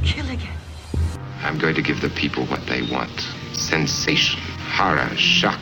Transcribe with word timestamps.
Kill 0.00 0.28
again. 0.30 0.56
I'm 1.42 1.58
going 1.58 1.74
to 1.74 1.82
give 1.82 2.00
the 2.00 2.10
people 2.10 2.44
what 2.46 2.66
they 2.66 2.82
want 2.82 3.28
sensation, 3.52 4.40
horror, 4.58 5.14
shock. 5.16 5.60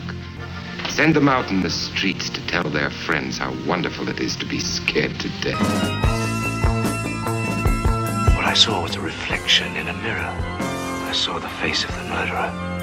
Send 0.89 1.15
them 1.15 1.27
out 1.27 1.49
in 1.49 1.61
the 1.61 1.69
streets 1.69 2.29
to 2.29 2.45
tell 2.47 2.63
their 2.63 2.89
friends 2.89 3.37
how 3.37 3.53
wonderful 3.67 4.09
it 4.09 4.19
is 4.19 4.35
to 4.37 4.45
be 4.45 4.59
scared 4.59 5.19
to 5.19 5.29
death. 5.41 5.59
What 8.35 8.45
I 8.45 8.53
saw 8.53 8.81
was 8.81 8.95
a 8.95 9.01
reflection 9.01 9.75
in 9.75 9.87
a 9.87 9.93
mirror. 9.93 10.33
I 11.09 11.11
saw 11.13 11.39
the 11.39 11.49
face 11.61 11.83
of 11.83 11.91
the 11.95 12.03
murderer. 12.03 12.79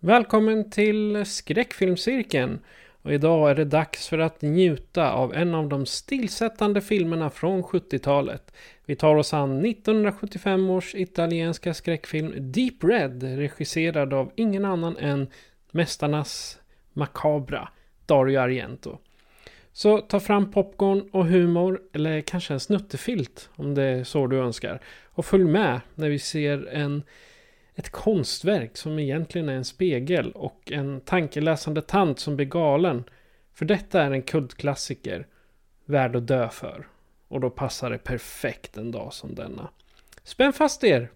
Välkommen 0.00 0.70
till 0.70 1.24
skräckfilmscirkeln. 1.24 2.60
Och 3.06 3.12
idag 3.12 3.50
är 3.50 3.54
det 3.54 3.64
dags 3.64 4.08
för 4.08 4.18
att 4.18 4.42
njuta 4.42 5.12
av 5.12 5.34
en 5.34 5.54
av 5.54 5.68
de 5.68 5.86
stillsättande 5.86 6.80
filmerna 6.80 7.30
från 7.30 7.62
70-talet. 7.62 8.52
Vi 8.84 8.96
tar 8.96 9.16
oss 9.16 9.34
an 9.34 9.64
1975 9.64 10.70
års 10.70 10.94
italienska 10.94 11.74
skräckfilm 11.74 12.52
Deep 12.52 12.84
Red 12.84 13.22
regisserad 13.22 14.14
av 14.14 14.32
ingen 14.36 14.64
annan 14.64 14.96
än 14.96 15.28
Mästarnas 15.70 16.58
makabra 16.92 17.68
Dario 18.06 18.38
Argento. 18.38 18.98
Så 19.72 19.98
ta 19.98 20.20
fram 20.20 20.50
popcorn 20.50 21.08
och 21.12 21.26
humor 21.26 21.80
eller 21.92 22.20
kanske 22.20 22.54
en 22.54 22.60
snuttefilt 22.60 23.50
om 23.56 23.74
det 23.74 23.82
är 23.82 24.04
så 24.04 24.26
du 24.26 24.38
önskar. 24.38 24.80
Och 25.04 25.26
följ 25.26 25.44
med 25.44 25.80
när 25.94 26.08
vi 26.08 26.18
ser 26.18 26.68
en 26.68 27.02
ett 27.76 27.90
konstverk 27.90 28.76
som 28.76 28.98
egentligen 28.98 29.48
är 29.48 29.54
en 29.54 29.64
spegel 29.64 30.32
och 30.32 30.72
en 30.72 31.00
tankeläsande 31.00 31.82
tant 31.82 32.18
som 32.18 32.36
blir 32.36 32.46
galen. 32.46 33.04
För 33.54 33.64
detta 33.64 34.02
är 34.02 34.10
en 34.10 34.22
kultklassiker 34.22 35.26
värd 35.84 36.16
att 36.16 36.26
dö 36.26 36.48
för. 36.48 36.86
Och 37.28 37.40
då 37.40 37.50
passar 37.50 37.90
det 37.90 37.98
perfekt 37.98 38.76
en 38.76 38.90
dag 38.90 39.12
som 39.12 39.34
denna. 39.34 39.68
Spänn 40.22 40.52
fast 40.52 40.84
er! 40.84 41.10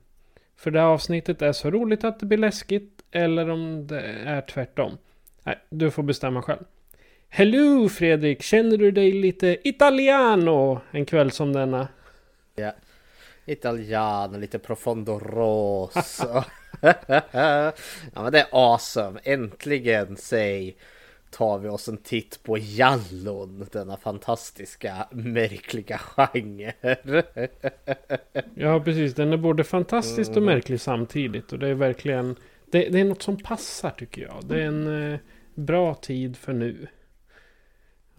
För 0.56 0.70
det 0.70 0.80
här 0.80 0.86
avsnittet 0.86 1.42
är 1.42 1.52
så 1.52 1.70
roligt 1.70 2.04
att 2.04 2.20
det 2.20 2.26
blir 2.26 2.38
läskigt 2.38 3.04
eller 3.10 3.50
om 3.50 3.86
det 3.86 4.00
är 4.24 4.40
tvärtom. 4.40 4.98
Nej, 5.44 5.58
du 5.70 5.90
får 5.90 6.02
bestämma 6.02 6.42
själv. 6.42 6.64
Hello 7.28 7.88
Fredrik! 7.88 8.42
Känner 8.42 8.76
du 8.76 8.90
dig 8.90 9.12
lite 9.12 9.68
italiano 9.68 10.80
en 10.90 11.06
kväll 11.06 11.30
som 11.30 11.52
denna? 11.52 11.88
Ja. 12.54 12.72
Italiano, 13.52 14.38
lite 14.38 14.58
profondo 14.58 15.18
rosso. 15.18 16.44
ja 18.12 18.22
men 18.22 18.32
det 18.32 18.40
är 18.40 18.46
awesome. 18.52 19.20
Äntligen 19.24 20.16
säg 20.16 20.76
tar 21.30 21.58
vi 21.58 21.68
oss 21.68 21.88
en 21.88 21.96
titt 21.96 22.42
på 22.42 22.58
Jallon. 22.58 23.66
Denna 23.72 23.96
fantastiska 23.96 25.06
märkliga 25.10 25.98
genre. 25.98 26.72
ja 28.54 28.80
precis, 28.80 29.14
den 29.14 29.32
är 29.32 29.36
både 29.36 29.64
fantastisk 29.64 30.30
och 30.30 30.36
Mm. 30.36 30.54
märklig 30.54 30.80
samtidigt. 30.80 31.52
Och 31.52 31.58
det 31.58 31.68
är 31.68 31.74
verkligen 31.74 32.36
det, 32.70 32.88
det 32.88 33.00
är 33.00 33.04
något 33.04 33.22
som 33.22 33.36
passar 33.36 33.90
tycker 33.90 34.22
jag. 34.22 34.44
Det 34.44 34.62
är 34.62 34.66
en 34.66 35.12
eh, 35.12 35.18
bra 35.54 35.94
tid 35.94 36.36
för 36.36 36.52
nu. 36.52 36.86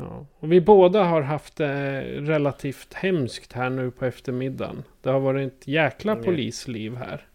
Ja. 0.01 0.25
Och 0.39 0.51
vi 0.51 0.61
båda 0.61 1.03
har 1.03 1.21
haft 1.21 1.55
det 1.55 2.01
relativt 2.03 2.93
hemskt 2.93 3.53
här 3.53 3.69
nu 3.69 3.91
på 3.91 4.05
eftermiddagen. 4.05 4.83
Det 5.01 5.09
har 5.09 5.19
varit 5.19 5.53
ett 5.53 5.67
jäkla 5.67 6.11
Mm. 6.11 6.23
polisliv 6.23 6.95
här. 6.95 7.27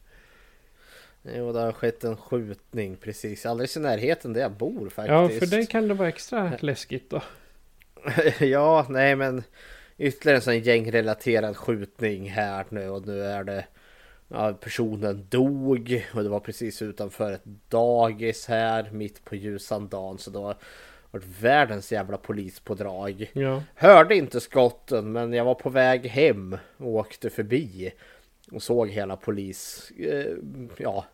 Jo, 1.37 1.53
det 1.53 1.61
har 1.61 1.73
skett 1.73 2.05
en 2.05 2.17
skjutning 2.17 2.97
precis 2.97 3.47
alldeles 3.47 3.77
i 3.77 3.81
närheten 3.81 4.33
där 4.33 4.41
jag 4.41 4.53
bor 4.53 4.89
faktiskt. 4.89 5.09
Ja, 5.09 5.29
för 5.29 5.47
dig 5.47 5.67
kan 5.67 5.89
det 5.89 5.95
vara 5.95 6.09
extra 6.09 6.53
läskigt 6.61 7.11
då. 7.11 7.23
ja, 8.47 8.87
nej 8.89 9.17
men 9.17 9.43
ytterligare 9.99 10.37
en 10.37 10.43
sån 10.43 10.59
gängrelaterad 10.61 11.57
skjutning 11.57 12.31
här 12.31 12.65
nu 12.69 12.89
och 12.89 13.07
nu 13.07 13.23
är 13.23 13.45
det 13.45 13.65
ja, 14.29 14.53
personen 14.53 15.27
dog 15.29 16.05
och 16.15 16.23
det 16.23 16.29
var 16.29 16.41
precis 16.41 16.83
utanför 16.83 17.33
ett 17.33 17.45
dagis 17.69 18.47
här 18.47 18.91
mitt 18.91 19.25
på 19.25 19.37
ljusan 19.37 19.89
dagen 19.89 20.19
så 20.19 20.31
var 20.31 20.57
varit 21.11 21.41
världens 21.41 21.93
jävla 21.93 22.17
polispådrag. 22.17 23.31
Ja. 23.33 23.63
Hörde 23.75 24.17
inte 24.17 24.41
skotten 24.41 25.13
men 25.13 25.33
jag 25.33 25.45
var 25.45 25.55
på 25.55 25.71
väg 25.71 26.07
hem 26.07 26.57
och 26.77 26.89
åkte 26.89 27.31
förbi 27.31 27.93
och 28.53 28.63
såg 28.63 28.89
hela 28.89 29.17
polis. 29.17 29.93
Eh, 29.99 30.35
ja, 30.77 31.05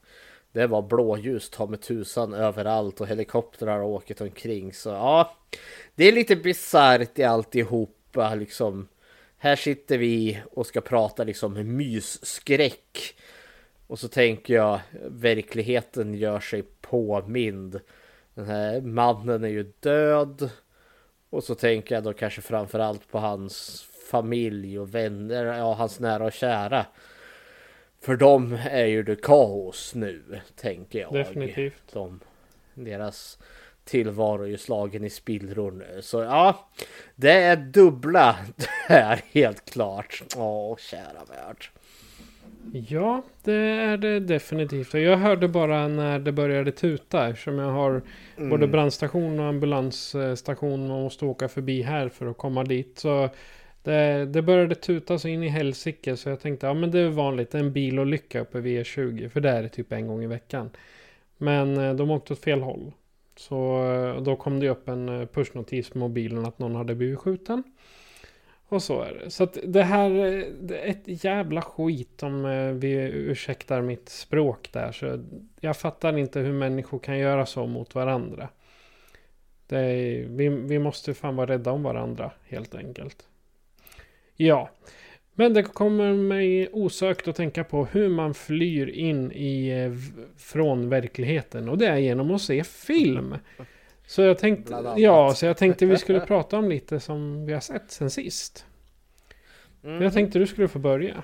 det 0.52 0.66
var 0.66 0.82
blåljus 0.82 1.50
ta 1.50 1.66
med 1.66 1.80
tusan 1.80 2.34
överallt 2.34 3.00
och 3.00 3.06
helikoptrar 3.06 3.78
har 3.78 3.84
åkt 3.84 4.20
omkring. 4.20 4.72
Så 4.72 4.88
ja, 4.88 5.36
det 5.94 6.04
är 6.04 6.12
lite 6.12 6.36
bisarrt 6.36 7.18
i 7.18 7.24
alltihopa 7.24 8.34
liksom. 8.34 8.88
Här 9.38 9.56
sitter 9.56 9.98
vi 9.98 10.42
och 10.52 10.66
ska 10.66 10.80
prata 10.80 11.24
liksom 11.24 11.76
mysskräck. 11.76 13.14
Och 13.86 13.98
så 13.98 14.08
tänker 14.08 14.54
jag 14.54 14.80
verkligheten 15.02 16.14
gör 16.14 16.40
sig 16.40 16.62
påmind. 16.80 17.80
Den 18.34 18.46
här 18.46 18.80
mannen 18.80 19.44
är 19.44 19.48
ju 19.48 19.72
död. 19.80 20.50
Och 21.30 21.44
så 21.44 21.54
tänker 21.54 21.94
jag 21.94 22.04
då 22.04 22.12
kanske 22.12 22.40
framförallt 22.40 23.08
på 23.10 23.18
hans 23.18 23.86
familj 24.10 24.78
och 24.78 24.94
vänner, 24.94 25.44
ja 25.44 25.74
hans 25.74 26.00
nära 26.00 26.24
och 26.24 26.32
kära. 26.32 26.86
För 28.00 28.16
dem 28.16 28.58
är 28.70 28.86
ju 28.86 29.02
det 29.02 29.22
kaos 29.22 29.94
nu, 29.94 30.40
tänker 30.56 31.00
jag. 31.00 31.12
Definitivt. 31.12 31.92
De, 31.92 32.20
deras 32.74 33.38
tillvaro 33.84 34.42
är 34.42 34.48
ju 34.48 34.58
slagen 34.58 35.04
i 35.04 35.10
spillror 35.10 35.70
nu. 35.72 36.02
Så 36.02 36.20
ja, 36.20 36.68
det 37.14 37.32
är 37.32 37.56
dubbla 37.56 38.36
här 38.88 39.24
helt 39.32 39.70
klart. 39.70 40.22
Åh, 40.36 40.76
kära 40.76 41.24
värld. 41.28 41.70
Ja, 42.72 43.22
det 43.42 43.54
är 43.54 43.96
det 43.96 44.20
definitivt. 44.20 44.94
Jag 44.94 45.16
hörde 45.16 45.48
bara 45.48 45.88
när 45.88 46.18
det 46.18 46.32
började 46.32 46.72
tuta 46.72 47.28
eftersom 47.28 47.58
jag 47.58 47.70
har 47.70 48.02
både 48.36 48.66
brandstation 48.66 49.40
och 49.40 49.46
ambulansstation 49.46 50.88
man 50.88 51.02
måste 51.02 51.24
åka 51.24 51.48
förbi 51.48 51.82
här 51.82 52.08
för 52.08 52.26
att 52.26 52.38
komma 52.38 52.64
dit. 52.64 52.98
Så 52.98 53.28
det, 53.82 54.26
det 54.26 54.42
började 54.42 54.74
tuta 54.74 55.18
så 55.18 55.28
in 55.28 55.42
i 55.42 55.48
helsike 55.48 56.16
så 56.16 56.28
jag 56.28 56.40
tänkte 56.40 56.66
ja 56.66 56.74
men 56.74 56.90
det 56.90 56.98
är 56.98 57.08
vanligt, 57.08 57.54
en 57.54 57.72
bilolycka 57.72 58.40
uppe 58.40 58.60
vid 58.60 58.82
E20 58.82 59.28
för 59.28 59.40
det 59.40 59.50
är 59.50 59.62
det 59.62 59.68
typ 59.68 59.92
en 59.92 60.06
gång 60.06 60.24
i 60.24 60.26
veckan. 60.26 60.70
Men 61.36 61.76
eh, 61.76 61.94
de 61.94 62.10
åkte 62.10 62.32
åt 62.32 62.38
fel 62.38 62.62
håll. 62.62 62.92
Så 63.36 63.84
eh, 63.92 64.22
då 64.22 64.36
kom 64.36 64.60
det 64.60 64.68
upp 64.68 64.88
en 64.88 65.08
eh, 65.08 65.26
pushnotis 65.26 65.90
på 65.90 65.98
mobilen 65.98 66.46
att 66.46 66.58
någon 66.58 66.74
hade 66.74 66.94
blivit 66.94 67.18
skjuten. 67.18 67.62
Och 68.72 68.82
så 68.82 69.02
är 69.02 69.14
det. 69.14 69.30
Så 69.30 69.44
att 69.44 69.58
det 69.64 69.82
här 69.82 70.10
det 70.60 70.78
är 70.78 70.90
ett 70.90 71.24
jävla 71.24 71.62
skit 71.62 72.22
om 72.22 72.44
eh, 72.44 72.72
vi 72.72 72.92
ursäktar 73.12 73.82
mitt 73.82 74.08
språk 74.08 74.68
där. 74.72 74.92
Så 74.92 75.24
jag 75.60 75.76
fattar 75.76 76.18
inte 76.18 76.40
hur 76.40 76.52
människor 76.52 76.98
kan 76.98 77.18
göra 77.18 77.46
så 77.46 77.66
mot 77.66 77.94
varandra. 77.94 78.48
Det 79.66 79.78
är, 79.78 80.26
vi, 80.28 80.48
vi 80.48 80.78
måste 80.78 81.14
fan 81.14 81.36
vara 81.36 81.50
rädda 81.50 81.72
om 81.72 81.82
varandra 81.82 82.30
helt 82.48 82.74
enkelt. 82.74 83.28
Ja, 84.36 84.70
men 85.34 85.54
det 85.54 85.62
kommer 85.62 86.12
mig 86.12 86.68
osökt 86.72 87.28
att 87.28 87.36
tänka 87.36 87.64
på 87.64 87.84
hur 87.84 88.08
man 88.08 88.34
flyr 88.34 88.86
in 88.86 89.32
i, 89.32 89.68
eh, 89.68 89.92
från 90.36 90.88
verkligheten. 90.88 91.68
Och 91.68 91.78
det 91.78 91.86
är 91.86 91.96
genom 91.96 92.30
att 92.30 92.42
se 92.42 92.64
film. 92.64 93.36
Så 94.06 94.22
jag 94.22 94.38
tänkte, 94.38 94.94
ja, 94.96 95.34
så 95.34 95.46
jag 95.46 95.56
tänkte 95.56 95.86
vi 95.86 95.98
skulle 95.98 96.20
prata 96.20 96.58
om 96.58 96.68
lite 96.68 97.00
som 97.00 97.46
vi 97.46 97.52
har 97.52 97.60
sett 97.60 97.90
sen 97.90 98.10
sist. 98.10 98.66
Mm. 99.84 100.02
Jag 100.02 100.12
tänkte 100.12 100.38
du 100.38 100.46
skulle 100.46 100.68
få 100.68 100.78
börja. 100.78 101.22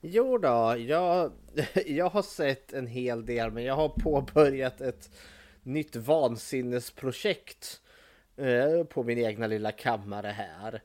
Jo 0.00 0.38
då, 0.38 0.76
jag, 0.78 1.32
jag 1.86 2.10
har 2.10 2.22
sett 2.22 2.72
en 2.72 2.86
hel 2.86 3.26
del 3.26 3.50
men 3.50 3.64
jag 3.64 3.74
har 3.74 3.88
påbörjat 3.88 4.80
ett 4.80 5.10
nytt 5.62 5.96
vansinnesprojekt 5.96 7.80
eh, 8.36 8.84
på 8.84 9.02
min 9.02 9.18
egna 9.18 9.46
lilla 9.46 9.72
kammare 9.72 10.28
här. 10.28 10.82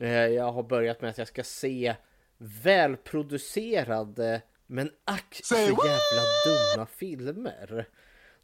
Eh, 0.00 0.26
jag 0.26 0.52
har 0.52 0.62
börjat 0.62 1.00
med 1.00 1.10
att 1.10 1.18
jag 1.18 1.28
ska 1.28 1.44
se 1.44 1.94
välproducerade 2.38 4.42
men 4.66 4.90
ack 5.04 5.40
så 5.44 5.54
jävla 5.54 6.22
dumma 6.44 6.86
filmer. 6.86 7.86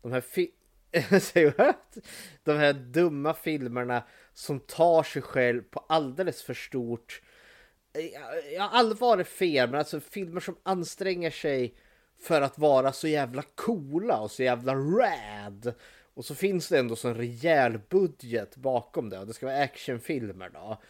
de 0.02 0.12
här, 0.12 0.20
fi- 0.20 0.50
de 2.44 2.52
här 2.52 2.72
dumma 2.72 3.34
filmerna 3.34 4.02
som 4.34 4.60
tar 4.60 5.02
sig 5.02 5.22
själv 5.22 5.62
på 5.62 5.84
alldeles 5.88 6.42
för 6.42 6.54
stort. 6.54 7.22
Ja, 8.56 8.68
allvar 8.72 9.18
är 9.18 9.24
fel, 9.24 9.70
men 9.70 9.78
alltså 9.78 10.00
filmer 10.00 10.40
som 10.40 10.56
anstränger 10.62 11.30
sig 11.30 11.74
för 12.20 12.42
att 12.42 12.58
vara 12.58 12.92
så 12.92 13.08
jävla 13.08 13.42
coola 13.42 14.20
och 14.20 14.30
så 14.30 14.42
jävla 14.42 14.74
rad. 14.74 15.74
Och 16.14 16.24
så 16.24 16.34
finns 16.34 16.68
det 16.68 16.78
ändå 16.78 16.96
så 16.96 17.08
en 17.08 17.14
rejäl 17.14 17.78
budget 17.88 18.56
bakom 18.56 19.08
det 19.08 19.18
och 19.18 19.26
det 19.26 19.32
ska 19.32 19.46
vara 19.46 19.62
actionfilmer 19.62 20.48
då. 20.48 20.80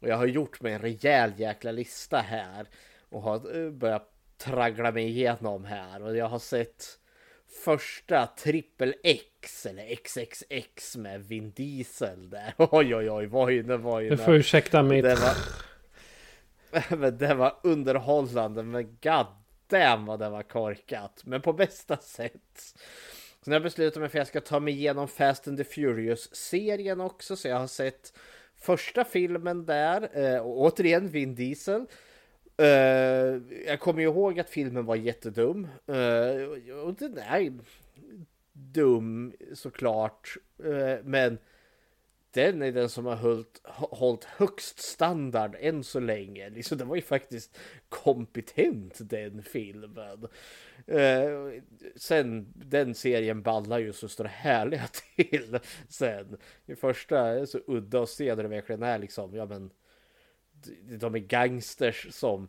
Och 0.00 0.08
jag 0.08 0.16
har 0.16 0.26
gjort 0.26 0.60
mig 0.60 0.72
en 0.72 0.80
rejäl 0.80 1.32
jäkla 1.36 1.72
lista 1.72 2.18
här 2.18 2.66
och 3.08 3.22
har 3.22 3.64
eh, 3.64 3.70
börjat 3.70 4.12
traggla 4.36 4.92
mig 4.92 5.04
igenom 5.04 5.64
här 5.64 6.02
och 6.02 6.16
jag 6.16 6.28
har 6.28 6.38
sett 6.38 6.98
första 7.64 8.26
trippel 8.26 8.94
X 9.02 9.66
eller 9.66 9.94
XXX 9.94 10.96
med 10.96 11.24
Vin 11.24 11.50
Diesel 11.50 12.30
där. 12.30 12.54
Oj 12.56 12.94
oj 12.94 13.10
oj, 13.10 13.26
vojne 13.26 13.76
vojne. 13.76 14.10
Du 14.10 14.16
får 14.16 14.34
ursäkta 14.34 14.82
mitt... 14.82 15.04
Det 15.04 15.14
var, 15.14 15.36
men 16.96 17.18
det 17.18 17.34
var 17.34 17.56
underhållande 17.62 18.62
men 18.62 18.98
god 19.02 19.26
damn 19.68 20.06
vad 20.06 20.18
det 20.18 20.28
var 20.28 20.42
korkat. 20.42 21.22
Men 21.24 21.42
på 21.42 21.52
bästa 21.52 21.96
sätt. 21.96 22.74
Så 23.44 23.52
jag 23.52 23.62
beslutade 23.62 24.00
mig 24.00 24.08
för 24.08 24.18
att 24.18 24.20
jag 24.20 24.26
ska 24.26 24.40
ta 24.40 24.60
mig 24.60 24.74
igenom 24.74 25.08
Fast 25.08 25.48
and 25.48 25.58
the 25.58 25.64
Furious-serien 25.64 27.00
också. 27.00 27.36
Så 27.36 27.48
jag 27.48 27.58
har 27.58 27.66
sett 27.66 28.12
första 28.56 29.04
filmen 29.04 29.66
där. 29.66 30.08
Eh, 30.12 30.40
och 30.40 30.60
återigen 30.60 31.08
Vin 31.08 31.34
Diesel. 31.34 31.86
Uh, 32.62 33.42
jag 33.66 33.80
kommer 33.80 34.00
ju 34.00 34.08
ihåg 34.08 34.40
att 34.40 34.50
filmen 34.50 34.86
var 34.86 34.96
jättedum. 34.96 35.68
Uh, 35.88 36.78
och 36.84 36.94
den 36.94 37.18
är 37.18 37.52
dum 38.52 39.32
såklart. 39.54 40.36
Uh, 40.64 40.96
men 41.04 41.38
den 42.30 42.62
är 42.62 42.72
den 42.72 42.88
som 42.88 43.06
har 43.06 43.16
hållit, 43.16 43.60
hållit 43.64 44.24
högst 44.24 44.78
standard 44.78 45.56
än 45.60 45.84
så 45.84 46.00
länge. 46.00 46.50
Liksom, 46.50 46.78
den 46.78 46.88
var 46.88 46.96
ju 46.96 47.02
faktiskt 47.02 47.58
kompetent 47.88 48.98
den 49.00 49.42
filmen. 49.42 50.26
Uh, 50.90 51.60
sen 51.96 52.52
den 52.54 52.94
serien 52.94 53.42
ballar 53.42 53.78
ju 53.78 53.92
så 53.92 54.08
står 54.08 54.24
det 54.24 54.30
härliga 54.30 54.88
till 55.16 55.58
sen. 55.88 56.36
I 56.66 56.74
första 56.74 57.18
är 57.18 57.46
så 57.46 57.60
udda 57.66 58.02
att 58.02 58.08
se 58.08 58.34
där 58.34 58.42
det 58.42 58.48
verkligen 58.48 58.82
är 58.82 58.98
liksom, 58.98 59.34
ja 59.34 59.46
men 59.46 59.70
de 60.98 61.14
är 61.14 61.18
gangsters 61.18 62.06
som 62.10 62.48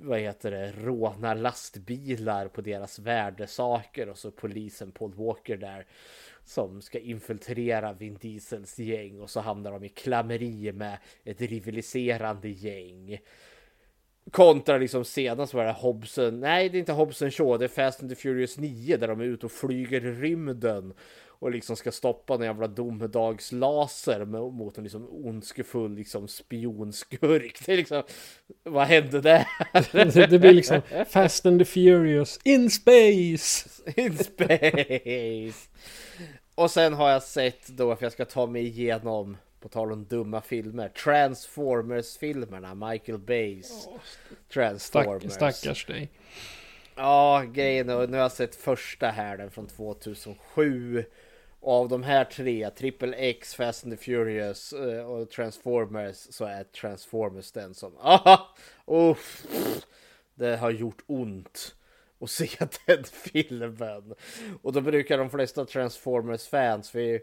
vad 0.00 0.20
heter 0.20 0.50
det, 0.50 0.72
rånar 0.72 1.34
lastbilar 1.34 2.48
på 2.48 2.60
deras 2.60 2.98
värdesaker 2.98 4.08
och 4.08 4.18
så 4.18 4.30
polisen 4.30 4.92
Paul 4.92 5.14
Walker 5.14 5.56
där 5.56 5.86
som 6.44 6.82
ska 6.82 6.98
infiltrera 6.98 7.92
Vin 7.92 8.18
Diesels 8.20 8.78
gäng 8.78 9.20
och 9.20 9.30
så 9.30 9.40
hamnar 9.40 9.72
de 9.72 9.84
i 9.84 9.88
klammeri 9.88 10.72
med 10.72 10.98
ett 11.24 11.40
rivaliserande 11.40 12.48
gäng. 12.48 13.18
Kontra 14.30 14.78
liksom 14.78 15.04
senast 15.04 15.54
var 15.54 15.64
det 15.64 15.72
Hobson, 15.72 16.40
nej 16.40 16.68
det 16.68 16.78
är 16.78 16.80
inte 16.80 16.92
Hobson 16.92 17.30
Shaw, 17.30 17.58
det 17.58 17.64
är 17.64 17.68
Fast 17.68 18.00
and 18.00 18.10
the 18.10 18.16
Furious 18.16 18.58
9 18.58 18.96
där 18.96 19.08
de 19.08 19.20
är 19.20 19.24
ute 19.24 19.46
och 19.46 19.52
flyger 19.52 20.06
i 20.06 20.12
rymden 20.12 20.94
och 21.38 21.50
liksom 21.50 21.76
ska 21.76 21.92
stoppa 21.92 22.34
en 22.34 22.42
jävla 22.42 22.66
domedagslaser 22.66 24.24
mot 24.24 24.78
en 24.78 24.84
liksom 24.84 25.08
ondskefull 25.10 25.94
liksom 25.94 26.28
spionskurk. 26.28 27.58
Det 27.66 27.72
är 27.72 27.76
liksom, 27.76 28.02
vad 28.62 28.86
hände 28.86 29.20
där? 29.20 29.46
det 30.30 30.38
blir 30.38 30.52
liksom 30.52 30.80
Fast 31.08 31.46
and 31.46 31.60
the 31.60 31.64
Furious 31.64 32.40
in 32.44 32.70
space! 32.70 33.68
In 33.96 34.18
space! 34.18 35.68
Och 36.54 36.70
sen 36.70 36.94
har 36.94 37.10
jag 37.10 37.22
sett 37.22 37.68
då, 37.68 37.96
för 37.96 38.04
jag 38.04 38.12
ska 38.12 38.24
ta 38.24 38.46
mig 38.46 38.66
igenom, 38.66 39.36
på 39.60 39.68
tal 39.68 39.92
om 39.92 40.04
dumma 40.04 40.40
filmer, 40.40 40.88
Transformers-filmerna, 40.88 42.74
Michael 42.90 43.18
Bays 43.18 43.86
oh, 43.86 44.00
Transformers. 44.52 45.32
Stack, 45.32 45.54
stackars 45.54 45.86
dig. 45.86 46.10
Ja, 46.94 47.44
grejen 47.52 47.90
och 47.90 48.10
nu 48.10 48.16
har 48.16 48.22
jag 48.22 48.32
sett 48.32 48.56
första 48.56 49.06
här 49.06 49.36
den 49.36 49.50
från 49.50 49.66
2007. 49.66 51.04
Och 51.60 51.72
av 51.72 51.88
de 51.88 52.02
här 52.02 52.24
tre, 52.24 52.70
Triple 52.70 53.16
X, 53.16 53.54
Fast 53.54 53.84
and 53.84 53.92
the 53.92 54.04
Furious 54.04 54.72
uh, 54.72 55.00
och 55.00 55.30
Transformers 55.30 56.16
så 56.16 56.44
är 56.44 56.64
Transformers 56.64 57.52
den 57.52 57.74
som, 57.74 57.96
aha, 57.96 58.56
oh, 58.84 59.16
det 60.34 60.56
har 60.56 60.70
gjort 60.70 61.02
ont 61.06 61.74
att 62.20 62.30
se 62.30 62.48
den 62.86 63.04
filmen. 63.04 64.14
Och 64.62 64.72
då 64.72 64.80
brukar 64.80 65.18
de 65.18 65.30
flesta 65.30 65.64
Transformers-fans 65.64 66.94
vi 66.94 67.20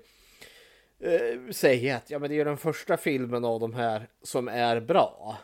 uh, 1.05 1.51
säga 1.51 1.97
att 1.97 2.09
ja, 2.09 2.19
men 2.19 2.29
det 2.29 2.39
är 2.39 2.45
den 2.45 2.57
första 2.57 2.97
filmen 2.97 3.45
av 3.45 3.59
de 3.59 3.73
här 3.73 4.07
som 4.23 4.47
är 4.47 4.79
bra. 4.79 5.37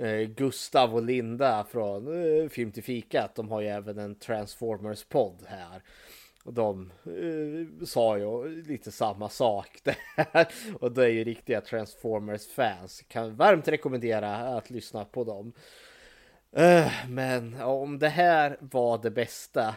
Eh, 0.00 0.20
Gustav 0.20 0.94
och 0.94 1.02
Linda 1.02 1.64
från 1.64 2.50
Film 2.50 2.72
till 2.72 2.82
fikat, 2.82 3.34
de 3.34 3.50
har 3.50 3.60
ju 3.60 3.68
även 3.68 3.98
en 3.98 4.16
Transformers-podd 4.16 5.44
här. 5.46 5.82
Och 6.48 6.54
de 6.54 6.92
eh, 7.04 7.86
sa 7.86 8.18
ju 8.18 8.62
lite 8.62 8.92
samma 8.92 9.28
sak 9.28 9.80
där. 9.82 9.96
och 10.80 10.92
det 10.92 11.04
är 11.04 11.08
ju 11.08 11.24
riktiga 11.24 11.60
Transformers-fans. 11.60 13.04
Kan 13.08 13.36
varmt 13.36 13.68
rekommendera 13.68 14.36
att 14.36 14.70
lyssna 14.70 15.04
på 15.04 15.24
dem. 15.24 15.52
Uh, 16.58 17.08
men 17.08 17.60
om 17.60 17.98
det 17.98 18.08
här 18.08 18.56
var 18.60 18.98
det 18.98 19.10
bästa. 19.10 19.74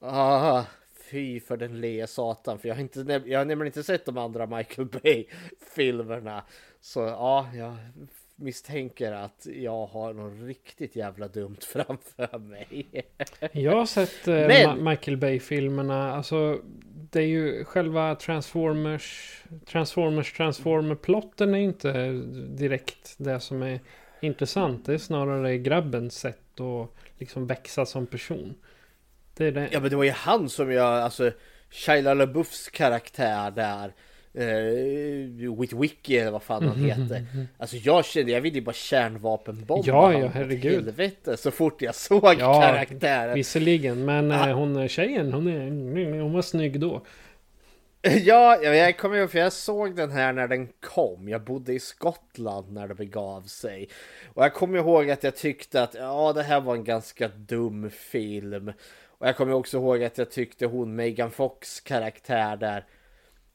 Ah, 0.00 0.64
fy 1.10 1.40
för 1.40 1.56
den 1.56 1.80
le 1.80 2.06
satan. 2.06 2.58
För 2.58 2.68
jag 2.68 2.74
har, 2.74 2.82
inte, 2.82 3.22
jag 3.26 3.38
har 3.40 3.44
nämligen 3.44 3.66
inte 3.66 3.82
sett 3.82 4.04
de 4.04 4.18
andra 4.18 4.46
Michael 4.46 4.88
Bay-filmerna. 4.88 6.44
Så 6.80 7.00
ja, 7.00 7.48
jag 7.54 7.76
misstänker 8.36 9.12
att 9.12 9.46
jag 9.54 9.86
har 9.86 10.12
något 10.12 10.48
riktigt 10.48 10.96
jävla 10.96 11.28
dumt 11.28 11.56
framför 11.72 12.38
mig. 12.38 12.86
jag 13.52 13.76
har 13.76 13.86
sett 13.86 14.28
eh, 14.28 14.34
Men... 14.34 14.84
Michael 14.84 15.16
Bay-filmerna. 15.16 16.12
Alltså, 16.12 16.60
det 17.10 17.20
är 17.20 17.26
ju 17.26 17.64
själva 17.64 18.14
Transformers, 18.14 19.42
Transformers, 19.66 20.32
Transformer-plotten 20.32 21.54
är 21.54 21.58
inte 21.58 22.12
direkt 22.48 23.14
det 23.18 23.40
som 23.40 23.62
är 23.62 23.80
intressant. 24.20 24.86
Det 24.86 24.94
är 24.94 24.98
snarare 24.98 25.58
grabbens 25.58 26.18
sätt 26.18 26.60
att 26.60 26.90
liksom 27.18 27.46
växa 27.46 27.86
som 27.86 28.06
person. 28.06 28.54
Det 29.34 29.46
är 29.46 29.52
det. 29.52 29.68
Ja, 29.72 29.80
men 29.80 29.90
det 29.90 29.96
var 29.96 30.04
ju 30.04 30.10
han 30.10 30.48
som 30.48 30.72
jag, 30.72 30.86
alltså 30.86 31.32
Shia 31.70 32.14
LaBeoufs 32.14 32.68
karaktär 32.68 33.50
där 33.50 33.92
uh, 34.38 35.60
Witwicky 35.60 36.16
eller 36.16 36.30
vad 36.30 36.42
fan 36.42 36.68
han 36.68 36.76
mm, 36.76 36.90
heter. 36.90 37.16
Mm, 37.16 37.26
mm, 37.34 37.48
alltså 37.58 37.76
jag 37.76 38.04
kände, 38.04 38.32
jag 38.32 38.40
ville 38.40 38.58
ju 38.58 38.64
bara 38.64 38.72
kärnvapenbomba 38.72 39.82
Ja, 39.86 40.12
ja 40.12 40.30
herregud. 40.34 40.84
Helvete, 40.84 41.36
så 41.36 41.50
fort 41.50 41.82
jag 41.82 41.94
såg 41.94 42.36
ja, 42.38 42.60
karaktären. 42.60 43.34
Visserligen, 43.34 44.04
men 44.04 44.32
ah. 44.32 44.52
hon 44.52 44.88
tjejen, 44.88 45.32
hon, 45.32 45.46
är, 45.46 46.20
hon 46.20 46.32
var 46.32 46.42
snygg 46.42 46.80
då. 46.80 47.02
Ja, 48.24 48.62
jag 48.62 48.98
kommer 48.98 49.16
ihåg 49.16 49.30
för 49.30 49.38
jag 49.38 49.52
såg 49.52 49.96
den 49.96 50.10
här 50.10 50.32
när 50.32 50.48
den 50.48 50.68
kom. 50.80 51.28
Jag 51.28 51.44
bodde 51.44 51.72
i 51.72 51.80
Skottland 51.80 52.72
när 52.72 52.88
det 52.88 52.94
begav 52.94 53.42
sig. 53.42 53.88
Och 54.34 54.44
jag 54.44 54.54
kommer 54.54 54.78
ihåg 54.78 55.10
att 55.10 55.24
jag 55.24 55.36
tyckte 55.36 55.82
att 55.82 55.94
ja, 55.94 56.32
det 56.32 56.42
här 56.42 56.60
var 56.60 56.74
en 56.74 56.84
ganska 56.84 57.28
dum 57.28 57.90
film. 57.90 58.72
Och 59.18 59.28
jag 59.28 59.36
kommer 59.36 59.52
också 59.52 59.76
ihåg 59.76 60.04
att 60.04 60.18
jag 60.18 60.30
tyckte 60.30 60.66
hon 60.66 60.96
Megan 60.96 61.30
Fox 61.30 61.80
karaktär 61.80 62.56
där 62.56 62.84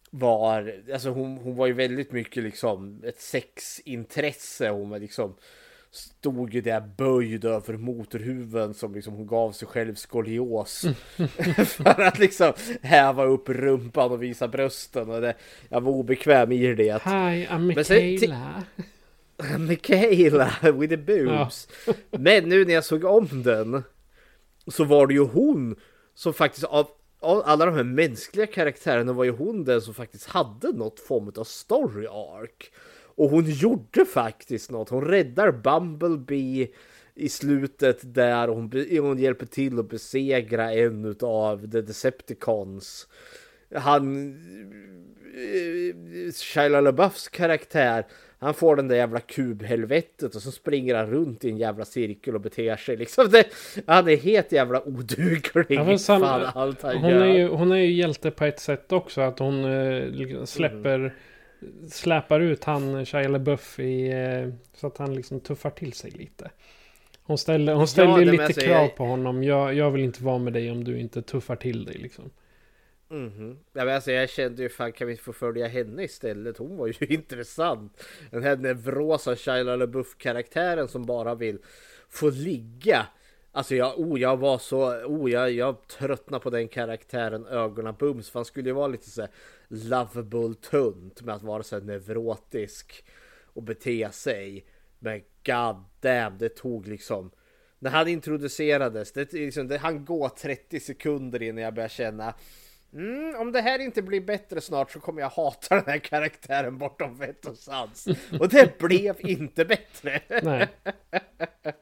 var, 0.10 0.74
alltså 0.94 1.10
hon, 1.10 1.38
hon 1.38 1.56
var 1.56 1.68
ju 1.68 1.74
väldigt 1.74 2.12
mycket 2.12 2.44
liksom 2.44 3.02
ett 3.04 3.22
sexintresse. 3.22 4.70
Hon 4.70 4.90
var 4.90 5.00
liksom 5.00 5.36
stod 5.92 6.54
ju 6.54 6.62
där 6.62 6.82
böjd 6.98 7.46
över 7.46 7.78
motorhuven 7.78 8.74
som 8.74 8.96
liksom 8.96 9.14
hon 9.14 9.28
gav 9.28 9.52
sig 9.52 9.68
själv 9.68 9.96
skolios. 9.96 10.82
för 11.66 12.02
att 12.02 12.20
liksom 12.20 12.54
häva 12.82 13.26
upp 13.26 13.50
rumpan 13.50 14.12
och 14.12 14.24
visa 14.24 14.48
brösten. 14.48 15.10
Och 15.10 15.22
det, 15.22 15.36
jag 15.70 15.82
var 15.82 15.92
obekväm 15.92 16.52
i 16.52 16.74
det. 16.74 17.04
Hi, 17.04 17.48
I'm 17.48 17.60
Michaela. 17.60 18.64
Michaela 19.60 20.52
with 20.62 20.90
the 20.90 20.98
boobs. 20.98 21.68
Ja. 21.88 21.94
Men 22.12 22.50
nu 22.50 22.66
när 22.66 22.74
jag 22.74 22.86
såg 22.86 23.04
om 23.04 23.44
den 23.44 23.84
så 24.68 24.84
var 24.84 25.08
det 25.08 25.14
ju 25.14 25.26
hon 25.26 25.76
som 26.14 26.34
faktiskt 26.34 26.64
av 26.64 26.88
alla 27.22 27.66
de 27.66 27.76
här 27.76 27.84
mänskliga 27.84 28.48
karaktärerna 28.48 29.14
var 29.14 29.24
ju 29.24 29.32
hon 29.32 29.64
den 29.64 29.82
som 29.82 29.94
faktiskt 29.94 30.26
hade 30.26 30.72
något 30.72 31.00
form 31.00 31.32
av 31.38 31.44
story 31.44 32.08
arc. 32.08 32.72
Och 33.16 33.30
hon 33.30 33.46
gjorde 33.46 34.06
faktiskt 34.06 34.72
något. 34.72 34.90
Hon 34.90 35.06
räddar 35.06 35.52
Bumblebee 35.52 36.68
i 37.16 37.30
slutet 37.30 38.00
där 38.04 38.48
hon, 38.48 38.72
hon 39.00 39.20
hjälper 39.20 39.46
till 39.46 39.80
att 39.80 39.90
besegra 39.90 40.74
en 40.74 41.16
av 41.22 41.72
The 41.72 41.82
Decepticons. 41.82 43.08
han 43.76 44.30
eh, 45.36 46.32
Shia 46.34 46.82
LaBeoufs 46.82 47.28
karaktär 47.28 48.06
han 48.40 48.54
får 48.54 48.76
den 48.76 48.88
där 48.88 48.96
jävla 48.96 49.20
kubhelvetet 49.20 50.36
och 50.36 50.42
så 50.42 50.52
springer 50.52 50.96
han 50.96 51.10
runt 51.10 51.46
i 51.46 51.50
en 51.50 51.58
jävla 51.58 51.86
cirkel 51.86 52.36
och 52.36 52.42
beter 52.42 52.76
sig 52.76 52.98
liksom. 52.98 53.30
Det, 53.30 53.48
han 53.88 54.08
är 54.10 54.18
helt 54.18 54.52
jävla 54.52 54.88
oduglig. 54.88 55.66
Ja, 55.70 55.98
sam, 55.98 56.22
fan, 56.22 56.52
allt 56.56 56.82
han 56.82 56.98
hon, 56.98 57.10
gör. 57.12 57.22
är 57.26 57.34
ju, 57.34 57.48
hon 57.48 57.72
är 57.72 57.76
ju 57.76 57.92
hjälte 57.92 58.32
på 58.32 58.46
ett 58.46 58.60
sätt 58.60 58.92
också. 58.92 59.22
Att 59.22 59.40
hon 59.40 59.66
eh, 59.66 60.06
liksom 60.06 60.48
släpper, 60.48 61.16
släpar 61.92 62.40
ut 62.40 62.64
han 62.64 63.06
Shia 63.06 63.28
LaBeouf 63.28 63.80
i, 63.80 64.10
eh, 64.12 64.54
så 64.74 64.88
att 64.88 64.98
han 64.98 65.16
liksom 65.16 65.40
tuffar 65.40 65.70
till 65.70 65.94
sig 65.94 66.12
lite. 66.12 66.50
Hon 67.24 67.38
ställer, 67.38 67.74
hon 67.74 67.88
ställer 67.88 68.26
men 68.26 68.28
lite 68.28 68.54
krav 68.54 68.72
jag- 68.84 68.96
på 68.96 69.06
honom. 69.06 69.44
Jag, 69.44 69.74
jag 69.74 69.92
vill 69.92 70.04
inte 70.04 70.24
vara 70.24 70.38
med 70.38 70.54
dig 70.54 70.72
om 70.72 70.84
du 70.84 71.00
inte 71.00 71.22
tuffar 71.22 71.56
till 71.56 71.86
dig 71.86 71.96
liksom. 71.98 72.30
Mhm. 73.10 73.58
Ja, 73.74 73.86
men 73.86 73.96
alltså, 73.96 74.12
jag 74.12 74.30
kände 74.30 74.64
ju 74.64 74.70
fan 74.70 74.92
kan 74.92 75.08
vi 75.08 75.14
inte 75.14 75.24
få 75.24 75.34
följa 75.34 75.68
henne 75.68 76.04
istället? 76.04 76.58
Hon 76.58 76.78
var 76.78 76.88
ju 76.88 76.94
intressant. 77.08 78.04
Den 78.32 78.44
här 78.44 78.58
nevrosa 78.58 79.36
Shia 79.36 79.76
LaBeouf 79.76 80.18
karaktären 80.18 80.88
som 80.88 81.06
bara 81.06 81.36
vill 81.36 81.60
få 82.10 82.30
ligga. 82.30 83.08
Alltså 83.52 83.76
jag, 83.76 84.00
oh, 84.00 84.20
jag 84.20 84.38
var 84.38 84.58
så, 84.58 85.04
oh, 85.06 85.32
jag, 85.32 85.52
jag 85.52 85.88
tröttnade 85.88 86.44
på 86.44 86.50
den 86.50 86.68
karaktären 86.68 87.46
ögonen 87.46 87.96
bums. 88.00 88.30
För 88.30 88.40
han 88.40 88.46
skulle 88.46 88.70
ju 88.70 88.74
vara 88.74 88.88
lite 88.88 89.10
så 89.10 89.22
här 89.22 89.32
lovable 89.68 90.56
tunt 90.62 91.22
med 91.22 91.36
att 91.36 91.44
vara 91.44 91.64
så 91.64 91.76
här 91.76 91.84
nevrotisk 91.84 93.06
och 93.46 93.64
bete 93.64 94.10
sig. 94.12 94.66
Men 95.00 95.22
god 95.46 95.84
damn, 96.02 96.38
det 96.38 96.50
tog 96.50 96.88
liksom 96.88 97.32
när 97.80 97.92
han 97.92 98.08
introducerades, 98.08 99.12
det, 99.12 99.34
liksom, 99.34 99.68
det 99.68 99.78
han 99.78 100.06
går 100.06 100.30
30 100.30 100.80
sekunder 100.80 101.42
innan 101.42 101.64
jag 101.64 101.74
börjar 101.74 101.90
känna 101.90 102.34
Mm, 102.94 103.36
om 103.36 103.52
det 103.52 103.62
här 103.62 103.80
inte 103.80 104.02
blir 104.02 104.22
bättre 104.22 104.62
snart 104.62 104.92
så 104.92 105.00
kommer 105.00 105.22
jag 105.22 105.30
hata 105.30 105.76
den 105.76 105.86
här 105.88 105.98
karaktären 106.00 106.78
bortom 106.78 107.16
vett 107.18 107.46
och 107.46 107.58
sans. 107.58 108.08
Och 108.40 108.50
det 108.50 108.78
blev 108.80 109.16
inte 109.20 109.66
bättre. 109.66 110.22
Nej. 110.44 110.68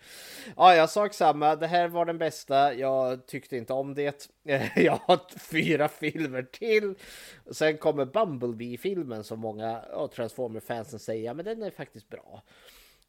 Ja, 0.55 0.75
jag 0.75 0.89
sa 0.89 1.09
samma. 1.09 1.55
Det 1.55 1.67
här 1.67 1.87
var 1.87 2.05
den 2.05 2.17
bästa. 2.17 2.73
Jag 2.73 3.25
tyckte 3.27 3.57
inte 3.57 3.73
om 3.73 3.93
det. 3.93 4.29
Jag 4.75 4.99
har 5.05 5.39
fyra 5.39 5.87
filmer 5.87 6.43
till. 6.43 6.95
Sen 7.51 7.77
kommer 7.77 8.05
Bumblebee-filmen 8.05 9.23
som 9.23 9.39
många 9.39 9.81
Transformer-fansen 10.15 10.99
säger. 10.99 11.33
Men 11.33 11.45
den 11.45 11.63
är 11.63 11.71
faktiskt 11.71 12.09
bra. 12.09 12.41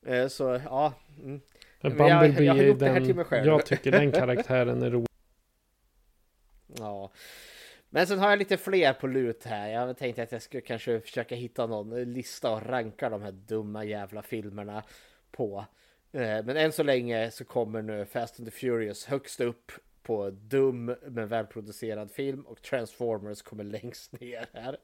Eh, 0.06 0.28
Så 0.28 0.60
ja. 0.64 0.92
Mm. 1.22 1.40
Men 1.80 1.96
jag- 1.96 2.20
Bumblebee 2.20 2.44
jag 2.44 2.54
har 2.54 2.60
är 2.62 2.74
den, 2.74 3.44
jag 3.44 3.66
tycker 3.66 3.90
den 3.90 4.12
karaktären 4.12 4.82
är 4.82 4.90
rolig. 4.90 5.08
Ja. 6.78 7.10
Men 7.90 8.06
sen 8.06 8.18
har 8.18 8.30
jag 8.30 8.38
lite 8.38 8.56
fler 8.56 8.92
på 8.92 9.06
lut 9.06 9.44
här. 9.44 9.68
Jag 9.68 9.96
tänkte 9.96 10.22
att 10.22 10.32
jag 10.32 10.42
skulle 10.42 10.60
kanske 10.60 11.00
försöka 11.00 11.34
hitta 11.34 11.66
någon 11.66 12.12
lista 12.12 12.50
och 12.50 12.66
ranka 12.66 13.10
de 13.10 13.22
här 13.22 13.32
dumma 13.32 13.84
jävla 13.84 14.22
filmerna 14.22 14.82
på. 15.30 15.64
Eh, 16.12 16.44
men 16.44 16.56
än 16.56 16.72
så 16.72 16.82
länge 16.82 17.30
så 17.30 17.44
kommer 17.44 17.82
nu 17.82 18.04
Fast 18.04 18.40
and 18.40 18.48
the 18.48 18.58
Furious 18.58 19.04
högst 19.04 19.40
upp 19.40 19.72
på 20.02 20.30
dum 20.30 20.94
men 21.06 21.28
välproducerad 21.28 22.10
film 22.10 22.40
och 22.40 22.62
Transformers 22.62 23.42
kommer 23.42 23.64
längst 23.82 24.20
ner 24.20 24.46
här. 24.52 24.76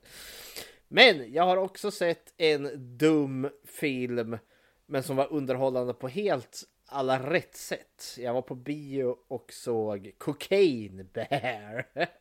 Men 0.89 1.33
jag 1.33 1.45
har 1.45 1.57
också 1.57 1.91
sett 1.91 2.35
en 2.37 2.97
dum 2.99 3.51
film 3.65 4.39
men 4.87 5.03
som 5.03 5.17
var 5.17 5.33
underhållande 5.33 5.95
på 5.95 6.09
helt 6.09 6.65
alla 6.87 7.31
rätt 7.31 7.57
sätt. 7.57 8.17
Jag 8.19 8.35
var 8.35 8.43
på 8.43 8.55
bio 8.55 9.17
och 9.29 9.53
såg 9.53 10.13
Cocaine 10.19 11.09
Bear. 11.13 11.87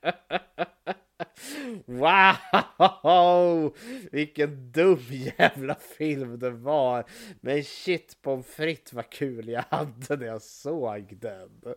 Wow! 1.85 3.75
Vilken 4.11 4.71
dum 4.71 4.99
jävla 5.37 5.75
film 5.75 6.39
det 6.39 6.49
var. 6.49 7.05
Men 7.41 7.63
shit 7.63 8.17
pommes 8.21 8.45
frites 8.47 8.93
vad 8.93 9.09
kul 9.09 9.49
jag 9.49 9.63
hade 9.69 10.17
när 10.17 10.25
jag 10.25 10.41
såg 10.41 11.17
den. 11.19 11.75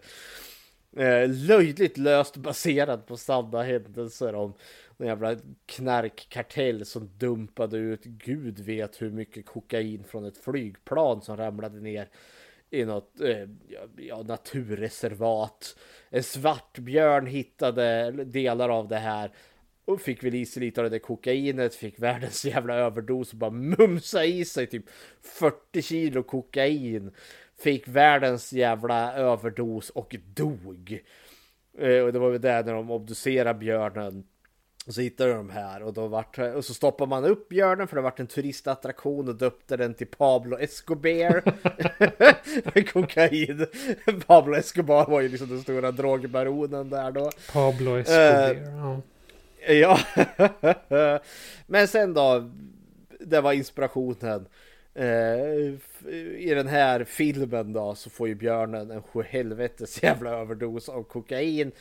Eh, 0.97 1.29
löjligt 1.29 1.99
löst 1.99 2.37
baserad 2.37 3.07
på 3.07 3.17
sanna 3.17 3.63
händelser 3.63 4.35
om 4.35 4.55
en 4.99 5.07
jävla 5.07 5.37
knarkkartell 5.67 6.87
som 6.87 7.11
dumpade 7.19 7.77
ut 7.77 8.05
gud 8.05 8.61
vet 8.61 9.03
hur 9.03 9.11
mycket 9.11 9.47
kokain 9.47 10.05
från 10.05 10.25
ett 10.25 10.39
flygplan 10.39 11.23
som 11.23 11.37
ramlade 11.37 11.81
ner 11.81 12.09
i 12.71 12.85
något 12.85 13.21
eh, 13.21 13.49
ja, 13.97 14.23
naturreservat. 14.23 15.77
En 16.11 16.23
svartbjörn 16.23 17.27
hittade 17.27 18.11
delar 18.25 18.69
av 18.69 18.89
det 18.89 18.99
här 18.99 19.31
och 19.85 20.01
fick 20.01 20.25
väl 20.25 20.35
i 20.35 20.47
sig 20.47 20.63
lite 20.63 20.81
av 20.81 20.85
det 20.85 20.91
där 20.91 20.99
kokainet, 20.99 21.75
fick 21.75 21.99
världens 21.99 22.45
jävla 22.45 22.75
överdos 22.75 23.33
och 23.33 23.39
bara 23.39 23.51
mumsa 23.51 24.25
i 24.25 24.45
sig 24.45 24.67
typ 24.67 24.85
40 25.23 25.83
kilo 25.83 26.23
kokain. 26.23 27.11
Fick 27.59 27.89
världens 27.89 28.53
jävla 28.53 29.15
överdos 29.15 29.91
och 29.91 30.17
dog. 30.35 31.01
Eh, 31.79 32.01
Och 32.01 32.13
det 32.13 32.19
var 32.19 32.31
väl 32.31 32.41
det 32.41 32.63
när 32.63 32.75
de 32.75 32.91
obducerade 32.91 33.59
björnen. 33.59 34.25
Och 34.87 34.95
så 34.95 35.01
hittade 35.01 35.33
de 35.33 35.51
här 35.51 35.83
och, 35.83 35.93
då 35.93 36.07
vart, 36.07 36.39
och 36.39 36.65
så 36.65 36.75
stoppade 36.75 37.09
man 37.09 37.25
upp 37.25 37.49
björnen 37.49 37.89
för 37.89 37.97
det 37.97 38.03
vart 38.03 38.21
en 38.21 38.27
turistattraktion 38.27 39.29
och 39.29 39.35
döpte 39.35 39.77
den 39.77 39.95
till 39.95 40.07
Pablo 40.07 40.59
Escobar. 40.59 41.43
Kokain. 42.93 43.67
Pablo 44.27 44.55
Escobar 44.57 45.07
var 45.07 45.21
ju 45.21 45.29
liksom 45.29 45.49
den 45.49 45.63
stora 45.63 45.91
drogbaronen 45.93 46.91
där 46.91 47.11
då. 47.11 47.31
Pablo 47.53 47.97
Escobar. 47.97 48.51
Eh, 48.51 48.63
ja. 48.63 49.01
Ja, 49.69 49.99
men 51.67 51.89
sen 51.89 52.15
då, 52.15 52.51
det 53.21 53.41
var 53.41 53.53
inspirationen. 53.53 54.47
Eh, 54.95 55.75
I 56.37 56.53
den 56.55 56.67
här 56.67 57.05
filmen 57.05 57.73
då 57.73 57.95
så 57.95 58.11
får 58.11 58.29
ju 58.29 58.35
björnen 58.35 58.91
en 58.91 59.03
sjuhelvetes 59.03 60.03
jävla 60.03 60.31
överdos 60.31 60.89
av 60.89 61.03
kokain. 61.03 61.73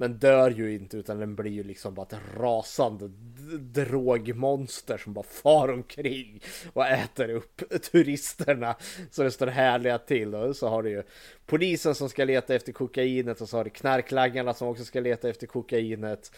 Men 0.00 0.18
dör 0.18 0.50
ju 0.50 0.74
inte 0.74 0.96
utan 0.96 1.18
den 1.18 1.34
blir 1.34 1.50
ju 1.50 1.62
liksom 1.62 1.94
bara 1.94 2.06
ett 2.06 2.20
rasande 2.36 3.10
drogmonster 3.58 4.98
som 4.98 5.12
bara 5.12 5.24
far 5.24 5.72
omkring 5.72 6.42
och 6.72 6.86
äter 6.86 7.30
upp 7.30 7.62
turisterna. 7.92 8.76
Så 9.10 9.22
det 9.22 9.30
står 9.30 9.46
härliga 9.46 9.98
till 9.98 10.34
och 10.34 10.56
så 10.56 10.68
har 10.68 10.82
du 10.82 10.90
ju 10.90 11.02
polisen 11.46 11.94
som 11.94 12.08
ska 12.08 12.24
leta 12.24 12.54
efter 12.54 12.72
kokainet 12.72 13.40
och 13.40 13.48
så 13.48 13.56
har 13.56 13.64
du 13.64 13.70
knarklangarna 13.70 14.54
som 14.54 14.68
också 14.68 14.84
ska 14.84 15.00
leta 15.00 15.28
efter 15.28 15.46
kokainet. 15.46 16.32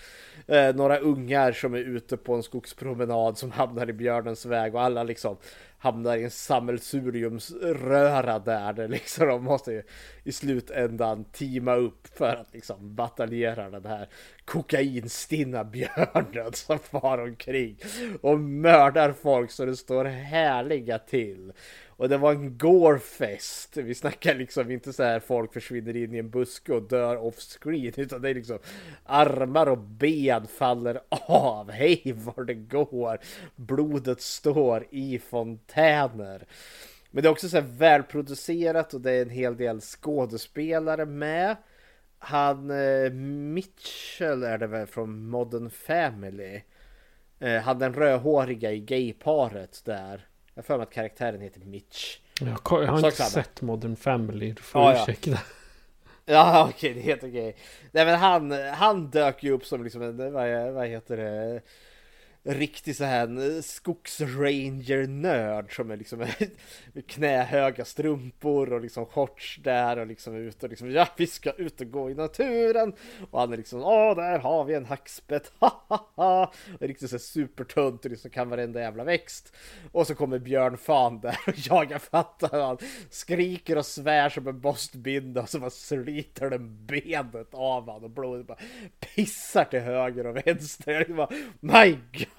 Eh, 0.46 0.74
några 0.74 0.98
ungar 0.98 1.52
som 1.52 1.74
är 1.74 1.78
ute 1.78 2.16
på 2.16 2.34
en 2.34 2.42
skogspromenad 2.42 3.38
som 3.38 3.50
hamnar 3.50 3.90
i 3.90 3.92
björnens 3.92 4.46
väg 4.46 4.74
och 4.74 4.82
alla 4.82 5.02
liksom 5.02 5.36
hamnar 5.82 6.16
i 6.16 6.24
en 6.24 6.30
sammelsuriumsröra 6.30 8.38
där 8.38 8.72
det 8.72 8.88
liksom 8.88 9.28
de 9.28 9.44
måste 9.44 9.72
ju 9.72 9.82
i 10.24 10.32
slutändan 10.32 11.24
teama 11.24 11.74
upp 11.74 12.06
för 12.06 12.36
att 12.36 12.54
liksom 12.54 12.94
bataljera 12.94 13.51
den 13.56 13.86
här 13.86 14.08
kokainstinna 14.44 15.64
björnen 15.64 16.52
som 16.52 16.78
far 16.78 17.18
omkring 17.18 17.76
och 18.20 18.40
mördar 18.40 19.12
folk 19.12 19.50
så 19.50 19.64
det 19.64 19.76
står 19.76 20.04
härliga 20.04 20.98
till. 20.98 21.52
Och 22.02 22.08
det 22.08 22.18
var 22.18 22.32
en 22.32 22.58
gorefest. 22.58 23.76
Vi 23.76 23.94
snackar 23.94 24.34
liksom 24.34 24.70
inte 24.70 24.92
så 24.92 25.02
här 25.02 25.20
folk 25.20 25.52
försvinner 25.52 25.96
in 25.96 26.14
i 26.14 26.18
en 26.18 26.30
buske 26.30 26.72
och 26.72 26.82
dör 26.82 27.16
off 27.16 27.38
screen 27.38 27.92
utan 27.96 28.22
det 28.22 28.30
är 28.30 28.34
liksom 28.34 28.58
armar 29.04 29.66
och 29.66 29.78
ben 29.78 30.46
faller 30.46 31.00
av. 31.08 31.70
Hej 31.72 32.14
var 32.16 32.44
det 32.44 32.54
går. 32.54 33.18
Blodet 33.56 34.20
står 34.20 34.86
i 34.90 35.18
fontäner. 35.18 36.46
Men 37.10 37.22
det 37.22 37.28
är 37.28 37.32
också 37.32 37.48
så 37.48 37.56
här 37.56 37.66
välproducerat 37.78 38.94
och 38.94 39.00
det 39.00 39.12
är 39.12 39.22
en 39.22 39.30
hel 39.30 39.56
del 39.56 39.80
skådespelare 39.80 41.06
med. 41.06 41.56
Han 42.24 42.70
eh, 42.70 43.10
Mitchell 43.12 44.42
är 44.42 44.58
det 44.58 44.66
väl 44.66 44.86
från 44.86 45.26
Modern 45.26 45.70
Family. 45.70 46.62
Eh, 47.38 47.62
han 47.62 47.78
den 47.78 47.94
rödhåriga 47.94 48.72
i 48.72 48.80
gayparet 48.80 49.82
där. 49.84 50.26
Jag 50.54 50.64
för 50.64 50.76
mig 50.76 50.82
att 50.82 50.92
karaktären 50.92 51.40
heter 51.40 51.60
Mitch. 51.60 52.18
Jag, 52.40 52.68
har 52.68 53.00
Sak 53.00 53.04
inte 53.04 53.22
sett 53.22 53.62
Modern 53.62 53.96
Family. 53.96 54.52
Du 54.52 54.62
får 54.62 54.82
Ja, 54.82 54.94
ja. 54.94 55.02
ursäkta. 55.02 55.38
Ja 56.24 56.68
okej, 56.70 56.94
det 56.94 57.00
helt 57.00 57.24
okej. 57.24 57.56
Nej 57.90 58.04
men 58.06 58.18
han, 58.18 58.52
han 58.52 59.10
dök 59.10 59.44
ju 59.44 59.50
upp 59.50 59.66
som 59.66 59.84
liksom 59.84 60.02
en, 60.02 60.32
vad, 60.32 60.72
vad 60.72 60.86
heter 60.86 61.16
det? 61.16 61.60
Riktig 62.44 62.96
så 62.96 63.04
här 63.04 63.56
eh, 63.56 63.62
skogsranger-nörd 63.62 65.76
som 65.76 65.90
är 65.90 65.96
liksom 65.96 66.26
knähöga 67.06 67.84
strumpor 67.84 68.72
och 68.72 68.80
liksom 68.80 69.06
shorts 69.06 69.58
där 69.62 69.98
och 69.98 70.06
liksom 70.06 70.36
ut 70.36 70.62
och 70.62 70.70
liksom 70.70 70.90
ja 70.90 71.08
vi 71.16 71.26
ska 71.26 71.50
ut 71.50 71.80
och 71.80 71.90
gå 71.90 72.10
i 72.10 72.14
naturen 72.14 72.92
och 73.30 73.40
han 73.40 73.52
är 73.52 73.56
liksom 73.56 73.82
åh 73.82 74.16
där 74.16 74.38
har 74.38 74.64
vi 74.64 74.74
en 74.74 74.84
hackspett 74.84 75.52
ha 75.58 75.84
ha 75.88 76.10
ha 76.14 76.52
och 76.80 76.86
riktigt 76.86 77.10
så 77.10 77.18
supertunt 77.18 78.04
och 78.04 78.10
liksom 78.10 78.30
kan 78.30 78.48
varenda 78.48 78.80
jävla 78.80 79.04
växt 79.04 79.52
och 79.92 80.06
så 80.06 80.14
kommer 80.14 80.38
Björn 80.38 80.78
Fan 80.78 81.20
där 81.20 81.38
och 81.46 81.54
jagar 81.66 81.98
fattar 81.98 82.60
han 82.60 82.78
skriker 83.10 83.78
och 83.78 83.86
svär 83.86 84.28
som 84.28 84.48
en 84.48 84.60
bostbinda 84.60 85.42
och 85.42 85.48
så 85.48 85.58
bara 85.58 85.70
sliter 85.70 86.50
den 86.50 86.86
benet 86.86 87.54
av 87.54 87.90
han 87.90 88.04
och 88.04 88.10
blodet 88.10 88.46
bara 88.46 88.58
pissar 89.00 89.64
till 89.64 89.80
höger 89.80 90.26
och 90.26 90.36
vänster. 90.46 91.04
Jag 91.08 91.16
bara, 91.16 91.28
My 91.60 91.98
God! 92.12 92.31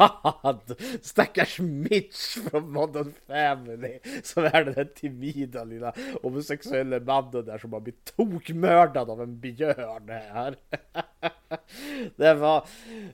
Stackars 1.01 1.59
Mitch 1.59 2.38
från 2.38 2.71
Modern 2.71 3.13
Family 3.27 4.00
som 4.23 4.43
är 4.43 4.65
den 4.65 4.75
här 4.75 4.85
timida 4.95 5.63
lilla 5.63 5.93
homosexuella 6.21 7.00
mannen 7.00 7.45
där 7.45 7.57
som 7.57 7.73
har 7.73 7.79
blivit 7.79 8.15
tokmördad 8.15 9.09
av 9.09 9.21
en 9.21 9.39
björn 9.39 10.09
här. 10.09 10.55
Det 12.15 12.33
var, 12.33 12.67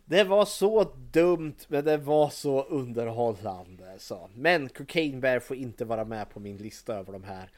det 0.05 0.23
var 0.23 0.45
så 0.45 0.83
dumt 1.11 1.55
men 1.67 1.85
det 1.85 1.97
var 1.97 2.29
så 2.29 2.63
underhållande. 2.63 3.95
Så. 3.97 4.29
Men 4.35 4.69
Cocaine 4.69 5.19
Bear 5.19 5.39
får 5.39 5.57
inte 5.57 5.85
vara 5.85 6.05
med 6.05 6.29
på 6.29 6.39
min 6.39 6.57
lista 6.57 6.95
över 6.95 7.13
de 7.13 7.23
här 7.23 7.49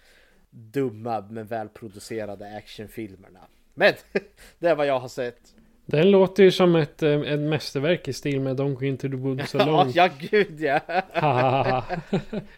dumma 0.49 1.25
men 1.29 1.45
välproducerade 1.45 2.57
actionfilmerna. 2.57 3.39
Men 3.73 3.93
det 4.59 4.67
är 4.67 4.75
vad 4.75 4.87
jag 4.87 4.99
har 4.99 5.07
sett. 5.07 5.55
Den 5.91 6.11
låter 6.11 6.43
ju 6.43 6.51
som 6.51 6.75
ett, 6.75 7.03
eh, 7.03 7.21
ett 7.21 7.39
mästerverk 7.39 8.07
i 8.07 8.13
stil 8.13 8.41
med 8.41 8.59
Don't 8.59 8.73
Go 8.73 8.85
Into 8.85 9.09
The 9.09 9.15
Woods 9.15 9.55
Alone. 9.55 9.91
ja, 9.95 10.09
gud 10.19 10.61
ja. 10.61 10.79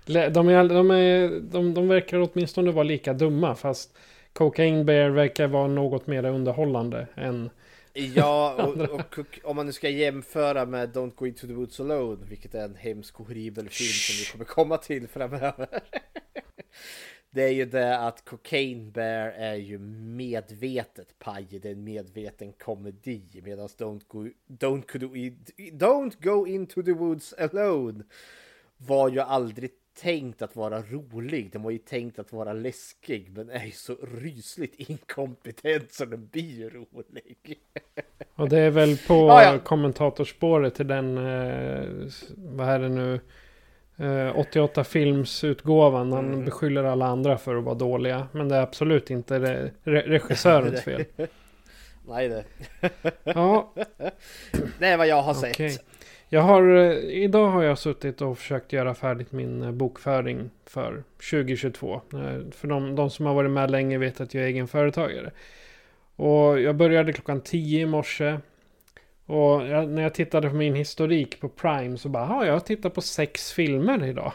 de, 0.05 0.49
är, 0.49 0.69
de, 0.69 0.91
är, 0.91 1.39
de, 1.39 1.73
de 1.73 1.87
verkar 1.87 2.29
åtminstone 2.33 2.71
vara 2.71 2.83
lika 2.83 3.13
dumma 3.13 3.55
fast 3.55 3.97
Cocaine 4.33 4.85
Bear 4.85 5.09
verkar 5.09 5.47
vara 5.47 5.67
något 5.67 6.07
mer 6.07 6.25
underhållande 6.25 7.07
än 7.15 7.49
Ja, 7.93 8.53
och, 8.91 8.99
och, 9.19 9.39
om 9.43 9.55
man 9.55 9.65
nu 9.65 9.71
ska 9.71 9.89
jämföra 9.89 10.65
med 10.65 10.95
Don't 10.95 11.15
Go 11.15 11.27
Into 11.27 11.47
The 11.47 11.53
Woods 11.53 11.79
Alone, 11.79 12.25
vilket 12.29 12.55
är 12.55 12.63
en 12.63 12.75
hemsk 12.75 13.19
och 13.19 13.27
horribel 13.27 13.69
film 13.69 13.89
som 13.89 14.15
vi 14.19 14.31
kommer 14.31 14.45
komma 14.45 14.77
till 14.77 15.07
framöver. 15.07 15.67
det 17.33 17.43
är 17.43 17.51
ju 17.51 17.65
det 17.65 17.99
att 17.99 18.25
Cocaine 18.25 18.91
Bear 18.91 19.29
är 19.29 19.55
ju 19.55 19.79
medvetet 19.79 21.19
paj, 21.19 21.47
det 21.49 21.65
är 21.65 21.71
en 21.71 21.83
medveten 21.83 22.53
komedi 22.53 23.41
medan 23.43 23.67
Don't 23.67 24.01
Go, 24.07 24.29
don't, 24.47 24.99
go, 24.99 25.07
don't 25.57 26.13
go 26.19 26.47
Into 26.47 26.83
the 26.83 26.91
Woods 26.91 27.33
Alone 27.33 28.03
var 28.77 29.09
ju 29.09 29.19
aldrig 29.19 29.71
tänkt 30.01 30.41
att 30.41 30.55
vara 30.55 30.81
rolig. 30.81 31.51
Den 31.51 31.63
var 31.63 31.71
ju 31.71 31.77
tänkt 31.77 32.19
att 32.19 32.33
vara 32.33 32.53
läskig 32.53 33.31
men 33.35 33.49
är 33.49 33.65
ju 33.65 33.71
så 33.71 33.95
rysligt 33.95 34.89
inkompetent 34.89 35.91
så 35.91 36.05
den 36.05 36.27
blir 36.27 36.69
rolig. 36.69 37.59
Och 38.35 38.49
det 38.49 38.59
är 38.59 38.69
väl 38.69 38.97
på 38.97 39.13
ja, 39.13 39.43
ja. 39.43 39.59
kommentatorspåret 39.59 40.75
till 40.75 40.87
den, 40.87 41.17
eh, 41.17 41.89
vad 42.37 42.69
är 42.69 42.79
det 42.79 42.89
nu, 42.89 43.19
88 44.35 44.81
eh, 44.81 44.85
filmsutgåvan. 44.85 46.11
Han 46.11 46.25
mm. 46.33 46.45
beskyller 46.45 46.83
alla 46.83 47.05
andra 47.05 47.37
för 47.37 47.55
att 47.55 47.63
vara 47.63 47.75
dåliga. 47.75 48.27
Men 48.31 48.49
det 48.49 48.55
är 48.55 48.61
absolut 48.61 49.09
inte 49.09 49.39
re 49.83 50.01
regissörens 50.01 50.81
fel. 50.81 51.05
Nej 52.07 52.29
det. 52.29 52.43
ja. 53.23 53.73
Det 54.79 54.87
är 54.87 54.97
vad 54.97 55.07
jag 55.07 55.21
har 55.21 55.37
okay. 55.37 55.69
sett. 55.69 55.85
Jag 56.29 56.41
har, 56.41 56.75
eh, 56.75 56.91
idag 56.97 57.47
har 57.47 57.63
jag 57.63 57.77
suttit 57.77 58.21
och 58.21 58.37
försökt 58.37 58.73
göra 58.73 58.95
färdigt 58.95 59.31
min 59.31 59.63
eh, 59.63 59.71
bokföring 59.71 60.49
för 60.65 61.03
2022. 61.31 62.01
För 62.51 62.67
de, 62.67 62.95
de 62.95 63.09
som 63.09 63.25
har 63.25 63.33
varit 63.33 63.51
med 63.51 63.71
länge 63.71 63.97
vet 63.97 64.21
att 64.21 64.33
jag 64.33 64.43
är 64.43 64.47
egenföretagare. 64.47 65.31
Och 66.15 66.59
jag 66.59 66.75
började 66.75 67.13
klockan 67.13 67.41
10 67.41 67.81
i 67.81 67.85
morse. 67.85 68.37
Och 69.25 69.67
jag, 69.67 69.89
när 69.89 70.01
jag 70.01 70.13
tittade 70.13 70.49
på 70.49 70.55
min 70.55 70.75
historik 70.75 71.39
på 71.39 71.49
Prime 71.49 71.97
så 71.97 72.09
bara, 72.09 72.29
ah, 72.29 72.45
jag 72.45 72.53
har 72.53 72.59
tittat 72.59 72.93
på 72.93 73.01
sex 73.01 73.51
filmer 73.51 74.05
idag. 74.05 74.33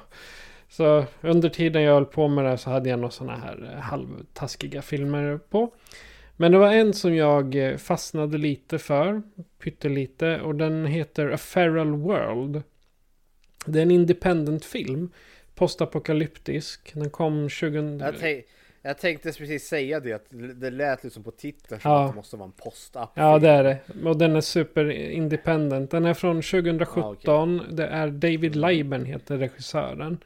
Så 0.68 1.04
under 1.20 1.48
tiden 1.48 1.82
jag 1.82 1.94
höll 1.94 2.04
på 2.04 2.28
med 2.28 2.44
det 2.44 2.58
så 2.58 2.70
hade 2.70 2.90
jag 2.90 2.98
några 2.98 3.10
sådana 3.10 3.38
här 3.38 3.72
eh, 3.72 3.80
halvtaskiga 3.80 4.82
filmer 4.82 5.40
på. 5.50 5.74
Men 6.36 6.52
det 6.52 6.58
var 6.58 6.72
en 6.72 6.94
som 6.94 7.14
jag 7.14 7.54
eh, 7.54 7.76
fastnade 7.76 8.38
lite 8.38 8.78
för, 8.78 9.22
pyttelite, 9.62 10.40
och 10.40 10.54
den 10.54 10.86
heter 10.86 11.30
A 11.30 11.38
Feral 11.38 11.92
World. 11.92 12.62
Det 13.66 13.78
är 13.78 13.82
en 13.82 13.90
independent 13.90 14.64
film, 14.64 15.10
postapokalyptisk. 15.54 16.92
Den 16.94 17.10
kom 17.10 17.48
20... 17.48 17.98
Jag, 18.88 18.98
tänkte 18.98 19.32
precis 19.32 19.68
säga 19.68 20.00
det, 20.00 20.12
att 20.12 20.26
det 20.54 20.70
lät 20.70 21.04
liksom 21.04 21.22
på 21.22 21.30
titeln 21.30 21.80
som 21.80 21.90
ja. 21.90 22.04
att 22.04 22.12
det 22.12 22.16
måste 22.16 22.36
vara 22.36 22.46
en 22.46 22.52
postapp. 22.52 23.10
Ja, 23.14 23.38
det 23.38 23.48
är 23.48 23.64
det. 23.64 23.78
Och 24.04 24.18
den 24.18 24.36
är 24.36 24.40
super 24.40 24.90
independent. 24.90 25.90
Den 25.90 26.04
är 26.04 26.14
från 26.14 26.42
2017. 26.42 27.02
Ah, 27.02 27.62
okay. 27.62 27.74
Det 27.74 27.86
är 27.86 28.10
David 28.10 28.56
Leiben 28.56 29.04
heter 29.04 29.36
regissören. 29.38 30.18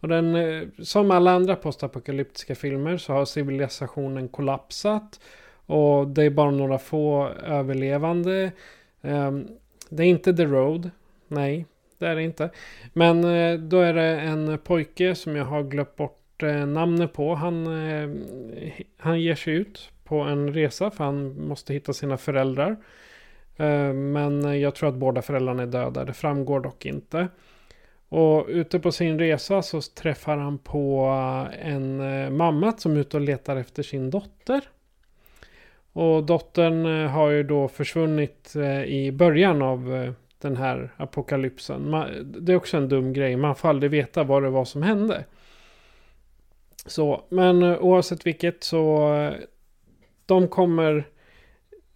Och 0.00 0.08
den, 0.08 0.34
eh, 0.34 0.68
som 0.82 1.10
alla 1.10 1.30
andra 1.30 1.56
postapokalyptiska 1.56 2.54
filmer 2.54 2.96
så 2.96 3.12
har 3.12 3.24
civilisationen 3.24 4.28
kollapsat. 4.28 5.20
Och 5.66 6.08
det 6.08 6.24
är 6.24 6.30
bara 6.30 6.50
några 6.50 6.78
få 6.78 7.28
överlevande. 7.28 8.52
Um, 9.00 9.48
det 9.88 10.02
är 10.02 10.06
inte 10.06 10.34
The 10.34 10.44
Road. 10.44 10.90
Nej, 11.28 11.66
det 11.98 12.06
är 12.06 12.16
det 12.16 12.22
inte. 12.22 12.50
Men 12.92 13.24
uh, 13.24 13.60
då 13.60 13.80
är 13.80 13.94
det 13.94 14.20
en 14.20 14.58
pojke 14.58 15.14
som 15.14 15.36
jag 15.36 15.44
har 15.44 15.62
glömt 15.62 15.96
bort 15.96 16.16
Eh, 16.19 16.19
Eh, 16.42 16.66
namnet 16.66 17.12
på. 17.12 17.34
Han, 17.34 17.66
eh, 17.66 18.10
han 18.96 19.20
ger 19.20 19.34
sig 19.34 19.54
ut 19.54 19.90
på 20.04 20.20
en 20.20 20.54
resa 20.54 20.90
för 20.90 21.04
han 21.04 21.46
måste 21.48 21.72
hitta 21.72 21.92
sina 21.92 22.16
föräldrar. 22.16 22.76
Eh, 23.56 23.92
men 23.92 24.60
jag 24.60 24.74
tror 24.74 24.88
att 24.88 24.94
båda 24.94 25.22
föräldrarna 25.22 25.62
är 25.62 25.66
döda. 25.66 26.04
Det 26.04 26.12
framgår 26.12 26.60
dock 26.60 26.86
inte. 26.86 27.28
Och 28.08 28.46
ute 28.48 28.80
på 28.80 28.92
sin 28.92 29.18
resa 29.18 29.62
så 29.62 29.80
träffar 29.80 30.36
han 30.36 30.58
på 30.58 31.04
en 31.62 31.96
mamma 32.36 32.72
som 32.72 32.96
är 32.96 33.00
ute 33.00 33.16
och 33.16 33.20
letar 33.20 33.56
efter 33.56 33.82
sin 33.82 34.10
dotter. 34.10 34.60
Och 35.92 36.24
dottern 36.24 37.06
har 37.08 37.30
ju 37.30 37.42
då 37.42 37.68
försvunnit 37.68 38.56
i 38.86 39.12
början 39.12 39.62
av 39.62 40.12
den 40.38 40.56
här 40.56 40.90
apokalypsen. 40.96 41.90
Det 42.24 42.52
är 42.52 42.56
också 42.56 42.76
en 42.76 42.88
dum 42.88 43.12
grej. 43.12 43.36
Man 43.36 43.54
får 43.54 43.68
aldrig 43.68 43.90
veta 43.90 44.24
vad 44.24 44.42
det 44.42 44.50
var 44.50 44.64
som 44.64 44.82
hände. 44.82 45.24
Så, 46.86 47.24
men 47.28 47.62
eh, 47.62 47.78
oavsett 47.80 48.26
vilket 48.26 48.64
så 48.64 49.14
eh, 49.14 49.34
de 50.26 50.48
kommer 50.48 51.04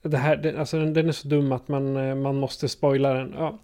det 0.03 0.17
här, 0.17 0.37
det, 0.37 0.59
alltså 0.59 0.79
den, 0.79 0.95
den, 0.95 1.09
är 1.09 1.13
så 1.13 1.29
dum 1.29 1.53
att 1.53 1.69
man, 1.69 1.97
eh, 1.97 2.15
man 2.15 2.37
måste 2.37 2.69
spoila 2.69 3.15
den. 3.15 3.35
Ja. 3.39 3.59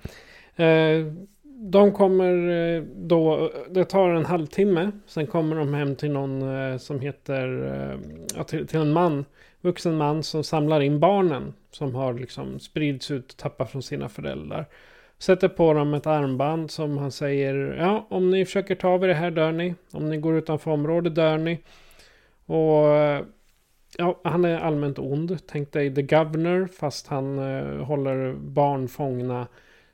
de 1.45 1.93
kommer 1.93 2.87
då, 3.09 3.53
det 3.71 3.85
tar 3.85 4.09
en 4.09 4.25
halvtimme. 4.25 4.91
Sen 5.07 5.27
kommer 5.27 5.57
de 5.57 5.75
hem 5.75 5.97
till 5.97 6.11
någon 6.11 6.79
som 6.79 7.01
heter, 7.01 7.49
ja, 8.37 8.45
till, 8.45 8.67
till, 8.67 8.81
en 8.81 8.93
man, 8.93 9.25
vuxen 9.61 9.97
man 9.97 10.23
som 10.23 10.45
samlar 10.45 10.81
in 10.81 11.01
barnen. 11.01 11.55
Som 11.71 11.95
har 11.95 12.15
liksom 12.15 12.61
spridits 12.61 13.11
ut, 13.11 13.37
tappat 13.37 13.71
från 13.71 13.83
sina 13.83 14.09
föräldrar. 14.09 14.67
Sätter 15.21 15.49
på 15.49 15.73
dem 15.73 15.95
ett 15.95 16.07
armband 16.07 16.71
som 16.71 16.99
han 16.99 17.13
säger. 17.13 17.55
Ja, 17.79 18.07
om 18.11 18.31
ni 18.31 18.45
försöker 18.45 18.75
ta 18.75 18.95
över 18.95 19.09
det 19.09 19.15
här 19.15 19.31
dör 19.31 19.53
ni. 19.53 19.75
Om 19.93 20.11
ni 20.11 20.17
går 20.17 20.37
utanför 20.37 20.71
området 20.71 21.15
dör 21.15 21.39
ni. 21.39 21.59
Och 22.47 22.87
ja, 23.99 24.21
han 24.25 24.45
är 24.45 24.59
allmänt 24.59 24.99
ond. 24.99 25.39
Tänk 25.47 25.73
dig 25.73 25.95
The 25.95 26.03
Governor 26.03 26.67
fast 26.67 27.07
han 27.07 27.39
eh, 27.39 27.85
håller 27.85 28.33
barn 28.35 28.89
fångna 28.89 29.47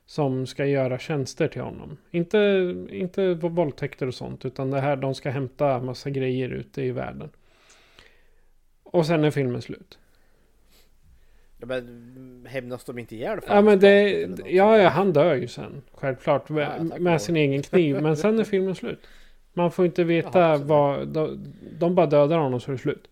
som 0.05 0.45
ska 0.45 0.65
göra 0.65 0.99
tjänster 0.99 1.47
till 1.47 1.61
honom. 1.61 1.97
Inte, 2.11 2.73
inte 2.89 3.33
våldtäkter 3.33 4.07
och 4.07 4.13
sånt 4.13 4.45
utan 4.45 4.71
det 4.71 4.79
här 4.79 4.95
de 4.95 5.15
ska 5.15 5.29
hämta 5.29 5.79
massa 5.79 6.09
grejer 6.09 6.49
ute 6.49 6.81
i 6.81 6.91
världen. 6.91 7.29
Och 8.83 9.05
sen 9.05 9.23
är 9.23 9.31
filmen 9.31 9.61
slut. 9.61 9.99
Ja, 11.59 11.65
men 11.65 12.45
hämnas 12.49 12.83
de 12.83 12.99
inte 12.99 13.15
ihjäl? 13.15 13.39
Ja, 13.47 13.61
men 13.61 13.79
det, 13.79 14.09
ja, 14.45 14.77
ja, 14.77 14.89
han 14.89 15.13
dör 15.13 15.35
ju 15.35 15.47
sen. 15.47 15.81
Självklart. 15.93 16.49
Ja, 16.49 16.83
med 16.99 17.21
sin 17.21 17.35
egen 17.35 17.63
kniv. 17.63 18.01
Men 18.01 18.17
sen 18.17 18.39
är 18.39 18.43
filmen 18.43 18.75
slut. 18.75 18.99
Man 19.53 19.71
får 19.71 19.85
inte 19.85 20.03
veta 20.03 20.39
Jaha, 20.39 20.57
vad... 20.57 21.07
De, 21.07 21.53
de 21.79 21.95
bara 21.95 22.05
dödar 22.05 22.37
honom 22.37 22.59
så 22.59 22.71
är 22.71 22.73
det 22.73 22.81
slut. 22.81 23.07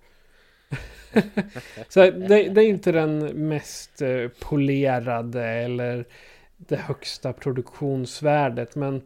så 1.90 2.00
det, 2.00 2.50
det, 2.50 2.62
är 2.62 2.68
inte 2.68 2.92
den 2.92 3.48
mest 3.48 4.02
eh, 4.02 4.28
polerade 4.40 5.44
eller 5.44 6.06
det 6.58 6.76
högsta 6.76 7.34
produktionsvärdet. 7.34 8.76
Men 8.76 9.02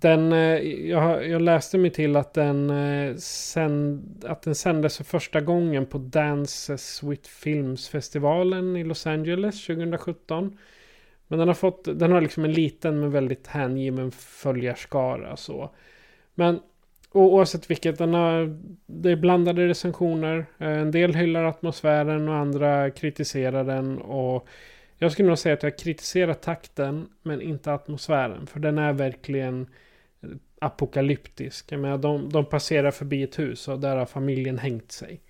den, 0.00 0.32
eh, 0.32 0.58
jag, 0.90 1.28
jag, 1.28 1.42
läste 1.42 1.78
mig 1.78 1.90
till 1.90 2.16
att 2.16 2.34
den, 2.34 2.70
eh, 2.70 3.16
sänd, 3.16 4.24
att 4.28 4.42
den 4.42 4.54
sändes 4.54 4.96
för 4.96 5.04
första 5.04 5.40
gången 5.40 5.86
på 5.86 5.98
Dances 5.98 7.02
with 7.02 7.28
Films-festivalen 7.28 8.76
i 8.76 8.84
Los 8.84 9.06
Angeles 9.06 9.66
2017. 9.66 10.58
Men 11.28 11.38
den 11.38 11.48
har 11.48 11.54
fått, 11.54 11.84
den 11.84 12.12
har 12.12 12.20
liksom 12.20 12.44
en 12.44 12.52
liten 12.52 13.00
men 13.00 13.10
väldigt 13.10 13.46
hängiven 13.46 14.10
följarskara 14.10 15.36
så. 15.36 15.70
Men 16.34 16.60
och 17.10 17.22
oavsett 17.34 17.70
vilket, 17.70 17.98
den 17.98 18.14
har, 18.14 18.58
det 18.86 19.10
är 19.10 19.16
blandade 19.16 19.68
recensioner. 19.68 20.46
Eh, 20.58 20.78
en 20.78 20.90
del 20.90 21.14
hyllar 21.14 21.44
atmosfären 21.44 22.28
och 22.28 22.34
andra 22.34 22.90
kritiserar 22.90 23.64
den. 23.64 23.98
Och 23.98 24.48
jag 24.98 25.12
skulle 25.12 25.28
nog 25.28 25.38
säga 25.38 25.54
att 25.54 25.62
jag 25.62 25.78
kritiserar 25.78 26.34
takten 26.34 27.08
men 27.22 27.40
inte 27.40 27.72
atmosfären. 27.72 28.46
För 28.46 28.60
den 28.60 28.78
är 28.78 28.92
verkligen 28.92 29.66
apokalyptisk. 30.60 31.72
Jag 31.72 31.80
menar, 31.80 31.98
de, 31.98 32.32
de 32.32 32.44
passerar 32.44 32.90
förbi 32.90 33.22
ett 33.22 33.38
hus 33.38 33.68
och 33.68 33.80
där 33.80 33.96
har 33.96 34.06
familjen 34.06 34.58
hängt 34.58 34.92
sig. 34.92 35.20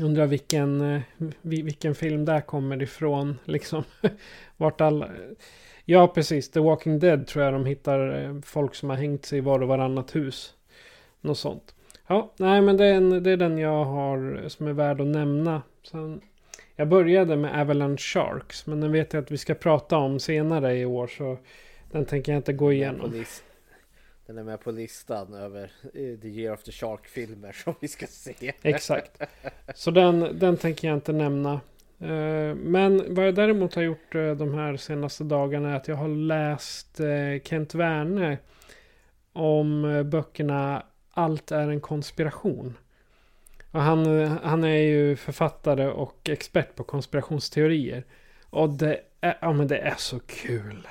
Undrar 0.00 0.26
vilken, 0.26 0.80
eh, 0.80 1.00
vilken 1.42 1.94
film 1.94 2.24
där 2.24 2.40
kommer 2.40 2.82
ifrån. 2.82 3.38
Liksom. 3.44 3.84
Vart 4.56 4.80
alla... 4.80 5.10
Ja, 5.84 6.08
precis. 6.08 6.50
The 6.50 6.60
Walking 6.60 6.98
Dead 6.98 7.26
tror 7.26 7.44
jag 7.44 7.54
de 7.54 7.66
hittar 7.66 8.24
eh, 8.24 8.40
folk 8.44 8.74
som 8.74 8.90
har 8.90 8.96
hängt 8.96 9.24
sig 9.24 9.38
i 9.38 9.40
var 9.40 9.62
och 9.62 9.68
varannat 9.68 10.16
hus. 10.16 10.54
Något 11.20 11.38
sånt. 11.38 11.74
Ja, 12.06 12.32
nej 12.36 12.62
men 12.62 12.76
det 12.76 12.86
är, 12.86 12.94
en, 12.94 13.22
det 13.22 13.30
är 13.30 13.36
den 13.36 13.58
jag 13.58 13.84
har 13.84 14.40
eh, 14.42 14.48
som 14.48 14.66
är 14.66 14.72
värd 14.72 15.00
att 15.00 15.06
nämna. 15.06 15.62
Sen, 15.90 16.20
jag 16.76 16.88
började 16.88 17.36
med 17.36 17.60
Avalanche 17.60 17.98
Sharks, 17.98 18.66
men 18.66 18.80
den 18.80 18.92
vet 18.92 19.12
jag 19.12 19.22
att 19.22 19.30
vi 19.30 19.38
ska 19.38 19.54
prata 19.54 19.96
om 19.96 20.20
senare 20.20 20.78
i 20.78 20.84
år. 20.84 21.06
Så 21.06 21.38
den 21.90 22.04
tänker 22.04 22.32
jag 22.32 22.38
inte 22.38 22.52
gå 22.52 22.72
igenom. 22.72 23.24
Den 24.26 24.38
är 24.38 24.42
med 24.42 24.60
på 24.60 24.70
listan 24.70 25.34
över 25.34 25.70
eh, 25.82 26.18
The 26.20 26.28
Year 26.28 26.54
of 26.54 26.62
the 26.62 26.72
Shark-filmer 26.72 27.52
som 27.52 27.74
vi 27.80 27.88
ska 27.88 28.06
se. 28.06 28.52
Exakt. 28.62 29.22
Så 29.74 29.90
den, 29.90 30.38
den 30.38 30.56
tänker 30.56 30.88
jag 30.88 30.96
inte 30.96 31.12
nämna. 31.12 31.52
Eh, 31.98 32.54
men 32.54 33.14
vad 33.14 33.26
jag 33.26 33.34
däremot 33.34 33.74
har 33.74 33.82
gjort 33.82 34.14
eh, 34.14 34.30
de 34.30 34.54
här 34.54 34.76
senaste 34.76 35.24
dagarna 35.24 35.72
är 35.72 35.76
att 35.76 35.88
jag 35.88 35.96
har 35.96 36.08
läst 36.08 37.00
Kent 37.44 37.74
Werne 37.74 38.38
om 39.32 40.02
böckerna 40.10 40.86
Allt 41.10 41.52
är 41.52 41.68
en 41.68 41.80
konspiration. 41.80 42.76
Och 43.70 43.80
han, 43.80 44.26
han 44.26 44.64
är 44.64 44.82
ju 44.82 45.16
författare 45.16 45.86
och 45.86 46.28
expert 46.28 46.74
på 46.74 46.84
konspirationsteorier. 46.84 48.04
Och 48.50 48.70
det 48.70 49.00
är, 49.20 49.38
ja, 49.40 49.52
men 49.52 49.68
det 49.68 49.78
är 49.78 49.94
så 49.98 50.20
kul 50.20 50.88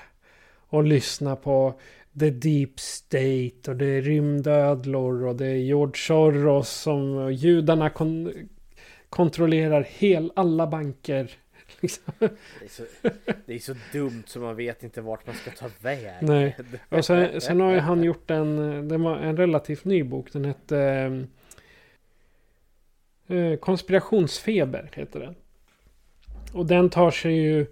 att 0.69 0.87
lyssna 0.87 1.35
på 1.35 1.79
The 2.19 2.29
Deep 2.29 2.79
State 2.79 3.71
och 3.71 3.75
det 3.75 3.85
är 3.85 4.01
rymdödlor 4.01 5.25
och 5.25 5.35
det 5.35 5.47
är 5.47 5.55
George 5.55 5.95
Soros 5.95 6.69
som 6.69 7.33
judarna 7.33 7.89
kon 7.89 8.33
kontrollerar 9.09 9.87
hel, 9.89 10.31
alla 10.35 10.67
banker. 10.67 11.31
Liksom. 11.81 12.13
Det, 12.19 12.25
är 12.65 12.69
så, 12.69 12.83
det 13.45 13.53
är 13.53 13.59
så 13.59 13.75
dumt 13.93 14.23
så 14.27 14.39
man 14.39 14.55
vet 14.55 14.83
inte 14.83 15.01
vart 15.01 15.27
man 15.27 15.35
ska 15.35 15.51
ta 15.51 15.69
vägen. 15.81 16.13
Nej. 16.21 16.57
Och 16.89 17.05
sen, 17.05 17.41
sen 17.41 17.59
har 17.59 17.77
han 17.77 18.03
gjort 18.03 18.31
en, 18.31 18.87
det 18.87 18.97
var 18.97 19.17
en 19.17 19.37
relativt 19.37 19.85
ny 19.85 20.03
bok. 20.03 20.33
Den 20.33 20.45
hette 20.45 20.79
eh, 23.27 23.55
Konspirationsfeber 23.55 24.89
heter 24.93 25.19
den. 25.19 25.35
Och 26.53 26.65
den 26.65 26.89
tar 26.89 27.11
sig 27.11 27.33
ju 27.33 27.65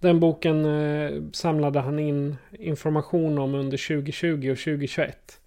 den 0.00 0.20
boken 0.20 0.64
eh, 0.64 1.22
samlade 1.32 1.80
han 1.80 1.98
in 1.98 2.36
information 2.52 3.38
om 3.38 3.54
under 3.54 3.88
2020 3.88 4.50
och 4.50 4.58
2021. 4.58 5.40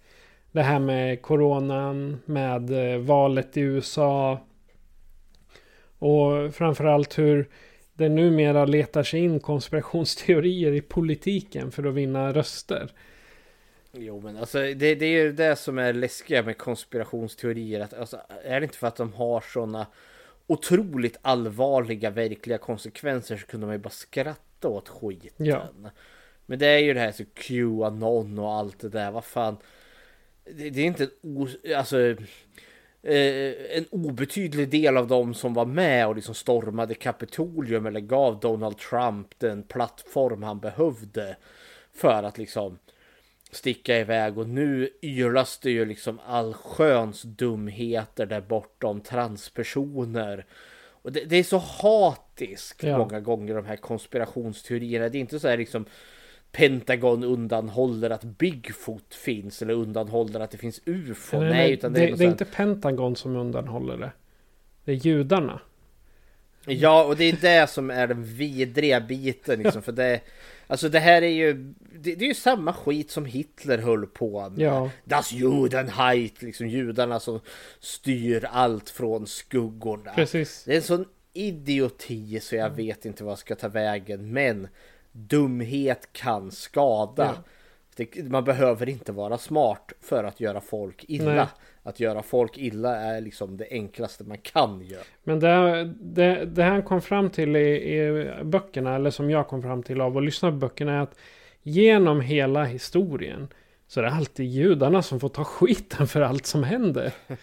Det 0.52 0.62
här 0.62 0.78
med 0.78 1.22
coronan, 1.22 2.20
med 2.24 2.92
eh, 2.92 2.98
valet 2.98 3.56
i 3.56 3.60
USA. 3.60 4.40
Och 5.98 6.54
framförallt 6.54 7.18
hur 7.18 7.48
det 7.94 8.08
numera 8.08 8.64
letar 8.64 9.02
sig 9.02 9.20
in 9.20 9.40
konspirationsteorier 9.40 10.72
i 10.72 10.80
politiken 10.80 11.72
för 11.72 11.84
att 11.84 11.94
vinna 11.94 12.32
röster. 12.32 12.90
Jo 13.92 14.20
men 14.20 14.36
alltså 14.36 14.58
det, 14.58 14.94
det 14.94 15.06
är 15.06 15.24
ju 15.24 15.32
det 15.32 15.56
som 15.56 15.78
är 15.78 15.92
läskiga 15.92 16.42
med 16.42 16.58
konspirationsteorier. 16.58 17.80
Att, 17.80 17.94
alltså, 17.94 18.20
är 18.44 18.60
det 18.60 18.64
inte 18.64 18.78
för 18.78 18.86
att 18.86 18.96
de 18.96 19.12
har 19.12 19.40
sådana 19.40 19.86
otroligt 20.52 21.16
allvarliga 21.22 22.10
verkliga 22.10 22.58
konsekvenser 22.58 23.36
så 23.36 23.46
kunde 23.46 23.66
man 23.66 23.74
ju 23.74 23.78
bara 23.82 23.90
skratta 23.90 24.68
åt 24.68 24.88
skiten. 24.88 25.46
Ja. 25.46 25.68
Men 26.46 26.58
det 26.58 26.66
är 26.66 26.78
ju 26.78 26.94
det 26.94 27.00
här 27.00 27.12
så 27.12 27.24
Qanon 27.34 28.38
och 28.38 28.52
allt 28.52 28.80
det 28.80 28.88
där. 28.88 29.10
Vad 29.10 29.24
fan. 29.24 29.56
Det, 30.44 30.70
det 30.70 30.80
är 30.80 30.84
inte 30.84 31.08
en, 31.22 31.48
alltså, 31.76 32.00
eh, 33.02 33.76
en 33.76 33.86
obetydlig 33.90 34.68
del 34.68 34.96
av 34.96 35.06
dem 35.06 35.34
som 35.34 35.54
var 35.54 35.64
med 35.64 36.06
och 36.06 36.16
liksom 36.16 36.34
stormade 36.34 36.94
Kapitolium 36.94 37.86
eller 37.86 38.00
gav 38.00 38.40
Donald 38.40 38.78
Trump 38.78 39.38
den 39.38 39.62
plattform 39.62 40.42
han 40.42 40.60
behövde 40.60 41.36
för 41.92 42.22
att 42.22 42.38
liksom 42.38 42.78
sticka 43.52 43.98
iväg 43.98 44.38
och 44.38 44.48
nu 44.48 44.88
ylas 45.02 45.58
det 45.58 45.70
ju 45.70 45.84
liksom 45.84 46.20
allsköns 46.26 47.22
dumheter 47.22 48.26
där 48.26 48.40
bortom 48.40 49.00
transpersoner. 49.00 50.46
Och 51.02 51.12
det, 51.12 51.24
det 51.24 51.36
är 51.36 51.42
så 51.42 51.58
hatiskt 51.58 52.82
ja. 52.82 52.98
många 52.98 53.20
gånger 53.20 53.54
de 53.54 53.66
här 53.66 53.76
konspirationsteorierna. 53.76 55.08
Det 55.08 55.18
är 55.18 55.20
inte 55.20 55.40
så 55.40 55.48
här 55.48 55.58
liksom 55.58 55.84
Pentagon 56.52 57.24
undanhåller 57.24 58.10
att 58.10 58.24
Bigfoot 58.24 59.14
finns 59.14 59.62
eller 59.62 59.74
undanhåller 59.74 60.40
att 60.40 60.50
det 60.50 60.58
finns 60.58 60.80
UFO. 60.86 61.40
Nej, 61.40 61.48
nej 61.48 61.72
utan 61.72 61.92
det, 61.92 62.00
det, 62.00 62.12
är, 62.12 62.16
det 62.16 62.24
är 62.24 62.28
inte 62.28 62.44
Pentagon 62.44 63.16
som 63.16 63.36
undanhåller 63.36 63.96
det. 63.96 64.12
Det 64.84 64.92
är 64.92 64.96
judarna. 64.96 65.60
Ja, 66.66 67.04
och 67.04 67.16
det 67.16 67.24
är 67.24 67.36
det 67.40 67.70
som 67.70 67.90
är 67.90 68.06
den 68.06 68.24
vidriga 68.24 69.00
biten 69.00 69.62
liksom, 69.62 69.82
för 69.82 69.92
det 69.92 70.20
Alltså 70.66 70.88
det 70.88 70.98
här 70.98 71.22
är 71.22 71.28
ju 71.28 71.52
det, 71.92 72.14
det, 72.14 72.24
är 72.24 72.28
ju 72.28 72.34
samma 72.34 72.72
skit 72.72 73.10
som 73.10 73.24
Hitler 73.24 73.78
höll 73.78 74.06
på 74.06 74.50
med. 74.50 74.60
Ja. 74.60 74.90
Das 75.04 75.32
Judenheit, 75.32 76.42
liksom 76.42 76.68
judarna 76.68 77.20
som 77.20 77.40
styr 77.80 78.44
allt 78.50 78.90
från 78.90 79.26
skuggorna. 79.26 80.12
Precis. 80.14 80.64
Det 80.64 80.72
är 80.72 80.76
en 80.76 80.82
sån 80.82 81.04
idioti 81.32 82.40
så 82.40 82.56
jag 82.56 82.70
vet 82.70 83.04
inte 83.04 83.24
vad 83.24 83.30
jag 83.30 83.38
ska 83.38 83.54
ta 83.54 83.68
vägen. 83.68 84.32
Men 84.32 84.68
dumhet 85.12 86.08
kan 86.12 86.50
skada. 86.50 87.34
Ja. 87.36 87.42
Det, 87.96 88.30
man 88.30 88.44
behöver 88.44 88.88
inte 88.88 89.12
vara 89.12 89.38
smart 89.38 89.92
för 90.00 90.24
att 90.24 90.40
göra 90.40 90.60
folk 90.60 91.04
illa. 91.08 91.34
Nej. 91.34 91.46
Att 91.82 92.00
göra 92.00 92.22
folk 92.22 92.58
illa 92.58 92.96
är 92.96 93.20
liksom 93.20 93.56
det 93.56 93.66
enklaste 93.70 94.24
man 94.24 94.38
kan 94.38 94.82
göra. 94.82 95.02
Men 95.24 95.40
det, 95.40 95.84
det, 96.00 96.44
det 96.44 96.62
han 96.62 96.82
kom 96.82 97.02
fram 97.02 97.30
till 97.30 97.56
i, 97.56 97.94
i 97.94 98.24
böckerna, 98.44 98.94
eller 98.94 99.10
som 99.10 99.30
jag 99.30 99.48
kom 99.48 99.62
fram 99.62 99.82
till 99.82 100.00
av 100.00 100.16
att 100.16 100.24
lyssna 100.24 100.50
på 100.50 100.56
böckerna, 100.56 100.92
är 100.92 101.00
att 101.00 101.18
genom 101.62 102.20
hela 102.20 102.64
historien 102.64 103.48
så 103.86 104.00
är 104.00 104.04
det 104.04 104.10
alltid 104.10 104.46
judarna 104.46 105.02
som 105.02 105.20
får 105.20 105.28
ta 105.28 105.44
skiten 105.44 106.06
för 106.06 106.20
allt 106.20 106.46
som 106.46 106.64
händer. 106.64 107.12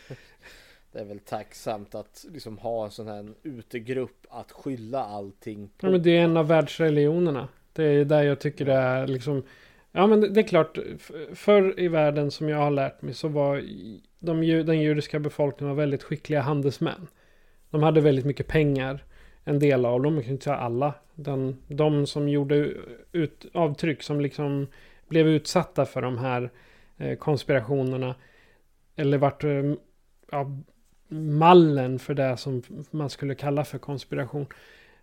Det 0.92 1.00
är 1.00 1.06
väl 1.06 1.20
tacksamt 1.20 1.96
att 1.96 2.26
liksom 2.30 2.58
ha 2.58 2.86
en 2.86 2.92
sån 2.92 3.08
här 3.08 3.34
utegrupp 3.44 4.26
att 4.30 4.52
skylla 4.52 5.06
allting 5.06 5.68
på. 5.68 5.88
Ja, 5.88 5.92
men 5.92 6.04
det 6.04 6.18
är 6.18 6.24
en 6.24 6.38
av 6.38 6.48
världsreligionerna. 6.48 7.48
Det 7.74 7.84
är 7.84 8.06
där 8.06 8.24
jag 8.24 8.40
tycker 8.40 8.66
det 8.66 8.74
är 8.74 9.08
liksom 9.08 9.44
Ja 10.00 10.08
men 10.08 10.34
det 10.34 10.40
är 10.40 10.48
klart, 10.48 10.78
förr 11.34 11.80
i 11.80 11.88
världen 11.88 12.32
som 12.32 12.50
jag 12.50 12.58
har 12.58 12.72
lärt 12.72 13.02
mig 13.02 13.14
så 13.14 13.28
var 13.28 13.64
de, 14.20 14.42
den 14.64 14.82
judiska 14.82 15.20
befolkningen 15.20 15.76
var 15.76 15.82
väldigt 15.82 16.04
skickliga 16.04 16.42
handelsmän. 16.42 17.08
De 17.70 17.84
hade 17.84 18.02
väldigt 18.02 18.26
mycket 18.26 18.48
pengar. 18.48 19.04
En 19.44 19.60
del 19.60 19.86
av 19.86 20.02
dem, 20.02 20.16
jag 20.16 20.24
kan 20.24 20.34
inte 20.34 20.44
säga 20.44 20.56
alla. 20.56 20.94
Den, 21.16 21.58
de 21.68 22.08
som 22.08 22.30
gjorde 22.30 22.74
ut, 23.12 23.46
avtryck, 23.54 24.04
som 24.04 24.22
liksom 24.22 24.68
blev 25.08 25.28
utsatta 25.28 25.86
för 25.86 26.02
de 26.02 26.18
här 26.18 26.50
eh, 26.98 27.18
konspirationerna. 27.18 28.16
Eller 28.96 29.18
vart 29.18 29.44
eh, 29.44 29.74
ja, 30.32 30.58
mallen 31.18 32.00
för 32.00 32.14
det 32.14 32.38
som 32.38 32.62
man 32.92 33.10
skulle 33.10 33.36
kalla 33.36 33.66
för 33.66 33.78
konspiration. 33.78 34.46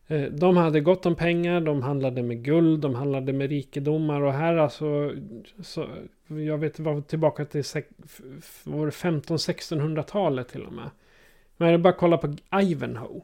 Eh, 0.08 0.22
de 0.22 0.56
hade 0.56 0.80
gott 0.80 1.06
om 1.06 1.14
pengar, 1.14 1.60
de 1.60 1.82
handlade 1.82 2.22
med 2.22 2.44
guld, 2.44 2.80
de 2.80 2.94
handlade 2.94 3.32
med 3.32 3.50
rikedomar 3.50 4.20
och 4.20 4.32
här 4.32 4.56
alltså, 4.56 5.12
så, 5.62 5.86
jag 6.28 6.58
vet 6.58 6.78
var 6.78 7.00
tillbaka 7.00 7.44
till 7.44 7.62
15-1600-talet 7.62 10.48
till 10.48 10.64
och 10.64 10.72
med. 10.72 10.90
Men 11.56 11.72
det 11.72 11.78
bara 11.78 11.92
kolla 11.92 12.18
på 12.18 12.36
Ivanhoe. 12.62 13.20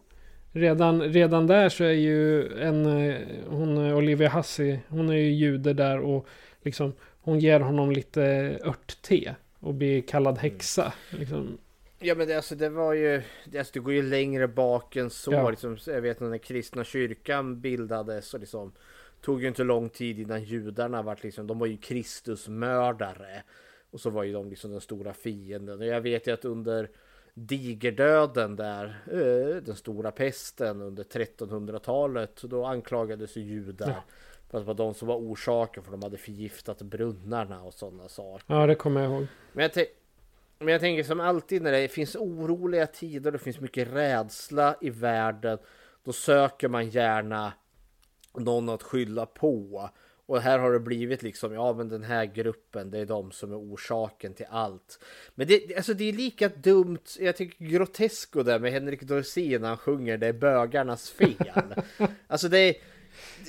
Redan, 0.53 1.03
redan 1.03 1.47
där 1.47 1.69
så 1.69 1.85
är 1.85 1.93
ju 1.93 2.53
en, 2.59 2.87
eh, 2.87 3.17
hon 3.49 3.79
Olivia 3.79 4.29
Hussey, 4.29 4.79
hon 4.89 5.09
är 5.09 5.17
ju 5.17 5.33
jude 5.33 5.73
där 5.73 5.99
och 5.99 6.27
liksom 6.63 6.93
hon 7.21 7.39
ger 7.39 7.61
honom 7.61 7.93
lite 7.93 8.23
örtte 8.65 9.35
och 9.61 9.75
blir 9.75 10.03
kallad 10.03 10.39
häxa. 10.39 10.93
Liksom. 11.11 11.59
Ja 12.03 12.15
men 12.15 12.29
det, 12.29 12.37
alltså, 12.37 12.55
det 12.55 12.69
var 12.69 12.93
ju, 12.93 13.23
det, 13.45 13.59
alltså, 13.59 13.73
det 13.75 13.81
går 13.81 13.93
ju 13.93 14.03
längre 14.03 14.49
bak 14.49 14.97
än 14.97 15.11
så. 15.11 15.33
Ja. 15.33 15.51
Liksom, 15.51 15.79
jag 15.87 16.01
vet 16.01 16.21
när 16.21 16.31
den 16.31 16.39
kristna 16.39 16.85
kyrkan 16.85 17.61
bildades 17.61 18.35
och 18.35 18.41
liksom 18.41 18.73
tog 19.21 19.43
ju 19.43 19.49
inte 19.49 19.65
lång 19.65 19.89
tid 19.89 20.19
innan 20.19 20.45
judarna 20.45 21.03
var 21.03 21.19
liksom, 21.23 21.47
de 21.47 21.59
var 21.59 21.67
ju 21.67 21.77
Kristusmördare. 21.77 23.43
Och 23.91 24.01
så 24.01 24.11
var 24.11 24.23
ju 24.23 24.33
de 24.33 24.51
liksom 24.51 24.71
den 24.71 24.81
stora 24.81 25.13
fienden. 25.13 25.79
Och 25.79 25.87
jag 25.87 26.01
vet 26.01 26.27
ju 26.27 26.35
att 26.35 26.45
under 26.45 26.91
digerdöden 27.35 28.57
där, 28.57 29.03
eh, 29.07 29.63
den 29.63 29.77
stora 29.77 30.11
pesten 30.11 30.83
under 30.83 31.05
1300-talet. 31.05 32.43
Då 32.43 32.65
anklagades 32.65 33.37
ju 33.37 33.41
judar. 33.41 33.89
Ja. 33.89 34.05
För 34.51 34.59
att 34.59 34.65
det 34.65 34.67
var 34.67 34.75
de 34.75 34.95
som 34.95 35.09
var 35.09 35.17
orsaken 35.17 35.83
för 35.83 35.91
de 35.91 36.03
hade 36.03 36.17
förgiftat 36.17 36.83
brunnarna 36.83 37.63
och 37.63 37.75
sådana 37.75 38.09
saker. 38.09 38.55
Ja, 38.55 38.67
det 38.67 38.75
kommer 38.75 39.03
jag 39.03 39.13
ihåg. 39.13 39.27
Men 39.53 39.71
jag, 39.75 39.87
men 40.65 40.73
jag 40.73 40.81
tänker 40.81 41.03
som 41.03 41.21
alltid 41.21 41.63
när 41.63 41.73
det 41.73 41.89
finns 41.89 42.17
oroliga 42.17 42.87
tider, 42.87 43.33
det 43.33 43.39
finns 43.39 43.61
mycket 43.61 43.89
rädsla 43.89 44.77
i 44.81 44.91
världen. 44.91 45.59
Då 46.05 46.13
söker 46.13 46.69
man 46.69 46.89
gärna 46.89 47.53
någon 48.35 48.69
att 48.69 48.83
skylla 48.83 49.27
på. 49.27 49.91
Och 50.27 50.41
här 50.41 50.59
har 50.59 50.73
det 50.73 50.81
blivit 50.81 51.23
liksom, 51.23 51.53
ja 51.53 51.73
men 51.73 51.89
den 51.89 52.03
här 52.03 52.25
gruppen, 52.25 52.91
det 52.91 52.99
är 52.99 53.07
de 53.07 53.33
som 53.33 53.53
är 53.53 53.57
orsaken 53.57 54.35
till 54.35 54.47
allt. 54.51 54.99
Men 55.35 55.47
det, 55.47 55.77
alltså 55.77 55.95
det 55.95 56.05
är 56.05 56.13
lika 56.13 56.49
dumt, 56.49 57.05
jag 57.19 57.37
tycker 57.37 57.65
Grotesco 57.65 58.43
där 58.43 58.59
med 58.59 58.73
Henrik 58.73 59.03
Dorsin 59.03 59.61
när 59.61 59.69
han 59.69 59.77
sjunger 59.77 60.19
det 60.19 60.27
är 60.27 60.33
bögarnas 60.33 61.11
fel. 61.11 61.75
alltså 62.27 62.49
det 62.49 62.59
är 62.59 62.75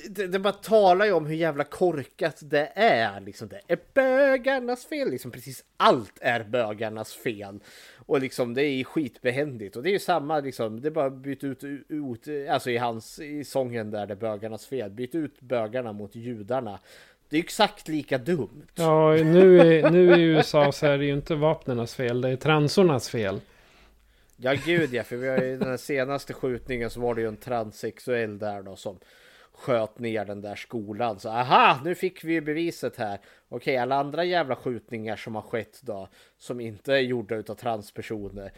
det, 0.08 0.26
det 0.26 0.38
bara 0.38 0.52
talar 0.52 1.06
ju 1.06 1.12
om 1.12 1.26
hur 1.26 1.34
jävla 1.34 1.64
korkat 1.64 2.38
det 2.42 2.72
är. 2.74 3.20
Liksom, 3.20 3.48
det 3.48 3.60
är 3.68 3.78
bögarnas 3.94 4.86
fel. 4.86 5.10
Liksom, 5.10 5.30
precis 5.30 5.64
allt 5.76 6.18
är 6.20 6.44
bögarnas 6.44 7.14
fel. 7.14 7.60
Och 8.06 8.20
liksom 8.20 8.54
det 8.54 8.64
är 8.64 8.84
skitbehändigt. 8.84 9.76
Och 9.76 9.82
det 9.82 9.90
är 9.90 9.92
ju 9.92 9.98
samma 9.98 10.40
liksom. 10.40 10.80
Det 10.80 10.88
är 10.88 10.90
bara 10.90 11.10
byt 11.10 11.44
ut, 11.44 11.64
ut 11.88 12.48
alltså 12.50 12.70
i 12.70 12.76
hans 12.76 13.18
i 13.18 13.44
sången 13.44 13.90
där 13.90 14.06
det 14.06 14.14
är 14.14 14.16
bögarnas 14.16 14.66
fel. 14.66 14.90
Byt 14.90 15.14
ut 15.14 15.40
bögarna 15.40 15.92
mot 15.92 16.14
judarna. 16.14 16.78
Det 17.28 17.36
är 17.36 17.42
exakt 17.42 17.88
lika 17.88 18.18
dumt. 18.18 18.66
Ja, 18.74 19.14
nu, 19.14 19.60
är, 19.60 19.90
nu 19.90 20.14
i 20.16 20.22
USA 20.22 20.72
så 20.72 20.86
är 20.86 20.98
det 20.98 21.04
ju 21.04 21.12
inte 21.12 21.34
vapnens 21.34 21.94
fel. 21.94 22.20
Det 22.20 22.28
är 22.28 22.36
transornas 22.36 23.10
fel. 23.10 23.40
Ja, 24.36 24.54
gud 24.66 24.94
ja. 24.94 25.02
För 25.02 25.16
vi 25.16 25.28
har 25.28 25.38
ju 25.38 25.58
den 25.58 25.78
senaste 25.78 26.32
skjutningen 26.32 26.90
så 26.90 27.00
var 27.00 27.14
det 27.14 27.20
ju 27.20 27.28
en 27.28 27.36
transsexuell 27.36 28.38
där 28.38 28.62
då 28.62 28.76
som 28.76 28.98
sköt 29.54 29.98
ner 29.98 30.24
den 30.24 30.40
där 30.40 30.54
skolan. 30.54 31.20
Så 31.20 31.28
aha, 31.28 31.80
nu 31.84 31.94
fick 31.94 32.24
vi 32.24 32.40
beviset 32.40 32.96
här. 32.96 33.18
Okej, 33.48 33.76
alla 33.76 33.96
andra 33.96 34.24
jävla 34.24 34.56
skjutningar 34.56 35.16
som 35.16 35.34
har 35.34 35.42
skett 35.42 35.80
då, 35.82 36.08
som 36.38 36.60
inte 36.60 36.94
är 36.94 37.00
gjorda 37.00 37.36
utav 37.36 37.54
transpersoner. 37.54 38.52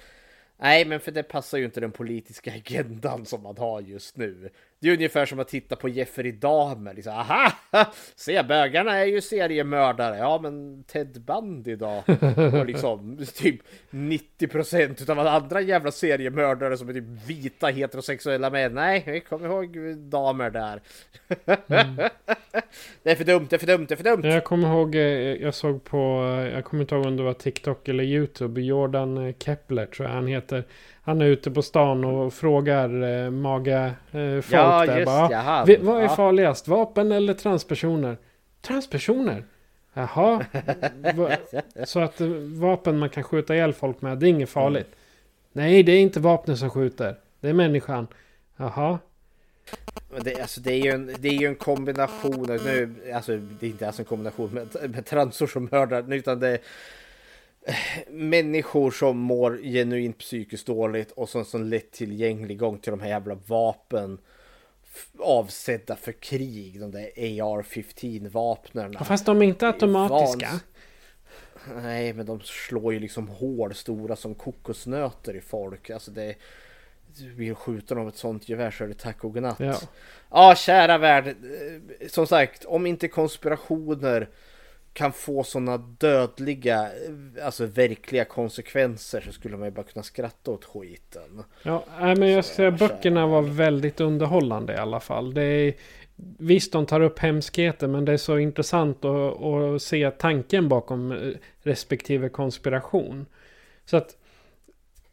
Nej, 0.56 0.85
men 0.85 1.00
för 1.00 1.12
det 1.12 1.22
passar 1.22 1.59
ju 1.59 1.64
inte 1.64 1.80
den 1.80 1.92
politiska 1.92 2.52
agendan 2.56 3.26
som 3.26 3.42
man 3.42 3.59
har 3.59 3.80
just 3.80 4.16
nu. 4.16 4.50
Det 4.78 4.88
är 4.88 4.92
ungefär 4.92 5.26
som 5.26 5.40
att 5.40 5.48
titta 5.48 5.76
på 5.76 5.88
Jeffrey 5.88 6.32
Dahmer. 6.32 6.94
Liksom, 6.94 7.12
aha! 7.12 7.52
Se, 8.16 8.42
bögarna 8.42 8.96
är 8.96 9.04
ju 9.04 9.20
seriemördare. 9.20 10.16
Ja, 10.16 10.38
men 10.42 10.84
Ted 10.84 11.20
Bundy 11.20 11.76
då? 11.76 12.04
Och 12.52 12.66
liksom 12.66 13.18
typ 13.34 13.60
90 13.90 14.48
procent 14.48 15.08
av 15.08 15.18
alla 15.18 15.30
andra 15.30 15.60
jävla 15.60 15.90
seriemördare 15.90 16.76
som 16.76 16.88
är 16.88 16.92
typ 16.92 17.04
vita 17.26 17.66
heterosexuella 17.66 18.50
män. 18.50 18.74
Nej, 18.74 19.24
kommer 19.28 19.46
ihåg 19.46 19.96
damer 19.96 20.50
där. 20.50 20.80
Mm. 21.46 21.96
det 23.02 23.10
är 23.10 23.14
för 23.14 23.24
dumt, 23.24 23.46
det 23.50 23.56
är 23.56 23.58
för 23.58 23.66
dumt, 23.66 23.86
det 23.88 23.94
är 23.94 23.96
för 23.96 24.04
dumt. 24.04 24.20
Jag 24.24 24.44
kommer 24.44 24.68
ihåg, 24.68 24.94
eh, 24.94 25.00
jag 25.42 25.54
såg 25.54 25.84
på, 25.84 25.96
eh, 26.38 26.54
jag 26.54 26.64
kommer 26.64 26.82
inte 26.82 26.94
ihåg 26.94 27.06
om 27.06 27.16
det 27.16 27.22
var 27.22 27.34
TikTok 27.34 27.88
eller 27.88 28.04
YouTube. 28.04 28.60
Jordan 28.60 29.34
Kepler 29.38 29.86
tror 29.86 30.08
jag 30.08 30.14
han 30.14 30.26
heter. 30.26 30.64
Han 31.07 31.21
är 31.21 31.25
ute 31.27 31.51
på 31.51 31.62
stan 31.62 32.05
och 32.05 32.35
frågar 32.35 33.03
eh, 33.03 33.31
maga 33.31 33.87
eh, 33.87 34.40
folk 34.40 34.47
ja, 34.51 34.87
där. 34.87 34.97
Just, 34.97 35.07
bara, 35.07 35.31
jaha, 35.31 35.64
vi, 35.64 35.77
vad 35.77 35.99
är 35.99 36.03
ja. 36.03 36.09
farligast? 36.09 36.69
Vapen 36.69 37.12
eller 37.12 37.35
transpersoner? 37.35 38.16
Transpersoner? 38.61 39.45
Jaha. 39.92 40.45
så 41.85 42.01
att 42.01 42.21
eh, 42.21 42.29
vapen 42.61 42.99
man 42.99 43.09
kan 43.09 43.23
skjuta 43.23 43.55
ihjäl 43.55 43.73
folk 43.73 44.03
med, 44.03 44.19
det 44.19 44.27
är 44.27 44.29
inget 44.29 44.49
farligt. 44.49 44.87
Mm. 44.87 44.97
Nej, 45.53 45.83
det 45.83 45.92
är 45.92 46.01
inte 46.01 46.21
vapnet 46.21 46.59
som 46.59 46.71
skjuter. 46.71 47.16
Det 47.40 47.49
är 47.49 47.53
människan. 47.53 48.07
Jaha. 48.57 48.99
Det, 50.21 50.40
alltså, 50.40 50.61
det, 50.61 50.73
är 50.73 50.85
ju 50.85 50.90
en, 50.90 51.14
det 51.19 51.29
är 51.29 51.40
ju 51.40 51.47
en 51.47 51.55
kombination. 51.55 52.59
Nu, 52.64 52.95
alltså, 53.14 53.37
det 53.61 53.66
är 53.66 53.71
inte 53.71 53.87
alls 53.87 53.99
en 53.99 54.05
kombination 54.05 54.51
med, 54.51 54.90
med 54.90 55.07
transor 55.07 55.47
som 55.47 55.69
mördar. 55.73 56.14
Utan 56.14 56.40
det, 56.40 56.59
människor 58.09 58.90
som 58.90 59.18
mår 59.18 59.59
genuint 59.62 60.18
psykiskt 60.18 60.66
dåligt 60.66 61.11
och 61.11 61.29
som, 61.29 61.44
som 61.44 61.64
lättillgänglig 61.64 62.59
gång 62.59 62.79
till 62.79 62.90
de 62.90 63.00
här 63.00 63.09
jävla 63.09 63.35
vapen 63.35 64.18
avsedda 65.18 65.96
för 65.96 66.12
krig. 66.12 66.81
De 66.81 66.90
där 66.90 67.11
AR-15 67.16 68.29
vapnen. 68.29 68.96
Ja, 68.98 69.05
fast 69.05 69.26
de 69.26 69.42
är 69.42 69.46
inte 69.46 69.66
automatiska. 69.66 70.48
Vans... 70.50 70.64
Nej, 71.83 72.12
men 72.12 72.26
de 72.26 72.40
slår 72.40 72.94
ju 72.94 73.00
liksom 73.00 73.29
hål 73.29 73.74
stora 73.74 74.16
som 74.16 74.35
kokosnötter 74.35 75.37
i 75.37 75.40
folk. 75.40 75.90
Alltså 75.90 76.11
det 76.11 76.35
skjuta 77.55 77.94
dem 77.94 78.05
med 78.05 78.12
ett 78.12 78.18
sånt 78.18 78.48
gevär 78.48 78.70
så 78.70 78.85
är 78.85 78.88
det 78.88 78.98
tack 78.98 79.24
och 79.24 79.33
godnatt. 79.33 79.61
Ja. 79.61 79.81
ja, 80.31 80.55
kära 80.55 80.98
värld. 80.98 81.37
Som 82.09 82.26
sagt, 82.26 82.64
om 82.64 82.87
inte 82.87 83.09
konspirationer 83.09 84.29
kan 84.96 85.12
få 85.12 85.44
sådana 85.44 85.76
dödliga, 85.76 86.88
alltså 87.44 87.66
verkliga 87.66 88.24
konsekvenser 88.24 89.20
så 89.20 89.32
skulle 89.32 89.56
man 89.56 89.68
ju 89.68 89.70
bara 89.70 89.87
kunna 89.87 90.02
skratta 90.02 90.50
åt 90.50 90.64
skiten. 90.64 91.42
Ja, 91.62 91.85
men 91.98 92.30
jag 92.30 92.44
ska 92.44 92.54
säga 92.54 92.70
böckerna 92.70 93.26
var 93.26 93.42
väldigt 93.42 94.00
underhållande 94.00 94.72
i 94.72 94.76
alla 94.76 95.00
fall. 95.00 95.35
Det 95.35 95.42
är, 95.42 95.74
visst, 96.38 96.72
de 96.72 96.87
tar 96.87 97.00
upp 97.00 97.18
hemskheter, 97.18 97.87
men 97.87 98.04
det 98.04 98.12
är 98.12 98.16
så 98.16 98.38
intressant 98.38 99.04
att, 99.04 99.42
att 99.42 99.82
se 99.82 100.11
tanken 100.11 100.68
bakom 100.68 101.12
eh, 101.12 101.18
respektive 101.62 102.28
konspiration. 102.28 103.26
Så 103.85 103.96
att, 103.96 104.16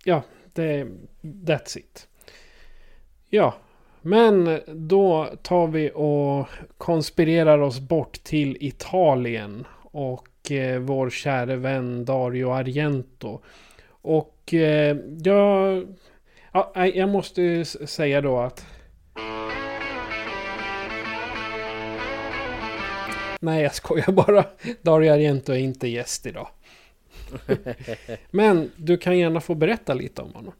ja, 0.03 0.23
det, 0.53 0.87
that's 1.21 1.77
it. 1.77 2.07
Ja, 3.29 3.53
men 4.01 4.61
då 4.67 5.29
tar 5.41 5.67
vi 5.67 5.91
och 5.95 6.47
konspirerar 6.77 7.59
oss 7.59 7.79
bort 7.79 8.23
till 8.23 8.57
Italien 8.59 9.65
och 9.93 10.51
eh, 10.51 10.79
vår 10.79 11.09
käre 11.09 11.55
vän 11.55 12.05
Dario 12.05 12.51
Argento. 12.51 13.41
Och 13.89 14.53
eh, 14.53 14.97
jag, 15.23 15.87
ja, 16.51 16.87
jag 16.87 17.09
måste 17.09 17.65
säga 17.65 18.21
då 18.21 18.39
att 18.39 18.65
Nej, 23.39 23.63
jag 23.63 23.75
skojar 23.75 24.11
bara. 24.11 24.45
Dario 24.81 25.11
Argento 25.11 25.53
är 25.53 25.57
inte 25.57 25.87
gäst 25.87 26.25
idag. 26.25 26.47
men 28.31 28.71
du 28.75 28.97
kan 28.97 29.17
gärna 29.17 29.41
få 29.41 29.55
berätta 29.55 29.93
lite 29.93 30.21
om 30.21 30.33
honom. 30.33 30.53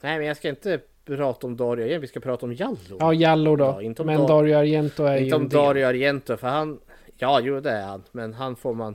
Nej, 0.00 0.18
men 0.18 0.26
jag 0.26 0.36
ska 0.36 0.48
inte 0.48 0.80
prata 1.04 1.46
om 1.46 1.56
Dario 1.56 1.86
igen. 1.86 2.00
Vi 2.00 2.06
ska 2.06 2.20
prata 2.20 2.46
om 2.46 2.54
Jallo. 2.54 2.96
Ja, 3.00 3.14
Jallo 3.14 3.56
då. 3.56 3.64
Ja, 3.64 3.82
inte 3.82 4.02
om 4.02 4.06
men 4.06 4.20
Dar 4.20 4.28
Dario 4.28 4.56
Argento 4.56 5.04
är 5.04 5.12
inte 5.12 5.18
ju 5.18 5.24
Inte 5.24 5.36
om 5.36 5.48
Dario 5.48 5.86
Argento, 5.86 6.36
för 6.36 6.48
han... 6.48 6.80
Ja, 7.18 7.40
jo 7.40 7.60
det 7.60 7.70
är 7.70 7.82
han. 7.82 8.02
Men 8.12 8.34
han 8.34 8.56
får 8.56 8.74
man 8.74 8.94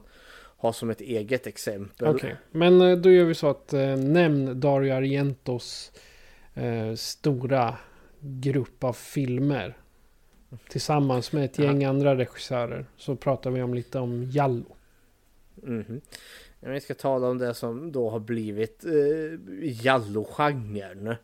ha 0.58 0.74
som 0.74 0.90
ett 0.90 1.02
eget 1.02 1.48
exempel. 1.48 2.08
Okej, 2.08 2.16
okay. 2.16 2.36
men 2.52 2.82
eh, 2.82 2.98
då 2.98 3.12
gör 3.12 3.26
vi 3.26 3.34
så 3.34 3.50
att 3.50 3.74
eh, 3.74 3.98
nämn 3.98 4.60
Dario 4.60 4.94
Argentos 4.94 5.92
eh, 6.54 6.96
stora 6.96 7.78
grupp 8.20 8.84
av 8.84 8.94
filmer. 8.94 9.78
Tillsammans 10.70 11.32
med 11.32 11.46
ett 11.46 11.60
gäng 11.60 11.82
ja. 11.82 11.90
andra 11.90 12.16
regissörer. 12.16 12.86
Så 12.98 13.16
pratar 13.16 13.52
vi 13.52 13.62
om 13.62 13.74
lite 13.74 14.00
om 14.00 14.24
Jallo. 14.24 14.76
Mm 15.64 15.84
-hmm. 15.84 16.02
Vi 16.60 16.82
ska 16.82 16.94
tala 16.94 17.28
om 17.28 17.38
det 17.38 17.54
som 17.54 17.92
då 17.92 18.10
har 18.10 18.20
blivit 18.20 18.86
eh, 18.86 19.82
Jallo-genren. 19.86 21.16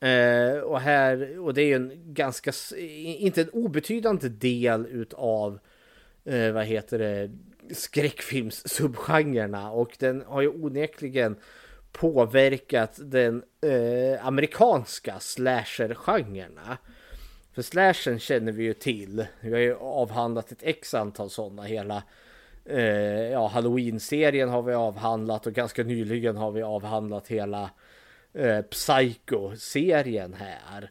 Eh, 0.00 0.58
och 0.60 0.80
här, 0.80 1.38
och 1.38 1.54
det 1.54 1.62
är 1.62 1.66
ju 1.66 1.74
en 1.74 2.14
ganska, 2.14 2.52
inte 3.18 3.40
en 3.40 3.50
obetydande 3.50 4.28
del 4.28 4.86
utav, 4.86 5.58
eh, 6.24 6.52
vad 6.52 6.64
heter 6.64 6.98
det, 6.98 7.30
skräckfilms-subgenrerna. 7.74 9.70
Och 9.70 9.96
den 9.98 10.24
har 10.26 10.40
ju 10.40 10.48
onekligen 10.48 11.36
påverkat 11.92 12.98
den 13.02 13.42
eh, 13.62 14.26
amerikanska 14.26 15.20
slasher-genrerna. 15.20 16.78
För 17.52 17.62
slashen 17.62 18.18
känner 18.18 18.52
vi 18.52 18.62
ju 18.62 18.74
till. 18.74 19.26
Vi 19.40 19.52
har 19.52 19.58
ju 19.58 19.76
avhandlat 19.76 20.52
ett 20.52 20.62
x 20.62 20.94
antal 20.94 21.30
sådana. 21.30 21.62
Hela 21.62 22.02
eh, 22.64 23.30
ja, 23.30 23.46
Halloween-serien 23.46 24.48
har 24.48 24.62
vi 24.62 24.74
avhandlat 24.74 25.46
och 25.46 25.52
ganska 25.52 25.82
nyligen 25.82 26.36
har 26.36 26.50
vi 26.50 26.62
avhandlat 26.62 27.28
hela 27.28 27.70
eh, 28.32 28.62
Psycho-serien 28.62 30.34
här. 30.34 30.90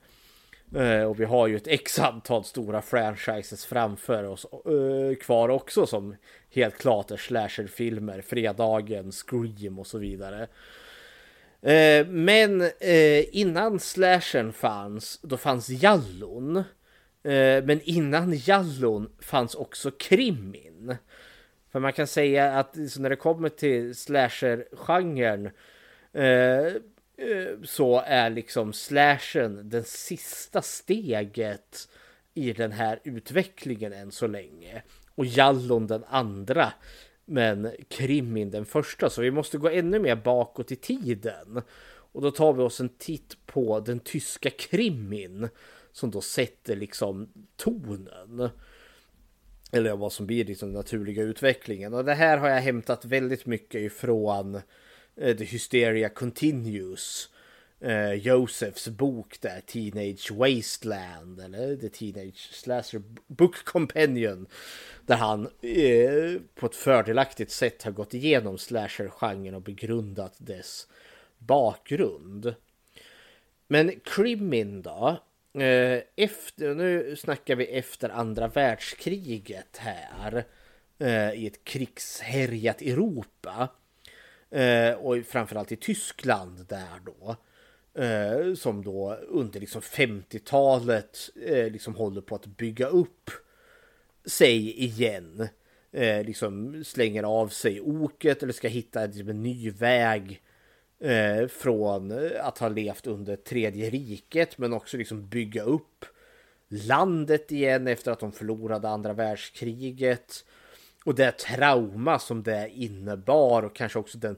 Eh, 0.75 1.03
och 1.03 1.19
vi 1.19 1.25
har 1.25 1.47
ju 1.47 1.55
ett 1.55 1.67
x 1.67 1.99
antal 1.99 2.43
stora 2.43 2.81
franchises 2.81 3.65
framför 3.65 4.23
oss 4.23 4.45
eh, 4.45 5.15
kvar 5.15 5.49
också 5.49 5.85
som 5.85 6.15
helt 6.49 6.77
klart 6.77 7.11
är 7.11 7.17
slasherfilmer. 7.17 8.21
Fredagen, 8.21 9.11
Scream 9.11 9.79
och 9.79 9.87
så 9.87 9.97
vidare. 9.97 10.47
Eh, 11.61 12.07
men 12.07 12.71
innan 13.31 13.79
slashern 13.79 14.53
fanns, 14.53 15.19
då 15.21 15.37
fanns 15.37 15.69
jallon. 15.69 16.63
Men 17.63 17.81
innan 17.83 18.33
jallon 18.33 19.09
fanns 19.19 19.55
också 19.55 19.91
krimin. 19.91 20.95
För 21.71 21.79
man 21.79 21.93
kan 21.93 22.07
säga 22.07 22.59
att 22.59 22.75
när 22.99 23.09
det 23.09 23.15
kommer 23.15 23.49
till 23.49 23.95
slasher-genren 23.95 25.49
Eh, 27.19 27.61
så 27.63 28.03
är 28.05 28.29
liksom 28.29 28.73
slashen 28.73 29.69
den 29.69 29.83
sista 29.83 30.61
steget 30.61 31.89
i 32.33 32.53
den 32.53 32.71
här 32.71 32.99
utvecklingen 33.03 33.93
än 33.93 34.11
så 34.11 34.27
länge. 34.27 34.83
Och 35.15 35.25
Jallon 35.25 35.87
den 35.87 36.03
andra. 36.03 36.73
Men 37.25 37.71
Krimin 37.89 38.51
den 38.51 38.65
första. 38.65 39.09
Så 39.09 39.21
vi 39.21 39.31
måste 39.31 39.57
gå 39.57 39.69
ännu 39.69 39.99
mer 39.99 40.15
bakåt 40.15 40.71
i 40.71 40.75
tiden. 40.75 41.61
Och 42.11 42.21
då 42.21 42.31
tar 42.31 42.53
vi 42.53 42.63
oss 42.63 42.79
en 42.79 42.89
titt 42.89 43.45
på 43.45 43.79
den 43.79 43.99
tyska 43.99 44.49
Krimin. 44.49 45.49
Som 45.91 46.11
då 46.11 46.21
sätter 46.21 46.75
liksom 46.75 47.29
tonen. 47.55 48.49
Eller 49.71 49.95
vad 49.95 50.11
som 50.11 50.25
blir 50.25 50.45
liksom 50.45 50.69
den 50.69 50.77
naturliga 50.77 51.23
utvecklingen. 51.23 51.93
Och 51.93 52.05
det 52.05 52.13
här 52.13 52.37
har 52.37 52.49
jag 52.49 52.61
hämtat 52.61 53.05
väldigt 53.05 53.45
mycket 53.45 53.81
ifrån 53.81 54.61
Eh, 55.19 55.35
The 55.35 55.43
Hysteria 55.43 56.09
Continues. 56.09 57.29
Eh, 57.81 58.13
Josefs 58.13 58.87
bok 58.87 59.41
där, 59.41 59.61
Teenage 59.61 60.31
Wasteland 60.31 61.39
eller 61.39 61.75
The 61.75 61.89
Teenage 61.89 62.49
Slasher 62.51 63.01
Book 63.27 63.65
Companion. 63.65 64.47
Där 65.05 65.15
han 65.15 65.45
eh, 65.61 66.41
på 66.55 66.65
ett 66.65 66.75
fördelaktigt 66.75 67.51
sätt 67.51 67.83
har 67.83 67.91
gått 67.91 68.13
igenom 68.13 68.57
slasher-genren 68.57 69.55
och 69.55 69.61
begrundat 69.61 70.33
dess 70.37 70.87
bakgrund. 71.37 72.55
Men 73.67 73.99
Krimin 73.99 74.81
då? 74.81 75.19
Eh, 75.53 76.01
efter, 76.15 76.75
nu 76.75 77.15
snackar 77.15 77.55
vi 77.55 77.65
efter 77.65 78.09
andra 78.09 78.47
världskriget 78.47 79.77
här. 79.77 80.45
Eh, 80.99 81.33
I 81.33 81.47
ett 81.47 81.63
krigshärjat 81.63 82.81
Europa. 82.81 83.69
Eh, 84.51 84.93
och 84.93 85.25
framförallt 85.25 85.71
i 85.71 85.75
Tyskland 85.75 86.65
där 86.67 87.01
då. 87.05 87.35
Eh, 88.03 88.53
som 88.53 88.83
då 88.83 89.13
under 89.13 89.59
liksom 89.59 89.81
50-talet 89.81 91.29
eh, 91.45 91.69
liksom 91.69 91.95
håller 91.95 92.21
på 92.21 92.35
att 92.35 92.45
bygga 92.45 92.87
upp 92.87 93.31
sig 94.25 94.83
igen. 94.83 95.47
Eh, 95.91 96.23
liksom 96.23 96.83
slänger 96.83 97.23
av 97.23 97.47
sig 97.47 97.81
oket 97.81 98.43
eller 98.43 98.53
ska 98.53 98.67
hitta 98.67 99.05
liksom 99.05 99.29
en 99.29 99.43
ny 99.43 99.71
väg 99.71 100.41
eh, 100.99 101.47
från 101.47 102.29
att 102.41 102.57
ha 102.57 102.69
levt 102.69 103.07
under 103.07 103.35
tredje 103.35 103.89
riket 103.89 104.57
men 104.57 104.73
också 104.73 104.97
liksom 104.97 105.27
bygga 105.27 105.63
upp 105.63 106.05
landet 106.67 107.51
igen 107.51 107.87
efter 107.87 108.11
att 108.11 108.19
de 108.19 108.31
förlorade 108.31 108.89
andra 108.89 109.13
världskriget. 109.13 110.45
Och 111.09 111.15
det 111.15 111.31
trauma 111.31 112.19
som 112.19 112.43
det 112.43 112.69
innebar 112.69 113.63
och 113.63 113.75
kanske 113.75 113.99
också 113.99 114.17
den 114.17 114.37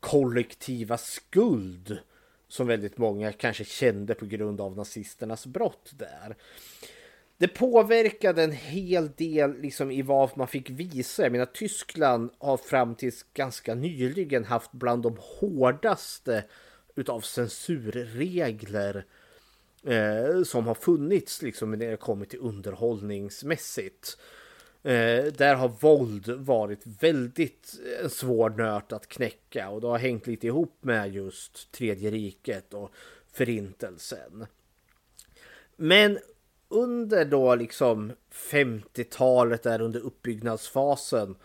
kollektiva 0.00 0.98
skuld 0.98 1.98
som 2.48 2.66
väldigt 2.66 2.98
många 2.98 3.32
kanske 3.32 3.64
kände 3.64 4.14
på 4.14 4.26
grund 4.26 4.60
av 4.60 4.76
nazisternas 4.76 5.46
brott 5.46 5.90
där 5.92 6.36
det 7.38 7.48
påverkade 7.48 8.42
en 8.42 8.52
hel 8.52 9.10
del 9.16 9.60
liksom 9.60 9.90
i 9.90 10.02
vad 10.02 10.36
man 10.36 10.48
fick 10.48 10.70
visa. 10.70 11.22
Jag 11.22 11.32
menar 11.32 11.46
Tyskland 11.46 12.30
har 12.38 12.56
fram 12.56 12.94
tills 12.94 13.26
ganska 13.34 13.74
nyligen 13.74 14.44
haft 14.44 14.72
bland 14.72 15.02
de 15.02 15.16
hårdaste 15.20 16.44
utav 16.94 17.20
censurregler 17.20 19.06
eh, 19.86 20.42
som 20.42 20.66
har 20.66 20.74
funnits 20.74 21.42
liksom 21.42 21.70
när 21.70 21.90
det 21.90 21.96
kommer 21.96 22.24
till 22.24 22.40
underhållningsmässigt. 22.42 24.16
Eh, 24.84 25.24
där 25.24 25.54
har 25.54 25.68
våld 25.68 26.28
varit 26.28 26.80
väldigt 27.00 27.74
en 28.02 28.10
svår 28.10 28.50
nöt 28.50 28.92
att 28.92 29.08
knäcka 29.08 29.68
och 29.68 29.80
det 29.80 29.86
har 29.86 29.98
hängt 29.98 30.26
lite 30.26 30.46
ihop 30.46 30.78
med 30.80 31.14
just 31.14 31.72
tredje 31.72 32.10
riket 32.10 32.74
och 32.74 32.90
förintelsen. 33.32 34.46
Men 35.76 36.18
under 36.68 37.24
då 37.24 37.54
liksom 37.54 38.12
50-talet 38.32 39.62
där 39.62 39.80
under 39.80 40.00
uppbyggnadsfasen 40.00 41.36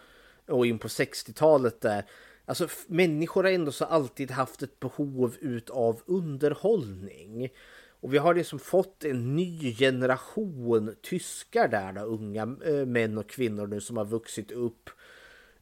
och 0.45 0.65
in 0.65 0.79
på 0.79 0.87
60-talet 0.87 1.81
där. 1.81 2.05
Alltså 2.45 2.67
människor 2.87 3.43
har 3.43 3.51
ändå 3.51 3.71
så 3.71 3.85
alltid 3.85 4.31
haft 4.31 4.63
ett 4.63 4.79
behov 4.79 5.35
utav 5.41 6.01
underhållning. 6.05 7.49
Och 7.99 8.13
vi 8.13 8.17
har 8.17 8.33
liksom 8.33 8.59
fått 8.59 9.03
en 9.03 9.35
ny 9.35 9.75
generation 9.75 10.95
tyskar 11.01 11.67
där, 11.67 11.93
då, 11.93 12.01
unga 12.01 12.57
eh, 12.65 12.85
män 12.85 13.17
och 13.17 13.29
kvinnor 13.29 13.67
nu 13.67 13.81
som 13.81 13.97
har 13.97 14.05
vuxit 14.05 14.51
upp. 14.51 14.89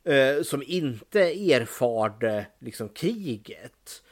Eh, 0.04 0.44
som 0.44 0.64
inte 0.66 1.22
erfarde 1.22 2.48
liksom 2.60 2.90
kriget. 2.90 4.04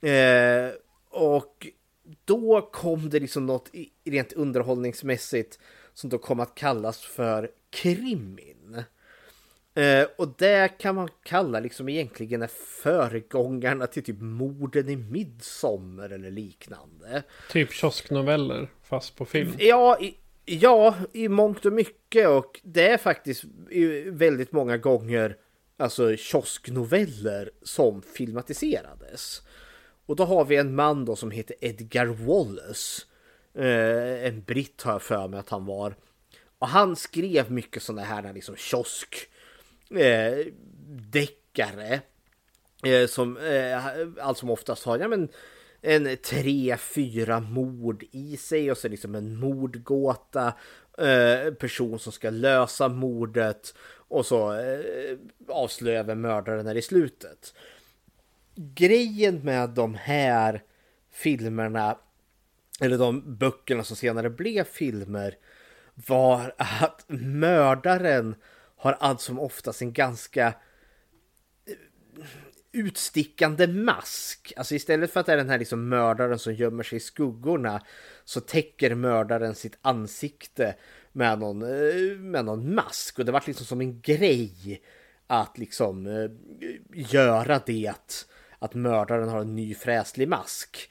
Eh, 0.00 0.70
och 1.10 1.66
då 2.24 2.70
kom 2.72 3.10
det 3.10 3.20
liksom 3.20 3.46
något 3.46 3.70
rent 4.04 4.32
underhållningsmässigt 4.32 5.58
som 5.94 6.10
då 6.10 6.18
kom 6.18 6.40
att 6.40 6.54
kallas 6.54 7.00
för 7.00 7.50
krimin. 7.70 8.82
Eh, 9.78 10.06
och 10.16 10.34
det 10.38 10.68
kan 10.78 10.94
man 10.94 11.08
kalla 11.22 11.60
liksom 11.60 11.88
egentligen 11.88 12.42
är 12.42 12.50
föregångarna 12.82 13.86
till 13.86 14.04
typ 14.04 14.20
morden 14.20 14.88
i 14.88 14.96
midsommar 14.96 16.10
eller 16.10 16.30
liknande. 16.30 17.22
Typ 17.50 17.72
kiosknoveller 17.72 18.68
fast 18.82 19.16
på 19.16 19.24
film. 19.24 19.52
Ja, 19.58 19.98
i, 20.00 20.16
ja, 20.44 20.94
i 21.12 21.28
mångt 21.28 21.66
och 21.66 21.72
mycket 21.72 22.28
och 22.28 22.60
det 22.62 22.88
är 22.88 22.98
faktiskt 22.98 23.44
väldigt 24.06 24.52
många 24.52 24.76
gånger 24.76 25.36
alltså 25.76 26.16
kiosknoveller 26.16 27.50
som 27.62 28.02
filmatiserades. 28.02 29.42
Och 30.06 30.16
då 30.16 30.24
har 30.24 30.44
vi 30.44 30.56
en 30.56 30.74
man 30.74 31.04
då 31.04 31.16
som 31.16 31.30
heter 31.30 31.56
Edgar 31.60 32.06
Wallace. 32.06 33.02
Eh, 33.54 34.26
en 34.26 34.42
britt 34.42 34.82
har 34.82 34.92
jag 34.92 35.02
för 35.02 35.28
mig 35.28 35.40
att 35.40 35.48
han 35.48 35.66
var. 35.66 35.94
Och 36.58 36.68
han 36.68 36.96
skrev 36.96 37.50
mycket 37.50 37.82
sådana 37.82 38.02
här 38.02 38.32
liksom 38.32 38.56
kiosk 38.56 39.28
eh, 39.90 40.46
deckare. 41.10 42.00
Eh, 42.84 43.06
som 43.06 43.36
eh, 43.36 43.86
allt 44.20 44.38
som 44.38 44.50
oftast 44.50 44.84
har 44.84 44.98
ja, 44.98 45.08
men, 45.08 45.28
en 45.80 46.16
tre, 46.16 46.76
fyra 46.76 47.40
mord 47.40 48.04
i 48.10 48.36
sig 48.36 48.70
och 48.70 48.78
så 48.78 48.88
liksom 48.88 49.14
en 49.14 49.36
mordgåta. 49.36 50.52
Eh, 50.98 51.54
person 51.54 51.98
som 51.98 52.12
ska 52.12 52.30
lösa 52.30 52.88
mordet 52.88 53.74
och 54.08 54.26
så 54.26 54.52
eh, 54.52 55.18
avslöjar 55.48 56.04
vem 56.04 56.20
mördaren 56.20 56.66
är 56.66 56.74
i 56.74 56.82
slutet 56.82 57.54
grejen 58.58 59.40
med 59.42 59.70
de 59.70 59.94
här 59.94 60.62
filmerna, 61.10 61.98
eller 62.80 62.98
de 62.98 63.36
böckerna 63.36 63.84
som 63.84 63.96
senare 63.96 64.30
blev 64.30 64.64
filmer, 64.64 65.34
var 65.94 66.54
att 66.56 67.04
mördaren 67.08 68.34
har 68.78 68.92
allt 68.92 69.20
som 69.20 69.38
oftast 69.38 69.82
en 69.82 69.92
ganska 69.92 70.46
eh, 70.46 71.74
utstickande 72.72 73.66
mask. 73.66 74.52
Alltså 74.56 74.74
istället 74.74 75.12
för 75.12 75.20
att 75.20 75.26
det 75.26 75.32
är 75.32 75.36
den 75.36 75.50
här 75.50 75.58
liksom 75.58 75.88
mördaren 75.88 76.38
som 76.38 76.54
gömmer 76.54 76.82
sig 76.82 76.96
i 76.96 77.00
skuggorna 77.00 77.82
så 78.24 78.40
täcker 78.40 78.94
mördaren 78.94 79.54
sitt 79.54 79.78
ansikte 79.82 80.74
med 81.12 81.38
någon, 81.38 81.62
eh, 81.62 82.16
med 82.18 82.44
någon 82.44 82.74
mask. 82.74 83.18
Och 83.18 83.24
det 83.24 83.32
var 83.32 83.42
liksom 83.46 83.66
som 83.66 83.80
en 83.80 84.00
grej 84.00 84.82
att 85.26 85.58
liksom 85.58 86.06
eh, 86.06 86.30
göra 86.94 87.60
det 87.66 87.92
att 88.58 88.74
mördaren 88.74 89.28
har 89.28 89.40
en 89.40 89.54
ny 89.54 89.74
fräslig 89.74 90.28
mask. 90.28 90.90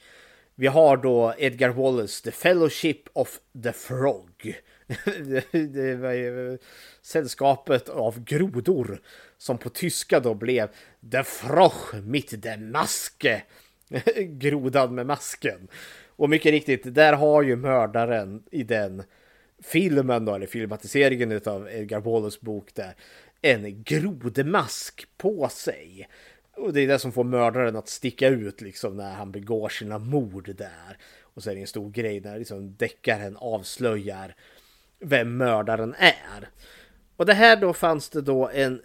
Vi 0.54 0.66
har 0.66 0.96
då 0.96 1.34
Edgar 1.38 1.70
Wallace, 1.70 2.24
The 2.24 2.30
Fellowship 2.30 3.08
of 3.12 3.40
the 3.62 3.72
Frog. 3.72 4.60
det 5.52 5.94
var 5.94 6.12
ju 6.12 6.58
sällskapet 7.02 7.88
av 7.88 8.24
grodor 8.24 9.00
som 9.38 9.58
på 9.58 9.68
tyska 9.68 10.20
då 10.20 10.34
blev 10.34 10.68
The 11.12 11.24
Froch 11.24 11.94
mit 11.94 12.42
der 12.42 12.56
Maske. 12.56 13.42
Grodan 14.16 14.94
med 14.94 15.06
masken. 15.06 15.68
Och 16.06 16.30
mycket 16.30 16.52
riktigt, 16.52 16.94
där 16.94 17.12
har 17.12 17.42
ju 17.42 17.56
mördaren 17.56 18.42
i 18.50 18.62
den 18.62 19.02
filmen 19.62 20.24
då, 20.24 20.34
eller 20.34 20.46
filmatiseringen 20.46 21.40
av 21.44 21.68
Edgar 21.70 22.00
Wallace 22.00 22.38
bok 22.40 22.74
där, 22.74 22.94
en 23.42 23.82
grodmask 23.82 25.08
på 25.16 25.48
sig. 25.48 26.08
Och 26.56 26.72
det 26.72 26.80
är 26.80 26.88
det 26.88 26.98
som 26.98 27.12
får 27.12 27.24
mördaren 27.24 27.76
att 27.76 27.88
sticka 27.88 28.28
ut 28.28 28.60
liksom 28.60 28.96
när 28.96 29.12
han 29.12 29.32
begår 29.32 29.68
sina 29.68 29.98
mord 29.98 30.54
där. 30.56 30.98
Och 31.20 31.42
så 31.42 31.50
är 31.50 31.54
det 31.54 31.60
en 31.60 31.66
stor 31.66 31.90
grej 31.90 32.20
när 32.20 32.38
liksom 32.38 32.76
deckaren 32.76 33.36
avslöjar 33.36 34.34
vem 35.00 35.36
mördaren 35.36 35.94
är. 35.98 36.48
Och 37.16 37.26
det 37.26 37.34
här 37.34 37.56
då 37.56 37.72
fanns 37.72 38.08
det 38.08 38.20
då 38.20 38.48
en, 38.48 38.82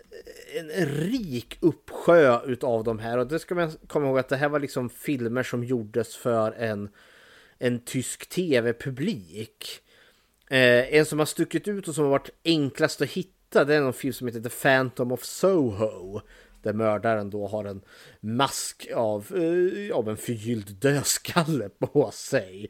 en 0.55 0.85
rik 0.85 1.57
uppsjö 1.59 2.39
utav 2.45 2.83
de 2.83 2.99
här. 2.99 3.17
Och 3.17 3.27
det 3.27 3.39
ska 3.39 3.55
man 3.55 3.71
komma 3.87 4.07
ihåg 4.07 4.19
att 4.19 4.29
det 4.29 4.37
här 4.37 4.49
var 4.49 4.59
liksom 4.59 4.89
filmer 4.89 5.43
som 5.43 5.63
gjordes 5.63 6.15
för 6.15 6.51
en, 6.51 6.89
en 7.59 7.79
tysk 7.79 8.29
tv-publik. 8.29 9.79
Eh, 10.49 10.93
en 10.93 11.05
som 11.05 11.19
har 11.19 11.25
stuckit 11.25 11.67
ut 11.67 11.87
och 11.87 11.95
som 11.95 12.03
har 12.03 12.11
varit 12.11 12.29
enklast 12.43 13.01
att 13.01 13.09
hitta 13.09 13.65
det 13.65 13.75
är 13.75 13.81
en 13.81 13.93
film 13.93 14.13
som 14.13 14.27
heter 14.27 14.41
The 14.41 14.49
Phantom 14.49 15.11
of 15.11 15.23
Soho 15.23 16.21
Där 16.61 16.73
mördaren 16.73 17.29
då 17.29 17.47
har 17.47 17.65
en 17.65 17.81
mask 18.19 18.87
av, 18.95 19.27
eh, 19.35 19.95
av 19.95 20.09
en 20.09 20.17
förgylld 20.17 20.75
dödskalle 20.75 21.69
på 21.69 22.11
sig. 22.11 22.69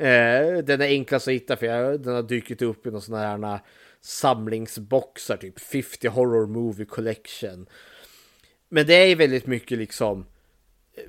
Eh, 0.00 0.58
den 0.58 0.80
är 0.80 0.86
enklast 0.86 1.28
att 1.28 1.34
hitta 1.34 1.56
för 1.56 1.98
den 1.98 2.14
har 2.14 2.22
dykt 2.22 2.62
upp 2.62 2.86
i 2.86 2.90
någon 2.90 3.02
sån 3.02 3.14
här 3.14 3.60
samlingsboxar, 4.00 5.36
typ 5.36 5.60
50 5.60 6.08
Horror 6.08 6.46
Movie 6.46 6.86
Collection. 6.86 7.66
Men 8.68 8.86
det 8.86 8.94
är 8.94 9.16
väldigt 9.16 9.46
mycket 9.46 9.78
liksom 9.78 10.26
eh, 10.96 11.04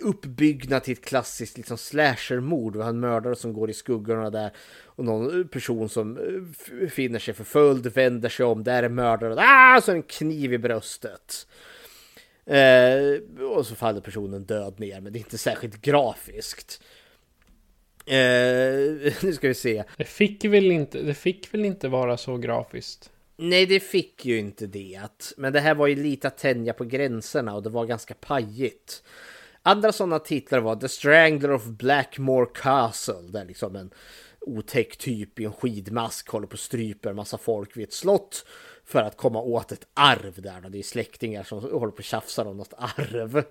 uppbyggnad 0.00 0.84
till 0.84 0.92
ett 0.92 1.04
klassiskt 1.04 1.56
liksom 1.56 1.78
slashermord. 1.78 2.76
Vi 2.76 2.82
har 2.82 2.88
en 2.88 3.00
mördare 3.00 3.36
som 3.36 3.52
går 3.52 3.70
i 3.70 3.74
skuggorna 3.74 4.30
där 4.30 4.50
och 4.84 5.04
någon 5.04 5.48
person 5.48 5.88
som 5.88 6.18
eh, 6.18 6.88
finner 6.88 7.18
sig 7.18 7.34
förföljd 7.34 7.86
vänder 7.86 8.28
sig 8.28 8.46
om. 8.46 8.64
Där 8.64 8.82
är 8.82 8.88
mördaren. 8.88 9.38
Ah, 9.40 9.80
så 9.80 9.92
en 9.92 10.02
kniv 10.02 10.52
i 10.52 10.58
bröstet. 10.58 11.46
Eh, 12.46 13.44
och 13.44 13.66
så 13.66 13.74
faller 13.74 14.00
personen 14.00 14.44
död 14.44 14.80
ner, 14.80 15.00
men 15.00 15.12
det 15.12 15.18
är 15.18 15.20
inte 15.20 15.38
särskilt 15.38 15.82
grafiskt. 15.82 16.82
Eh, 18.06 19.12
nu 19.22 19.32
ska 19.32 19.48
vi 19.48 19.54
se. 19.54 19.84
Det 19.96 20.04
fick 20.04 20.44
väl 20.44 20.70
inte, 20.70 21.02
det 21.02 21.14
fick 21.14 21.54
väl 21.54 21.64
inte 21.64 21.88
vara 21.88 22.16
så 22.16 22.36
grafiskt? 22.36 23.10
Nej, 23.36 23.66
det 23.66 23.80
fick 23.80 24.24
ju 24.24 24.38
inte 24.38 24.66
det. 24.66 25.34
Men 25.36 25.52
det 25.52 25.60
här 25.60 25.74
var 25.74 25.86
ju 25.86 25.94
lite 25.94 26.28
att 26.28 26.38
tänja 26.38 26.72
på 26.72 26.84
gränserna 26.84 27.54
och 27.54 27.62
det 27.62 27.70
var 27.70 27.86
ganska 27.86 28.14
pajigt. 28.14 29.02
Andra 29.62 29.92
sådana 29.92 30.18
titlar 30.18 30.60
var 30.60 30.76
The 30.76 30.88
Strangler 30.88 31.52
of 31.52 31.64
Blackmore 31.64 32.46
Castle, 32.54 33.22
där 33.28 33.44
liksom 33.44 33.76
en 33.76 33.90
otäck 34.40 34.96
typ 34.96 35.40
i 35.40 35.44
en 35.44 35.52
skidmask 35.52 36.28
håller 36.28 36.46
på 36.46 36.52
och 36.52 36.58
stryper 36.58 37.10
en 37.10 37.16
massa 37.16 37.38
folk 37.38 37.76
vid 37.76 37.84
ett 37.84 37.92
slott 37.92 38.44
för 38.84 39.02
att 39.02 39.16
komma 39.16 39.40
åt 39.40 39.72
ett 39.72 39.86
arv 39.94 40.42
där. 40.42 40.68
Det 40.68 40.78
är 40.78 40.82
släktingar 40.82 41.42
som 41.42 41.58
håller 41.58 41.92
på 41.92 41.98
och 41.98 42.04
tjafsar 42.04 42.44
om 42.44 42.56
något 42.56 42.74
arv. 42.78 43.44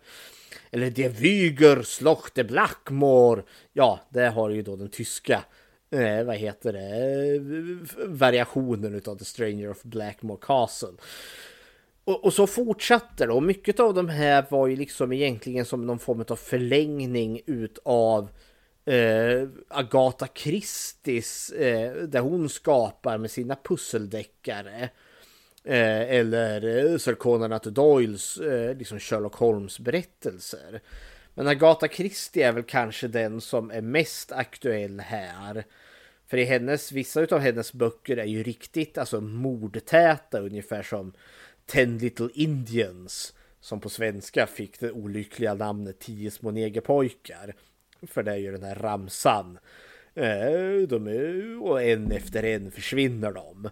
Eller 0.72 0.90
De 0.90 1.10
Wyger 1.10 1.82
Slochte 1.82 2.44
Blackmore. 2.44 3.44
Ja, 3.74 4.00
det 4.10 4.28
har 4.28 4.50
ju 4.50 4.62
då 4.62 4.76
den 4.76 4.90
tyska 4.90 5.44
eh, 5.92 6.24
vad 6.24 6.36
heter 6.36 6.74
det, 6.74 7.36
eh, 7.36 8.08
variationen 8.08 8.96
utav 8.96 9.18
The 9.18 9.26
Stranger 9.26 9.70
of 9.70 9.84
Blackmore 9.84 10.40
Castle. 10.42 10.94
Och, 12.04 12.26
och, 12.26 12.34
så 12.34 12.48
fortsatte 12.48 13.26
det 13.26 13.34
och 13.34 13.44
mycket 13.44 13.80
av 13.80 13.94
de 13.94 14.10
här 14.10 14.46
var 14.50 14.68
ju 14.68 14.76
liksom 14.76 15.14
egentligen 15.14 15.66
som 15.66 15.86
någon 15.86 16.00
form 16.00 16.26
av 16.28 16.36
förlängning 16.36 17.42
utav 17.46 18.30
eh, 18.86 19.48
Agatha 19.68 20.28
Christies 20.34 21.50
eh, 21.50 21.94
där 21.94 22.20
hon 22.20 22.50
skapar 22.50 23.18
med 23.18 23.32
sina 23.32 23.56
pusseldeckare. 23.56 24.90
Eh, 25.64 26.16
eller 26.16 26.64
eh, 26.64 26.98
Sir 26.98 27.16
Conan 27.16 27.60
Doyles 27.64 28.38
eh, 28.38 28.78
liksom 28.78 29.00
Sherlock 29.00 29.36
Holmes 29.36 29.80
berättelser. 29.80 30.82
Men 31.34 31.48
Agatha 31.48 31.88
Christie 31.88 32.48
är 32.48 32.52
väl 32.52 32.64
kanske 32.64 33.08
den 33.08 33.42
som 33.42 33.72
är 33.72 33.82
mest 33.82 34.32
aktuell 34.32 35.00
här. 35.00 35.64
För 36.28 36.38
i 36.38 36.44
hennes, 36.44 36.92
vissa 36.92 37.28
av 37.32 37.40
hennes 37.40 37.74
böcker 37.74 38.18
är 38.18 38.26
ju 38.26 38.44
riktigt 38.44 38.98
alltså 38.98 39.22
mordtäta 39.22 40.40
ungefär 40.40 40.84
som 40.84 41.14
Ten 41.66 41.98
Little 41.98 42.30
Indians 42.34 43.34
som 43.60 43.80
på 43.80 43.90
svenska 43.90 44.48
fick 44.48 44.80
det 44.80 44.92
olyckliga 44.92 45.54
namnet 45.54 46.00
Tio 46.00 46.32
små 46.32 46.52
negerpojkar. 46.52 47.56
För 48.08 48.24
det 48.24 48.32
är 48.32 48.38
ju 48.38 48.52
den 48.52 48.64
här 48.64 48.76
ramsan. 48.76 49.60
Eh, 50.14 50.88
de 50.88 51.08
är, 51.08 51.62
och 51.64 51.84
en 51.84 52.12
efter 52.12 52.44
en 52.44 52.72
försvinner 52.72 53.32
de. 53.32 53.70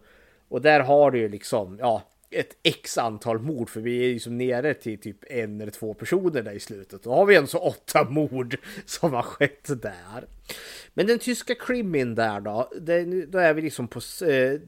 Och 0.49 0.61
där 0.61 0.79
har 0.79 1.11
du 1.11 1.19
ju 1.19 1.29
liksom, 1.29 1.77
ja, 1.79 2.03
ett 2.29 2.57
x 2.63 2.97
antal 2.97 3.39
mord, 3.39 3.69
för 3.69 3.81
vi 3.81 4.03
är 4.03 4.07
ju 4.07 4.19
som 4.19 4.37
nere 4.37 4.73
till 4.73 4.99
typ 4.99 5.17
en 5.27 5.61
eller 5.61 5.71
två 5.71 5.93
personer 5.93 6.41
där 6.41 6.51
i 6.51 6.59
slutet. 6.59 7.03
Då 7.03 7.13
har 7.13 7.25
vi 7.25 7.35
en 7.35 7.47
så 7.47 7.59
åtta 7.59 8.03
mord 8.03 8.57
som 8.85 9.13
har 9.13 9.23
skett 9.23 9.81
där. 9.81 10.27
Men 10.93 11.07
den 11.07 11.19
tyska 11.19 11.55
krimin 11.55 12.15
där 12.15 12.39
då, 12.39 12.71
den, 12.81 13.31
då 13.31 13.39
är 13.39 13.53
vi 13.53 13.61
liksom 13.61 13.87
på 13.87 13.99
eh, 14.25 14.59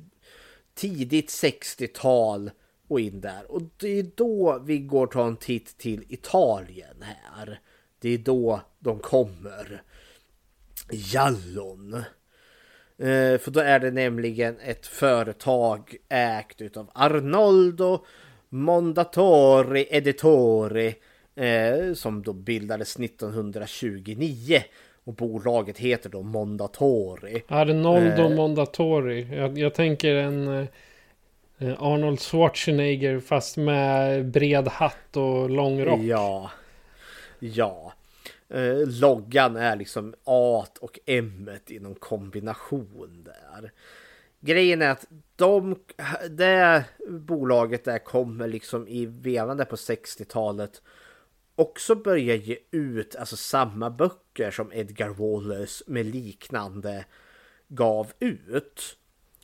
tidigt 0.74 1.30
60-tal 1.30 2.52
och 2.88 3.00
in 3.00 3.22
där. 3.22 3.52
Och 3.52 3.62
det 3.78 4.00
är 4.00 4.06
då 4.16 4.62
vi 4.66 4.80
går 4.80 5.06
och 5.06 5.12
tar 5.12 5.28
en 5.28 5.38
titt 5.38 5.78
till 5.78 6.04
Italien 6.10 6.98
här. 7.02 7.60
Det 8.00 8.10
är 8.10 8.18
då 8.18 8.62
de 8.80 9.00
kommer. 9.00 9.84
Jallon. 10.92 12.04
Eh, 13.02 13.38
för 13.38 13.52
då 13.52 13.60
är 13.60 13.80
det 13.80 13.92
nämligen 13.92 14.58
ett 14.66 14.88
företag 14.88 15.96
ägt 16.10 16.62
utav 16.62 16.92
Arnoldo 16.94 18.06
Mondatori 18.50 19.88
Editori 19.90 20.96
eh, 21.36 21.94
som 21.94 22.24
då 22.24 22.34
bildades 22.34 23.00
1929 23.00 24.62
och 25.04 25.14
bolaget 25.14 25.78
heter 25.78 26.10
då 26.10 26.22
Mondatori. 26.22 27.44
Arnoldo 27.48 28.22
eh, 28.22 28.30
Mondatori. 28.30 29.36
Jag, 29.36 29.58
jag 29.58 29.74
tänker 29.74 30.16
en 30.16 30.48
eh, 30.48 30.66
Eh, 31.62 31.84
Arnold 31.84 32.20
Schwarzenegger 32.20 33.20
fast 33.20 33.58
med 33.58 34.26
bred 34.26 34.68
hatt 34.68 35.18
och 35.18 35.50
lång 35.50 35.86
rock. 35.86 36.00
Ja. 36.00 36.52
Ja. 37.40 37.94
Eh, 38.54 38.88
loggan 38.88 39.56
är 39.56 39.76
liksom 39.76 40.14
A 40.24 40.66
och 40.80 41.00
M 41.06 41.50
i 41.68 41.80
någon 41.80 41.96
kombination 41.96 43.24
där. 43.24 43.72
Grejen 44.40 44.82
är 44.82 44.90
att 44.90 45.06
de, 45.36 45.80
det 46.30 46.86
bolaget 47.10 47.84
där 47.84 48.00
kommer 48.00 48.48
liksom 48.48 48.88
i 48.88 49.06
vevande 49.06 49.66
på 49.66 49.76
60-talet 49.76 50.82
också 51.56 51.96
börja 51.96 52.36
ge 52.36 52.58
ut 52.72 53.16
alltså 53.16 53.38
samma 53.38 53.90
böcker 53.90 54.52
som 54.52 54.74
Edgar 54.74 55.10
Wallace 55.10 55.84
med 55.88 56.06
liknande 56.06 57.06
gav 57.68 58.12
ut. 58.20 58.98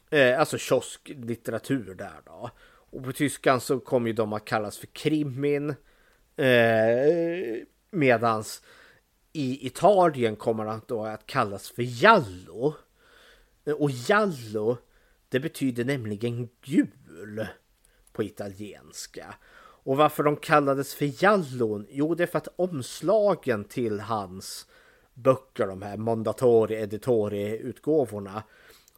Eh, 0.09 0.39
alltså 0.39 0.57
kiosklitteratur 0.57 1.95
där 1.95 2.21
då. 2.25 2.49
Och 2.89 3.03
på 3.03 3.11
tyskan 3.11 3.61
så 3.61 3.79
kommer 3.79 4.07
ju 4.07 4.13
de 4.13 4.33
att 4.33 4.45
kallas 4.45 4.77
för 4.77 4.87
krimin. 4.87 5.75
Eh, 6.35 7.57
medans 7.91 8.61
i 9.37 9.67
Italien 9.67 10.35
kommer 10.35 10.65
han 10.65 10.81
då 10.87 11.03
att 11.03 11.25
kallas 11.25 11.69
för 11.69 12.03
Jallo. 12.03 12.73
Och 13.77 13.91
Jallo, 13.91 14.77
det 15.29 15.39
betyder 15.39 15.85
nämligen 15.85 16.49
gul 16.61 17.47
på 18.13 18.23
italienska. 18.23 19.35
Och 19.83 19.97
varför 19.97 20.23
de 20.23 20.35
kallades 20.35 20.93
för 20.93 21.23
Jallon? 21.23 21.87
Jo, 21.89 22.15
det 22.15 22.23
är 22.23 22.27
för 22.27 22.37
att 22.37 22.47
omslagen 22.55 23.63
till 23.63 23.99
hans 23.99 24.67
böcker, 25.13 25.67
de 25.67 25.81
här 25.81 25.97
Mondatori 25.97 26.75
Editori 26.75 27.57
utgåvorna, 27.57 28.43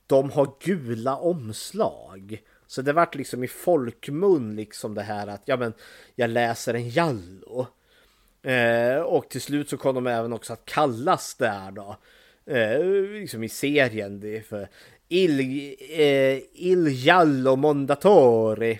de 0.07 0.31
har 0.31 0.53
gula 0.59 1.17
omslag. 1.17 2.41
Så 2.67 2.81
det 2.81 2.93
vart 2.93 3.15
liksom 3.15 3.43
i 3.43 3.47
folkmun 3.47 4.55
liksom 4.55 4.93
det 4.93 5.01
här 5.01 5.27
att 5.27 5.41
ja 5.45 5.57
men 5.57 5.73
jag 6.15 6.29
läser 6.29 6.73
en 6.73 6.89
Jallo. 6.89 7.67
Eh, 8.49 9.01
och 9.01 9.29
till 9.29 9.41
slut 9.41 9.69
så 9.69 9.77
kom 9.77 9.95
de 9.95 10.07
även 10.07 10.33
också 10.33 10.53
att 10.53 10.65
kallas 10.65 11.35
där 11.35 11.71
då. 11.71 11.97
Eh, 12.45 12.83
liksom 13.19 13.43
i 13.43 13.49
serien. 13.49 14.19
Det 14.19 14.47
för 14.47 14.67
Il, 15.07 15.39
eh, 15.89 16.37
Il 16.53 16.87
Giallo 16.87 17.55
Mondatori. 17.55 18.79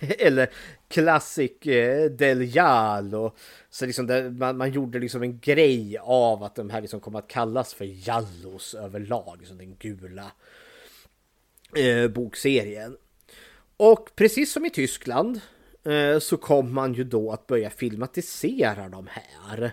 Eller 0.18 0.50
Classic 0.88 1.66
eh, 1.66 2.10
Del 2.10 2.42
Giallo. 2.42 3.34
Så 3.70 3.86
liksom 3.86 4.06
det, 4.06 4.30
man, 4.30 4.56
man, 4.56 4.70
gjorde 4.70 4.98
liksom 4.98 5.22
en 5.22 5.38
grej 5.38 5.98
av 6.00 6.42
att 6.42 6.54
de 6.54 6.70
här 6.70 6.80
liksom 6.80 7.00
kom 7.00 7.14
att 7.14 7.28
kallas 7.28 7.74
för 7.74 8.08
Jallos 8.08 8.74
överlag. 8.74 9.36
Liksom 9.38 9.58
den 9.58 9.76
gula 9.76 10.32
eh, 11.76 12.08
bokserien. 12.08 12.96
Och 13.76 14.10
precis 14.16 14.52
som 14.52 14.64
i 14.64 14.70
Tyskland 14.70 15.40
Eh, 15.88 16.18
så 16.18 16.36
kom 16.36 16.74
man 16.74 16.94
ju 16.94 17.04
då 17.04 17.32
att 17.32 17.46
börja 17.46 17.70
filmatisera 17.70 18.88
de 18.88 19.08
här. 19.10 19.72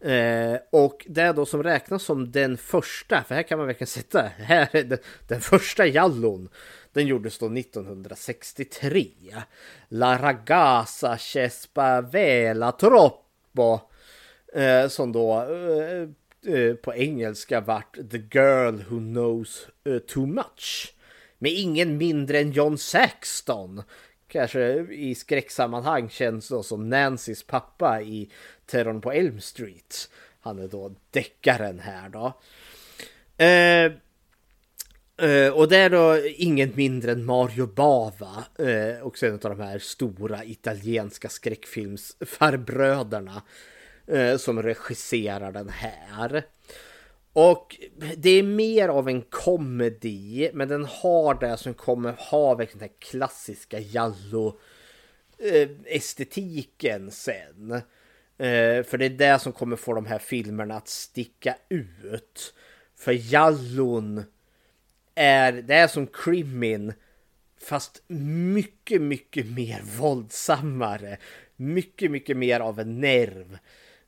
Eh, 0.00 0.58
och 0.70 1.06
det 1.08 1.32
då 1.32 1.46
som 1.46 1.62
räknas 1.62 2.02
som 2.02 2.32
den 2.32 2.56
första, 2.56 3.22
för 3.22 3.34
här 3.34 3.42
kan 3.42 3.58
man 3.58 3.66
verkligen 3.66 3.86
sätta, 3.86 4.22
här 4.36 4.68
är 4.72 4.82
den, 4.84 4.98
den 5.28 5.40
första 5.40 5.86
Jallon. 5.86 6.48
Den 6.92 7.06
gjordes 7.06 7.38
då 7.38 7.46
1963. 7.46 9.08
La 9.88 10.18
ragazza 10.18 11.18
Vela 12.12 12.72
troppo. 12.72 13.80
Eh, 14.54 14.88
som 14.88 15.12
då 15.12 15.42
eh, 15.42 16.08
eh, 16.54 16.74
på 16.74 16.94
engelska 16.94 17.60
vart 17.60 17.94
The 18.10 18.18
girl 18.18 18.74
who 18.88 18.98
knows 18.98 19.68
eh, 19.84 19.98
too 19.98 20.26
much 20.26 20.94
med 21.38 21.52
ingen 21.52 21.96
mindre 21.96 22.38
än 22.38 22.52
John 22.52 22.78
Saxton. 22.78 23.82
Kanske 24.36 24.86
i 24.90 25.14
skräcksammanhang 25.14 26.10
känns 26.10 26.48
då 26.48 26.62
som 26.62 26.88
Nancys 26.88 27.42
pappa 27.42 28.00
i 28.00 28.30
Terrorn 28.66 29.00
på 29.00 29.12
Elm 29.12 29.40
Street. 29.40 30.10
Han 30.40 30.58
är 30.58 30.68
då 30.68 30.94
deckaren 31.10 31.78
här 31.78 32.08
då. 32.08 32.32
Eh, 33.44 33.92
Eh, 35.18 35.52
och 35.52 35.68
det 35.68 35.76
är 35.76 35.90
då 35.90 36.26
inget 36.26 36.76
mindre 36.76 37.12
än 37.12 37.24
Mario 37.24 37.66
Bava, 37.66 38.44
uh, 38.60 39.06
också 39.06 39.26
en 39.26 39.34
av 39.34 39.40
de 39.40 39.60
här 39.60 39.78
stora 39.78 40.44
italienska 40.44 41.28
skräckfilmsfarbröderna 41.28 43.42
uh, 44.12 44.36
som 44.36 44.62
regisserar 44.62 45.52
den 45.52 45.68
här. 45.68 46.44
Och 47.38 47.76
det 48.16 48.30
är 48.30 48.42
mer 48.42 48.88
av 48.88 49.08
en 49.08 49.22
komedi, 49.22 50.50
men 50.54 50.68
den 50.68 50.84
har 50.84 51.34
det 51.34 51.56
som 51.56 51.74
kommer 51.74 52.12
ha 52.12 52.54
verkligen 52.54 52.78
den 52.78 52.88
här 52.88 53.10
klassiska 53.10 53.78
Jallo 53.78 54.58
eh, 55.38 55.68
estetiken 55.84 57.10
sen. 57.10 57.72
Eh, 58.38 58.82
för 58.82 58.98
det 58.98 59.04
är 59.04 59.10
det 59.10 59.38
som 59.38 59.52
kommer 59.52 59.76
få 59.76 59.94
de 59.94 60.06
här 60.06 60.18
filmerna 60.18 60.76
att 60.76 60.88
sticka 60.88 61.56
ut. 61.68 62.54
För 62.96 63.32
Jallon 63.32 64.22
är, 65.14 65.52
det 65.52 65.74
är 65.74 65.88
som 65.88 66.06
Krimin, 66.06 66.92
fast 67.60 68.02
mycket, 68.54 69.02
mycket 69.02 69.46
mer 69.46 69.82
våldsammare. 69.98 71.16
Mycket, 71.56 72.10
mycket 72.10 72.36
mer 72.36 72.60
av 72.60 72.80
en 72.80 73.00
nerv. 73.00 73.58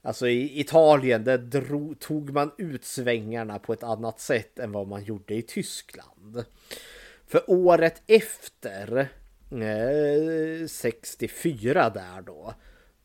Alltså 0.09 0.29
i 0.29 0.61
Italien, 0.61 1.25
där 1.25 1.39
drog, 1.39 1.99
tog 1.99 2.31
man 2.31 2.51
ut 2.59 2.85
svängarna 2.85 3.59
på 3.59 3.73
ett 3.73 3.83
annat 3.83 4.21
sätt 4.21 4.59
än 4.59 4.73
vad 4.73 4.89
man 4.89 5.05
gjorde 5.05 5.35
i 5.35 5.43
Tyskland. 5.43 6.45
För 7.27 7.51
året 7.51 8.03
efter, 8.07 9.09
eh, 9.51 10.67
64 10.67 11.91
där 11.91 12.23
då, 12.23 12.55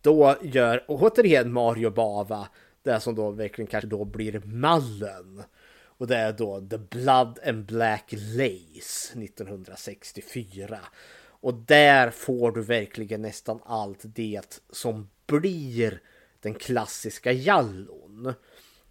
då 0.01 0.35
gör 0.41 0.83
återigen 0.87 1.53
Mario 1.53 1.89
Bava 1.89 2.47
det 2.83 2.99
som 2.99 3.15
då 3.15 3.31
verkligen 3.31 3.67
kanske 3.67 3.87
då 3.87 4.05
blir 4.05 4.41
mallen 4.45 5.43
och 5.85 6.07
det 6.07 6.17
är 6.17 6.33
då 6.33 6.67
The 6.69 6.77
Blood 6.77 7.39
and 7.47 7.65
Black 7.65 8.11
Lace 8.11 9.19
1964. 9.19 10.79
Och 11.25 11.53
där 11.53 12.09
får 12.09 12.51
du 12.51 12.61
verkligen 12.61 13.21
nästan 13.21 13.59
allt 13.65 13.99
det 14.03 14.61
som 14.71 15.09
blir 15.25 16.01
den 16.43 16.53
klassiska 16.53 17.31
jallon. 17.31 18.33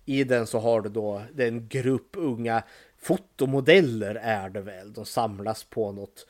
I 0.05 0.25
den 0.25 0.47
så 0.47 0.59
har 0.59 0.81
du 0.81 0.89
då 0.89 1.23
den 1.33 1.69
grupp 1.69 2.17
unga 2.17 2.63
fotomodeller 2.99 4.15
är 4.15 4.49
det 4.49 4.61
väl. 4.61 4.93
De 4.93 5.07
samlas 5.07 5.65
på 5.65 5.93
något 5.93 6.27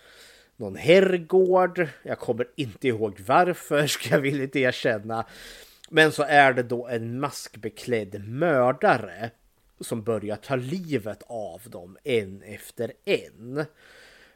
någon 0.57 0.77
herrgård. 0.77 1.89
Jag 2.03 2.19
kommer 2.19 2.47
inte 2.57 2.89
ihåg 2.89 3.21
varför 3.27 3.87
ska 3.87 4.15
jag 4.15 4.21
villigt 4.21 4.57
erkänna. 4.57 5.27
Men 5.91 6.13
så 6.13 6.23
är 6.23 6.53
det 6.53 6.63
då 6.63 6.89
en 6.89 7.21
maskbeklädd 7.21 8.29
mördare 8.29 9.31
som 9.81 10.03
börjar 10.03 10.37
ta 10.37 10.57
livet 10.57 11.23
av 11.27 11.61
dem 11.65 11.99
en 12.05 12.43
efter 12.43 12.93
en. 13.05 13.65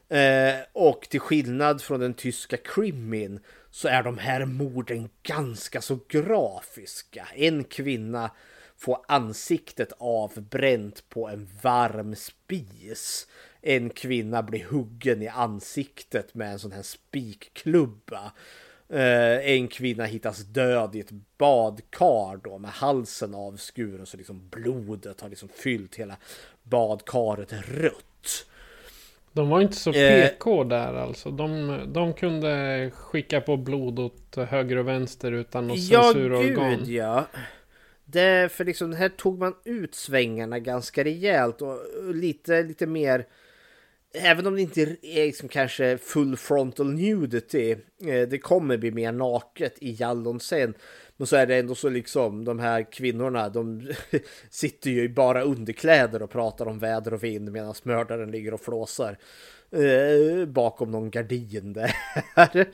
Eh, 0.09 0.55
och 0.73 1.07
till 1.11 1.21
skillnad 1.21 1.83
från 1.83 2.01
den 2.01 2.15
tyska 2.15 2.57
krimin 2.57 3.41
så 3.71 3.89
är 3.89 4.03
de 4.03 4.19
här 4.19 4.45
morden 4.45 5.09
ganska 5.23 5.81
så 5.81 5.99
grafiska. 6.09 7.29
En 7.35 7.65
kvinna 7.65 8.31
får 8.77 8.99
ansiktet 9.09 9.93
avbränt 9.99 11.09
på 11.09 11.29
en 11.29 11.49
varm 11.63 12.17
spis. 12.17 13.27
En 13.61 13.91
kvinna 13.91 14.43
blir 14.43 14.65
huggen 14.65 15.23
i 15.23 15.29
ansiktet 15.29 16.35
med 16.35 16.53
en 16.53 16.59
sån 16.59 16.73
här 16.73 16.83
spikklubba. 16.83 18.33
Eh, 18.89 19.51
en 19.51 19.69
kvinna 19.69 20.05
hittas 20.05 20.39
död 20.39 20.97
i 20.97 21.01
ett 21.01 21.13
badkar 21.39 22.41
då 22.45 22.59
med 22.59 22.71
halsen 22.71 23.35
avskuren 23.35 24.07
så 24.07 24.17
liksom 24.17 24.49
blodet 24.49 25.21
har 25.21 25.29
liksom 25.29 25.49
fyllt 25.49 25.97
hela 25.97 26.17
badkaret 26.63 27.53
rött. 27.53 28.47
De 29.37 29.49
var 29.49 29.61
inte 29.61 29.77
så 29.77 29.93
PK 29.93 30.63
eh, 30.63 30.69
där 30.69 30.95
alltså. 30.95 31.31
De, 31.31 31.81
de 31.87 32.15
kunde 32.15 32.91
skicka 32.95 33.41
på 33.41 33.57
blod 33.57 33.99
åt 33.99 34.37
höger 34.37 34.77
och 34.77 34.89
vänster 34.89 35.33
utan 35.33 35.67
något 35.67 35.79
ja, 35.79 36.03
censurorgan. 36.03 36.79
Gud, 36.79 36.89
ja, 36.89 37.27
Det, 38.05 38.53
för 38.53 38.65
liksom 38.65 38.93
här 38.93 39.09
tog 39.09 39.39
man 39.39 39.55
ut 39.65 39.95
svängarna 39.95 40.59
ganska 40.59 41.05
rejält 41.05 41.63
och 41.63 41.79
lite, 42.15 42.63
lite 42.63 42.87
mer 42.87 43.27
även 44.15 44.47
om 44.47 44.55
det 44.55 44.63
inte 44.63 44.83
är 45.03 45.27
liksom 45.27 45.49
kanske 45.49 45.99
full 45.99 46.37
frontal 46.37 46.93
nudity, 46.93 47.71
eh, 48.07 48.29
det 48.29 48.39
kommer 48.39 48.77
bli 48.77 48.91
mer 48.91 49.13
naket 49.13 49.75
i 49.81 49.97
Jallon 50.01 50.41
sen. 50.41 50.75
Men 51.17 51.27
så 51.27 51.37
är 51.37 51.47
det 51.47 51.57
ändå 51.57 51.75
så 51.75 51.89
liksom 51.89 52.45
de 52.45 52.59
här 52.59 52.93
kvinnorna, 52.93 53.49
de 53.49 53.93
sitter 54.51 54.91
ju 54.91 55.03
i 55.03 55.09
bara 55.09 55.43
underkläder 55.43 56.23
och 56.23 56.31
pratar 56.31 56.69
om 56.69 56.79
väder 56.79 57.15
och 57.15 57.25
vind 57.25 57.53
medan 57.53 57.75
mördaren 57.83 58.31
ligger 58.31 58.55
och 58.55 58.61
flåsar 58.61 59.19
eh, 59.71 60.47
bakom 60.47 60.91
någon 60.91 61.11
gardin 61.11 61.73
där. 61.73 61.97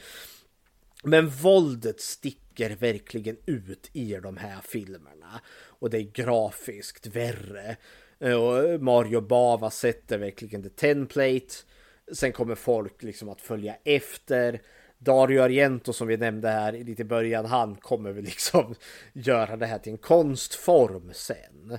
Men 1.05 1.28
våldet 1.28 2.01
sticker 2.01 2.76
verkligen 2.76 3.36
ut 3.47 3.90
i 3.93 4.14
de 4.22 4.36
här 4.36 4.61
filmerna 4.61 5.40
och 5.66 5.90
det 5.90 5.99
är 5.99 6.12
grafiskt 6.12 7.07
värre. 7.07 7.76
Eh, 8.20 8.34
och 8.34 8.82
Mario 8.82 9.20
Bava 9.20 9.70
sätter 9.70 10.18
verkligen 10.18 10.62
the 10.62 10.68
template. 10.68 11.55
Sen 12.12 12.32
kommer 12.32 12.55
folk 12.55 13.03
liksom 13.03 13.28
att 13.28 13.40
följa 13.40 13.76
efter. 13.84 14.61
Dario 15.05 15.42
Argento 15.42 15.92
som 15.92 16.09
vi 16.09 16.16
nämnde 16.16 16.48
här 16.48 16.72
lite 16.72 17.03
i 17.03 17.05
början, 17.05 17.46
han 17.46 17.74
kommer 17.74 18.12
väl 18.12 18.24
liksom 18.24 18.74
göra 19.12 19.57
det 19.57 19.66
här 19.66 19.78
till 19.78 19.92
en 19.92 19.98
konstform 19.98 21.11
sen. 21.12 21.78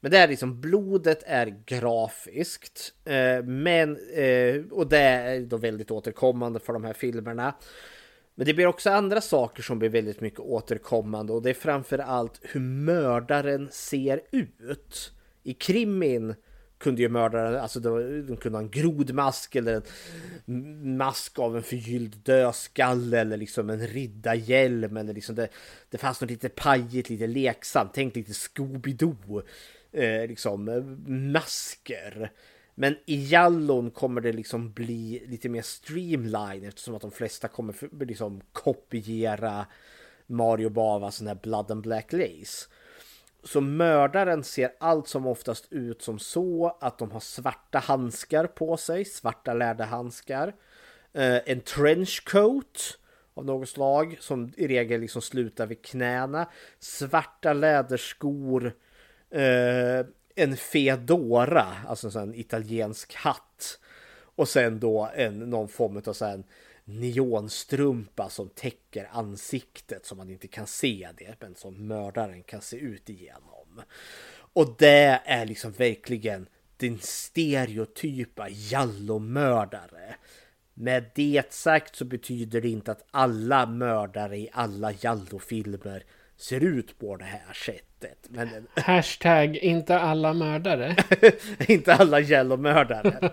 Men 0.00 0.10
det 0.10 0.18
är 0.18 0.28
liksom 0.28 0.60
blodet 0.60 1.22
är 1.26 1.62
grafiskt, 1.66 2.94
eh, 3.04 3.44
men 3.44 3.98
eh, 4.14 4.62
och 4.70 4.88
det 4.88 4.98
är 4.98 5.40
då 5.40 5.56
väldigt 5.56 5.90
återkommande 5.90 6.60
för 6.60 6.72
de 6.72 6.84
här 6.84 6.92
filmerna. 6.92 7.54
Men 8.34 8.46
det 8.46 8.54
blir 8.54 8.66
också 8.66 8.90
andra 8.90 9.20
saker 9.20 9.62
som 9.62 9.78
blir 9.78 9.88
väldigt 9.88 10.20
mycket 10.20 10.40
återkommande 10.40 11.32
och 11.32 11.42
det 11.42 11.50
är 11.50 11.54
framför 11.54 11.98
allt 11.98 12.40
hur 12.42 12.60
mördaren 12.60 13.68
ser 13.72 14.20
ut 14.30 15.12
i 15.42 15.54
krimin 15.54 16.34
kunde 16.78 17.02
ju 17.02 17.08
mörda, 17.08 17.60
alltså 17.60 17.80
de 17.80 18.36
kunde 18.36 18.58
ha 18.58 18.62
en 18.62 18.70
grodmask 18.70 19.56
eller 19.56 19.82
en 20.46 20.96
mask 20.96 21.38
av 21.38 21.56
en 21.56 21.62
förgylld 21.62 22.16
dödskalle 22.16 23.20
eller 23.20 23.36
liksom 23.36 23.70
en 23.70 23.86
riddarhjälm 23.86 24.96
eller 24.96 25.14
liksom 25.14 25.34
det, 25.34 25.48
det 25.90 25.98
fanns 25.98 26.20
något 26.20 26.30
lite 26.30 26.48
pajigt, 26.48 27.10
lite 27.10 27.26
leksamt, 27.26 27.90
tänk 27.94 28.16
lite 28.16 28.32
Scooby-Doo, 28.32 29.42
eh, 29.92 30.28
liksom 30.28 30.68
eh, 30.68 30.82
masker. 31.32 32.32
Men 32.74 32.96
i 33.06 33.24
Jallon 33.24 33.90
kommer 33.90 34.20
det 34.20 34.32
liksom 34.32 34.72
bli 34.72 35.22
lite 35.26 35.48
mer 35.48 35.62
streamline 35.62 36.64
eftersom 36.64 36.94
att 36.94 37.02
de 37.02 37.10
flesta 37.10 37.48
kommer 37.48 38.04
liksom 38.04 38.40
kopiera 38.52 39.66
Mario 40.26 40.68
Bava, 40.68 41.10
sån 41.10 41.26
här 41.26 41.38
Blood 41.42 41.70
and 41.70 41.82
Black 41.82 42.12
Lace. 42.12 42.68
Så 43.44 43.60
mördaren 43.60 44.44
ser 44.44 44.72
allt 44.80 45.08
som 45.08 45.26
oftast 45.26 45.66
ut 45.70 46.02
som 46.02 46.18
så 46.18 46.76
att 46.80 46.98
de 46.98 47.10
har 47.10 47.20
svarta 47.20 47.78
handskar 47.78 48.46
på 48.46 48.76
sig, 48.76 49.04
svarta 49.04 49.54
läderhandskar. 49.54 50.54
Eh, 51.12 51.38
en 51.46 51.60
trenchcoat 51.60 52.98
av 53.34 53.44
något 53.44 53.68
slag 53.68 54.16
som 54.20 54.52
i 54.56 54.68
regel 54.68 55.00
liksom 55.00 55.22
slutar 55.22 55.66
vid 55.66 55.82
knäna. 55.82 56.46
Svarta 56.78 57.52
läderskor. 57.52 58.72
Eh, 59.30 60.06
en 60.34 60.56
fedora, 60.56 61.66
alltså 61.86 62.18
en 62.18 62.34
italiensk 62.34 63.14
hatt. 63.14 63.78
Och 64.36 64.48
sen 64.48 64.80
då 64.80 65.10
en, 65.14 65.38
någon 65.38 65.68
form 65.68 66.02
av 66.06 66.12
så 66.12 66.24
här 66.24 66.42
neonstrumpa 66.88 68.30
som 68.30 68.48
täcker 68.48 69.08
ansiktet 69.12 70.06
så 70.06 70.14
man 70.14 70.30
inte 70.30 70.48
kan 70.48 70.66
se 70.66 71.08
det, 71.18 71.34
men 71.40 71.54
som 71.54 71.86
mördaren 71.86 72.42
kan 72.42 72.62
se 72.62 72.76
ut 72.76 73.10
igenom. 73.10 73.82
Och 74.52 74.74
det 74.78 75.20
är 75.24 75.46
liksom 75.46 75.72
verkligen 75.72 76.48
den 76.76 76.98
stereotypa 76.98 78.48
jallomördare. 78.48 80.14
Med 80.74 81.10
det 81.14 81.52
sagt 81.52 81.96
så 81.96 82.04
betyder 82.04 82.60
det 82.60 82.68
inte 82.68 82.92
att 82.92 83.06
alla 83.10 83.66
mördare 83.66 84.38
i 84.38 84.50
alla 84.52 84.92
jallofilmer 84.92 86.04
ser 86.38 86.64
ut 86.64 86.98
på 86.98 87.16
det 87.16 87.24
här 87.24 87.52
sättet. 87.52 88.18
Men... 88.28 88.48
Hashtag 88.74 89.56
inte 89.56 89.98
alla 89.98 90.32
mördare. 90.32 90.96
inte 91.68 91.94
alla 91.94 92.20
yellow-mördare. 92.20 93.30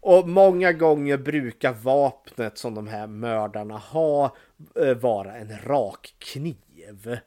och 0.00 0.28
många 0.28 0.72
gånger 0.72 1.16
brukar 1.16 1.72
vapnet 1.72 2.58
som 2.58 2.74
de 2.74 2.88
här 2.88 3.06
mördarna 3.06 3.78
har 3.78 4.30
eh, 4.80 4.94
vara 4.94 5.36
en 5.36 5.58
rak 5.64 6.14
kniv. 6.18 7.18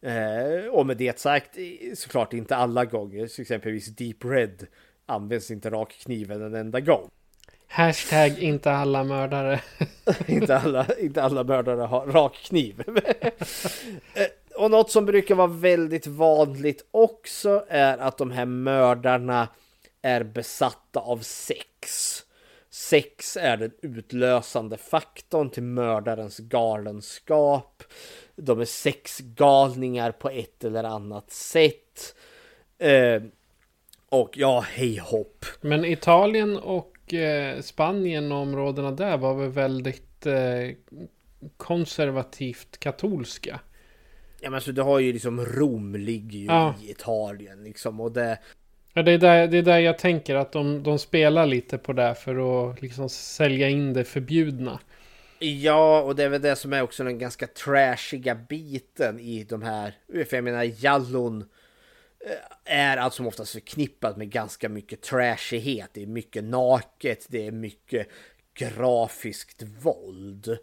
Eh, 0.00 0.66
och 0.70 0.86
med 0.86 0.96
det 0.96 1.18
sagt, 1.18 1.56
såklart 1.94 2.32
inte 2.32 2.56
alla 2.56 2.84
gånger. 2.84 3.40
Exempelvis 3.40 3.86
Deep 3.86 4.24
Red 4.24 4.66
används 5.06 5.50
inte 5.50 5.70
rakkniven 5.70 6.42
en 6.42 6.54
enda 6.54 6.80
gång. 6.80 7.10
Hashtag 7.68 8.38
inte 8.38 8.72
alla 8.72 9.04
mördare. 9.04 9.60
inte, 10.26 10.58
alla, 10.58 10.86
inte 10.98 11.22
alla 11.22 11.44
mördare 11.44 11.80
har 11.80 12.06
rakkniv. 12.06 12.82
Eh, 14.14 14.26
och 14.58 14.70
något 14.70 14.90
som 14.90 15.06
brukar 15.06 15.34
vara 15.34 15.46
väldigt 15.46 16.06
vanligt 16.06 16.86
också 16.90 17.64
är 17.68 17.98
att 17.98 18.18
de 18.18 18.30
här 18.30 18.46
mördarna 18.46 19.48
är 20.02 20.24
besatta 20.24 21.00
av 21.00 21.18
sex. 21.18 22.22
Sex 22.70 23.36
är 23.36 23.56
den 23.56 23.72
utlösande 23.82 24.76
faktorn 24.76 25.50
till 25.50 25.62
mördarens 25.62 26.38
galenskap. 26.38 27.82
De 28.36 28.60
är 28.60 28.64
sexgalningar 28.64 30.12
på 30.12 30.30
ett 30.30 30.64
eller 30.64 30.84
annat 30.84 31.30
sätt. 31.30 32.14
Eh, 32.78 33.22
och 34.08 34.30
ja, 34.36 34.60
hej 34.60 34.96
hopp. 34.96 35.44
Men 35.60 35.84
Italien 35.84 36.56
och 36.58 37.14
eh, 37.14 37.60
Spanien 37.60 38.32
och 38.32 38.38
områdena 38.38 38.90
där 38.90 39.16
var 39.16 39.34
väl 39.34 39.50
väldigt 39.50 40.26
eh, 40.26 40.70
konservativt 41.56 42.78
katolska. 42.78 43.60
Ja 44.46 44.50
men 44.50 44.54
alltså 44.54 44.72
du 44.72 44.82
har 44.82 44.98
ju 44.98 45.12
liksom 45.12 45.46
Rom 45.46 45.94
ligger 45.94 46.38
ju 46.38 46.44
Ja. 46.44 46.74
i 46.82 46.90
Italien 46.90 47.64
liksom 47.64 48.00
och 48.00 48.12
det 48.12 48.38
Ja, 48.92 49.02
det, 49.02 49.12
är 49.12 49.18
där, 49.18 49.46
det 49.46 49.58
är 49.58 49.62
där 49.62 49.78
jag 49.78 49.98
tänker 49.98 50.34
att 50.34 50.52
de, 50.52 50.82
de 50.82 50.98
spelar 50.98 51.46
lite 51.46 51.78
på 51.78 51.92
det 51.92 52.14
för 52.14 52.70
att 52.70 52.82
liksom 52.82 53.08
sälja 53.08 53.68
in 53.68 53.92
det 53.92 54.04
förbjudna. 54.04 54.80
Ja, 55.38 56.02
och 56.02 56.16
det 56.16 56.24
är 56.24 56.28
väl 56.28 56.42
det 56.42 56.56
som 56.56 56.72
är 56.72 56.82
också 56.82 57.04
den 57.04 57.18
ganska 57.18 57.46
trashiga 57.46 58.34
biten 58.34 59.20
i 59.20 59.44
de 59.44 59.62
här. 59.62 59.94
För 60.06 60.36
jag 60.36 60.44
menar, 60.44 60.84
Jallon 60.84 61.44
eh, 62.26 62.74
är 62.74 62.96
allt 62.96 63.14
som 63.14 63.26
oftast 63.26 63.52
förknippat 63.52 64.16
med 64.16 64.30
ganska 64.30 64.68
mycket 64.68 65.02
trashighet. 65.02 65.90
Det 65.92 66.02
är 66.02 66.06
mycket 66.06 66.44
naket, 66.44 67.26
det 67.28 67.46
är 67.46 67.52
mycket 67.52 68.08
grafiskt 68.54 69.62
våld. 69.62 70.58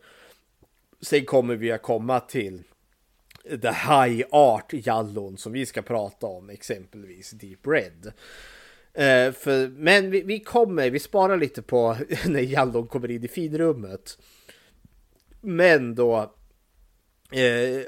Sen 1.01 1.25
kommer 1.25 1.55
vi 1.55 1.71
att 1.71 1.81
komma 1.81 2.19
till 2.19 2.63
the 3.49 3.71
high 3.71 4.23
art 4.31 4.73
Jallon 4.73 5.37
som 5.37 5.51
vi 5.51 5.65
ska 5.65 5.81
prata 5.81 6.27
om, 6.27 6.49
exempelvis 6.49 7.31
Deep 7.31 7.67
Red. 7.67 8.05
Uh, 8.97 9.33
för, 9.33 9.67
men 9.67 10.11
vi, 10.11 10.21
vi 10.21 10.39
kommer, 10.39 10.89
vi 10.89 10.99
sparar 10.99 11.37
lite 11.37 11.61
på 11.61 11.97
när 12.25 12.41
Jallon 12.41 12.87
kommer 12.87 13.11
in 13.11 13.23
i 13.23 13.27
finrummet. 13.27 14.17
Men 15.41 15.95
då... 15.95 16.33
uh, 17.35 17.81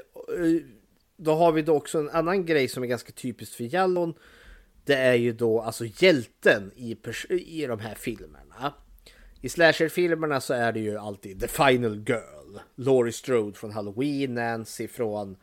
då 1.16 1.34
har 1.34 1.52
vi 1.52 1.62
då 1.62 1.74
också 1.74 1.98
en 1.98 2.10
annan 2.10 2.46
grej 2.46 2.68
som 2.68 2.82
är 2.82 2.86
ganska 2.86 3.12
typiskt 3.12 3.54
för 3.54 3.74
Jallon. 3.74 4.14
Det 4.84 4.94
är 4.94 5.14
ju 5.14 5.32
då 5.32 5.60
alltså 5.60 5.84
hjälten 5.84 6.72
i, 6.76 6.96
i 7.28 7.66
de 7.66 7.80
här 7.80 7.94
filmerna. 7.94 8.74
I 9.40 9.48
slasher-filmerna 9.48 10.40
så 10.40 10.54
är 10.54 10.72
det 10.72 10.80
ju 10.80 10.98
alltid 10.98 11.40
The 11.40 11.48
Final 11.48 12.04
Girl. 12.08 12.35
Laurie 12.74 13.12
Strode 13.12 13.58
från 13.58 13.72
Halloween, 13.72 14.34
Nancy 14.34 14.88
från 14.88 15.36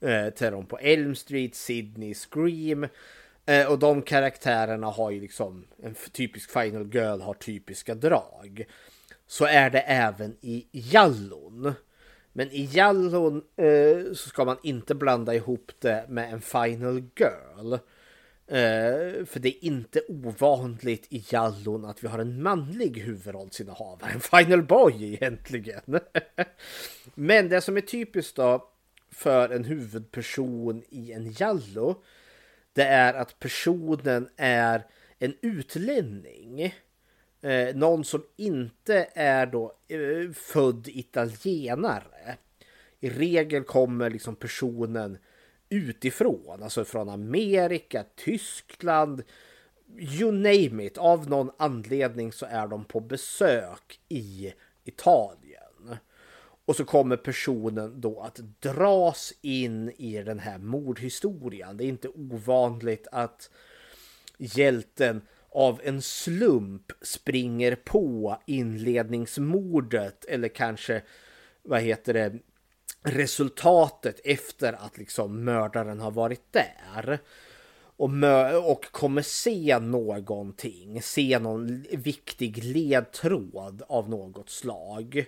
eh, 0.00 0.30
Terrorn 0.30 0.66
på 0.66 0.78
Elm 0.78 1.14
Street, 1.14 1.54
Sydney 1.54 2.14
Scream. 2.14 2.86
Eh, 3.46 3.70
och 3.70 3.78
de 3.78 4.02
karaktärerna 4.02 4.86
har 4.86 5.10
ju 5.10 5.20
liksom 5.20 5.66
en 5.82 5.94
typisk 6.12 6.50
Final 6.50 6.94
Girl 6.94 7.20
har 7.20 7.34
typiska 7.34 7.94
drag. 7.94 8.64
Så 9.26 9.44
är 9.44 9.70
det 9.70 9.80
även 9.80 10.36
i 10.40 10.66
Jallon. 10.72 11.74
Men 12.32 12.50
i 12.50 12.68
Jallon 12.72 13.42
eh, 13.56 14.12
så 14.12 14.28
ska 14.28 14.44
man 14.44 14.58
inte 14.62 14.94
blanda 14.94 15.34
ihop 15.34 15.72
det 15.78 16.04
med 16.08 16.32
en 16.32 16.40
Final 16.40 17.02
Girl. 17.16 17.74
Eh, 18.50 19.24
för 19.24 19.38
det 19.40 19.48
är 19.48 19.64
inte 19.64 20.02
ovanligt 20.08 21.06
i 21.08 21.24
Jallon 21.30 21.84
att 21.84 22.04
vi 22.04 22.08
har 22.08 22.18
en 22.18 22.42
manlig 22.42 22.98
huvudrollsinnehavare. 22.98 24.10
En 24.14 24.20
Final 24.20 24.62
Boy 24.62 25.14
egentligen. 25.14 25.80
Men 27.14 27.48
det 27.48 27.60
som 27.60 27.76
är 27.76 27.80
typiskt 27.80 28.36
då 28.36 28.68
för 29.10 29.48
en 29.48 29.64
huvudperson 29.64 30.82
i 30.88 31.12
en 31.12 31.32
Jallo. 31.32 32.02
Det 32.72 32.82
är 32.82 33.14
att 33.14 33.38
personen 33.38 34.28
är 34.36 34.86
en 35.18 35.34
utlänning. 35.42 36.74
Eh, 37.42 37.76
någon 37.76 38.04
som 38.04 38.24
inte 38.36 39.08
är 39.14 39.46
då 39.46 39.72
eh, 39.88 40.32
född 40.32 40.88
italienare. 40.88 42.36
I 43.00 43.10
regel 43.10 43.64
kommer 43.64 44.10
liksom 44.10 44.36
personen 44.36 45.18
utifrån, 45.70 46.62
alltså 46.62 46.84
från 46.84 47.08
Amerika, 47.08 48.04
Tyskland, 48.16 49.22
you 49.98 50.32
name 50.32 50.84
it. 50.84 50.98
Av 50.98 51.28
någon 51.28 51.50
anledning 51.56 52.32
så 52.32 52.46
är 52.46 52.66
de 52.66 52.84
på 52.84 53.00
besök 53.00 54.00
i 54.08 54.52
Italien. 54.84 55.96
Och 56.64 56.76
så 56.76 56.84
kommer 56.84 57.16
personen 57.16 58.00
då 58.00 58.20
att 58.20 58.40
dras 58.60 59.32
in 59.40 59.90
i 59.90 60.22
den 60.22 60.38
här 60.38 60.58
mordhistorien. 60.58 61.76
Det 61.76 61.84
är 61.84 61.88
inte 61.88 62.08
ovanligt 62.08 63.06
att 63.12 63.50
hjälten 64.38 65.22
av 65.50 65.80
en 65.84 66.02
slump 66.02 66.92
springer 67.02 67.74
på 67.74 68.36
inledningsmordet 68.46 70.24
eller 70.24 70.48
kanske 70.48 71.02
vad 71.62 71.80
heter 71.80 72.14
det 72.14 72.38
resultatet 73.02 74.20
efter 74.24 74.72
att 74.72 74.98
liksom 74.98 75.44
mördaren 75.44 76.00
har 76.00 76.10
varit 76.10 76.52
där. 76.52 77.18
Och, 77.96 78.10
mö- 78.10 78.54
och 78.54 78.92
kommer 78.92 79.22
se 79.22 79.78
någonting, 79.78 81.02
se 81.02 81.38
någon 81.38 81.84
viktig 81.90 82.64
ledtråd 82.64 83.82
av 83.88 84.10
något 84.10 84.50
slag. 84.50 85.24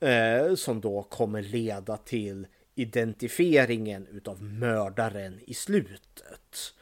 Eh, 0.00 0.54
som 0.54 0.80
då 0.80 1.02
kommer 1.02 1.42
leda 1.42 1.96
till 1.96 2.46
identifieringen 2.74 4.06
utav 4.06 4.42
mördaren 4.42 5.40
i 5.46 5.54
slutet. 5.54 6.74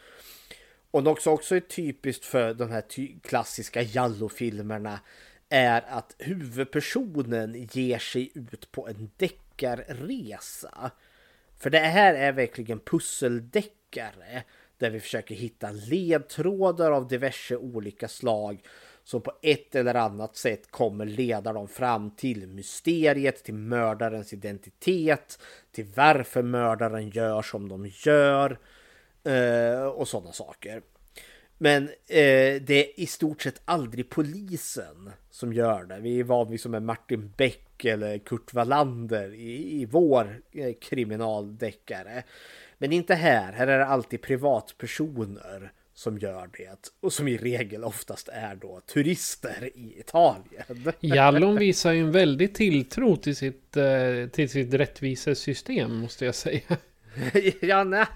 Och 0.91 1.05
något 1.05 1.23
som 1.23 1.33
också 1.33 1.57
är 1.57 1.61
typiskt 1.61 2.25
för 2.25 2.55
de 2.55 2.71
här 2.71 2.81
ty- 2.81 3.15
klassiska 3.23 3.83
Jallo-filmerna 3.83 5.01
är 5.49 5.83
att 5.89 6.15
huvudpersonen 6.19 7.69
ger 7.73 7.99
sig 7.99 8.31
ut 8.35 8.73
på 8.73 8.89
en 8.89 9.11
däck 9.17 9.41
deckarresa. 9.57 10.91
För 11.59 11.71
det 11.71 11.79
här 11.79 12.15
är 12.15 12.33
verkligen 12.33 12.81
pusseldeckare 12.81 14.45
där 14.79 14.91
vi 14.91 15.01
försöker 15.01 15.35
hitta 15.35 15.71
ledtrådar 15.71 16.93
av 16.93 17.09
diverse 17.09 17.57
olika 17.57 18.09
slag 18.09 18.63
som 19.05 19.21
på 19.21 19.33
ett 19.43 19.75
eller 19.75 19.95
annat 19.95 20.37
sätt 20.37 20.71
kommer 20.71 21.05
leda 21.05 21.53
dem 21.53 21.69
fram 21.69 22.11
till 22.11 22.47
mysteriet, 22.47 23.45
till 23.45 23.55
mördarens 23.55 24.33
identitet, 24.33 25.39
till 25.73 25.87
varför 25.95 26.43
mördaren 26.43 27.11
gör 27.11 27.43
som 27.43 27.69
de 27.69 27.87
gör 27.87 28.59
eh, 29.25 29.87
och 29.87 30.09
sådana 30.09 30.33
saker. 30.33 30.83
Men 31.59 31.85
eh, 31.89 32.63
det 32.63 32.71
är 32.71 33.01
i 33.01 33.07
stort 33.07 33.43
sett 33.43 33.63
aldrig 33.65 34.11
polisen 34.11 35.11
som 35.31 35.53
gör 35.53 35.85
det. 35.85 36.01
Vi 36.01 36.21
är 36.21 36.25
vana 36.25 36.51
vid 36.51 36.83
Martin 36.83 37.33
Beck 37.37 37.85
eller 37.85 38.19
Kurt 38.19 38.55
Wallander 38.55 39.35
i, 39.35 39.81
i 39.81 39.85
vår 39.85 40.41
eh, 40.53 40.73
kriminaldeckare. 40.81 42.23
Men 42.79 42.93
inte 42.93 43.15
här. 43.15 43.53
Här 43.53 43.67
är 43.67 43.79
det 43.79 43.87
alltid 43.87 44.23
privatpersoner 44.23 45.73
som 45.95 46.19
gör 46.19 46.51
det. 46.57 46.91
Och 47.01 47.13
som 47.13 47.29
i 47.29 47.37
regel 47.37 47.85
oftast 47.85 48.29
är 48.29 48.55
då 48.55 48.81
turister 48.87 49.71
i 49.75 50.01
Italien. 50.01 50.93
Jallon 51.01 51.57
visar 51.57 51.93
ju 51.93 52.01
en 52.01 52.13
väldig 52.13 52.55
tilltro 52.55 53.17
till 53.17 53.37
sitt, 53.37 53.77
eh, 53.77 54.29
till 54.33 54.49
sitt 54.49 54.75
rättvisesystem 54.75 55.97
måste 55.97 56.25
jag 56.25 56.35
säga. 56.35 56.77
ja, 57.61 57.85
nej, 57.85 58.07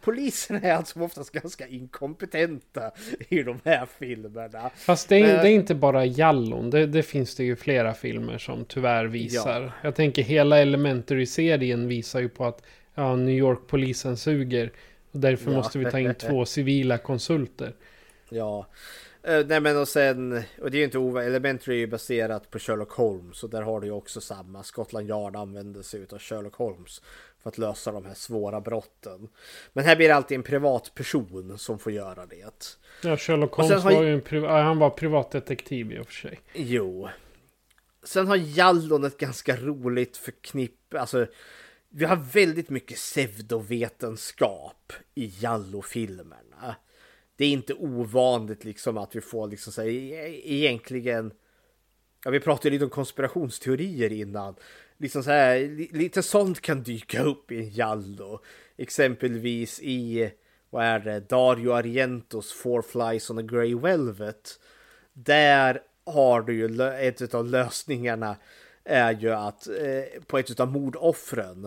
poliserna 0.00 0.60
är 0.60 0.72
alltså 0.72 1.00
oftast 1.00 1.32
ganska 1.32 1.66
inkompetenta 1.66 2.90
i 3.28 3.42
de 3.42 3.60
här 3.64 3.86
filmerna. 3.98 4.70
Fast 4.76 5.08
det 5.08 5.16
är, 5.16 5.22
Men- 5.22 5.44
det 5.44 5.50
är 5.50 5.54
inte 5.54 5.74
bara 5.74 6.04
Jallon. 6.04 6.70
Det, 6.70 6.86
det 6.86 7.02
finns 7.02 7.34
det 7.34 7.44
ju 7.44 7.56
flera 7.56 7.94
filmer 7.94 8.38
som 8.38 8.64
tyvärr 8.64 9.04
visar. 9.04 9.62
Ja. 9.62 9.72
Jag 9.82 9.94
tänker 9.94 10.22
hela 10.22 10.58
Elementary-serien 10.58 11.88
visar 11.88 12.20
ju 12.20 12.28
på 12.28 12.44
att 12.46 12.62
ja, 12.94 13.16
New 13.16 13.34
York-polisen 13.34 14.16
suger. 14.16 14.72
Och 15.12 15.20
därför 15.20 15.50
Ja. 15.50 15.56
måste 15.56 15.78
vi 15.78 15.90
ta 15.90 15.98
in 15.98 16.14
två 16.18 16.44
civila 16.44 16.98
konsulter. 16.98 17.72
Ja, 18.30 18.66
Eh, 19.28 19.46
nej 19.46 19.60
men 19.60 19.76
och 19.78 19.88
sen, 19.88 20.42
och 20.60 20.70
det 20.70 20.76
är 20.76 20.78
ju 20.78 20.84
inte 20.84 20.98
ovanligt, 20.98 21.28
Elementary 21.28 21.74
är 21.74 21.78
ju 21.78 21.86
baserat 21.86 22.50
på 22.50 22.58
Sherlock 22.58 22.90
Holmes 22.92 23.44
och 23.44 23.50
där 23.50 23.62
har 23.62 23.80
du 23.80 23.86
ju 23.86 23.92
också 23.92 24.20
samma. 24.20 24.62
Scotland 24.62 25.08
Yard 25.08 25.36
använder 25.36 25.82
sig 25.82 26.06
av 26.12 26.18
Sherlock 26.18 26.54
Holmes 26.54 27.02
för 27.42 27.48
att 27.48 27.58
lösa 27.58 27.92
de 27.92 28.04
här 28.04 28.14
svåra 28.14 28.60
brotten. 28.60 29.28
Men 29.72 29.84
här 29.84 29.96
blir 29.96 30.08
det 30.08 30.14
alltid 30.14 30.34
en 30.36 30.42
privatperson 30.42 31.58
som 31.58 31.78
får 31.78 31.92
göra 31.92 32.26
det. 32.26 32.66
Ja, 33.02 33.16
Sherlock 33.16 33.52
Holmes 33.54 33.82
har 33.82 33.92
var 33.92 34.02
ju 34.02 34.14
en 34.14 34.20
priv- 34.20 34.44
han 34.46 34.78
var 34.78 34.90
privatdetektiv 34.90 35.92
i 35.92 35.98
och 35.98 36.06
för 36.06 36.12
sig. 36.14 36.40
Jo. 36.54 37.08
Sen 38.04 38.26
har 38.26 38.36
Jallon 38.36 39.04
ett 39.04 39.18
ganska 39.18 39.56
roligt 39.56 40.16
förknipp, 40.16 40.94
alltså 40.94 41.26
vi 41.90 42.04
har 42.04 42.16
väldigt 42.16 42.70
mycket 42.70 42.96
pseudovetenskap 42.96 44.92
i 45.14 45.32
Jallo-filmerna. 45.38 46.76
Det 47.38 47.44
är 47.44 47.50
inte 47.50 47.74
ovanligt 47.74 48.64
liksom 48.64 48.98
att 48.98 49.16
vi 49.16 49.20
får 49.20 49.48
liksom 49.48 49.72
så 49.72 49.82
här, 49.82 49.88
e-, 49.88 50.52
egentligen 50.54 51.32
Ja, 52.24 52.30
vi 52.30 52.40
pratade 52.40 52.70
lite 52.70 52.84
om 52.84 52.90
konspirationsteorier 52.90 54.12
innan. 54.12 54.54
Liksom 54.96 55.22
så 55.22 55.30
här, 55.30 55.58
lite 55.96 56.22
sånt 56.22 56.60
kan 56.60 56.82
dyka 56.82 57.22
upp 57.22 57.52
i 57.52 57.58
en 57.58 57.70
Jallo. 57.70 58.40
Exempelvis 58.76 59.80
i 59.80 60.30
vad 60.70 60.84
är 60.84 60.98
det, 60.98 61.20
Dario 61.20 61.72
Argentos 61.72 62.52
Four 62.52 62.82
Flies 62.82 63.30
on 63.30 63.38
a 63.38 63.42
Grey 63.42 63.74
Velvet. 63.74 64.60
Där 65.12 65.80
har 66.06 66.42
du 66.42 66.54
ju 66.54 66.82
ett 66.82 67.34
av 67.34 67.46
lösningarna 67.46 68.36
är 68.84 69.12
ju 69.12 69.32
att 69.32 69.66
eh, 69.66 70.22
på 70.26 70.38
ett 70.38 70.60
av 70.60 70.72
mordoffren. 70.72 71.64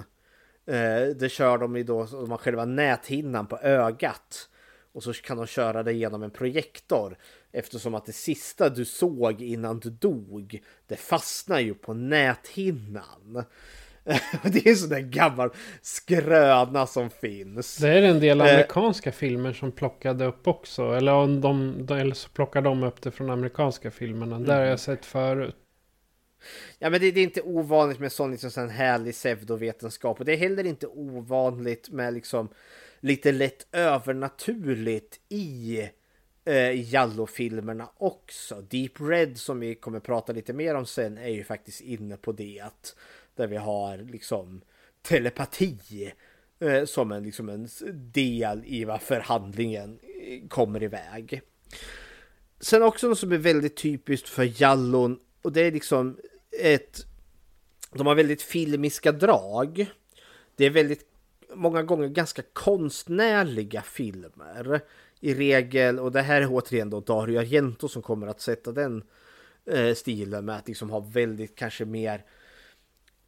Eh, 0.65 1.03
det 1.15 1.32
kör 1.32 1.57
de 1.57 1.76
ju 1.76 1.84
då, 1.84 2.05
de 2.05 2.32
har 2.32 2.38
själva 2.38 2.65
näthinnan 2.65 3.47
på 3.47 3.57
ögat. 3.57 4.49
Och 4.94 5.04
så 5.04 5.14
kan 5.14 5.38
de 5.38 5.48
köra 5.48 5.84
det 5.84 5.94
genom 5.94 6.24
en 6.24 6.32
projektor. 6.32 7.18
Eftersom 7.52 7.96
att 7.96 8.06
det 8.06 8.14
sista 8.14 8.70
du 8.70 8.86
såg 8.86 9.42
innan 9.42 9.80
du 9.80 9.89
dog, 9.89 10.64
det 10.88 10.96
fastnar 10.96 11.60
ju 11.60 11.74
på 11.74 11.94
näthinnan. 11.94 13.44
det 14.44 14.66
är 14.66 14.70
en 14.70 14.76
sån 14.76 14.89
där 14.89 15.00
gammal 15.00 15.50
skröna 15.82 16.88
som 16.88 17.10
finns. 17.10 17.78
Det 17.78 17.89
är 17.89 18.02
en 18.02 18.20
del 18.20 18.42
eh. 18.42 18.48
amerikanska 18.48 19.12
filmer 19.12 19.54
som 19.54 19.72
plockade 19.72 20.26
upp 20.26 20.48
också. 20.48 20.92
Eller, 20.92 21.14
om 21.14 21.42
de, 21.42 21.88
eller 21.89 22.16
så 22.16 22.30
plockar 22.30 22.62
de 22.62 22.84
upp 22.84 23.02
det 23.02 23.12
från 23.12 23.30
amerikanska 23.30 23.92
filmerna. 23.92 24.36
Mm. 24.36 24.48
Där 24.48 24.60
har 24.60 24.66
jag 24.66 24.80
sett 24.80 25.06
förut. 25.06 25.56
Ja 26.80 26.89
men 26.89 27.00
det, 27.00 27.12
det, 27.12 27.20
är 27.20 27.24
inte 27.24 27.42
ovanligt 27.42 28.00
med 28.00 28.12
sån 28.12 28.32
liksom 28.32 28.52
sån 28.52 28.70
härlig 28.70 29.14
pseudovetenskap. 29.14 30.20
Och 30.20 30.26
det 30.26 30.34
är 30.34 30.38
heller 30.38 30.66
inte 30.66 30.88
ovanligt 30.88 31.89
med 31.89 32.14
liksom 32.14 32.50
lite 33.02 33.32
lätt 33.32 33.68
övernaturligt 33.72 35.20
i 35.30 35.80
eh, 36.45 36.93
Jallo-filmerna 36.93 37.89
också. 37.97 38.62
Deep 38.62 39.02
Red 39.02 39.38
som 39.38 39.60
vi 39.60 39.76
kommer 39.76 39.99
prata 39.99 40.34
lite 40.34 40.54
mer 40.54 40.76
om 40.76 40.86
sen 40.86 41.18
är 41.18 41.30
ju 41.30 41.43
faktiskt 41.43 41.82
inne 41.82 42.18
på 42.18 42.32
det. 42.32 42.60
Att, 42.60 42.95
där 43.36 43.47
vi 43.47 43.58
har 43.58 43.97
liksom 43.97 44.62
telepati 45.02 46.14
eh, 46.60 46.86
som 46.86 47.12
en, 47.12 47.24
liksom 47.24 47.49
en 47.49 47.68
del 48.12 48.64
i 48.66 48.84
varför 48.84 49.20
handlingen 49.20 49.99
eh, 50.04 50.47
kommer 50.47 50.84
iväg. 50.84 51.41
Sen 52.60 52.84
också 52.84 53.08
något 53.08 53.20
som 53.20 53.32
är 53.32 53.38
väldigt 53.38 53.78
typiskt 53.78 54.30
för 54.30 54.62
Jallon 54.62 55.20
och 55.41 55.52
det 55.52 55.62
är 55.62 55.72
liksom 55.72 56.18
ett... 56.62 57.06
De 57.93 58.08
har 58.08 58.16
väldigt 58.16 58.41
filmiska 58.41 59.12
drag. 59.12 59.86
Det 60.56 60.66
är 60.66 60.70
väldigt 60.70 61.11
många 61.56 61.84
gånger 61.84 62.08
ganska 62.08 62.41
konstnärliga 62.54 63.82
filmer. 63.82 64.82
I 65.20 65.34
regel, 65.34 65.99
och 65.99 66.12
det 66.12 66.22
här 66.22 66.41
är 66.41 66.47
återigen 66.52 66.89
då 66.89 66.99
Dario 66.99 67.39
Argento 67.39 67.88
som 67.88 68.02
kommer 68.02 68.28
att 68.28 68.41
sätta 68.41 68.72
den 68.72 69.04
eh, 69.66 69.93
stilen 69.93 70.45
med 70.45 70.56
att 70.56 70.68
liksom 70.68 70.89
ha 70.89 70.99
väldigt 70.99 71.56
kanske 71.56 71.86
mer 71.86 72.26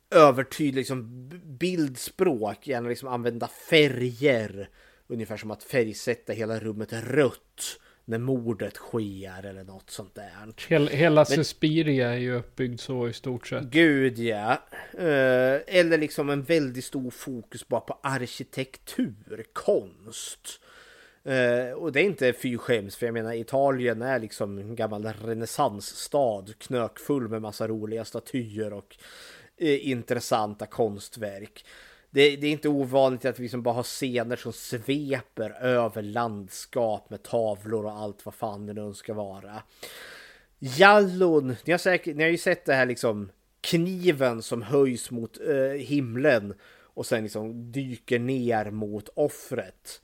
övertydligt 0.09 0.75
liksom, 0.75 1.29
bildspråk, 1.43 2.67
gärna 2.67 2.89
liksom 2.89 3.09
använda 3.09 3.47
färger. 3.47 4.69
Ungefär 5.07 5.37
som 5.37 5.51
att 5.51 5.63
färgsätta 5.63 6.33
hela 6.33 6.59
rummet 6.59 6.93
rött 6.93 7.79
när 8.05 8.17
mordet 8.17 8.75
sker 8.75 9.45
eller 9.45 9.63
något 9.63 9.89
sånt 9.89 10.15
där. 10.15 10.53
Hela, 10.67 10.91
hela 10.91 11.25
Suspiria 11.25 12.09
är 12.09 12.17
ju 12.17 12.35
uppbyggd 12.35 12.79
så 12.79 13.07
i 13.07 13.13
stort 13.13 13.47
sett. 13.47 13.63
Gud 13.63 14.19
ja. 14.19 14.57
Uh, 14.93 15.61
eller 15.67 15.97
liksom 15.97 16.29
en 16.29 16.43
väldigt 16.43 16.85
stor 16.85 17.11
fokus 17.11 17.67
bara 17.67 17.81
på 17.81 17.99
arkitektur, 18.03 19.45
konst. 19.53 20.59
Uh, 21.27 21.73
och 21.73 21.91
det 21.91 22.01
är 22.01 22.05
inte 22.05 22.33
fy 22.33 22.57
skäms, 22.57 22.95
för 22.95 23.05
jag 23.05 23.13
menar 23.13 23.33
Italien 23.33 24.01
är 24.01 24.19
liksom 24.19 24.57
en 24.57 24.75
gammal 24.75 25.05
renässansstad, 25.05 26.45
knökfull 26.57 27.29
med 27.29 27.41
massa 27.41 27.67
roliga 27.67 28.05
statyer 28.05 28.73
och 28.73 28.97
uh, 29.61 29.89
intressanta 29.89 30.65
konstverk 30.65 31.65
det, 32.13 32.35
det, 32.35 32.47
är 32.47 32.51
inte 32.51 32.69
ovanligt 32.69 33.25
att 33.25 33.39
vi 33.39 33.43
liksom 33.43 33.63
bara 33.63 33.73
har 33.73 33.83
scener 33.83 34.35
som 34.35 34.53
sveper 34.53 35.49
över 35.49 36.01
landskap 36.01 37.09
med 37.09 37.23
tavlor 37.23 37.85
och 37.85 37.97
allt 37.97 38.25
vad 38.25 38.35
fan 38.35 38.65
det 38.65 38.73
nu 38.73 38.93
ska 38.93 39.13
vara. 39.13 39.63
Jallon, 40.59 41.55
ni 41.65 41.71
har, 41.71 41.77
säkert, 41.77 42.15
ni 42.15 42.23
har 42.23 42.29
ju 42.29 42.37
sett 42.37 42.65
det 42.65 42.73
här 42.73 42.85
liksom 42.85 43.31
kniven 43.61 44.41
som 44.41 44.61
höjs 44.61 45.11
mot 45.11 45.37
eh, 45.47 45.79
himlen 45.79 46.53
och 46.93 47.05
sen 47.05 47.23
liksom 47.23 47.71
dyker 47.71 48.19
ner 48.19 48.71
mot 48.71 49.09
offret. 49.15 50.01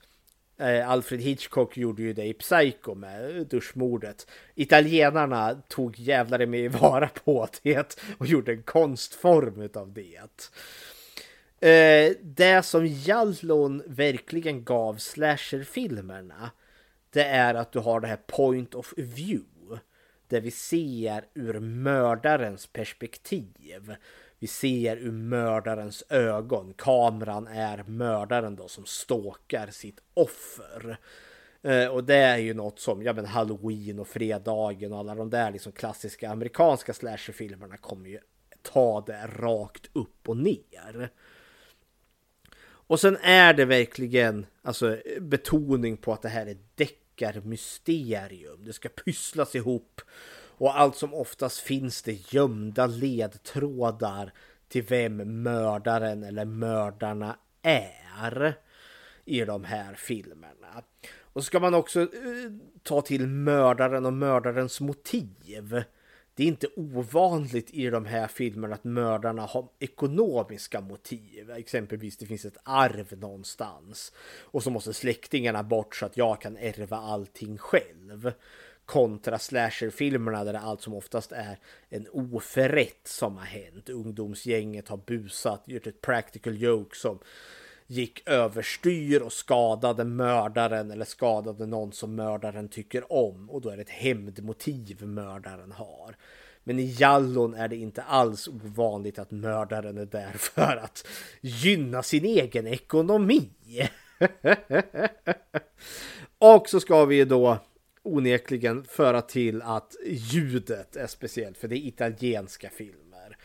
Eh, 0.60 0.90
Alfred 0.90 1.20
Hitchcock 1.20 1.76
gjorde 1.76 2.02
ju 2.02 2.12
det 2.12 2.24
i 2.24 2.34
Psycho 2.34 2.94
med 2.94 3.36
eh, 3.36 3.42
duschmordet. 3.42 4.26
Italienarna 4.54 5.62
tog 5.68 5.98
jävlar 5.98 6.46
mig 6.46 6.68
vara 6.68 7.08
på 7.08 7.48
det 7.62 7.96
och 8.18 8.26
gjorde 8.26 8.52
en 8.52 8.62
konstform 8.62 9.68
av 9.74 9.92
det. 9.92 10.50
Eh, 11.60 12.12
det 12.22 12.62
som 12.64 12.86
Jallon 12.86 13.82
verkligen 13.86 14.64
gav 14.64 14.96
slasherfilmerna 14.96 16.50
det 17.10 17.24
är 17.24 17.54
att 17.54 17.72
du 17.72 17.78
har 17.78 18.00
det 18.00 18.06
här 18.06 18.20
point 18.26 18.74
of 18.74 18.92
view. 18.96 19.44
Där 20.28 20.40
vi 20.40 20.50
ser 20.50 21.24
ur 21.34 21.60
mördarens 21.60 22.66
perspektiv. 22.66 23.94
Vi 24.38 24.46
ser 24.46 24.96
ur 24.96 25.12
mördarens 25.12 26.04
ögon. 26.08 26.74
Kameran 26.76 27.46
är 27.46 27.82
mördaren 27.82 28.56
då 28.56 28.68
som 28.68 28.86
ståkar 28.86 29.66
sitt 29.66 30.00
offer. 30.14 30.98
Eh, 31.62 31.86
och 31.86 32.04
det 32.04 32.16
är 32.16 32.38
ju 32.38 32.54
något 32.54 32.80
som, 32.80 33.02
ja 33.02 33.12
men 33.12 33.26
Halloween 33.26 33.98
och 33.98 34.08
Fredagen 34.08 34.92
och 34.92 34.98
alla 34.98 35.14
de 35.14 35.30
där 35.30 35.50
liksom 35.50 35.72
klassiska 35.72 36.30
amerikanska 36.30 36.92
slasherfilmerna 36.92 37.76
kommer 37.76 38.08
ju 38.08 38.18
ta 38.62 39.00
det 39.06 39.26
rakt 39.26 39.90
upp 39.92 40.28
och 40.28 40.36
ner. 40.36 41.10
Och 42.90 43.00
sen 43.00 43.16
är 43.22 43.54
det 43.54 43.64
verkligen 43.64 44.46
alltså, 44.62 44.96
betoning 45.20 45.96
på 45.96 46.12
att 46.12 46.22
det 46.22 46.28
här 46.28 46.46
är 46.46 46.56
deckarmysterium. 46.74 48.64
Det 48.64 48.72
ska 48.72 48.88
pysslas 48.88 49.54
ihop. 49.54 50.00
Och 50.32 50.78
allt 50.78 50.96
som 50.96 51.14
oftast 51.14 51.58
finns 51.58 52.02
det 52.02 52.32
gömda 52.32 52.86
ledtrådar 52.86 54.32
till 54.68 54.82
vem 54.82 55.42
mördaren 55.42 56.24
eller 56.24 56.44
mördarna 56.44 57.36
är 57.62 58.54
i 59.24 59.40
de 59.40 59.64
här 59.64 59.94
filmerna. 59.94 60.82
Och 61.18 61.42
så 61.42 61.46
ska 61.46 61.60
man 61.60 61.74
också 61.74 62.00
eh, 62.00 62.08
ta 62.82 63.00
till 63.00 63.26
mördaren 63.26 64.06
och 64.06 64.12
mördarens 64.12 64.80
motiv 64.80 65.84
det 66.40 66.44
är 66.44 66.48
inte 66.48 66.68
ovanligt 66.76 67.70
i 67.70 67.90
de 67.90 68.04
här 68.04 68.26
filmerna 68.26 68.74
att 68.74 68.84
mördarna 68.84 69.42
har 69.42 69.68
ekonomiska 69.78 70.80
motiv. 70.80 71.50
Exempelvis 71.50 72.16
det 72.16 72.26
finns 72.26 72.44
ett 72.44 72.56
arv 72.62 73.18
någonstans. 73.18 74.12
Och 74.40 74.62
så 74.62 74.70
måste 74.70 74.92
släktingarna 74.92 75.62
bort 75.62 75.96
så 75.96 76.06
att 76.06 76.16
jag 76.16 76.40
kan 76.40 76.56
ärva 76.56 76.96
allting 76.96 77.58
själv. 77.58 78.32
Kontra 78.84 79.38
slasherfilmerna 79.38 80.44
där 80.44 80.52
det 80.52 80.60
allt 80.60 80.82
som 80.82 80.94
oftast 80.94 81.32
är 81.32 81.58
en 81.88 82.06
oförrätt 82.12 83.06
som 83.06 83.36
har 83.36 83.44
hänt. 83.44 83.88
Ungdomsgänget 83.88 84.88
har 84.88 85.00
busat, 85.06 85.62
gjort 85.66 85.86
ett 85.86 86.00
practical 86.00 86.62
joke 86.62 86.96
som 86.96 87.18
gick 87.90 88.28
överstyr 88.28 89.22
och 89.22 89.32
skadade 89.32 90.04
mördaren 90.04 90.90
eller 90.90 91.04
skadade 91.04 91.66
någon 91.66 91.92
som 91.92 92.14
mördaren 92.14 92.68
tycker 92.68 93.12
om 93.12 93.50
och 93.50 93.60
då 93.60 93.68
är 93.68 93.76
det 93.76 93.82
ett 93.82 93.88
hämndmotiv 93.88 95.06
mördaren 95.06 95.72
har. 95.72 96.16
Men 96.64 96.78
i 96.78 96.96
Jallon 96.98 97.54
är 97.54 97.68
det 97.68 97.76
inte 97.76 98.02
alls 98.02 98.48
ovanligt 98.48 99.18
att 99.18 99.30
mördaren 99.30 99.98
är 99.98 100.06
där 100.06 100.32
för 100.38 100.76
att 100.76 101.06
gynna 101.40 102.02
sin 102.02 102.24
egen 102.24 102.66
ekonomi. 102.66 103.50
och 106.38 106.68
så 106.68 106.80
ska 106.80 107.04
vi 107.04 107.24
då 107.24 107.58
onekligen 108.02 108.84
föra 108.84 109.22
till 109.22 109.62
att 109.62 109.96
ljudet 110.06 110.96
är 110.96 111.06
speciellt 111.06 111.58
för 111.58 111.68
det 111.68 111.76
är 111.76 111.86
italienska 111.86 112.70
filmer. 112.70 113.36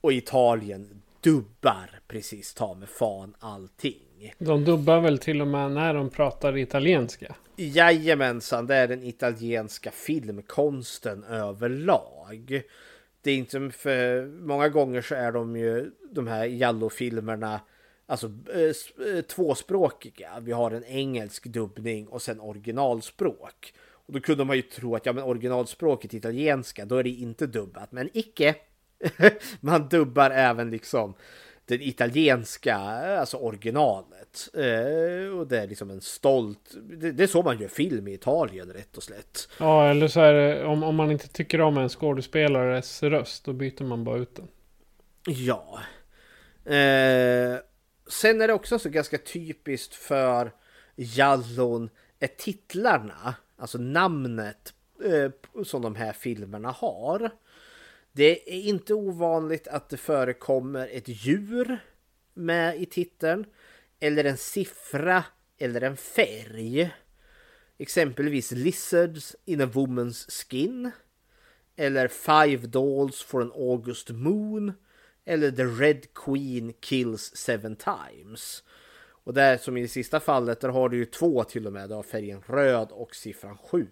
Och 0.00 0.12
Italien 0.12 1.01
dubbar 1.22 2.00
precis 2.08 2.54
ta 2.54 2.74
med 2.74 2.88
fan 2.88 3.34
allting. 3.38 4.32
De 4.38 4.64
dubbar 4.64 5.00
väl 5.00 5.18
till 5.18 5.40
och 5.40 5.46
med 5.46 5.72
när 5.72 5.94
de 5.94 6.10
pratar 6.10 6.56
italienska? 6.56 7.36
Jajamensan, 7.56 8.66
det 8.66 8.74
är 8.74 8.88
den 8.88 9.02
italienska 9.02 9.90
filmkonsten 9.90 11.24
överlag. 11.24 12.62
Det 13.22 13.30
är 13.30 13.36
inte 13.36 13.70
för 13.70 14.26
många 14.26 14.68
gånger 14.68 15.02
så 15.02 15.14
är 15.14 15.32
de 15.32 15.56
ju 15.56 15.90
de 16.10 16.26
här 16.26 16.44
Jallo-filmerna 16.44 17.60
alltså 18.06 18.26
eh, 18.54 19.16
eh, 19.16 19.22
tvåspråkiga. 19.22 20.40
Vi 20.40 20.52
har 20.52 20.70
en 20.70 20.84
engelsk 20.84 21.46
dubbning 21.46 22.08
och 22.08 22.22
sen 22.22 22.40
originalspråk. 22.40 23.74
Och 24.06 24.12
då 24.12 24.20
kunde 24.20 24.44
man 24.44 24.56
ju 24.56 24.62
tro 24.62 24.96
att 24.96 25.06
ja, 25.06 25.12
men 25.12 25.24
originalspråket 25.24 26.14
italienska, 26.14 26.84
då 26.84 26.96
är 26.96 27.02
det 27.02 27.10
inte 27.10 27.46
dubbat. 27.46 27.92
Men 27.92 28.10
icke. 28.12 28.54
man 29.60 29.88
dubbar 29.88 30.30
även 30.30 30.70
liksom 30.70 31.14
den 31.64 31.82
italienska, 31.82 32.76
alltså 32.76 33.36
originalet. 33.36 34.48
Eh, 34.54 35.38
och 35.38 35.46
det 35.46 35.58
är 35.58 35.66
liksom 35.66 35.90
en 35.90 36.00
stolt, 36.00 36.74
det, 36.82 37.12
det, 37.12 37.22
är 37.22 37.26
så 37.26 37.42
man 37.42 37.58
gör 37.58 37.68
film 37.68 38.08
i 38.08 38.14
Italien 38.14 38.72
rätt 38.72 38.96
och 38.96 39.02
slätt. 39.02 39.48
Ja, 39.58 39.90
eller 39.90 40.08
så 40.08 40.20
är 40.20 40.32
det, 40.32 40.64
om, 40.64 40.82
om 40.82 40.96
man 40.96 41.10
inte 41.10 41.28
tycker 41.28 41.60
om 41.60 41.78
en 41.78 41.88
skådespelares 41.88 43.02
röst, 43.02 43.44
då 43.44 43.52
byter 43.52 43.84
man 43.84 44.04
bara 44.04 44.18
ut 44.18 44.36
den. 44.36 44.48
Ja. 45.26 45.80
Eh, 46.64 47.56
sen 48.08 48.40
är 48.40 48.46
det 48.46 48.52
också 48.52 48.78
så 48.78 48.88
ganska 48.88 49.18
typiskt 49.18 49.94
för 49.94 50.52
Jallon 50.96 51.90
är 52.20 52.26
titlarna, 52.26 53.34
alltså 53.56 53.78
namnet 53.78 54.74
eh, 55.04 55.62
som 55.64 55.82
de 55.82 55.94
här 55.94 56.12
filmerna 56.12 56.70
har. 56.70 57.30
Det 58.12 58.54
är 58.54 58.60
inte 58.60 58.94
ovanligt 58.94 59.68
att 59.68 59.88
det 59.88 59.96
förekommer 59.96 60.88
ett 60.92 61.08
djur 61.08 61.78
med 62.34 62.82
i 62.82 62.86
titeln 62.86 63.46
eller 64.00 64.24
en 64.24 64.36
siffra 64.36 65.24
eller 65.58 65.80
en 65.80 65.96
färg. 65.96 66.90
Exempelvis 67.78 68.50
Lizards 68.50 69.36
in 69.44 69.60
a 69.60 69.66
woman's 69.72 70.30
skin 70.30 70.90
eller 71.76 72.08
Five 72.08 72.66
Dolls 72.66 73.22
for 73.22 73.42
an 73.42 73.52
August 73.54 74.10
Moon 74.10 74.72
eller 75.24 75.50
The 75.50 75.64
Red 75.64 76.14
Queen 76.14 76.72
Kills 76.80 77.36
Seven 77.36 77.76
Times. 77.76 78.62
Och 79.24 79.34
där 79.34 79.56
som 79.56 79.76
i 79.76 79.82
det 79.82 79.88
sista 79.88 80.20
fallet, 80.20 80.60
där 80.60 80.68
har 80.68 80.88
du 80.88 80.96
ju 80.96 81.04
två 81.04 81.44
till 81.44 81.66
och 81.66 81.72
med. 81.72 81.88
Du 81.88 81.94
har 81.94 82.02
färgen 82.02 82.42
röd 82.46 82.88
och 82.90 83.14
siffran 83.14 83.58
sju. 83.58 83.86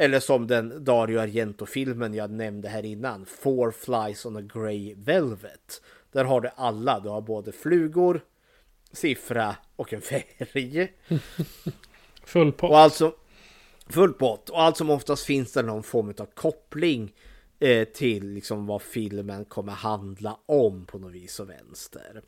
Eller 0.00 0.20
som 0.20 0.46
den 0.46 0.84
Dario 0.84 1.18
Argento-filmen 1.18 2.14
jag 2.14 2.30
nämnde 2.30 2.68
här 2.68 2.84
innan. 2.84 3.26
Four 3.26 3.70
Flies 3.70 4.26
on 4.26 4.36
a 4.36 4.40
Grey 4.40 4.94
Velvet. 4.94 5.82
Där 6.12 6.24
har 6.24 6.40
du 6.40 6.50
alla. 6.56 7.00
Du 7.00 7.08
har 7.08 7.20
både 7.20 7.52
flugor, 7.52 8.20
siffra 8.92 9.56
och 9.76 9.92
en 9.92 10.00
färg. 10.00 10.92
Full 12.24 12.52
pott. 12.52 12.70
Och 12.70 12.78
alltså 12.78 13.14
full 13.86 14.12
pott. 14.12 14.48
Och 14.48 14.62
allt 14.62 14.76
som 14.76 14.90
oftast 14.90 15.24
finns 15.24 15.52
det 15.52 15.62
någon 15.62 15.82
form 15.82 16.14
av 16.18 16.26
koppling 16.34 17.14
eh, 17.58 17.84
till 17.84 18.32
liksom 18.32 18.66
vad 18.66 18.82
filmen 18.82 19.44
kommer 19.44 19.72
handla 19.72 20.38
om 20.46 20.86
på 20.86 20.98
något 20.98 21.12
vis 21.12 21.40
och 21.40 21.50
vänster. 21.50 22.22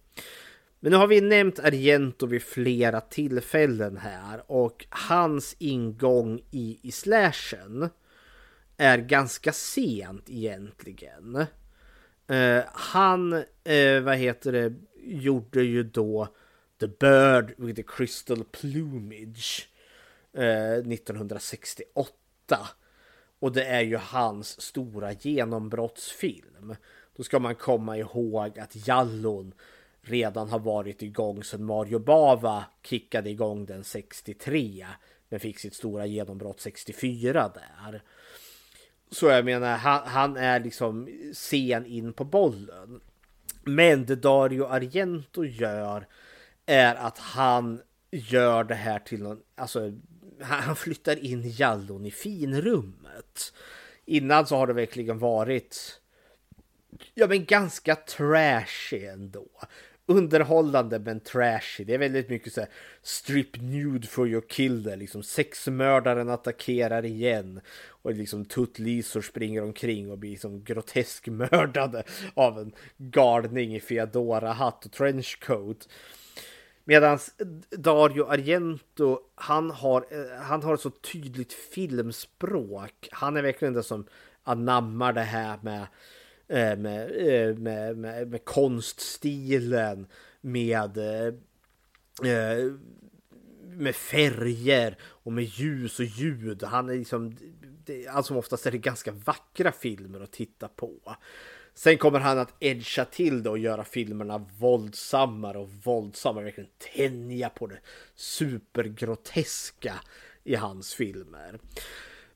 Men 0.80 0.92
nu 0.92 0.98
har 0.98 1.06
vi 1.06 1.20
nämnt 1.20 1.58
Argento 1.58 2.26
vid 2.26 2.42
flera 2.42 3.00
tillfällen 3.00 3.96
här 3.96 4.42
och 4.46 4.86
hans 4.90 5.56
ingång 5.58 6.40
i, 6.50 6.78
i 6.82 6.92
slashen 6.92 7.88
är 8.76 8.98
ganska 8.98 9.52
sent 9.52 10.30
egentligen. 10.30 11.46
Uh, 12.30 12.60
han, 12.72 13.32
uh, 13.32 14.00
vad 14.02 14.16
heter 14.16 14.52
det, 14.52 14.74
gjorde 15.02 15.62
ju 15.62 15.82
då 15.82 16.28
The 16.80 16.86
Bird 16.86 17.54
with 17.56 17.76
the 17.76 17.86
Crystal 17.96 18.44
Plumage 18.44 19.68
uh, 20.38 20.44
eh, 20.44 20.72
1968. 20.72 22.12
Och 23.38 23.52
det 23.52 23.64
är 23.64 23.80
ju 23.80 23.96
hans 23.96 24.60
stora 24.60 25.12
genombrottsfilm. 25.12 26.76
Då 27.16 27.22
ska 27.22 27.38
man 27.38 27.54
komma 27.54 27.98
ihåg 27.98 28.58
att 28.58 28.88
Jallon 28.88 29.54
redan 30.02 30.48
har 30.48 30.58
varit 30.58 31.02
igång 31.02 31.44
sedan 31.44 31.64
Mario 31.64 31.98
Bava 31.98 32.64
kickade 32.82 33.30
igång 33.30 33.66
den 33.66 33.84
63 33.84 34.86
men 35.28 35.40
fick 35.40 35.58
sitt 35.58 35.74
stora 35.74 36.06
genombrott 36.06 36.60
64 36.60 37.52
där. 37.54 38.02
Så 39.10 39.26
jag 39.26 39.44
menar, 39.44 39.76
han, 39.76 40.06
han 40.06 40.36
är 40.36 40.60
liksom 40.60 41.08
sen 41.34 41.86
in 41.86 42.12
på 42.12 42.24
bollen. 42.24 43.00
Men 43.64 44.06
det 44.06 44.16
Dario 44.16 44.64
Argento 44.64 45.44
gör 45.44 46.06
är 46.66 46.94
att 46.94 47.18
han 47.18 47.82
gör 48.10 48.64
det 48.64 48.74
här 48.74 48.98
till 48.98 49.22
någon, 49.22 49.40
alltså 49.54 49.92
han 50.40 50.76
flyttar 50.76 51.24
in 51.24 51.42
Jallon 51.50 52.06
i 52.06 52.10
finrummet. 52.10 53.52
Innan 54.04 54.46
så 54.46 54.56
har 54.56 54.66
det 54.66 54.72
verkligen 54.72 55.18
varit 55.18 56.00
ja 57.14 57.26
men 57.26 57.44
ganska 57.44 57.96
trashy 57.96 59.04
ändå 59.06 59.46
underhållande 60.10 60.98
men 60.98 61.20
trashy. 61.20 61.84
Det 61.84 61.94
är 61.94 61.98
väldigt 61.98 62.28
mycket 62.28 62.52
så 62.52 62.60
här 62.60 62.70
strip 63.02 63.60
nude 63.60 64.06
for 64.06 64.28
your 64.28 64.44
killer. 64.48 64.96
Liksom 64.96 65.22
sexmördaren 65.22 66.28
attackerar 66.28 67.04
igen. 67.04 67.60
Och 67.88 68.14
liksom 68.14 68.44
tuttlisor 68.44 69.22
springer 69.22 69.62
omkring 69.62 70.10
och 70.10 70.18
blir 70.18 70.30
liksom 70.30 70.64
grotesk 70.64 71.26
mördade 71.28 72.02
av 72.34 72.58
en 72.58 72.72
galning 72.96 73.76
i 73.76 73.80
Feodora-hatt 73.80 74.84
och 74.84 74.92
trenchcoat. 74.92 75.88
Medan 76.84 77.18
Dario 77.70 78.24
Argento, 78.24 79.18
han 79.34 79.70
har, 79.70 80.06
eh, 80.10 80.42
han 80.42 80.62
har 80.62 80.74
ett 80.74 80.80
så 80.80 80.90
tydligt 80.90 81.52
filmspråk. 81.52 83.08
Han 83.12 83.36
är 83.36 83.42
verkligen 83.42 83.74
den 83.74 83.82
som 83.82 84.06
anammar 84.44 85.12
det 85.12 85.20
här 85.20 85.58
med 85.62 85.86
Eh, 86.50 86.76
med, 86.76 87.10
eh, 87.10 87.56
med, 87.56 87.96
med, 87.96 88.28
med 88.28 88.44
konststilen, 88.44 90.06
med, 90.40 90.98
eh, 90.98 92.72
med 93.66 93.96
färger 93.96 94.98
och 95.02 95.32
med 95.32 95.44
ljus 95.44 95.98
och 95.98 96.04
ljud. 96.04 96.62
Han 96.62 96.88
är 96.88 96.94
liksom, 96.94 97.36
allt 98.08 98.26
som 98.26 98.36
oftast 98.36 98.66
är 98.66 98.70
det 98.70 98.78
ganska 98.78 99.12
vackra 99.12 99.72
filmer 99.72 100.20
att 100.20 100.32
titta 100.32 100.68
på. 100.68 101.16
Sen 101.74 101.98
kommer 101.98 102.20
han 102.20 102.38
att 102.38 102.54
edga 102.60 103.04
till 103.04 103.42
det 103.42 103.50
och 103.50 103.58
göra 103.58 103.84
filmerna 103.84 104.38
våldsammare 104.58 105.58
och 105.58 105.70
våldsammare. 105.70 106.44
Verkligen 106.44 106.70
tänja 106.96 107.48
på 107.48 107.66
det 107.66 107.80
supergroteska 108.14 109.94
i 110.44 110.54
hans 110.54 110.94
filmer. 110.94 111.58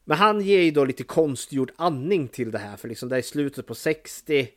Men 0.04 0.18
han 0.18 0.40
ger 0.40 0.62
ju 0.62 0.70
då 0.70 0.84
lite 0.84 1.04
konstgjord 1.04 1.72
andning 1.76 2.28
till 2.28 2.50
det 2.50 2.58
här, 2.58 2.76
för 2.76 2.88
liksom 2.88 3.08
det 3.08 3.16
är 3.16 3.22
slutet 3.22 3.66
på 3.66 3.74
60, 3.74 4.48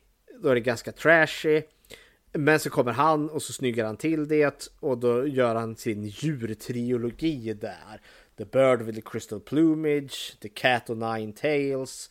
då 0.42 0.50
är 0.50 0.56
det 0.56 0.62
ganska 0.62 0.92
trashy. 0.92 1.62
Men 2.34 2.60
så 2.60 2.70
kommer 2.70 2.92
han 2.92 3.30
och 3.30 3.42
så 3.42 3.54
snyggar 3.54 3.86
han 3.86 3.98
till 3.98 4.28
det 4.28 4.70
och 4.80 4.98
då 4.98 5.28
gör 5.28 5.56
han 5.56 5.76
sin 5.76 6.04
djurtriologi 6.06 7.54
där. 7.54 8.02
The 8.38 8.46
Bird 8.46 8.82
with 8.82 8.96
the 8.96 9.10
Crystal 9.12 9.40
Plumage, 9.40 10.38
The 10.42 10.50
Cat 10.50 10.90
of 10.90 10.98
Nine 10.98 11.34
Tails 11.34 12.10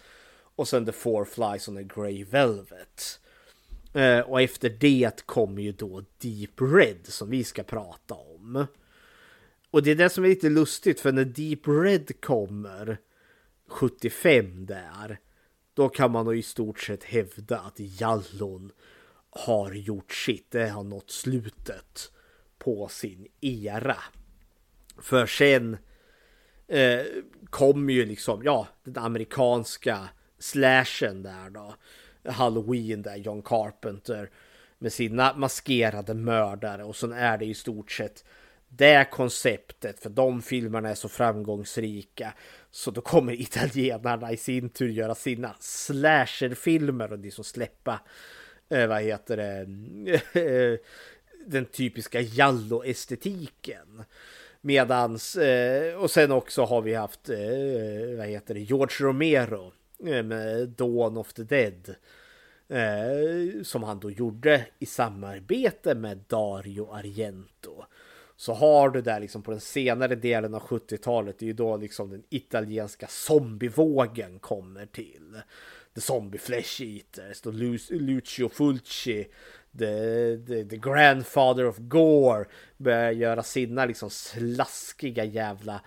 och 0.56 0.68
sen 0.68 0.86
The 0.86 0.92
Four 0.92 1.24
Flies 1.24 1.68
on 1.68 1.76
a 1.76 1.82
Grey 1.82 2.24
Velvet. 2.24 3.20
Eh, 3.92 4.20
och 4.20 4.40
efter 4.40 4.68
det 4.68 5.26
kommer 5.26 5.62
ju 5.62 5.72
då 5.72 6.04
Deep 6.18 6.60
Red 6.60 6.98
som 7.02 7.30
vi 7.30 7.44
ska 7.44 7.62
prata 7.62 8.14
om. 8.14 8.66
Och 9.70 9.82
det 9.82 9.90
är 9.90 9.94
det 9.94 10.08
som 10.08 10.24
är 10.24 10.28
lite 10.28 10.48
lustigt 10.48 11.00
för 11.00 11.12
när 11.12 11.24
Deep 11.24 11.68
Red 11.68 12.20
kommer 12.20 12.98
75 13.68 14.66
där, 14.66 15.18
då 15.74 15.88
kan 15.88 16.12
man 16.12 16.24
nog 16.24 16.36
i 16.36 16.42
stort 16.42 16.80
sett 16.80 17.04
hävda 17.04 17.58
att 17.58 17.74
Jallon 17.76 18.72
har 19.30 19.72
gjort 19.72 20.12
sitt. 20.12 20.50
Det 20.50 20.68
har 20.68 20.84
nått 20.84 21.10
slutet 21.10 22.12
på 22.58 22.88
sin 22.88 23.26
era. 23.40 23.96
För 24.98 25.26
sen 25.26 25.76
eh, 26.68 27.00
kom 27.50 27.90
ju 27.90 28.06
liksom, 28.06 28.42
ja, 28.44 28.68
den 28.84 29.04
amerikanska 29.04 30.08
slashen 30.38 31.22
där 31.22 31.50
då. 31.50 31.74
Halloween 32.30 33.02
där, 33.02 33.16
John 33.16 33.42
Carpenter 33.42 34.30
med 34.78 34.92
sina 34.92 35.34
maskerade 35.36 36.14
mördare 36.14 36.84
och 36.84 36.96
sen 36.96 37.12
är 37.12 37.38
det 37.38 37.44
i 37.44 37.54
stort 37.54 37.90
sett 37.90 38.24
det 38.68 39.10
konceptet, 39.10 40.00
för 40.00 40.10
de 40.10 40.42
filmerna 40.42 40.88
är 40.88 40.94
så 40.94 41.08
framgångsrika. 41.08 42.32
Så 42.76 42.90
då 42.90 43.00
kommer 43.00 43.32
italienarna 43.40 44.32
i 44.32 44.36
sin 44.36 44.68
tur 44.68 44.88
göra 44.88 45.14
sina 45.14 45.54
slasherfilmer 45.60 47.12
och 47.12 47.18
liksom 47.18 47.44
släppa, 47.44 48.00
eh, 48.68 48.86
vad 48.86 49.02
heter 49.02 49.36
det, 49.36 50.78
den 51.46 51.64
typiska 51.64 52.20
jallo-estetiken. 52.20 54.04
Medans, 54.60 55.36
eh, 55.36 55.94
och 55.94 56.10
sen 56.10 56.32
också 56.32 56.64
har 56.64 56.82
vi 56.82 56.94
haft, 56.94 57.28
eh, 57.28 58.16
vad 58.16 58.26
heter 58.26 58.54
det, 58.54 58.60
George 58.60 59.06
Romero 59.06 59.72
eh, 60.06 60.22
med 60.22 60.68
Dawn 60.68 61.16
of 61.16 61.32
the 61.32 61.42
Dead. 61.42 61.94
Eh, 62.68 63.62
som 63.62 63.82
han 63.82 64.00
då 64.00 64.10
gjorde 64.10 64.66
i 64.78 64.86
samarbete 64.86 65.94
med 65.94 66.24
Dario 66.28 66.92
Argento 66.92 67.84
så 68.36 68.54
har 68.54 68.90
du 68.90 69.02
där 69.02 69.20
liksom 69.20 69.42
på 69.42 69.50
den 69.50 69.60
senare 69.60 70.14
delen 70.14 70.54
av 70.54 70.62
70-talet, 70.62 71.38
det 71.38 71.44
är 71.44 71.46
ju 71.46 71.52
då 71.52 71.76
liksom 71.76 72.10
den 72.10 72.22
italienska 72.30 73.06
zombievågen 73.06 74.38
kommer 74.38 74.86
till. 74.86 75.40
The 75.94 76.00
Zombie 76.00 76.38
Flesh 76.38 76.82
Eaters, 76.82 77.40
då 77.40 77.50
Lucio 77.90 78.48
Fulci, 78.48 79.26
the, 79.78 80.36
the, 80.46 80.64
the 80.64 80.76
Grandfather 80.76 81.66
of 81.66 81.76
Gore 81.78 82.44
börjar 82.76 83.10
göra 83.10 83.42
sina 83.42 83.84
liksom 83.84 84.10
slaskiga 84.10 85.24
jävla 85.24 85.80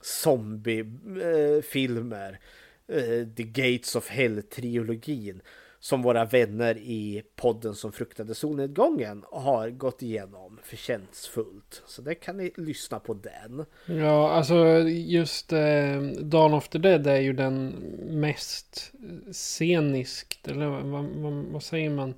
zombiefilmer. 0.00 2.40
Eh, 2.88 2.96
uh, 2.96 3.04
eh, 3.04 3.26
the 3.36 3.42
Gates 3.42 3.96
of 3.96 4.10
Hell-trilogin 4.10 5.40
som 5.80 6.02
våra 6.02 6.24
vänner 6.24 6.78
i 6.78 7.22
podden 7.36 7.74
som 7.74 7.92
fruktade 7.92 8.34
solnedgången 8.34 9.24
har 9.32 9.70
gått 9.70 10.02
igenom 10.02 10.58
förtjänstfullt. 10.62 11.82
Så 11.86 12.02
det 12.02 12.14
kan 12.14 12.36
ni 12.36 12.52
lyssna 12.56 12.98
på 12.98 13.14
den. 13.14 13.64
Ja, 13.86 14.30
alltså 14.30 14.78
just 14.88 15.52
eh, 15.52 16.00
Dawn 16.20 16.54
of 16.54 16.68
the 16.68 16.78
Dead 16.78 17.06
är 17.06 17.20
ju 17.20 17.32
den 17.32 17.68
mest 18.08 18.92
sceniskt, 19.32 20.48
eller 20.48 20.66
vad, 20.66 21.04
vad, 21.04 21.32
vad 21.32 21.62
säger 21.62 21.90
man? 21.90 22.14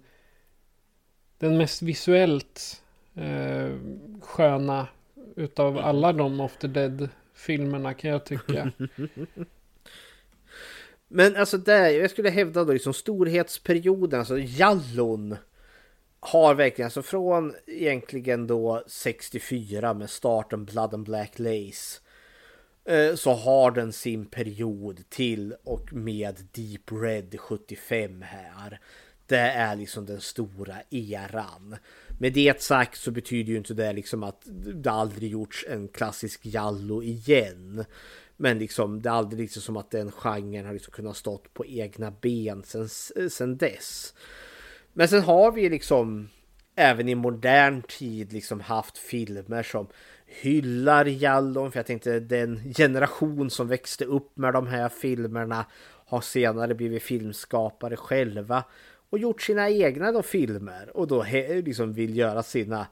Den 1.39 1.57
mest 1.57 1.83
visuellt 1.83 2.83
eh, 3.15 3.71
sköna 4.21 4.89
utav 5.37 5.79
alla 5.83 6.13
de 6.13 6.41
of 6.41 6.57
the 6.57 6.69
Dead 6.69 7.09
filmerna 7.35 7.95
kan 7.95 8.11
jag 8.11 8.25
tycka. 8.25 8.73
Men 11.15 11.37
alltså 11.37 11.59
det, 11.59 11.93
jag 11.93 12.11
skulle 12.11 12.31
hävda 12.31 12.65
då 12.65 12.73
liksom 12.73 12.95
storhetsperioden, 12.95 14.19
alltså 14.19 14.39
Jallon 14.39 15.37
har 16.21 16.55
verkligen, 16.55 16.87
alltså 16.87 17.03
från 17.03 17.55
egentligen 17.67 18.47
då 18.47 18.83
64 18.87 19.95
med 19.95 20.11
starten 20.11 20.65
Blood 20.65 20.95
and 20.95 21.05
Black 21.05 21.39
Lace 21.39 22.01
eh, 22.85 23.15
så 23.15 23.33
har 23.33 23.71
den 23.71 23.93
sin 23.93 24.27
period 24.27 25.01
till 25.09 25.55
och 25.65 25.93
med 25.93 26.49
Deep 26.53 26.93
Red 26.93 27.41
75 27.41 28.23
här. 28.23 28.81
Det 29.27 29.39
är 29.39 29.77
liksom 29.77 30.07
den 30.07 30.21
stora 30.21 30.77
eran. 30.91 31.77
Med 32.19 32.33
det 32.33 32.63
sagt 32.63 32.99
så 32.99 33.11
betyder 33.11 33.53
ju 33.53 33.59
inte 33.59 33.75
det 33.75 33.93
liksom 33.93 34.23
att 34.23 34.43
det 34.83 34.91
aldrig 34.91 35.31
gjorts 35.31 35.65
en 35.69 35.89
klassisk 35.89 36.41
Jallo 36.43 37.03
igen. 37.03 37.85
Men 38.37 38.59
liksom 38.59 39.03
det 39.03 39.09
är 39.09 39.13
aldrig 39.13 39.41
liksom 39.41 39.63
som 39.63 39.77
att 39.77 39.91
den 39.91 40.13
genren 40.13 40.67
har 40.67 40.73
liksom 40.73 40.93
kunnat 40.93 41.17
stått 41.17 41.55
på 41.55 41.67
egna 41.67 42.11
ben 42.11 42.63
sen, 42.65 42.89
sen 43.31 43.57
dess. 43.57 44.15
Men 44.93 45.09
sen 45.09 45.23
har 45.23 45.53
vi 45.53 45.69
liksom 45.69 46.29
även 46.75 47.09
i 47.09 47.15
modern 47.15 47.83
tid 47.83 48.33
liksom 48.33 48.61
haft 48.61 48.99
filmer 48.99 49.63
som 49.63 49.87
hyllar 50.27 51.05
Jallon. 51.05 51.73
För 51.73 51.79
jag 51.79 51.87
tänkte 51.87 52.21
den 52.21 52.75
generation 52.75 53.51
som 53.51 53.69
växte 53.69 54.05
upp 54.05 54.37
med 54.37 54.53
de 54.53 54.67
här 54.67 54.89
filmerna 54.89 55.67
har 56.07 56.21
senare 56.21 56.75
blivit 56.75 57.03
filmskapare 57.03 57.97
själva 57.97 58.65
och 59.11 59.19
gjort 59.19 59.43
sina 59.43 59.71
egna 59.71 60.13
då 60.13 60.23
filmer 60.23 60.97
och 60.97 61.07
då 61.07 61.27
liksom 61.49 61.93
vill 61.93 62.17
göra 62.17 62.43
sina 62.43 62.87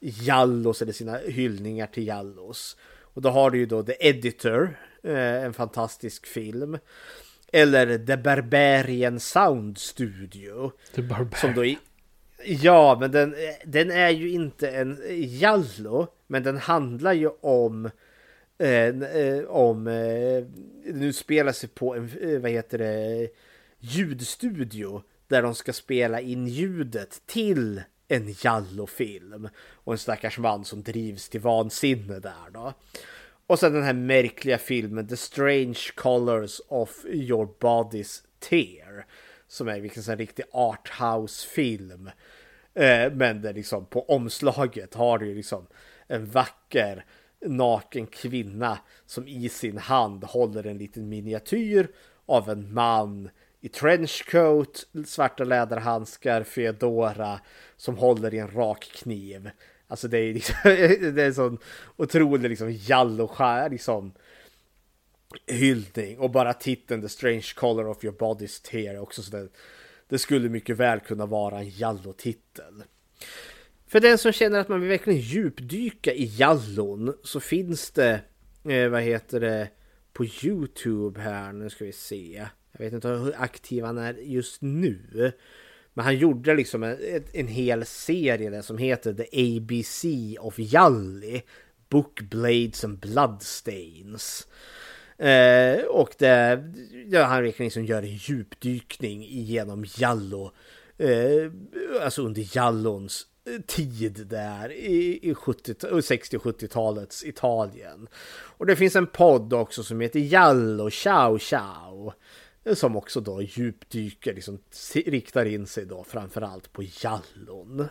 Jallos 0.00 0.82
eller 0.82 0.92
sina 0.92 1.16
hyllningar 1.16 1.86
till 1.86 2.06
Jallos. 2.06 2.76
Och 3.14 3.22
då 3.22 3.28
har 3.28 3.50
du 3.50 3.58
ju 3.58 3.66
då 3.66 3.82
The 3.82 4.08
Editor, 4.08 4.78
eh, 5.02 5.44
en 5.44 5.52
fantastisk 5.52 6.26
film. 6.26 6.78
Eller 7.52 7.98
The 7.98 8.16
Barbarian 8.16 9.20
Sound 9.20 9.78
Studio. 9.78 10.72
The 10.94 11.02
Barbarian. 11.02 11.40
Som 11.40 11.54
då 11.54 11.64
i, 11.64 11.78
ja, 12.44 12.96
men 13.00 13.10
den, 13.10 13.34
den 13.64 13.90
är 13.90 14.10
ju 14.10 14.30
inte 14.30 14.70
en 14.70 15.00
Jallo, 15.18 16.06
men 16.26 16.42
den 16.42 16.56
handlar 16.56 17.12
ju 17.12 17.28
om 17.40 17.90
eh, 18.58 19.44
om 19.48 19.86
eh, 19.86 20.44
nu 20.94 21.12
spelar 21.12 21.52
sig 21.52 21.68
på 21.68 21.94
en, 21.94 22.10
eh, 22.20 22.40
vad 22.40 22.50
heter 22.50 22.78
det, 22.78 23.28
ljudstudio 23.78 25.02
där 25.28 25.42
de 25.42 25.54
ska 25.54 25.72
spela 25.72 26.20
in 26.20 26.46
ljudet 26.46 27.22
till 27.26 27.82
en 28.08 28.34
Jallofilm 28.42 29.48
och 29.56 29.92
en 29.92 29.98
stackars 29.98 30.38
man 30.38 30.64
som 30.64 30.82
drivs 30.82 31.28
till 31.28 31.40
vansinne 31.40 32.18
där 32.18 32.50
då. 32.52 32.72
Och 33.46 33.58
sen 33.58 33.72
den 33.72 33.82
här 33.82 33.92
märkliga 33.92 34.58
filmen 34.58 35.08
The 35.08 35.16
Strange 35.16 35.80
Colors 35.94 36.60
of 36.68 37.04
Your 37.04 37.48
Body's 37.60 38.22
Tear 38.38 39.06
som 39.48 39.68
är 39.68 39.80
liksom 39.80 40.12
en 40.12 40.18
riktig 40.18 40.44
arthouse-film. 40.52 42.10
Eh, 42.74 43.12
men 43.12 43.42
det 43.42 43.52
liksom 43.52 43.86
på 43.86 44.04
omslaget 44.08 44.94
har 44.94 45.18
du 45.18 45.34
liksom 45.34 45.66
en 46.06 46.26
vacker 46.26 47.04
naken 47.46 48.06
kvinna 48.06 48.78
som 49.06 49.28
i 49.28 49.48
sin 49.48 49.78
hand 49.78 50.24
håller 50.24 50.66
en 50.66 50.78
liten 50.78 51.08
miniatyr 51.08 51.88
av 52.26 52.50
en 52.50 52.74
man 52.74 53.30
i 53.64 53.68
trenchcoat, 53.68 54.86
svarta 55.06 55.44
läderhandskar, 55.44 56.42
Fedora 56.42 57.40
som 57.76 57.96
håller 57.96 58.34
i 58.34 58.38
en 58.38 58.50
rak 58.50 58.90
kniv. 58.94 59.50
Alltså 59.86 60.08
det 60.08 60.18
är 60.18 60.34
liksom, 60.34 60.56
det 61.14 61.22
är 61.22 61.26
en 61.26 61.34
sån 61.34 61.58
otrolig 61.96 62.48
liksom 62.48 62.72
jalloskär 62.72 63.70
liksom 63.70 64.12
hyllning 65.46 66.18
och 66.18 66.30
bara 66.30 66.52
titeln 66.52 67.02
The 67.02 67.08
Strange 67.08 67.46
Color 67.56 67.88
of 67.88 68.04
Your 68.04 68.16
Body's 68.16 68.70
Tear 68.70 68.98
också 68.98 69.22
så 69.22 69.30
det, 69.30 69.48
det 70.08 70.18
skulle 70.18 70.48
mycket 70.48 70.76
väl 70.76 71.00
kunna 71.00 71.26
vara 71.26 71.58
en 71.58 71.68
jallotitel. 71.68 72.84
För 73.86 74.00
den 74.00 74.18
som 74.18 74.32
känner 74.32 74.58
att 74.58 74.68
man 74.68 74.80
vill 74.80 74.90
verkligen 74.90 75.20
djupdyka 75.20 76.12
i 76.12 76.24
jallon 76.24 77.14
så 77.22 77.40
finns 77.40 77.90
det, 77.90 78.20
eh, 78.68 78.88
vad 78.88 79.02
heter 79.02 79.40
det, 79.40 79.68
på 80.12 80.24
Youtube 80.24 81.20
här, 81.20 81.52
nu 81.52 81.70
ska 81.70 81.84
vi 81.84 81.92
se. 81.92 82.46
Jag 82.78 82.84
vet 82.84 82.92
inte 82.92 83.08
hur 83.08 83.34
aktiv 83.38 83.84
han 83.84 83.98
är 83.98 84.14
just 84.14 84.62
nu. 84.62 85.32
Men 85.94 86.04
han 86.04 86.16
gjorde 86.16 86.54
liksom 86.54 86.82
en, 86.82 86.98
en 87.32 87.48
hel 87.48 87.84
serie 87.84 88.50
där 88.50 88.62
som 88.62 88.78
heter 88.78 89.12
The 89.12 89.56
ABC 89.56 90.04
of 90.40 90.54
Jalli. 90.58 91.42
Book 91.88 92.20
Blades 92.20 92.84
and 92.84 92.98
Bloodstains. 92.98 94.46
Eh, 95.18 95.84
och 95.84 96.14
det, 96.18 96.64
ja, 97.10 97.22
han 97.22 97.44
liksom 97.44 97.84
gör 97.84 98.02
en 98.02 98.16
djupdykning 98.16 99.22
genom 99.22 99.84
Jallo. 99.96 100.52
Eh, 100.98 101.50
alltså 102.02 102.22
under 102.22 102.56
Jallons 102.56 103.26
eh, 103.46 103.60
tid 103.60 104.26
där 104.26 104.72
i, 104.72 105.30
i 105.30 105.34
60 106.02 106.36
eh, 106.36 106.40
och 106.40 106.46
70-talets 106.46 107.24
Italien. 107.24 108.08
Och 108.56 108.66
det 108.66 108.76
finns 108.76 108.96
en 108.96 109.06
podd 109.06 109.52
också 109.52 109.82
som 109.82 110.00
heter 110.00 110.20
Jallo 110.20 110.90
Ciao 110.90 111.38
Ciao. 111.38 112.12
Som 112.74 112.96
också 112.96 113.20
då 113.20 113.42
djupdyker, 113.42 114.34
liksom 114.34 114.58
riktar 114.94 115.44
in 115.44 115.66
sig 115.66 115.86
då 115.86 116.04
framförallt 116.04 116.72
på 116.72 116.82
Jallon. 116.82 117.88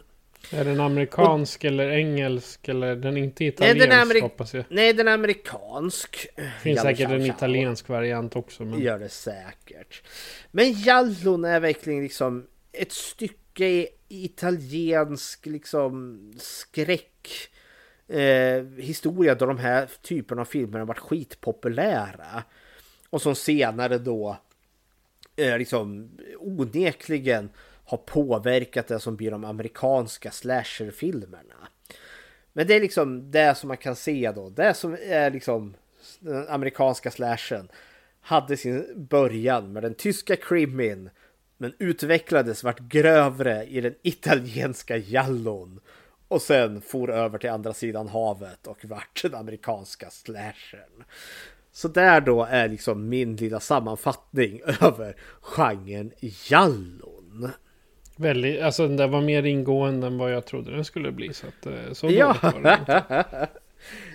Är 0.51 0.65
den 0.65 0.79
amerikansk 0.79 1.59
och, 1.59 1.65
eller 1.65 1.89
engelsk 1.89 2.69
eller 2.69 2.95
den 2.95 3.17
inte 3.17 3.45
italiensk 3.45 3.87
nej, 3.89 4.07
den 4.13 4.21
hoppas 4.21 4.53
jag? 4.53 4.65
Nej, 4.69 4.93
den 4.93 5.07
är 5.07 5.11
amerikansk. 5.11 6.27
Det 6.35 6.51
finns 6.61 6.81
säkert 6.81 7.09
en 7.09 7.25
italiensk 7.25 7.89
variant 7.89 8.35
också. 8.35 8.65
Men... 8.65 8.79
Gör 8.79 8.99
det 8.99 9.09
säkert. 9.09 10.03
Men 10.51 10.71
Jallon 10.71 11.45
är 11.45 11.59
verkligen 11.59 12.03
liksom 12.03 12.47
ett 12.71 12.91
stycke 12.91 13.87
italiensk 14.07 15.45
liksom 15.45 16.19
skräck 16.37 17.29
eh, 18.07 18.63
historia 18.77 19.35
då 19.35 19.45
de 19.45 19.57
här 19.57 19.89
typerna 20.01 20.41
av 20.41 20.45
filmer 20.45 20.79
har 20.79 20.85
varit 20.85 20.99
skitpopulära. 20.99 22.43
Och 23.09 23.21
som 23.21 23.35
senare 23.35 23.97
då 23.97 24.37
eh, 25.35 25.57
liksom 25.57 26.11
onekligen 26.39 27.49
har 27.85 27.97
påverkat 27.97 28.87
det 28.87 28.99
som 28.99 29.15
blir 29.15 29.31
de 29.31 29.45
amerikanska 29.45 30.31
slasherfilmerna. 30.31 31.67
Men 32.53 32.67
det 32.67 32.75
är 32.75 32.79
liksom 32.79 33.31
det 33.31 33.57
som 33.57 33.67
man 33.67 33.77
kan 33.77 33.95
se 33.95 34.31
då. 34.35 34.49
Det 34.49 34.73
som 34.73 34.97
är 35.01 35.31
liksom 35.31 35.73
den 36.19 36.47
amerikanska 36.47 37.11
slashen 37.11 37.69
hade 38.21 38.57
sin 38.57 39.07
början 39.09 39.73
med 39.73 39.83
den 39.83 39.93
tyska 39.93 40.35
krimin 40.35 41.09
men 41.57 41.73
utvecklades 41.79 42.63
vart 42.63 42.79
grövre 42.79 43.65
i 43.65 43.81
den 43.81 43.95
italienska 44.01 44.97
jallon 44.97 45.79
och 46.27 46.41
sen 46.41 46.81
for 46.81 47.11
över 47.11 47.37
till 47.37 47.49
andra 47.49 47.73
sidan 47.73 48.07
havet 48.07 48.67
och 48.67 48.85
vart 48.85 49.21
den 49.21 49.35
amerikanska 49.35 50.09
slashern. 50.09 51.03
Så 51.73 51.87
där 51.87 52.21
då 52.21 52.43
är 52.43 52.67
liksom 52.67 53.09
min 53.09 53.35
lilla 53.35 53.59
sammanfattning 53.59 54.61
över 54.81 55.15
genren 55.41 56.11
Jallon. 56.49 57.51
Väldigt, 58.15 58.61
alltså 58.61 58.87
den 58.87 58.97
där 58.97 59.07
var 59.07 59.21
mer 59.21 59.43
ingående 59.43 60.07
än 60.07 60.17
vad 60.17 60.33
jag 60.33 60.45
trodde 60.45 60.71
den 60.71 60.85
skulle 60.85 61.11
bli. 61.11 61.33
Så, 61.33 61.47
att, 61.47 61.65
eh, 61.65 61.93
så 61.93 62.09
ja. 62.09 62.35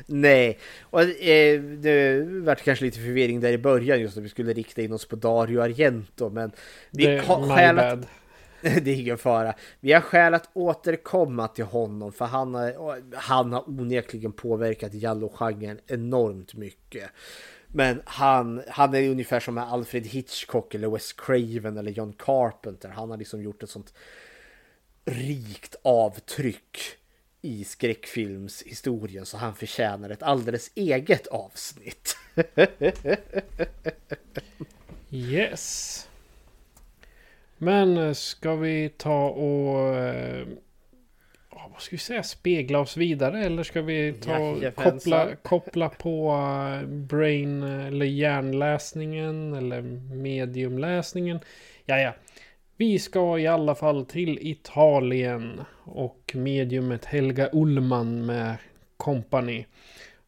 Nej, 0.06 0.58
och 0.80 1.02
eh, 1.02 1.60
det 1.60 2.24
vart 2.28 2.64
kanske 2.64 2.84
lite 2.84 2.98
förvirring 2.98 3.40
där 3.40 3.52
i 3.52 3.58
början 3.58 4.00
just 4.00 4.16
när 4.16 4.22
vi 4.22 4.28
skulle 4.28 4.52
rikta 4.52 4.82
in 4.82 4.92
oss 4.92 5.06
på 5.06 5.16
Dario 5.16 5.60
Argento. 5.60 6.30
Men 6.30 6.52
vi 6.90 7.06
det, 7.06 7.18
har 7.18 7.56
skäl 7.56 7.78
att... 7.78 8.08
det 8.82 8.90
är 8.90 9.00
ingen 9.00 9.18
fara. 9.18 9.54
Vi 9.80 9.92
har 9.92 10.00
skäl 10.00 10.34
att 10.34 10.50
återkomma 10.52 11.48
till 11.48 11.64
honom 11.64 12.12
för 12.12 12.24
han 12.24 12.54
har, 12.54 13.16
han 13.16 13.52
har 13.52 13.68
onekligen 13.68 14.32
påverkat 14.32 14.94
Jallo-genren 14.94 15.80
enormt 15.86 16.54
mycket. 16.54 17.10
Men 17.68 18.02
han, 18.04 18.62
han 18.68 18.94
är 18.94 19.10
ungefär 19.10 19.40
som 19.40 19.58
Alfred 19.58 20.06
Hitchcock 20.06 20.74
eller 20.74 20.88
Wes 20.88 21.12
Craven 21.12 21.76
eller 21.76 21.92
John 21.92 22.12
Carpenter. 22.12 22.88
Han 22.88 23.10
har 23.10 23.16
liksom 23.16 23.42
gjort 23.42 23.62
ett 23.62 23.70
sånt 23.70 23.94
rikt 25.04 25.76
avtryck 25.82 26.78
i 27.42 27.64
skräckfilmshistorien 27.64 29.26
så 29.26 29.36
han 29.36 29.54
förtjänar 29.54 30.10
ett 30.10 30.22
alldeles 30.22 30.70
eget 30.74 31.26
avsnitt. 31.26 32.16
yes. 35.10 36.07
Men 37.58 37.98
eh, 37.98 38.12
ska 38.12 38.54
vi 38.54 38.88
ta 38.88 39.28
och 39.28 39.94
eh, 39.96 40.46
vad 41.78 41.82
ska 41.82 41.96
vi 41.96 41.98
säga, 41.98 42.22
spegla 42.22 42.78
oss 42.78 42.96
vidare 42.96 43.44
eller 43.44 43.62
ska 43.62 43.82
vi 43.82 44.12
ta 44.12 44.56
koppla, 44.74 45.36
koppla 45.42 45.88
på 45.88 46.32
uh, 46.32 46.88
brain 46.88 47.62
eller 47.62 48.06
hjärnläsningen 48.06 49.54
eller 49.54 49.82
mediumläsningen? 50.14 51.40
Ja, 51.86 51.98
ja. 51.98 52.14
Vi 52.76 52.98
ska 52.98 53.38
i 53.38 53.46
alla 53.46 53.74
fall 53.74 54.06
till 54.06 54.38
Italien 54.40 55.60
och 55.84 56.32
mediumet 56.34 57.04
Helga 57.04 57.48
Ullman 57.52 58.26
med 58.26 58.56
Company. 58.96 59.64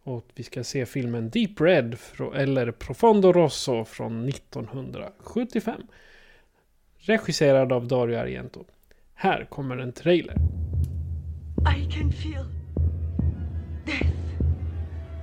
Och 0.02 0.24
vi 0.34 0.42
ska 0.42 0.64
se 0.64 0.86
filmen 0.86 1.30
Deep 1.30 1.60
Red 1.60 1.96
eller 2.34 2.70
Profondo 2.70 3.32
Rosso 3.32 3.84
från 3.84 4.28
1975. 4.28 5.82
Regisserad 7.02 7.72
av 7.72 7.88
Dario 7.88 8.18
Argento. 8.18 8.64
Här 9.14 9.44
kommer 9.44 9.78
en 9.78 9.92
trailer. 9.92 10.36
I 11.76 11.90
can 11.90 12.12
feel 12.12 12.44
death 13.86 14.06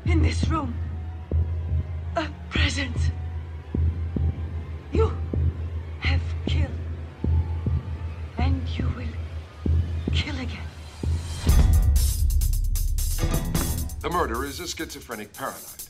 in 0.05 0.23
this 0.23 0.43
room. 0.43 0.73
A 2.15 2.25
presence. 2.49 3.11
You 4.91 5.11
have 5.99 6.21
killed. 6.45 6.79
And 8.37 8.61
you 8.69 8.85
will 8.97 9.13
kill 10.13 10.35
again. 10.35 10.67
The 14.01 14.09
murderer 14.09 14.45
is 14.45 14.59
a 14.59 14.67
schizophrenic 14.67 15.33
paranoid. 15.33 15.86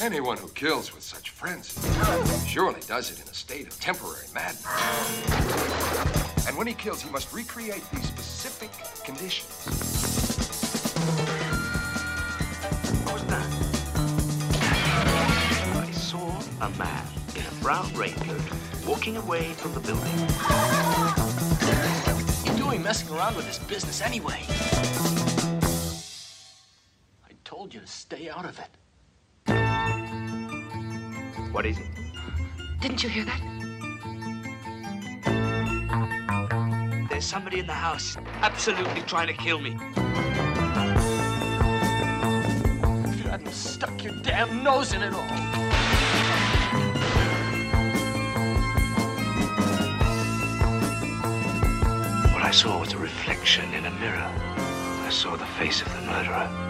Anyone 0.00 0.38
who 0.38 0.48
kills 0.48 0.94
with 0.94 1.02
such 1.02 1.28
frenzy 1.28 1.78
surely 2.46 2.80
does 2.86 3.10
it 3.10 3.20
in 3.20 3.28
a 3.28 3.34
state 3.34 3.66
of 3.66 3.78
temporary 3.80 4.24
madness. 4.32 4.64
And 6.48 6.56
when 6.56 6.66
he 6.66 6.72
kills, 6.72 7.02
he 7.02 7.10
must 7.10 7.34
recreate 7.34 7.82
these 7.92 8.06
specific 8.06 8.70
conditions. 9.04 9.66
What 13.04 13.12
was 13.12 13.24
that? 13.26 13.46
I 15.76 15.90
saw 15.90 16.40
a 16.62 16.70
man 16.78 17.06
in 17.36 17.42
a 17.42 17.62
brown 17.62 17.92
raincoat 17.92 18.40
walking 18.86 19.18
away 19.18 19.52
from 19.52 19.74
the 19.74 19.80
building. 19.80 20.18
You're 22.46 22.56
doing 22.56 22.82
messing 22.82 23.14
around 23.14 23.36
with 23.36 23.44
this 23.44 23.58
business 23.58 24.00
anyway? 24.00 24.46
I 27.28 27.32
told 27.44 27.74
you 27.74 27.80
to 27.80 27.86
stay 27.86 28.30
out 28.30 28.46
of 28.46 28.58
it. 28.58 28.79
What 31.52 31.66
is 31.66 31.78
it? 31.78 31.86
Didn't 32.80 33.02
you 33.02 33.08
hear 33.08 33.24
that? 33.24 33.40
There's 37.10 37.24
somebody 37.24 37.58
in 37.58 37.66
the 37.66 37.72
house 37.72 38.16
absolutely 38.40 39.02
trying 39.02 39.26
to 39.26 39.34
kill 39.34 39.60
me. 39.60 39.76
If 43.10 43.24
you 43.24 43.30
hadn't 43.30 43.52
stuck 43.52 44.02
your 44.02 44.14
damn 44.22 44.62
nose 44.62 44.94
in 44.94 45.02
it 45.02 45.12
all. 45.12 45.20
What 52.32 52.42
I 52.42 52.50
saw 52.52 52.80
was 52.80 52.92
a 52.94 52.98
reflection 52.98 53.74
in 53.74 53.84
a 53.84 53.90
mirror. 53.90 54.32
I 55.04 55.10
saw 55.10 55.36
the 55.36 55.44
face 55.44 55.82
of 55.82 55.92
the 55.92 56.00
murderer. 56.02 56.69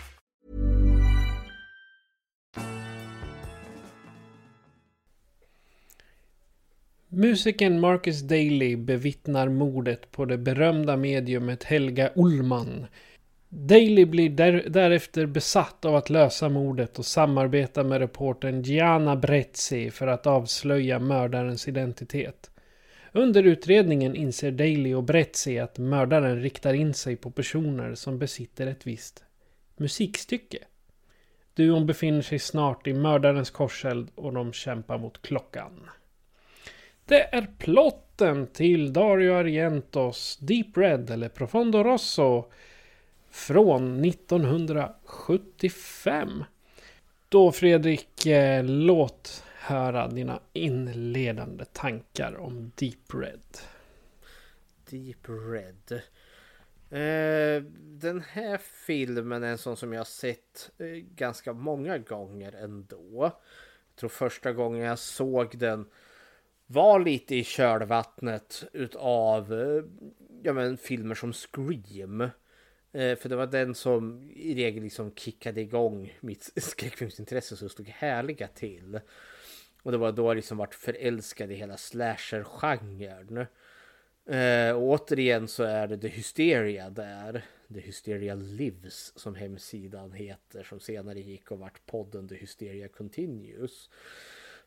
Musikern 7.13 7.79
Marcus 7.79 8.21
Daly 8.21 8.75
bevittnar 8.75 9.49
mordet 9.49 10.11
på 10.11 10.25
det 10.25 10.37
berömda 10.37 10.97
mediumet 10.97 11.63
Helga 11.63 12.11
Ullman. 12.15 12.85
Daly 13.49 14.05
blir 14.05 14.29
där, 14.29 14.65
därefter 14.67 15.25
besatt 15.25 15.85
av 15.85 15.95
att 15.95 16.09
lösa 16.09 16.49
mordet 16.49 16.99
och 16.99 17.05
samarbeta 17.05 17.83
med 17.83 17.99
reportern 17.99 18.61
Gianna 18.61 19.15
Brezzi 19.15 19.91
för 19.91 20.07
att 20.07 20.27
avslöja 20.27 20.99
mördarens 20.99 21.67
identitet. 21.67 22.51
Under 23.11 23.43
utredningen 23.43 24.15
inser 24.15 24.51
Daly 24.51 24.93
och 24.93 25.03
Brezzi 25.03 25.59
att 25.59 25.77
mördaren 25.77 26.41
riktar 26.41 26.73
in 26.73 26.93
sig 26.93 27.15
på 27.15 27.31
personer 27.31 27.95
som 27.95 28.19
besitter 28.19 28.67
ett 28.67 28.87
visst 28.87 29.23
musikstycke. 29.77 30.59
Duon 31.53 31.85
befinner 31.85 32.21
sig 32.21 32.39
snart 32.39 32.87
i 32.87 32.93
mördarens 32.93 33.49
korseld 33.49 34.09
och 34.15 34.33
de 34.33 34.53
kämpar 34.53 34.97
mot 34.97 35.21
klockan. 35.21 35.71
Det 37.05 37.35
är 37.35 37.47
plotten 37.57 38.47
till 38.47 38.93
Dario 38.93 39.33
Argentos 39.33 40.37
Deep 40.37 40.77
Red 40.77 41.09
eller 41.09 41.29
Profondo 41.29 41.83
Rosso 41.83 42.45
från 43.29 44.05
1975. 44.05 46.43
Då 47.29 47.51
Fredrik, 47.51 48.25
eh, 48.25 48.63
låt 48.63 49.43
höra 49.59 50.07
dina 50.07 50.39
inledande 50.53 51.65
tankar 51.65 52.37
om 52.37 52.71
Deep 52.75 53.13
Red. 53.13 53.41
Deep 54.89 55.27
Red. 55.27 56.01
Eh, 56.89 57.63
den 57.79 58.21
här 58.21 58.57
filmen 58.57 59.43
är 59.43 59.47
en 59.47 59.57
sån 59.57 59.77
som 59.77 59.93
jag 59.93 59.99
har 59.99 60.05
sett 60.05 60.71
eh, 60.77 60.85
ganska 61.15 61.53
många 61.53 61.97
gånger 61.97 62.55
ändå. 62.55 63.31
Jag 63.89 63.95
tror 63.95 64.09
första 64.09 64.53
gången 64.53 64.81
jag 64.81 64.99
såg 64.99 65.57
den 65.57 65.85
var 66.71 66.99
lite 66.99 67.35
i 67.35 67.43
kölvattnet 67.43 68.63
utav 68.73 69.53
eh, 69.53 69.83
ja, 70.43 70.53
men, 70.53 70.77
filmer 70.77 71.15
som 71.15 71.33
Scream. 71.33 72.21
Eh, 72.91 73.17
för 73.17 73.29
det 73.29 73.35
var 73.35 73.47
den 73.47 73.75
som 73.75 74.31
i 74.35 74.55
regel 74.55 74.83
liksom 74.83 75.11
kickade 75.15 75.61
igång 75.61 76.17
mitt 76.19 76.51
skräckfilmsintresse 76.55 77.55
så 77.55 77.65
det 77.65 77.69
stod 77.69 77.87
härliga 77.87 78.47
till. 78.47 78.99
Och 79.83 79.91
det 79.91 79.97
var 79.97 80.11
då 80.11 80.29
jag 80.29 80.35
liksom 80.35 80.57
vart 80.57 80.75
förälskad 80.75 81.51
i 81.51 81.55
hela 81.55 81.77
slasher-genren. 81.77 83.45
Eh, 84.25 84.75
och 84.75 84.83
återigen 84.83 85.47
så 85.47 85.63
är 85.63 85.87
det 85.87 85.97
The 85.97 86.07
Hysteria 86.07 86.89
där. 86.89 87.45
The 87.73 87.79
Hysteria 87.79 88.35
Lives 88.35 89.19
som 89.19 89.35
hemsidan 89.35 90.11
heter. 90.11 90.63
Som 90.63 90.79
senare 90.79 91.19
gick 91.19 91.51
och 91.51 91.59
vart 91.59 91.85
podden 91.85 92.27
The 92.27 92.35
Hysteria 92.35 92.87
Continues. 92.87 93.89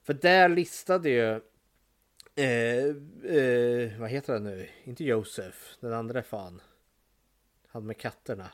För 0.03 0.15
där 0.15 0.49
listade 0.49 1.11
ju 1.11 1.41
Eh, 2.37 2.85
eh, 3.37 3.99
vad 3.99 4.11
heter 4.11 4.33
han 4.33 4.45
nu? 4.45 4.69
Inte 4.85 5.05
Josef, 5.05 5.77
den 5.81 5.93
andra 5.93 6.23
fan. 6.23 6.61
Han 7.69 7.87
med 7.87 7.97
katterna. 7.97 8.51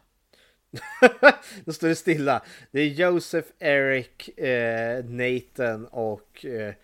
Då 1.64 1.72
står 1.72 1.88
det 1.88 1.94
stilla. 1.94 2.42
Det 2.70 2.80
är 2.80 2.86
Josef, 2.86 3.44
Eric, 3.58 4.38
eh, 4.38 5.04
Nathan 5.04 5.86
och 5.86 6.44
eh, 6.44 6.74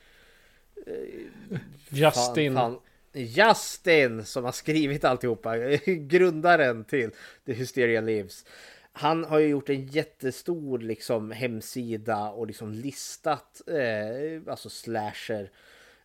Justin. 1.88 2.54
Fan, 2.54 2.72
fan. 2.72 2.80
Justin 3.12 4.24
som 4.24 4.44
har 4.44 4.52
skrivit 4.52 5.04
alltihopa. 5.04 5.58
Grundaren 5.86 6.84
till 6.84 7.10
The 7.46 7.52
Hysteria 7.52 8.00
Lives. 8.00 8.44
Han 8.92 9.24
har 9.24 9.38
ju 9.38 9.46
gjort 9.48 9.68
en 9.68 9.86
jättestor 9.86 10.78
liksom 10.78 11.30
hemsida 11.30 12.30
och 12.30 12.46
liksom 12.46 12.72
listat 12.72 13.62
eh, 13.66 14.52
alltså 14.52 14.68
slasher 14.68 15.50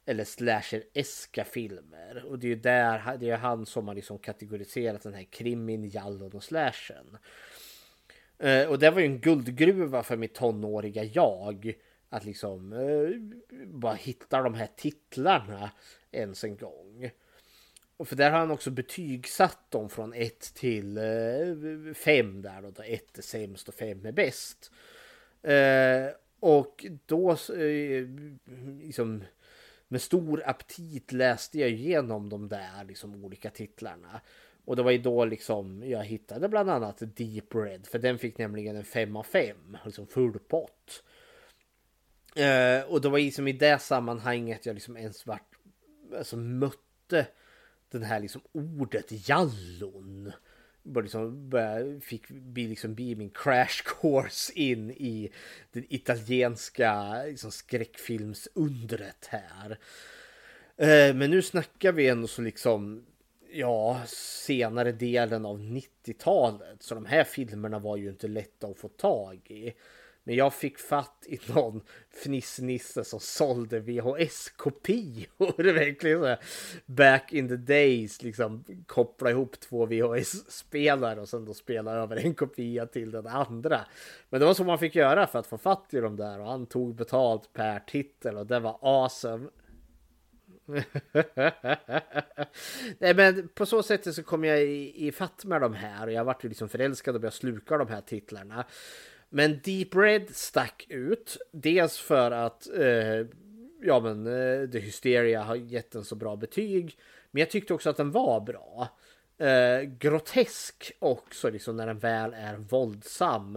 eller 0.06 0.24
slasher-eska 0.24 1.44
filmer. 1.44 2.26
Och 2.26 2.40
det 2.40 2.48
är 2.48 2.50
ju 2.50 2.56
där, 2.56 3.18
det 3.18 3.30
är 3.30 3.38
han 3.38 3.66
som 3.66 3.88
har 3.88 3.96
liksom 3.96 4.20
kategoriserat 4.20 5.02
den 5.02 5.14
här 5.14 5.24
krimin, 5.24 5.90
jallon 5.90 6.34
och 6.34 6.44
slashen. 6.44 7.18
Eh, 8.42 8.70
och 8.70 8.80
det 8.80 8.92
var 8.92 9.00
ju 9.00 9.06
en 9.06 9.20
guldgruva 9.20 10.04
för 10.04 10.18
mitt 10.18 10.34
tonåriga 10.34 11.04
jag. 11.04 11.74
Att 12.10 12.26
liksom 12.26 12.74
eh, 12.74 13.58
bara 13.66 13.94
hitta 13.94 14.42
de 14.42 14.54
här 14.54 14.70
titlarna 14.76 15.72
ens 16.12 16.44
en 16.44 16.58
gång. 16.58 17.12
Och 17.98 18.08
för 18.08 18.16
där 18.16 18.32
har 18.32 18.40
han 18.40 18.52
också 18.52 18.72
betygsatt 18.72 19.72
dem 19.72 19.90
från 19.90 20.14
1 20.14 20.40
till 20.40 20.98
eh, 20.98 21.94
5 21.94 22.42
där 22.42 22.62
då. 22.62 22.84
1 22.84 23.18
är 23.18 23.22
sämst 23.22 23.68
och 23.68 23.76
5 23.76 24.06
är 24.06 24.12
bäst. 24.12 24.72
Och 26.40 26.86
då 27.06 27.38
liksom 28.82 29.24
med 29.92 30.02
stor 30.02 30.44
aptit 30.46 31.12
läste 31.12 31.60
jag 31.60 31.70
igenom 31.70 32.30
de 32.30 32.48
där 32.48 32.84
liksom 32.88 33.26
olika 33.26 33.50
titlarna. 33.50 34.22
Och 34.66 34.76
det 34.76 34.84
var 34.84 34.92
ju 34.92 34.98
då 34.98 35.26
liksom 35.26 35.84
jag 35.86 36.04
hittade 36.04 36.50
bland 36.50 36.70
annat 36.70 36.98
Deep 37.00 37.56
Red. 37.56 37.88
För 37.88 38.00
den 38.00 38.20
fick 38.20 38.38
nämligen 38.38 38.76
en 38.76 38.84
5 38.84 39.16
av 39.16 39.24
5. 39.24 39.78
Liksom 39.86 40.08
full 40.08 40.40
pott. 40.40 41.04
Eh, 42.36 42.92
och 42.92 43.02
det 43.02 43.10
var 43.10 43.20
liksom 43.20 43.48
i 43.48 43.54
det 43.54 43.82
sammanhanget 43.82 44.66
jag 44.66 44.74
liksom 44.74 44.98
ens 44.98 45.26
vart, 45.26 45.56
alltså 46.18 46.38
mötte 46.38 47.28
den 47.90 48.04
här 48.04 48.20
liksom 48.20 48.42
ordet 48.52 49.30
jallon. 49.30 50.32
Liksom 50.84 51.50
började, 51.50 52.00
fick 52.00 52.28
bli, 52.28 52.68
liksom 52.68 52.94
bli 52.96 53.16
min 53.16 53.30
crash 53.30 53.84
course 54.02 54.54
in 54.54 54.92
i 54.92 55.32
den 55.72 55.86
italienska 55.90 57.24
liksom 57.24 57.52
skräckfilmsundret 57.52 59.28
här. 59.30 59.78
Eh, 60.78 61.16
men 61.16 61.32
nu 61.32 61.42
snackar 61.42 61.92
vi 61.92 62.08
ändå 62.08 62.28
så 62.28 62.42
liksom 62.42 63.06
ja, 63.52 64.02
senare 64.08 64.92
delen 64.92 65.46
av 65.46 65.60
90-talet. 65.60 66.84
Så 66.84 66.96
de 66.96 67.06
här 67.06 67.24
filmerna 67.24 67.80
var 67.80 67.98
ju 67.98 68.10
inte 68.10 68.28
lätta 68.28 68.68
att 68.68 68.78
få 68.78 68.88
tag 68.88 69.40
i. 69.52 69.74
Men 70.24 70.36
jag 70.36 70.54
fick 70.54 70.78
fatt 70.78 71.26
i 71.28 71.40
någon 71.54 71.82
fnissnisse 72.24 73.04
som 73.04 73.20
sålde 73.20 73.80
VHS-kopior. 73.80 75.64
Verkligen 75.74 76.20
så 76.20 76.26
här, 76.26 76.40
back 76.86 77.34
in 77.34 77.48
the 77.48 77.56
days, 77.56 78.24
liksom 78.24 78.64
koppla 78.88 79.30
ihop 79.30 79.60
två 79.60 79.86
VHS-spelare 79.86 81.22
och 81.22 81.30
sen 81.30 81.46
då 81.46 81.54
spela 81.54 81.92
över 81.92 82.16
en 82.18 82.36
kopia 82.36 82.86
till 82.86 83.12
den 83.12 83.28
andra. 83.28 83.82
Men 84.30 84.40
det 84.40 84.46
var 84.46 84.54
så 84.54 84.64
man 84.64 84.80
fick 84.80 84.96
göra 84.96 85.28
för 85.28 85.40
att 85.40 85.48
få 85.48 85.58
fatt 85.58 85.94
i 85.94 86.00
dem 86.00 86.16
där 86.16 86.40
och 86.40 86.48
han 86.48 86.66
tog 86.66 86.96
betalt 86.96 87.54
per 87.54 87.80
titel 87.80 88.38
och 88.38 88.48
det 88.48 88.60
var 88.60 88.80
awesome. 88.82 89.50
Nej 93.00 93.14
men 93.14 93.48
på 93.48 93.66
så 93.66 93.84
sätt 93.84 94.16
så 94.16 94.24
kom 94.24 94.44
jag 94.44 94.64
i, 94.64 95.08
i 95.08 95.12
fatt 95.12 95.46
med 95.46 95.62
de 95.62 95.74
här 95.74 96.08
och 96.08 96.14
jag 96.14 96.26
vart 96.26 96.44
ju 96.44 96.50
liksom 96.50 96.70
förälskad 96.70 97.16
och 97.16 97.22
började 97.22 97.36
sluka 97.36 97.78
de 97.78 97.88
här 97.88 98.02
titlarna. 98.02 98.66
Men 99.34 99.60
Deep 99.64 99.96
Red 99.96 100.36
stack 100.36 100.86
ut. 100.90 101.38
Dels 101.52 101.98
för 101.98 102.32
att 102.32 102.68
eh, 102.78 103.26
ja 103.82 104.00
men 104.00 104.28
eh, 104.28 104.70
The 104.70 104.80
Hysteria 104.80 105.42
har 105.44 105.56
gett 105.56 105.96
en 105.96 106.06
så 106.06 106.16
bra 106.16 106.36
betyg. 106.36 106.98
Men 107.32 107.40
jag 107.40 107.50
tyckte 107.50 107.74
också 107.74 107.90
att 107.90 107.98
den 107.98 108.12
var 108.12 108.42
bra. 108.42 108.88
Eh, 109.38 109.82
grotesk 109.82 110.92
också 111.00 111.50
liksom 111.50 111.76
när 111.76 111.88
den 111.88 112.00
väl 112.00 112.34
är 112.34 112.56
våldsam. 112.56 113.56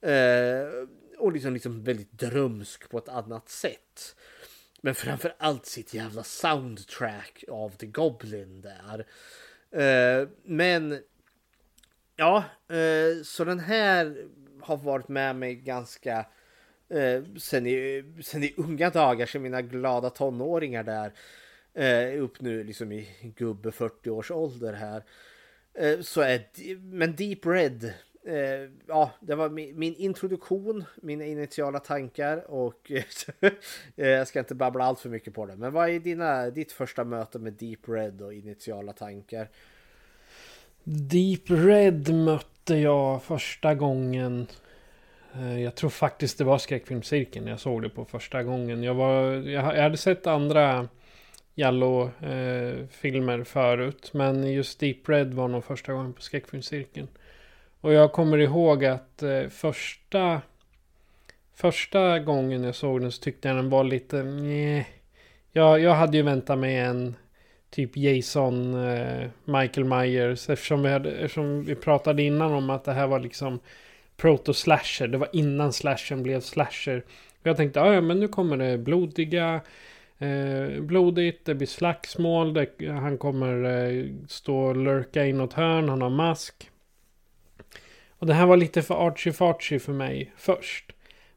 Eh, 0.00 0.88
och 1.18 1.32
liksom, 1.32 1.52
liksom 1.52 1.84
väldigt 1.84 2.12
drömsk 2.12 2.90
på 2.90 2.98
ett 2.98 3.08
annat 3.08 3.48
sätt. 3.48 4.16
Men 4.80 4.94
framför 4.94 5.34
allt 5.38 5.66
sitt 5.66 5.94
jävla 5.94 6.22
soundtrack 6.22 7.44
av 7.48 7.70
The 7.70 7.86
Goblin 7.86 8.60
där. 8.60 9.06
Eh, 9.70 10.28
men 10.44 11.02
ja, 12.16 12.44
eh, 12.68 13.22
så 13.24 13.44
den 13.44 13.60
här 13.60 14.28
har 14.68 14.76
varit 14.76 15.08
med 15.08 15.36
mig 15.36 15.54
ganska 15.54 16.26
eh, 16.88 17.22
sen, 17.38 17.66
i, 17.66 18.04
sen 18.24 18.44
i 18.44 18.54
unga 18.56 18.90
dagar, 18.90 19.26
sen 19.26 19.42
mina 19.42 19.62
glada 19.62 20.10
tonåringar 20.10 20.82
där. 20.82 21.12
Eh, 21.74 22.22
upp 22.22 22.40
nu 22.40 22.64
liksom 22.64 22.92
i 22.92 23.08
gubbe 23.36 23.72
40 23.72 24.10
års 24.10 24.30
ålder 24.30 24.72
här. 24.72 25.02
Eh, 25.74 26.00
så 26.00 26.20
är, 26.20 26.42
men 26.76 27.16
Deep 27.16 27.46
Red 27.46 27.92
Eh, 28.28 28.70
ja, 28.86 29.10
det 29.20 29.34
var 29.34 29.48
min, 29.48 29.78
min, 29.78 29.94
introduktion, 29.94 30.84
mina 30.96 31.24
initiala 31.24 31.78
tankar 31.80 32.50
och 32.50 32.92
eh, 33.96 34.08
jag 34.08 34.28
ska 34.28 34.38
inte 34.38 34.54
babbla 34.54 34.84
allt 34.84 35.00
för 35.00 35.08
mycket 35.08 35.34
på 35.34 35.46
det. 35.46 35.56
Men 35.56 35.72
vad 35.72 35.88
är 35.88 36.00
dina, 36.00 36.50
ditt 36.50 36.72
första 36.72 37.04
möte 37.04 37.38
med 37.38 37.52
Deep 37.52 37.88
Red 37.88 38.22
och 38.22 38.34
initiala 38.34 38.92
tankar? 38.92 39.48
Deep 40.84 41.50
Red 41.50 42.14
mötte 42.14 42.57
jag 42.76 43.22
första 43.22 43.74
gången. 43.74 44.46
Eh, 45.34 45.60
jag 45.60 45.74
tror 45.74 45.90
faktiskt 45.90 46.38
det 46.38 46.44
var 46.44 46.58
skräckfilmscirkeln 46.58 47.46
jag 47.46 47.60
såg 47.60 47.82
det 47.82 47.88
på 47.88 48.04
första 48.04 48.42
gången. 48.42 48.82
Jag, 48.82 48.94
var, 48.94 49.24
jag 49.48 49.62
hade 49.62 49.96
sett 49.96 50.26
andra 50.26 50.88
Jallo-filmer 51.54 53.38
eh, 53.38 53.44
förut. 53.44 54.10
Men 54.14 54.52
just 54.52 54.80
Deep 54.80 55.08
Red 55.08 55.34
var 55.34 55.48
nog 55.48 55.64
första 55.64 55.92
gången 55.92 56.12
på 56.12 56.22
skräckfilmscirkeln. 56.22 57.08
Och 57.80 57.92
jag 57.92 58.12
kommer 58.12 58.38
ihåg 58.38 58.84
att 58.84 59.22
eh, 59.22 59.48
första, 59.48 60.40
första 61.54 62.18
gången 62.18 62.64
jag 62.64 62.74
såg 62.74 63.00
den 63.00 63.12
så 63.12 63.22
tyckte 63.22 63.48
jag 63.48 63.56
den 63.56 63.70
var 63.70 63.84
lite... 63.84 64.22
Nej. 64.22 64.88
Jag, 65.52 65.80
jag 65.80 65.94
hade 65.94 66.16
ju 66.16 66.22
väntat 66.22 66.58
mig 66.58 66.76
en 66.76 67.16
typ 67.70 67.96
Jason, 67.96 68.86
eh, 68.86 69.28
Michael 69.44 69.84
Myers. 69.84 70.48
Eftersom 70.48 70.82
vi, 70.82 70.88
hade, 70.88 71.10
eftersom 71.10 71.64
vi 71.64 71.74
pratade 71.74 72.22
innan 72.22 72.52
om 72.52 72.70
att 72.70 72.84
det 72.84 72.92
här 72.92 73.06
var 73.06 73.20
liksom 73.20 73.60
proto-slasher. 74.16 75.08
Det 75.08 75.18
var 75.18 75.28
innan 75.32 75.72
slashern 75.72 76.22
blev 76.22 76.40
slasher. 76.40 77.04
Och 77.40 77.46
jag 77.46 77.56
tänkte, 77.56 77.80
ah, 77.80 77.94
ja 77.94 78.00
men 78.00 78.20
nu 78.20 78.28
kommer 78.28 78.56
det 78.56 78.78
blodiga. 78.78 79.60
Eh, 80.18 80.80
blodigt, 80.80 81.44
det 81.44 81.54
blir 81.54 81.66
slagsmål. 81.66 82.54
Det, 82.54 82.88
han 82.88 83.18
kommer 83.18 83.64
eh, 83.64 84.06
stå 84.28 84.58
och 84.58 84.76
lurka 84.76 85.26
in 85.26 85.38
något 85.38 85.52
hörn. 85.52 85.88
Han 85.88 86.02
har 86.02 86.10
mask. 86.10 86.70
Och 88.18 88.26
det 88.26 88.34
här 88.34 88.46
var 88.46 88.56
lite 88.56 88.82
för 88.82 88.94
artsy-fartsy 88.94 89.78
för 89.78 89.92
mig 89.92 90.32
först. 90.36 90.92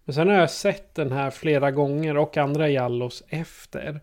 Men 0.06 0.16
sen 0.16 0.28
har 0.28 0.36
jag 0.36 0.52
sett 0.52 0.96
den 0.96 1.12
här 1.12 1.32
flera 1.32 1.72
gånger 1.72 2.18
och 2.18 2.38
andra 2.38 2.70
Jallos 2.70 3.24
efter. 3.30 4.02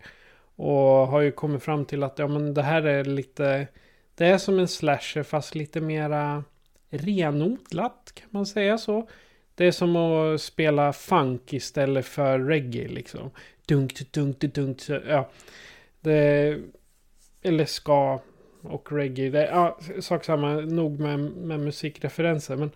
Och 0.59 1.07
har 1.07 1.21
ju 1.21 1.31
kommit 1.31 1.63
fram 1.63 1.85
till 1.85 2.03
att 2.03 2.19
ja, 2.19 2.27
men 2.27 2.53
det 2.53 2.61
här 2.63 2.83
är 2.83 3.03
lite... 3.03 3.67
Det 4.15 4.25
är 4.25 4.37
som 4.37 4.59
en 4.59 4.67
slasher 4.67 5.23
fast 5.23 5.55
lite 5.55 5.81
mera 5.81 6.43
renodlat 6.89 8.11
kan 8.13 8.27
man 8.29 8.45
säga 8.45 8.77
så. 8.77 9.09
Det 9.55 9.65
är 9.65 9.71
som 9.71 9.95
att 9.95 10.41
spela 10.41 10.93
funk 10.93 11.53
istället 11.53 12.05
för 12.05 12.39
reggae 12.39 12.87
liksom. 12.87 13.31
Dunk, 13.65 14.11
dunk, 14.11 14.39
dunk, 14.39 14.55
dunk. 14.55 15.01
Ja. 15.07 15.29
Det, 15.99 16.57
eller 17.41 17.65
ska 17.65 18.19
och 18.61 18.91
reggae. 18.91 19.29
Det, 19.29 19.45
ja, 19.45 19.79
sak 19.99 20.25
samma, 20.25 20.53
nog 20.53 20.99
med, 20.99 21.19
med 21.19 21.59
musikreferenser. 21.59 22.55
Men 22.55 22.71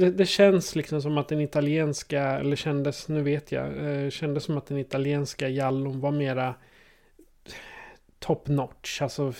det, 0.00 0.10
det, 0.10 0.26
känns 0.26 0.76
liksom 0.76 1.02
som 1.02 1.18
att 1.18 1.28
den 1.28 1.40
italienska, 1.40 2.22
eller 2.22 2.56
kändes, 2.56 3.08
nu 3.08 3.22
vet 3.22 3.52
jag, 3.52 3.66
eh, 3.86 4.10
kändes 4.10 4.44
som 4.44 4.58
att 4.58 4.66
den 4.66 4.78
italienska 4.78 5.48
jallon 5.48 6.00
var 6.00 6.10
mera 6.10 6.54
top 8.18 8.48
notch. 8.48 9.02
Alltså 9.02 9.32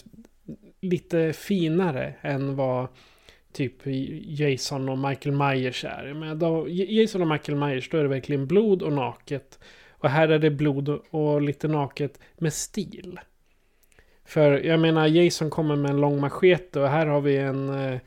lite 0.81 1.33
finare 1.33 2.15
än 2.21 2.57
vad 2.57 2.89
typ 3.53 3.75
Jason 4.27 4.89
och 4.89 4.99
Michael 4.99 5.37
Myers 5.37 5.85
är. 5.85 6.15
Men 6.15 6.39
då, 6.39 6.69
Jason 6.69 7.23
och 7.23 7.29
Michael 7.29 7.59
Myers, 7.59 7.91
då 7.91 7.99
är 7.99 8.03
det 8.03 8.09
verkligen 8.09 8.47
blod 8.47 8.83
och 8.83 8.93
naket. 8.93 9.59
Och 9.91 10.11
här 10.11 10.29
är 10.29 10.39
det 10.39 10.51
blod 10.51 10.89
och 11.11 11.43
lite 11.43 11.69
naket 11.69 12.19
med 12.39 12.53
stil. 12.53 13.21
För 14.25 14.59
jag 14.59 14.81
menar 14.81 15.07
Jason 15.07 15.51
kommer 15.51 15.77
med 15.77 15.91
en 15.91 16.01
lång 16.01 16.21
machete 16.21 16.81
och 16.81 16.89
här 16.89 17.07
har 17.07 17.21
vi 17.21 17.37
en 17.37 17.69
eh, 17.69 18.01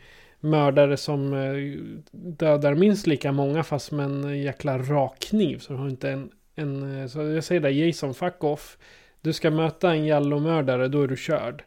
mördare 0.44 0.98
som 0.98 1.34
eh, 1.34 1.80
dödar 2.12 2.76
minst 2.76 3.08
lika 3.08 3.32
många 3.32 3.64
fast 3.64 3.92
med 3.92 4.06
en 4.06 4.24
eh, 4.24 4.44
jäkla 4.44 4.78
rak 4.78 5.20
kniv. 5.20 5.60
Så 5.60 5.74
har 5.74 5.90
inte 5.90 6.10
en, 6.10 6.32
en... 6.56 7.02
Eh, 7.02 7.08
så 7.08 7.22
jag 7.22 7.44
säger 7.44 7.62
det, 7.62 7.72
Jason 7.72 8.14
fuck 8.14 8.44
off. 8.44 8.78
Du 9.22 9.34
ska 9.34 9.52
möta 9.52 9.92
en 9.92 10.06
Jallo-mördare, 10.06 10.88
då 10.88 11.02
är 11.02 11.08
du 11.08 11.18
körd. 11.18 11.64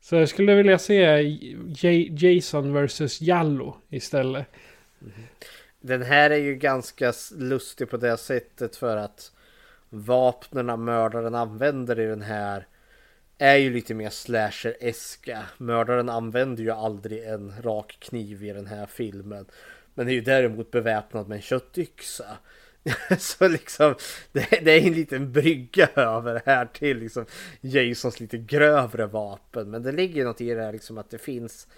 Så 0.00 0.16
jag 0.16 0.28
skulle 0.28 0.54
vilja 0.54 0.78
se 0.78 1.22
J 1.82 2.08
Jason 2.10 2.72
versus 2.72 3.20
Jallo 3.20 3.76
istället. 3.88 4.46
Mm. 5.02 5.12
Den 5.80 6.02
här 6.02 6.30
är 6.30 6.36
ju 6.36 6.54
ganska 6.54 7.12
lustig 7.36 7.90
på 7.90 7.96
det 7.96 8.16
sättet 8.16 8.76
för 8.76 8.96
att 8.96 9.32
vapnen 9.88 10.84
mördaren 10.84 11.34
använder 11.34 12.00
i 12.00 12.06
den 12.06 12.22
här 12.22 12.66
är 13.40 13.56
ju 13.56 13.70
lite 13.70 13.94
mer 13.94 14.10
slasher-eska. 14.10 15.42
Mördaren 15.58 16.08
använder 16.08 16.62
ju 16.62 16.70
aldrig 16.70 17.24
en 17.24 17.62
rak 17.62 17.96
kniv 18.00 18.44
i 18.44 18.52
den 18.52 18.66
här 18.66 18.86
filmen. 18.86 19.46
Men 19.94 20.08
är 20.08 20.12
ju 20.12 20.20
däremot 20.20 20.70
beväpnad 20.70 21.28
med 21.28 21.36
en 21.36 21.42
köttyxa. 21.42 22.38
Så 23.18 23.48
liksom 23.48 23.94
det, 24.32 24.60
det, 24.62 24.70
är 24.72 24.86
en 24.86 24.92
liten 24.92 25.32
brygga 25.32 25.88
över 25.94 26.42
här 26.46 26.66
till 26.66 26.98
liksom 26.98 27.26
Jasons 27.60 28.20
lite 28.20 28.38
grövre 28.38 29.06
vapen. 29.06 29.70
Men 29.70 29.82
det 29.82 29.92
ligger 29.92 30.24
något 30.24 30.40
i 30.40 30.54
det 30.54 30.62
här 30.62 30.72
liksom 30.72 30.98
att 30.98 31.10
det 31.10 31.18
finns 31.18 31.68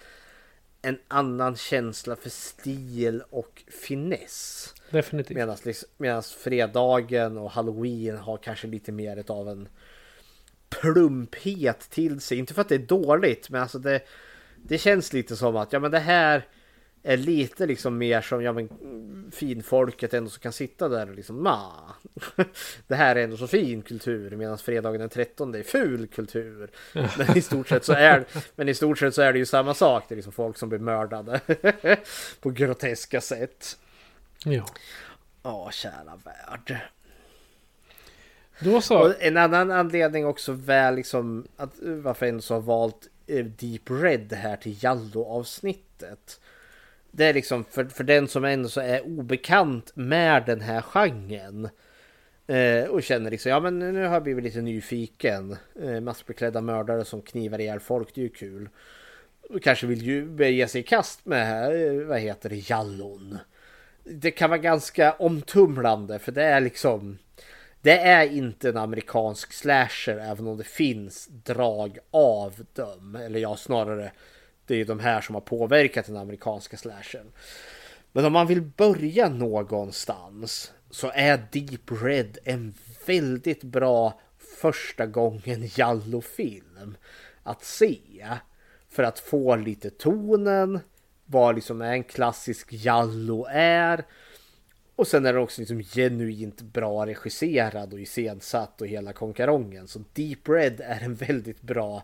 en 0.81 0.97
annan 1.07 1.55
känsla 1.55 2.15
för 2.15 2.29
stil 2.29 3.23
och 3.29 3.63
finess. 3.67 4.73
Definitivt. 4.89 5.37
Medan 5.37 5.57
liksom, 5.63 5.89
fredagen 6.37 7.37
och 7.37 7.51
halloween 7.51 8.17
har 8.17 8.37
kanske 8.37 8.67
lite 8.67 8.91
mer 8.91 9.31
av 9.31 9.49
en 9.49 9.69
plumphet 10.81 11.89
till 11.89 12.21
sig. 12.21 12.37
Inte 12.37 12.53
för 12.53 12.61
att 12.61 12.69
det 12.69 12.75
är 12.75 12.79
dåligt, 12.79 13.49
men 13.49 13.61
alltså 13.61 13.79
det, 13.79 14.01
det 14.55 14.77
känns 14.77 15.13
lite 15.13 15.35
som 15.35 15.55
att 15.55 15.73
ja, 15.73 15.79
men 15.79 15.91
det 15.91 15.99
här 15.99 16.47
är 17.03 17.17
lite 17.17 17.65
liksom 17.65 17.97
mer 17.97 18.21
som 18.21 18.43
ja, 18.43 18.53
men, 18.53 18.69
finfolket 19.31 20.13
ändå 20.13 20.29
som 20.29 20.39
kan 20.39 20.53
sitta 20.53 20.89
där 20.89 21.09
och 21.09 21.15
liksom 21.15 21.43
ma. 21.43 21.71
Det 22.87 22.95
här 22.95 23.15
är 23.15 23.23
ändå 23.23 23.37
så 23.37 23.47
fin 23.47 23.81
kultur 23.81 24.35
medan 24.35 24.57
fredagen 24.57 24.99
den 24.99 25.09
13 25.09 25.55
är 25.55 25.63
ful 25.63 26.07
kultur. 26.07 26.69
Men 27.17 27.37
i 27.37 27.41
stort 27.41 27.67
sett 27.67 27.85
så 27.85 27.93
är, 27.93 28.25
men 28.55 28.69
i 28.69 28.73
stort 28.73 28.99
sett 28.99 29.15
så 29.15 29.21
är 29.21 29.33
det 29.33 29.39
ju 29.39 29.45
samma 29.45 29.73
sak. 29.73 30.03
Det 30.07 30.13
är 30.13 30.15
liksom 30.15 30.33
folk 30.33 30.57
som 30.57 30.69
blir 30.69 30.79
mördade 30.79 31.39
på 32.39 32.49
groteska 32.49 33.21
sätt. 33.21 33.77
Ja. 34.45 34.65
Ja, 35.43 35.71
kära 35.71 36.19
värld. 36.23 36.77
Då 38.63 38.81
så. 38.81 38.99
Och 38.99 39.13
en 39.19 39.37
annan 39.37 39.71
anledning 39.71 40.25
också 40.25 40.51
väl 40.51 40.95
liksom 40.95 41.47
att 41.57 41.73
varför 41.79 42.25
jag 42.25 42.33
ändå 42.33 42.53
har 42.53 42.61
valt 42.61 43.07
eh, 43.27 43.45
Deep 43.45 43.89
Red 43.89 44.33
här 44.33 44.55
till 44.55 44.83
Jallo 44.83 45.25
avsnittet. 45.25 46.39
Det 47.11 47.25
är 47.25 47.33
liksom 47.33 47.63
för, 47.63 47.85
för 47.85 48.03
den 48.03 48.27
som 48.27 48.45
ändå 48.45 48.69
så 48.69 48.81
är 48.81 49.05
obekant 49.05 49.91
med 49.95 50.45
den 50.45 50.61
här 50.61 50.81
genren. 50.81 51.69
Eh, 52.47 52.89
och 52.89 53.03
känner 53.03 53.31
liksom, 53.31 53.49
ja 53.49 53.59
men 53.59 53.79
nu 53.79 54.05
har 54.05 54.13
jag 54.13 54.23
blivit 54.23 54.43
lite 54.43 54.61
nyfiken. 54.61 55.57
Eh, 55.81 55.99
massbeklädda 55.99 56.61
mördare 56.61 57.05
som 57.05 57.21
knivar 57.21 57.59
ihjäl 57.59 57.79
folk, 57.79 58.15
det 58.15 58.21
är 58.21 58.23
ju 58.23 58.29
kul. 58.29 58.69
Och 59.49 59.61
kanske 59.61 59.87
vill 59.87 60.01
ju 60.01 60.35
ge 60.51 60.67
sig 60.67 60.81
i 60.81 60.83
kast 60.83 61.25
med, 61.25 61.87
eh, 61.87 62.05
vad 62.05 62.19
heter 62.19 62.49
det, 62.49 62.69
Jallon. 62.69 63.37
Det 64.03 64.31
kan 64.31 64.49
vara 64.49 64.59
ganska 64.59 65.11
omtumlande 65.11 66.19
för 66.19 66.31
det 66.31 66.43
är 66.43 66.61
liksom 66.61 67.17
det 67.83 67.99
är 67.99 68.25
inte 68.25 68.69
en 68.69 68.77
amerikansk 68.77 69.53
slasher 69.53 70.17
även 70.17 70.47
om 70.47 70.57
det 70.57 70.63
finns 70.63 71.27
drag 71.27 71.99
av 72.11 72.65
dem. 72.73 73.15
Eller 73.15 73.39
ja, 73.39 73.55
snarare 73.55 74.11
det 74.65 74.73
är 74.73 74.77
ju 74.77 74.83
de 74.83 74.99
här 74.99 75.21
som 75.21 75.35
har 75.35 75.41
påverkat 75.41 76.05
den 76.05 76.17
amerikanska 76.17 76.77
slashern. 76.77 77.31
Men 78.11 78.25
om 78.25 78.33
man 78.33 78.47
vill 78.47 78.61
börja 78.61 79.29
någonstans 79.29 80.73
så 80.89 81.11
är 81.15 81.47
Deep 81.51 81.91
Red 82.01 82.37
en 82.43 82.73
väldigt 83.05 83.63
bra 83.63 84.19
första 84.61 85.05
gången 85.05 85.69
Jallo-film 85.75 86.97
att 87.43 87.63
se. 87.63 88.27
För 88.89 89.03
att 89.03 89.19
få 89.19 89.55
lite 89.55 89.89
tonen, 89.89 90.79
vad 91.25 91.55
liksom 91.55 91.81
en 91.81 92.03
klassisk 92.03 92.67
Jallo 92.69 93.45
är 93.49 94.05
och 94.95 95.07
sen 95.07 95.25
är 95.25 95.33
det 95.33 95.39
också 95.39 95.61
liksom 95.61 95.83
genuint 95.83 96.61
bra 96.61 97.05
regisserad 97.05 97.93
och 97.93 97.99
iscensatt 97.99 98.81
och 98.81 98.87
hela 98.87 99.13
konkarongen. 99.13 99.87
Så 99.87 100.03
Deep 100.13 100.49
Red 100.49 100.81
är 100.81 101.01
en 101.01 101.15
väldigt 101.15 101.61
bra 101.61 102.03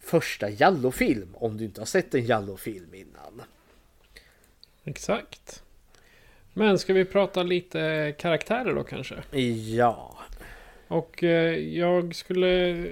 första 0.00 0.50
Jallo-film 0.50 1.28
om 1.34 1.56
du 1.56 1.64
inte 1.64 1.80
har 1.80 1.86
sett 1.86 2.14
en 2.14 2.24
Jallo-film 2.24 2.94
innan. 2.94 3.42
Exakt. 4.84 5.62
Men 6.52 6.78
ska 6.78 6.92
vi 6.92 7.04
prata 7.04 7.42
lite 7.42 8.14
karaktärer 8.18 8.74
då 8.74 8.84
kanske? 8.84 9.38
Ja. 9.76 10.18
Och 10.88 11.24
eh, 11.24 11.58
jag 11.58 12.14
skulle 12.14 12.86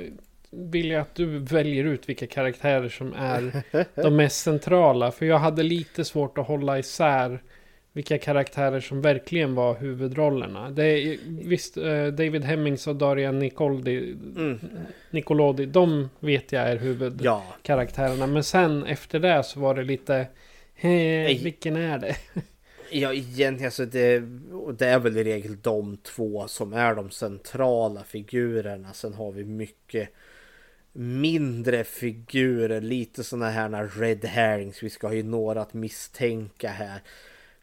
vilja 0.51 1.01
att 1.01 1.15
du 1.15 1.39
väljer 1.39 1.85
ut 1.85 2.09
vilka 2.09 2.27
karaktärer 2.27 2.89
som 2.89 3.13
är 3.13 3.63
de 4.03 4.17
mest 4.17 4.41
centrala. 4.41 5.13
För 5.13 5.27
jag 5.27 5.39
hade 5.39 5.63
lite 5.63 6.05
svårt 6.05 6.39
att 6.39 6.47
hålla 6.47 6.79
isär 6.79 7.43
vilka 7.95 8.19
karaktärer 8.19 8.81
som 8.81 9.01
verkligen 9.01 9.55
var 9.55 9.75
huvudrollerna. 9.75 10.71
Det 10.71 10.85
är, 10.85 11.19
visst, 11.27 11.77
eh, 11.77 12.07
David 12.07 12.45
Hemmings 12.45 12.87
och 12.87 12.97
Darian 12.97 13.39
Nicolodi, 13.39 14.17
mm. 14.37 14.59
Nicolodi, 15.11 15.67
de 15.67 16.09
vet 16.21 16.53
jag 16.53 16.63
är 16.63 16.77
huvudkaraktärerna. 16.77 18.21
Ja. 18.21 18.27
Men 18.27 18.45
sen 18.45 18.85
efter 18.85 19.19
det 19.19 19.43
så 19.43 19.61
var 19.61 19.75
det 19.75 19.83
lite, 19.83 20.27
hey, 20.75 21.39
vilken 21.39 21.77
är 21.77 21.99
det? 21.99 22.17
Ja, 22.91 23.13
egentligen 23.13 23.67
alltså 23.67 23.87
det, 23.87 24.23
det 24.79 24.87
är 24.87 24.99
väl 24.99 25.17
i 25.17 25.25
regel 25.25 25.57
de 25.63 25.97
två 25.97 26.49
som 26.49 26.73
är 26.73 26.95
de 26.95 27.11
centrala 27.11 28.05
figurerna. 28.05 28.93
Sen 28.93 29.15
har 29.15 29.33
vi 29.33 29.45
mycket 29.45 30.09
mindre 30.93 31.85
figurer, 31.85 32.81
lite 32.81 33.25
sådana 33.25 33.51
här 33.51 34.01
red 34.01 34.25
herrings. 34.25 34.83
Vi 34.83 34.91
ska 34.91 35.07
ha 35.07 35.15
ju 35.15 35.23
några 35.23 35.63
att 35.63 35.75
misstänka 35.75 36.69
här. 36.69 37.01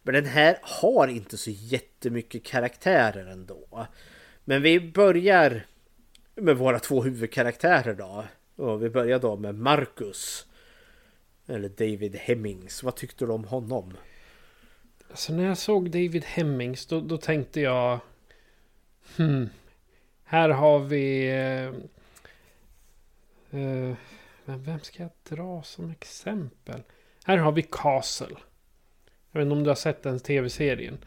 Men 0.03 0.14
den 0.14 0.26
här 0.26 0.57
har 0.61 1.07
inte 1.07 1.38
så 1.38 1.52
jättemycket 1.52 2.44
karaktärer 2.44 3.26
ändå. 3.26 3.88
Men 4.44 4.61
vi 4.61 4.91
börjar 4.91 5.65
med 6.36 6.57
våra 6.57 6.80
två 6.80 7.03
huvudkaraktärer 7.03 7.94
då. 7.94 8.26
Och 8.56 8.84
vi 8.84 8.90
börjar 8.90 9.19
då 9.19 9.38
med 9.38 9.56
Marcus. 9.56 10.45
Eller 11.48 11.69
David 11.69 12.15
Hemmings. 12.15 12.84
Vad 12.84 12.95
tyckte 12.95 13.26
du 13.26 13.32
om 13.32 13.44
honom? 13.44 13.94
Alltså 15.10 15.34
när 15.34 15.45
jag 15.45 15.57
såg 15.57 15.91
David 15.91 16.23
Hemmings 16.23 16.86
då, 16.86 17.02
då 17.02 17.18
tänkte 17.18 17.61
jag... 17.61 17.99
Hmm. 19.18 19.49
Här 20.23 20.49
har 20.49 20.80
vi... 20.80 21.30
Eh, 21.30 21.68
eh, 23.61 23.95
vem 24.45 24.80
ska 24.80 25.03
jag 25.03 25.11
dra 25.30 25.64
som 25.64 25.91
exempel? 25.91 26.82
Här 27.23 27.38
har 27.38 27.52
vi 27.52 27.61
Castle. 27.61 28.36
Jag 29.32 29.40
vet 29.40 29.45
inte 29.45 29.53
om 29.53 29.64
du 29.64 29.70
har 29.70 29.76
sett 29.76 30.03
den 30.03 30.20
tv-serien. 30.20 30.98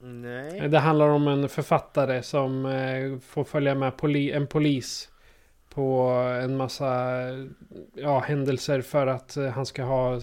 Nej. 0.00 0.68
Det 0.68 0.78
handlar 0.78 1.08
om 1.08 1.28
en 1.28 1.48
författare 1.48 2.22
som 2.22 2.66
eh, 2.66 3.18
får 3.18 3.44
följa 3.44 3.74
med 3.74 3.96
poli 3.96 4.32
en 4.32 4.46
polis 4.46 5.08
på 5.74 6.08
en 6.42 6.56
massa 6.56 7.14
ja, 7.94 8.18
händelser 8.18 8.80
för 8.80 9.06
att 9.06 9.36
eh, 9.36 9.46
han 9.46 9.66
ska 9.66 9.82
ha 9.82 10.20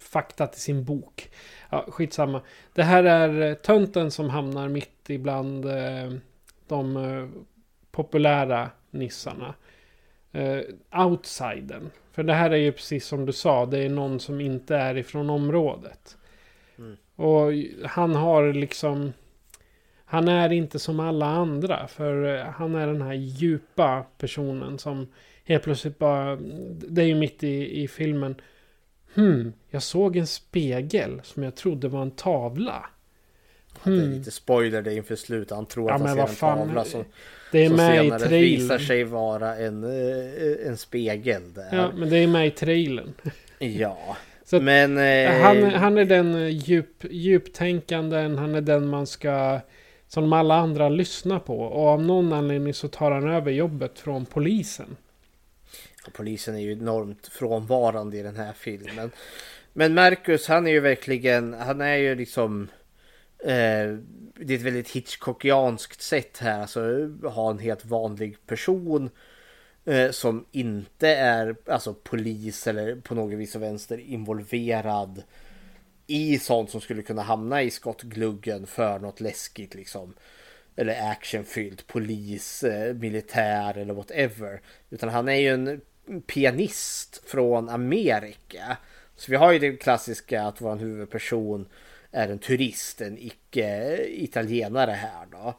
fakta 0.00 0.46
till 0.46 0.60
sin 0.60 0.84
bok. 0.84 1.30
Ja, 1.70 1.86
skitsamma. 1.88 2.42
Det 2.74 2.82
här 2.82 3.04
är 3.04 3.54
tönten 3.54 4.10
som 4.10 4.30
hamnar 4.30 4.68
mitt 4.68 5.10
ibland 5.10 5.64
eh, 5.64 6.12
de 6.68 7.44
populära 7.90 8.70
nissarna. 8.90 9.54
Outsidern. 10.94 11.90
För 12.12 12.22
det 12.22 12.34
här 12.34 12.50
är 12.50 12.56
ju 12.56 12.72
precis 12.72 13.06
som 13.06 13.26
du 13.26 13.32
sa, 13.32 13.66
det 13.66 13.78
är 13.78 13.88
någon 13.88 14.20
som 14.20 14.40
inte 14.40 14.76
är 14.76 14.96
ifrån 14.96 15.30
området. 15.30 16.16
Och 17.20 17.52
han 17.84 18.14
har 18.14 18.52
liksom... 18.52 19.12
Han 20.04 20.28
är 20.28 20.52
inte 20.52 20.78
som 20.78 21.00
alla 21.00 21.26
andra. 21.26 21.86
För 21.88 22.38
eh, 22.38 22.44
han 22.44 22.74
är 22.74 22.86
den 22.86 23.02
här 23.02 23.14
djupa 23.14 24.06
personen 24.18 24.78
som 24.78 25.08
helt 25.44 25.64
plötsligt 25.64 25.98
bara... 25.98 26.36
Det 26.88 27.02
är 27.02 27.06
ju 27.06 27.14
mitt 27.14 27.42
i, 27.42 27.82
i 27.82 27.88
filmen. 27.88 28.34
Hmm, 29.14 29.52
jag 29.70 29.82
såg 29.82 30.16
en 30.16 30.26
spegel 30.26 31.20
som 31.24 31.42
jag 31.42 31.54
trodde 31.54 31.88
var 31.88 32.02
en 32.02 32.10
tavla. 32.10 32.86
Hmm. 33.82 33.96
Det 33.96 34.02
är 34.02 34.06
hmm. 34.06 34.18
lite 34.18 34.30
spoiler 34.30 34.82
det 34.82 34.94
inför 34.94 35.16
slutet. 35.16 35.56
Han 35.56 35.66
tror 35.66 35.88
ja, 35.88 35.94
att 35.94 36.00
han 36.00 36.14
ser 36.14 36.22
en 36.22 36.28
fan, 36.28 36.58
tavla 36.58 36.84
som, 36.84 37.04
det 37.52 37.64
är 37.64 37.68
som 37.68 37.76
med 37.76 38.04
i 38.04 38.08
senare 38.08 38.28
visar 38.28 38.78
sig 38.78 39.04
vara 39.04 39.56
en, 39.56 39.84
eh, 39.84 40.66
en 40.66 40.76
spegel. 40.76 41.52
Där. 41.54 41.68
Ja, 41.72 41.92
men 41.96 42.10
det 42.10 42.18
är 42.18 42.26
med 42.26 42.46
i 42.46 42.50
trailern. 42.50 43.12
Ja. 43.58 44.16
Så 44.50 44.60
Men, 44.60 44.98
eh... 44.98 45.40
han, 45.40 45.62
han 45.62 45.98
är 45.98 46.04
den 46.04 46.50
djup, 46.50 47.04
djuptänkanden, 47.10 48.38
han 48.38 48.54
är 48.54 48.60
den 48.60 48.88
man 48.88 49.06
ska 49.06 49.60
som 50.08 50.32
alla 50.32 50.54
andra 50.54 50.88
lyssnar 50.88 51.38
på. 51.38 51.60
Och 51.60 51.88
av 51.88 52.02
någon 52.02 52.32
anledning 52.32 52.74
så 52.74 52.88
tar 52.88 53.10
han 53.10 53.28
över 53.28 53.50
jobbet 53.50 53.98
från 53.98 54.26
polisen. 54.26 54.96
Och 56.06 56.12
polisen 56.12 56.54
är 56.54 56.60
ju 56.60 56.72
enormt 56.72 57.26
frånvarande 57.26 58.16
i 58.16 58.22
den 58.22 58.36
här 58.36 58.52
filmen. 58.52 59.10
Men 59.72 59.94
Marcus 59.94 60.48
han 60.48 60.66
är 60.66 60.70
ju 60.70 60.80
verkligen, 60.80 61.54
han 61.54 61.80
är 61.80 61.96
ju 61.96 62.14
liksom 62.14 62.68
eh, 63.38 63.96
det 64.34 64.54
är 64.54 64.56
ett 64.56 64.62
väldigt 64.62 64.90
Hitchcockianskt 64.90 66.02
sätt 66.02 66.38
här. 66.38 66.60
Alltså 66.60 66.80
ha 67.24 67.50
en 67.50 67.58
helt 67.58 67.84
vanlig 67.84 68.46
person 68.46 69.04
eh, 69.04 69.10
Eh, 69.84 70.10
som 70.10 70.44
inte 70.52 71.08
är 71.08 71.56
alltså 71.66 71.94
polis 71.94 72.66
eller 72.66 72.96
på 72.96 73.14
något 73.14 73.38
vis 73.38 73.54
och 73.54 73.62
vänster 73.62 73.98
involverad 73.98 75.22
i 76.06 76.38
sånt 76.38 76.70
som 76.70 76.80
skulle 76.80 77.02
kunna 77.02 77.22
hamna 77.22 77.62
i 77.62 77.70
skottgluggen 77.70 78.66
för 78.66 78.98
något 78.98 79.20
läskigt 79.20 79.74
liksom. 79.74 80.14
Eller 80.76 81.10
actionfyllt, 81.10 81.86
polis, 81.86 82.62
eh, 82.62 82.94
militär 82.94 83.78
eller 83.78 83.94
whatever. 83.94 84.60
Utan 84.90 85.08
han 85.08 85.28
är 85.28 85.34
ju 85.34 85.48
en 85.48 85.80
pianist 86.26 87.22
från 87.26 87.68
Amerika. 87.68 88.76
Så 89.16 89.30
vi 89.30 89.36
har 89.36 89.52
ju 89.52 89.58
det 89.58 89.76
klassiska 89.76 90.42
att 90.42 90.60
vår 90.60 90.76
huvudperson 90.76 91.68
är 92.10 92.28
en 92.28 92.38
turist, 92.38 93.00
en 93.00 93.18
icke-italienare 93.18 94.90
här 94.90 95.26
då. 95.30 95.54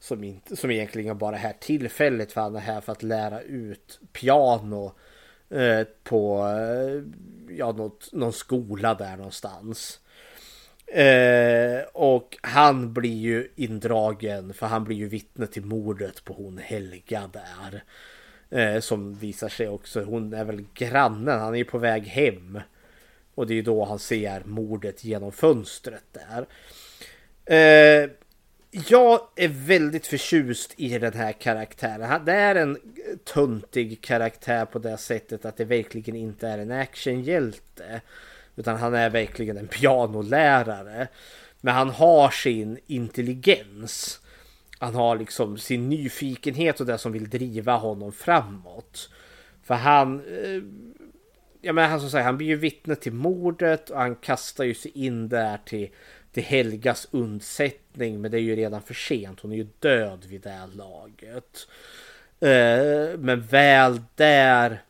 Som, 0.00 0.24
inte, 0.24 0.56
som 0.56 0.70
egentligen 0.70 1.18
bara 1.18 1.36
är 1.36 1.40
här 1.40 1.56
tillfälligt 1.60 2.32
för 2.32 2.40
han 2.40 2.56
är 2.56 2.60
här 2.60 2.80
för 2.80 2.92
att 2.92 3.02
lära 3.02 3.40
ut 3.40 4.00
piano 4.12 4.92
eh, 5.50 5.86
på 6.02 6.46
eh, 6.46 7.02
ja, 7.56 7.72
något, 7.72 8.12
någon 8.12 8.32
skola 8.32 8.94
där 8.94 9.16
någonstans. 9.16 10.00
Eh, 10.86 11.82
och 11.92 12.38
han 12.40 12.92
blir 12.92 13.16
ju 13.16 13.48
indragen 13.56 14.54
för 14.54 14.66
han 14.66 14.84
blir 14.84 14.96
ju 14.96 15.08
vittne 15.08 15.46
till 15.46 15.64
mordet 15.64 16.24
på 16.24 16.32
hon 16.32 16.58
Helga 16.58 17.30
där. 17.32 17.84
Eh, 18.50 18.80
som 18.80 19.14
visar 19.14 19.48
sig 19.48 19.68
också, 19.68 20.02
hon 20.02 20.32
är 20.32 20.44
väl 20.44 20.64
grannen, 20.74 21.40
han 21.40 21.54
är 21.54 21.58
ju 21.58 21.64
på 21.64 21.78
väg 21.78 22.06
hem. 22.06 22.60
Och 23.34 23.46
det 23.46 23.52
är 23.52 23.56
ju 23.56 23.62
då 23.62 23.84
han 23.84 23.98
ser 23.98 24.42
mordet 24.44 25.04
genom 25.04 25.32
fönstret 25.32 26.04
där. 26.12 26.46
Eh, 27.44 28.10
jag 28.70 29.20
är 29.36 29.48
väldigt 29.48 30.06
förtjust 30.06 30.74
i 30.76 30.98
den 30.98 31.12
här 31.12 31.32
karaktären. 31.32 32.24
Det 32.24 32.32
är 32.32 32.54
en 32.54 32.78
tuntig 33.24 34.00
karaktär 34.00 34.64
på 34.64 34.78
det 34.78 34.96
sättet 34.96 35.44
att 35.44 35.56
det 35.56 35.64
verkligen 35.64 36.16
inte 36.16 36.48
är 36.48 36.58
en 36.58 36.72
actionhjälte. 36.72 38.00
Utan 38.56 38.76
han 38.76 38.94
är 38.94 39.10
verkligen 39.10 39.56
en 39.56 39.68
pianolärare. 39.68 41.08
Men 41.60 41.74
han 41.74 41.90
har 41.90 42.30
sin 42.30 42.78
intelligens. 42.86 44.20
Han 44.78 44.94
har 44.94 45.16
liksom 45.16 45.58
sin 45.58 45.88
nyfikenhet 45.88 46.80
och 46.80 46.86
det 46.86 46.98
som 46.98 47.12
vill 47.12 47.30
driva 47.30 47.76
honom 47.76 48.12
framåt. 48.12 49.10
För 49.62 49.74
han... 49.74 50.20
Eh, 50.20 50.62
ja 51.60 51.72
men 51.72 51.90
han 51.90 52.00
som 52.00 52.10
säger, 52.10 52.24
han 52.24 52.36
blir 52.36 52.46
ju 52.46 52.56
vittne 52.56 52.96
till 52.96 53.12
mordet 53.12 53.90
och 53.90 53.98
han 53.98 54.16
kastar 54.16 54.64
ju 54.64 54.74
sig 54.74 54.90
in 54.94 55.28
där 55.28 55.58
till, 55.64 55.88
till 56.32 56.42
Helgas 56.42 57.08
undsättning. 57.10 58.20
Men 58.20 58.30
det 58.30 58.38
är 58.38 58.42
ju 58.42 58.56
redan 58.56 58.82
för 58.82 58.94
sent. 58.94 59.40
Hon 59.40 59.52
är 59.52 59.56
ju 59.56 59.66
död 59.78 60.24
vid 60.24 60.40
det 60.40 60.50
här 60.50 60.66
laget. 60.66 61.68
Eh, 62.40 63.18
men 63.18 63.40
väl 63.40 64.02
där 64.14 64.82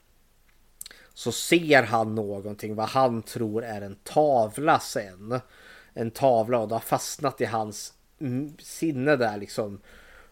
så 1.14 1.32
ser 1.32 1.82
han 1.82 2.14
någonting 2.14 2.74
vad 2.74 2.88
han 2.88 3.22
tror 3.22 3.64
är 3.64 3.80
en 3.80 3.96
tavla 4.04 4.80
sen. 4.80 5.40
En 5.94 6.10
tavla 6.10 6.58
och 6.58 6.68
det 6.68 6.74
har 6.74 6.80
fastnat 6.80 7.40
i 7.40 7.44
hans 7.44 7.92
sinne 8.58 9.16
där 9.16 9.36
liksom. 9.36 9.80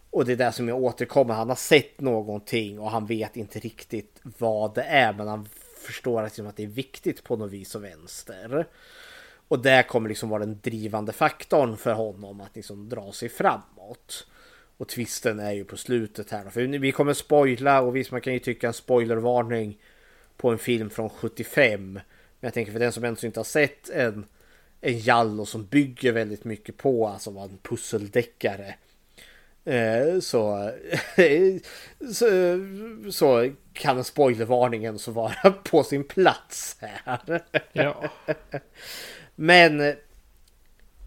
Och 0.09 0.25
det 0.25 0.31
är 0.31 0.37
det 0.37 0.51
som 0.51 0.67
jag 0.67 0.77
återkommer. 0.77 1.33
Han 1.33 1.49
har 1.49 1.55
sett 1.55 2.01
någonting 2.01 2.79
och 2.79 2.91
han 2.91 3.05
vet 3.05 3.37
inte 3.37 3.59
riktigt 3.59 4.19
vad 4.23 4.75
det 4.75 4.83
är. 4.83 5.13
Men 5.13 5.27
han 5.27 5.49
förstår 5.85 6.23
att 6.23 6.55
det 6.55 6.63
är 6.63 6.67
viktigt 6.67 7.23
på 7.23 7.35
något 7.35 7.51
vis 7.51 7.75
och 7.75 7.83
vänster. 7.83 8.67
Och 9.47 9.59
det 9.59 9.83
kommer 9.83 10.09
liksom 10.09 10.29
vara 10.29 10.45
den 10.45 10.59
drivande 10.63 11.13
faktorn 11.13 11.77
för 11.77 11.93
honom 11.93 12.41
att 12.41 12.55
liksom 12.55 12.89
dra 12.89 13.11
sig 13.11 13.29
framåt. 13.29 14.27
Och 14.77 14.87
twisten 14.87 15.39
är 15.39 15.51
ju 15.51 15.65
på 15.65 15.77
slutet 15.77 16.31
här. 16.31 16.49
För 16.49 16.61
vi 16.61 16.91
kommer 16.91 17.13
spoila 17.13 17.81
och 17.81 17.95
visst 17.95 18.11
man 18.11 18.21
kan 18.21 18.33
ju 18.33 18.39
tycka 18.39 18.67
en 18.67 18.73
spoilervarning 18.73 19.77
på 20.37 20.49
en 20.49 20.57
film 20.57 20.89
från 20.89 21.09
75. 21.09 21.93
Men 21.93 22.01
jag 22.39 22.53
tänker 22.53 22.71
för 22.71 22.79
den 22.79 22.91
som 22.91 23.03
ändå 23.03 23.19
inte 23.23 23.39
har 23.39 23.45
sett 23.45 23.89
en, 23.89 24.25
en 24.81 24.99
Jallo 24.99 25.45
som 25.45 25.65
bygger 25.65 26.11
väldigt 26.11 26.43
mycket 26.43 26.77
på, 26.77 27.07
alltså 27.07 27.31
var 27.31 27.43
en 27.43 27.57
pusseldeckare. 27.61 28.75
Eh, 29.65 30.19
så, 30.19 30.71
så, 32.13 32.59
så 33.11 33.51
kan 33.73 34.03
spoilervarningen 34.03 34.99
så 34.99 35.11
vara 35.11 35.51
på 35.63 35.83
sin 35.83 36.03
plats 36.03 36.77
här. 36.79 37.41
Ja. 37.73 38.03
Men 39.39 39.95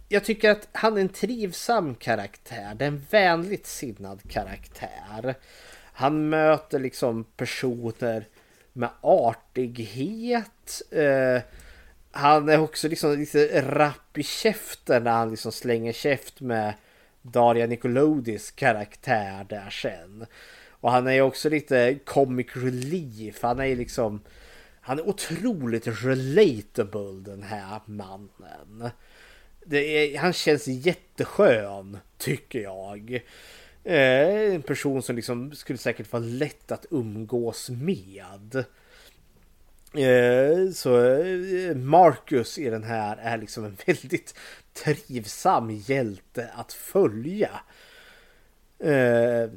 jag 0.09 0.25
tycker 0.25 0.51
att 0.51 0.69
han 0.73 0.97
är 0.97 1.01
en 1.01 1.09
trivsam 1.09 1.95
karaktär. 1.95 2.75
Det 2.75 2.85
är 2.85 2.89
en 2.89 3.07
vänligt 3.11 3.67
sinnad 3.67 4.21
karaktär. 4.31 5.35
Han 5.93 6.29
möter 6.29 6.79
liksom 6.79 7.25
personer 7.25 8.25
med 8.73 8.91
artighet. 9.01 10.83
Eh, 10.91 11.43
han 12.11 12.49
är 12.49 12.61
också 12.61 12.89
liksom 12.89 13.19
lite 13.19 13.63
rapp 13.63 14.19
i 14.19 14.23
käften 14.23 15.05
när 15.05 15.11
han 15.11 15.31
liksom 15.31 15.53
slänger 15.53 15.93
käft 15.93 16.41
med 16.41 16.75
Daria 17.23 17.67
Nicolodis 17.67 18.51
karaktär 18.51 19.47
där 19.49 19.71
sen. 19.71 20.27
Och 20.71 20.93
han 20.93 21.09
är 21.09 21.21
också 21.21 21.49
lite 21.49 21.99
comic 22.05 22.47
relief. 22.55 23.43
Han 23.43 23.61
är 23.61 23.77
liksom... 23.77 24.21
Han 24.81 24.99
är 24.99 25.09
otroligt 25.09 25.87
relatable 25.87 27.21
den 27.31 27.43
här 27.43 27.81
mannen. 27.85 28.91
Är, 29.71 30.19
han 30.19 30.33
känns 30.33 30.67
jätteskön 30.67 31.99
tycker 32.19 32.61
jag. 32.61 33.23
Eh, 33.85 34.55
en 34.55 34.63
person 34.63 35.03
som 35.03 35.17
liksom 35.17 35.53
skulle 35.53 35.79
säkert 35.79 36.13
vara 36.13 36.23
lätt 36.23 36.73
att 36.73 36.87
umgås 36.91 37.71
med. 37.71 38.65
Eh, 39.95 40.71
så 40.73 41.05
eh, 41.05 41.77
Marcus 41.77 42.59
i 42.59 42.71
den 42.71 42.85
här 42.85 43.17
är 43.17 43.39
liksom 43.39 43.65
en 43.65 43.77
väldigt 43.87 44.35
trivsam 44.73 45.71
hjälte 45.71 46.51
att 46.55 46.73
följa. 46.73 47.51
Eh, 48.79 49.51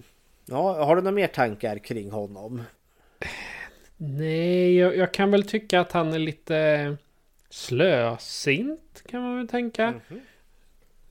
ja, 0.45 0.85
har 0.85 0.95
du 0.95 1.01
några 1.01 1.15
mer 1.15 1.27
tankar 1.27 1.77
kring 1.77 2.11
honom? 2.11 2.63
Nej, 4.05 4.77
jag, 4.77 4.97
jag, 4.97 5.13
kan 5.13 5.31
väl 5.31 5.43
tycka 5.43 5.81
att 5.81 5.91
han 5.91 6.13
är 6.13 6.19
lite 6.19 6.97
slösint 7.49 9.03
kan 9.09 9.21
man 9.21 9.37
väl 9.37 9.47
tänka. 9.47 9.83
Mm 9.83 9.99
-hmm. 10.09 10.19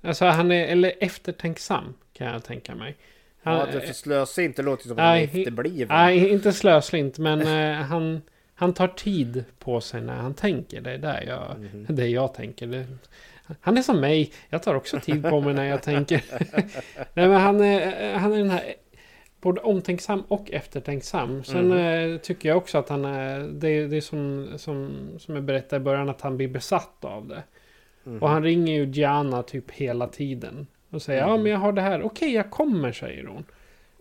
Alltså 0.02 0.24
han 0.24 0.52
är, 0.52 0.66
eller 0.66 0.92
eftertänksam 1.00 1.94
kan 2.12 2.26
jag 2.26 2.44
tänka 2.44 2.74
mig. 2.74 2.96
Han, 3.42 3.58
ja, 3.58 3.66
det 3.72 3.80
för 3.80 3.92
slösint, 3.92 4.56
det 4.56 4.62
låter 4.62 4.82
som 4.82 4.92
att 4.92 5.04
han 5.04 5.16
är 5.16 5.24
efterbliven. 5.24 5.88
Nej, 5.88 6.28
inte 6.28 6.52
slösint, 6.52 7.18
men 7.18 7.42
uh, 7.42 7.82
han, 7.82 8.22
han 8.54 8.74
tar 8.74 8.88
tid 8.88 9.44
på 9.58 9.80
sig 9.80 10.00
när 10.00 10.16
han 10.16 10.34
tänker. 10.34 10.80
Det 10.80 10.90
är 10.90 10.98
där 10.98 11.24
jag, 11.26 11.56
mm. 11.56 11.86
det 11.88 12.06
jag 12.06 12.34
tänker. 12.34 12.66
Det, 12.66 12.86
han 13.60 13.78
är 13.78 13.82
som 13.82 14.00
mig. 14.00 14.32
Jag 14.48 14.62
tar 14.62 14.74
också 14.74 15.00
tid 15.00 15.22
på 15.22 15.40
mig 15.40 15.54
när 15.54 15.64
jag 15.64 15.82
tänker. 15.82 16.24
Nej, 17.14 17.28
men 17.28 17.40
han, 17.40 17.60
är, 17.60 18.14
han 18.14 18.32
är 18.32 18.38
den 18.38 18.50
här 18.50 18.74
både 19.42 19.60
omtänksam 19.60 20.22
och 20.28 20.50
eftertänksam. 20.50 21.44
Sen 21.44 21.72
mm. 21.72 22.18
tycker 22.18 22.48
jag 22.48 22.58
också 22.58 22.78
att 22.78 22.88
han 22.88 23.04
är... 23.04 23.38
Det, 23.38 23.86
det 23.86 23.96
är 23.96 24.00
som, 24.00 24.48
som, 24.56 25.08
som 25.18 25.34
jag 25.34 25.44
berättade 25.44 25.80
i 25.82 25.84
början 25.84 26.08
att 26.08 26.20
han 26.20 26.36
blir 26.36 26.48
besatt 26.48 27.04
av 27.04 27.28
det. 27.28 27.42
Mm. 28.06 28.22
Och 28.22 28.28
han 28.28 28.42
ringer 28.42 28.74
ju 28.74 28.84
Gianna 28.86 29.42
typ 29.42 29.70
hela 29.70 30.06
tiden. 30.06 30.66
Och 30.90 31.02
säger 31.02 31.22
mm. 31.22 31.30
ja 31.30 31.42
men 31.42 31.52
jag 31.52 31.58
har 31.58 31.72
det 31.72 31.82
här. 31.82 32.02
Okej 32.02 32.32
jag 32.32 32.50
kommer 32.50 32.92
säger 32.92 33.26
hon. 33.26 33.44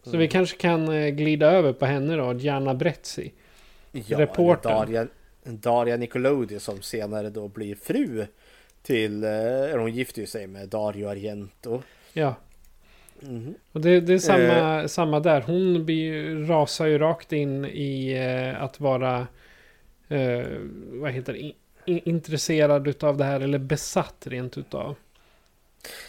Så 0.03 0.17
vi 0.17 0.27
kanske 0.27 0.57
kan 0.57 0.89
eh, 0.89 1.09
glida 1.09 1.51
över 1.51 1.73
på 1.73 1.85
henne 1.85 2.15
då. 2.15 2.33
Gianna 2.33 2.73
Brezzi. 2.73 3.33
Ja, 3.91 4.19
reportern. 4.19 4.71
Daria, 4.71 5.07
Daria 5.43 5.97
Nicolodi 5.97 6.59
som 6.59 6.81
senare 6.81 7.29
då 7.29 7.47
blir 7.47 7.75
fru 7.75 8.25
till... 8.81 9.23
Eh, 9.23 9.79
hon 9.79 9.91
gifter 9.91 10.21
ju 10.21 10.27
sig 10.27 10.47
med 10.47 10.69
Dario 10.69 11.07
Argento. 11.07 11.81
Ja. 12.13 12.35
Mm. 13.21 13.53
Och 13.71 13.81
det, 13.81 13.99
det 13.99 14.13
är 14.13 14.19
samma, 14.19 14.81
eh. 14.81 14.87
samma 14.87 15.19
där. 15.19 15.41
Hon 15.41 15.85
blir, 15.85 16.35
rasar 16.45 16.85
ju 16.85 16.97
rakt 16.97 17.33
in 17.33 17.65
i 17.65 18.11
eh, 18.11 18.63
att 18.63 18.79
vara... 18.79 19.27
Eh, 20.09 20.45
vad 20.91 21.11
heter 21.11 21.33
det? 21.33 21.53
intresserad 21.85 22.87
utav 22.87 23.17
det 23.17 23.23
här 23.23 23.39
eller 23.39 23.59
besatt 23.59 24.27
rent 24.27 24.57
utav. 24.57 24.95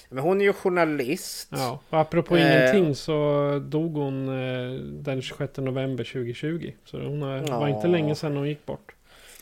Men 0.08 0.24
hon 0.24 0.40
är 0.40 0.44
ju 0.44 0.52
journalist. 0.52 1.48
Ja, 1.50 1.80
och 1.90 2.00
apropå 2.00 2.36
eh, 2.36 2.42
ingenting 2.42 2.94
så 2.94 3.58
dog 3.64 3.96
hon 3.96 4.28
eh, 4.28 4.80
den 4.80 5.22
26 5.22 5.56
november 5.56 6.04
2020. 6.04 6.72
Så 6.84 7.00
hon 7.00 7.22
har, 7.22 7.44
ja. 7.48 7.60
var 7.60 7.68
inte 7.68 7.88
länge 7.88 8.14
sedan 8.14 8.36
hon 8.36 8.48
gick 8.48 8.66
bort. 8.66 8.94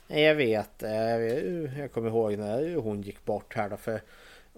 Jag 0.07 0.35
vet, 0.35 0.83
eh, 0.83 0.91
jag 1.81 1.93
kommer 1.93 2.09
ihåg 2.09 2.39
när 2.39 2.77
hon 2.77 3.03
gick 3.03 3.25
bort 3.25 3.55
här 3.57 3.69
då. 3.69 3.77
För 3.77 4.01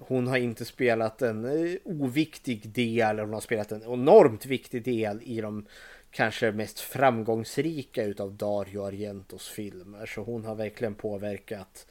hon 0.09 0.27
har 0.27 0.37
inte 0.37 0.65
spelat 0.65 1.23
en 1.23 1.45
eh, 1.45 1.75
oviktig 1.85 2.69
del, 2.69 3.19
hon 3.19 3.33
har 3.33 3.41
spelat 3.41 3.73
en 3.73 3.83
enormt 3.83 4.47
viktig 4.47 4.85
del 4.85 5.21
i 5.23 5.41
de 5.41 5.67
kanske 6.11 6.53
mest 6.53 6.81
framgångsrika 6.81 8.05
utav 8.05 8.35
Dario 8.35 8.85
Argentos 8.85 9.49
filmer. 9.49 10.07
Så 10.07 10.23
hon 10.23 10.45
har 10.45 10.55
verkligen 10.55 10.95
påverkat 10.95 11.87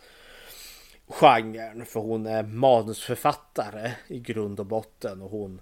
genren 1.07 1.85
för 1.85 1.99
hon 1.99 2.25
är 2.25 2.43
manusförfattare 2.43 3.91
i 4.07 4.19
grund 4.19 4.59
och 4.59 4.65
botten 4.65 5.21
och 5.21 5.29
hon 5.29 5.61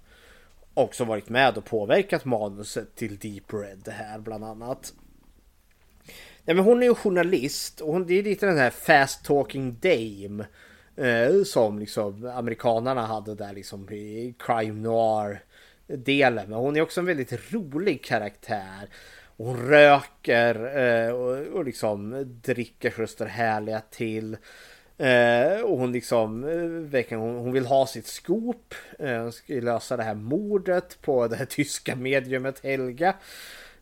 också 0.74 1.04
varit 1.04 1.28
med 1.28 1.58
och 1.58 1.64
påverkat 1.64 2.24
manuset 2.24 2.94
till 2.94 3.18
Deep 3.18 3.52
Red 3.52 3.88
här 3.88 4.18
bland 4.18 4.44
annat. 4.44 4.94
Nej, 6.44 6.56
men 6.56 6.64
hon 6.64 6.82
är 6.82 6.86
ju 6.86 6.94
journalist 6.94 7.80
och 7.80 7.92
hon, 7.92 8.06
det 8.06 8.18
är 8.18 8.22
lite 8.22 8.46
den 8.46 8.58
här 8.58 8.70
fast 8.70 9.24
talking 9.24 9.76
dame 9.80 10.46
eh, 11.00 11.42
som 11.44 11.78
liksom 11.78 12.30
amerikanarna 12.34 13.06
hade 13.06 13.34
där 13.34 13.52
liksom 13.52 13.90
i 13.90 14.34
crime 14.38 14.80
noir 14.80 15.42
delen. 15.86 16.50
Men 16.50 16.58
hon 16.58 16.76
är 16.76 16.80
också 16.80 17.00
en 17.00 17.06
väldigt 17.06 17.52
rolig 17.52 18.04
karaktär. 18.04 18.88
Hon 19.36 19.68
röker 19.68 20.78
eh, 20.78 21.12
och, 21.12 21.46
och 21.46 21.64
liksom 21.64 22.24
dricker 22.42 22.90
så 22.90 23.00
det 23.00 23.06
står 23.06 23.26
härliga 23.26 23.82
till. 23.90 24.36
Eh, 24.98 25.60
och 25.60 25.78
hon 25.78 25.92
liksom, 25.92 26.44
eh, 26.44 26.90
verkligen, 26.90 27.22
hon, 27.22 27.36
hon, 27.36 27.52
vill 27.52 27.66
ha 27.66 27.86
sitt 27.86 28.06
skop. 28.06 28.74
Eh, 28.98 29.22
hon 29.22 29.32
ska 29.32 29.54
lösa 29.54 29.96
det 29.96 30.02
här 30.02 30.14
mordet 30.14 30.98
på 31.02 31.26
det 31.26 31.36
här 31.36 31.44
tyska 31.50 31.96
mediumet 31.96 32.60
Helga. 32.64 33.14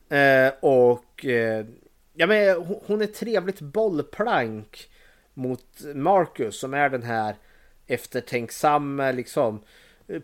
Eh, 0.08 0.52
och 0.60 1.24
eh, 1.24 1.66
ja, 2.14 2.26
men 2.26 2.56
hon, 2.56 2.80
hon 2.86 3.02
är 3.02 3.06
trevligt 3.06 3.60
bollplank 3.60 4.88
mot 5.38 5.64
Marcus 5.94 6.58
som 6.58 6.74
är 6.74 6.88
den 6.88 7.02
här 7.02 7.36
eftertänksamma 7.86 9.12
liksom 9.12 9.62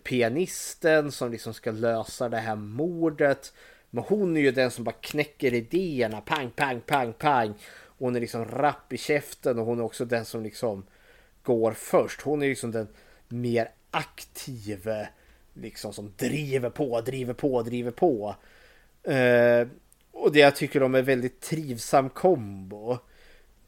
pianisten 0.04 1.12
som 1.12 1.30
liksom 1.32 1.54
ska 1.54 1.70
lösa 1.70 2.28
det 2.28 2.38
här 2.38 2.56
mordet. 2.56 3.52
Men 3.90 4.04
hon 4.04 4.36
är 4.36 4.40
ju 4.40 4.50
den 4.50 4.70
som 4.70 4.84
bara 4.84 4.94
knäcker 5.00 5.54
idéerna, 5.54 6.20
pang, 6.20 6.50
pang, 6.50 6.80
pang, 6.80 7.12
pang. 7.12 7.54
Hon 7.98 8.16
är 8.16 8.20
liksom 8.20 8.44
rapp 8.44 8.92
i 8.92 8.98
käften 8.98 9.58
och 9.58 9.66
hon 9.66 9.78
är 9.78 9.84
också 9.84 10.04
den 10.04 10.24
som 10.24 10.42
liksom 10.42 10.86
går 11.42 11.72
först. 11.72 12.20
Hon 12.20 12.42
är 12.42 12.48
liksom 12.48 12.70
den 12.70 12.88
mer 13.28 13.70
aktive 13.90 15.08
liksom 15.54 15.92
som 15.92 16.12
driver 16.16 16.70
på, 16.70 17.00
driver 17.00 17.34
på, 17.34 17.62
driver 17.62 17.90
på. 17.90 18.34
Eh, 19.02 19.68
och 20.12 20.32
det 20.32 20.38
jag 20.38 20.56
tycker 20.56 20.80
de 20.80 20.94
är 20.94 21.02
väldigt 21.02 21.40
trivsam 21.40 22.10
kombo. 22.10 22.98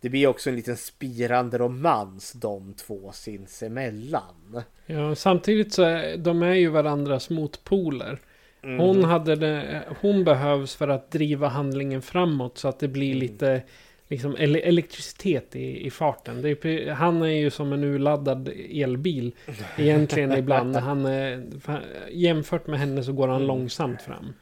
Det 0.01 0.09
blir 0.09 0.27
också 0.27 0.51
en 0.51 0.57
liten 0.57 0.77
spirande 0.77 1.59
romans 1.59 2.33
de 2.33 2.75
två 2.75 3.13
sinsemellan. 3.13 4.63
Ja, 4.87 5.15
samtidigt 5.15 5.73
så 5.73 5.83
är 5.83 6.17
de 6.17 6.43
är 6.43 6.55
ju 6.55 6.69
varandras 6.69 7.31
motpoler. 7.31 8.19
Mm. 8.63 8.79
Hon, 8.81 9.05
hade 9.05 9.37
det, 9.37 9.83
hon 10.01 10.25
behövs 10.25 10.77
för 10.77 10.89
att 10.89 11.11
driva 11.11 11.49
handlingen 11.49 12.03
framåt 12.03 12.59
så 12.59 12.69
att 12.69 12.79
det 12.79 12.89
blir 12.89 13.11
Mm. 13.11 13.19
lite 13.19 13.63
liksom 14.09 14.37
ele 14.37 14.59
elektricitet 14.59 15.57
i, 15.57 15.87
i 15.87 15.91
farten. 15.91 16.45
Är, 16.45 16.91
han 16.91 17.23
är 17.23 17.27
ju 17.27 17.51
som 17.51 17.73
en 17.73 17.85
urladdad 17.85 18.49
elbil 18.71 19.33
egentligen 19.77 20.33
ibland. 20.33 20.77
Han 20.77 21.07
är, 21.07 21.45
för- 21.61 21.83
jämfört 22.11 22.67
med 22.67 22.79
henne 22.81 23.03
så 23.05 23.13
går 23.13 23.29
han 23.29 23.47
långsamt 23.47 24.03
fram. 24.03 24.33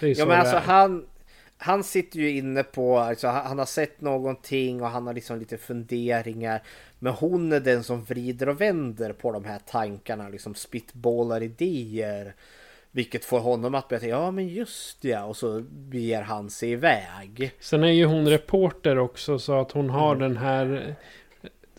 Ja 0.00 0.26
men 0.26 0.40
alltså 0.40 0.56
han 0.56 1.06
Han 1.58 1.84
sitter 1.84 2.18
ju 2.18 2.30
inne 2.30 2.62
på, 2.62 2.98
alltså, 2.98 3.28
han 3.28 3.58
har 3.58 3.66
sett 3.66 4.00
någonting 4.00 4.82
och 4.82 4.88
han 4.88 5.06
har 5.06 5.14
liksom 5.14 5.38
lite 5.38 5.58
funderingar. 5.58 6.62
Men 6.98 7.12
hon 7.12 7.52
är 7.52 7.60
den 7.60 7.84
som 7.84 8.04
vrider 8.04 8.48
och 8.48 8.60
vänder 8.60 9.12
på 9.12 9.32
de 9.32 9.44
här 9.44 9.58
tankarna, 9.66 10.28
liksom 10.28 10.54
spitballar 10.54 11.42
idéer. 11.42 12.34
Vilket 12.90 13.24
får 13.24 13.40
honom 13.40 13.74
att 13.74 13.88
börja 13.88 14.00
tänka, 14.00 14.16
ja 14.16 14.30
men 14.30 14.48
just 14.48 15.02
det, 15.02 15.18
och 15.18 15.36
så 15.36 15.62
beger 15.70 16.22
han 16.22 16.50
sig 16.50 16.70
iväg. 16.70 17.52
Sen 17.60 17.84
är 17.84 17.92
ju 17.92 18.04
hon 18.04 18.28
reporter 18.28 18.98
också 18.98 19.38
så 19.38 19.60
att 19.60 19.72
hon 19.72 19.90
har 19.90 20.16
den 20.16 20.36
här... 20.36 20.94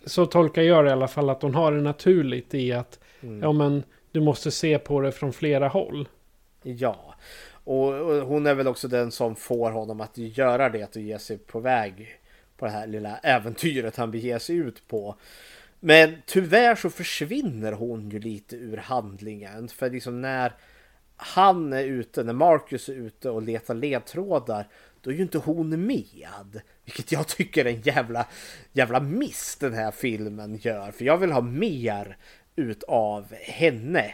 Så 0.05 0.25
tolkar 0.25 0.61
jag 0.61 0.85
det 0.85 0.89
i 0.89 0.93
alla 0.93 1.07
fall 1.07 1.29
att 1.29 1.41
hon 1.41 1.55
har 1.55 1.71
det 1.71 1.81
naturligt 1.81 2.53
i 2.53 2.73
att 2.73 2.99
Mm. 3.21 3.43
ja 3.43 3.51
men 3.51 3.83
du 4.11 4.21
måste 4.21 4.51
se 4.51 4.79
på 4.79 5.01
det 5.01 5.11
från 5.11 5.33
flera 5.33 5.67
håll. 5.67 6.07
Ja, 6.63 7.15
och, 7.67 7.93
och 7.93 8.27
hon 8.27 8.47
är 8.47 8.55
väl 8.55 8.67
också 8.67 8.87
den 8.87 9.11
som 9.11 9.35
får 9.35 9.71
honom 9.71 10.01
att 10.01 10.17
göra 10.17 10.69
det, 10.69 10.95
och 10.95 11.01
ge 11.01 11.19
sig 11.19 11.37
på 11.37 11.59
väg 11.59 12.19
på 12.57 12.65
det 12.65 12.71
här 12.71 12.87
lilla 12.87 13.17
äventyret 13.17 13.95
han 13.95 14.11
beger 14.11 14.39
sig 14.39 14.55
ut 14.55 14.87
på. 14.87 15.15
Men 15.79 16.15
tyvärr 16.25 16.75
så 16.75 16.89
försvinner 16.89 17.71
hon 17.71 18.09
ju 18.09 18.19
lite 18.19 18.55
ur 18.55 18.77
handlingen. 18.77 19.67
För 19.67 19.89
liksom 19.89 20.21
när 20.21 20.53
han 21.15 21.73
är 21.73 21.83
ute, 21.83 22.23
när 22.23 22.33
Marcus 22.33 22.89
är 22.89 22.93
ute 22.93 23.29
och 23.29 23.41
letar 23.41 23.75
ledtrådar, 23.75 24.67
då 25.01 25.09
är 25.09 25.15
ju 25.15 25.21
inte 25.21 25.37
hon 25.37 25.85
med. 25.85 26.61
Vilket 26.85 27.11
jag 27.11 27.27
tycker 27.27 27.65
är 27.65 27.69
en 27.69 27.81
jävla, 27.81 28.27
jävla 28.73 28.99
miss 28.99 29.57
den 29.59 29.73
här 29.73 29.91
filmen 29.91 30.55
gör. 30.55 30.91
För 30.91 31.05
jag 31.05 31.17
vill 31.17 31.31
ha 31.31 31.41
mer 31.41 32.17
utav 32.55 33.33
henne. 33.33 34.13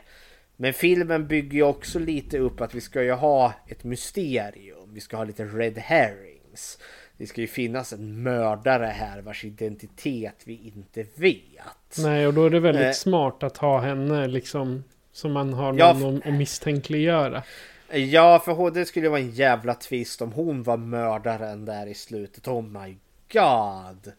Men 0.58 0.74
filmen 0.74 1.28
bygger 1.28 1.56
ju 1.56 1.64
också 1.64 2.00
lite 2.00 2.38
upp 2.40 2.62
att 2.62 2.76
vi 2.76 2.82
ska 2.82 3.04
ju 3.04 3.12
ha 3.12 3.54
ett 3.68 3.84
mysterium. 3.84 4.90
Vi 4.94 5.00
ska 5.02 5.18
ha 5.18 5.24
lite 5.24 5.46
red 5.46 5.78
herrings. 5.78 6.78
Det 7.18 7.28
ska 7.28 7.42
ju 7.42 7.48
finnas 7.48 7.94
en 7.94 8.24
mördare 8.24 8.86
här 8.86 9.22
vars 9.22 9.46
identitet 9.46 10.36
vi 10.46 10.72
inte 10.76 11.06
vet. 11.16 11.98
Nej, 11.98 12.28
och 12.28 12.34
då 12.34 12.46
är 12.46 12.50
det 12.50 12.60
väldigt 12.60 12.86
Eh. 12.86 12.92
smart 12.92 13.44
att 13.44 13.58
ha 13.58 13.80
henne 13.80 14.28
liksom 14.28 14.84
som 15.12 15.32
man 15.32 15.54
har 15.54 15.74
Ja, 15.78 15.94
någon 15.94 16.22
att 16.26 16.34
misstänkliggöra. 16.34 17.44
Ja, 17.92 18.40
för 18.40 18.72
det 18.72 18.86
skulle 18.86 19.10
vara 19.10 19.20
en 19.20 19.32
jävla 19.32 19.74
twist 19.74 20.22
om 20.22 20.32
hon 20.32 20.64
var 20.64 20.78
mördaren 20.78 21.66
där 21.66 21.88
i 21.88 21.94
slutet. 21.94 22.48
Oh 22.48 22.62
my 22.62 22.98
god! 23.34 24.12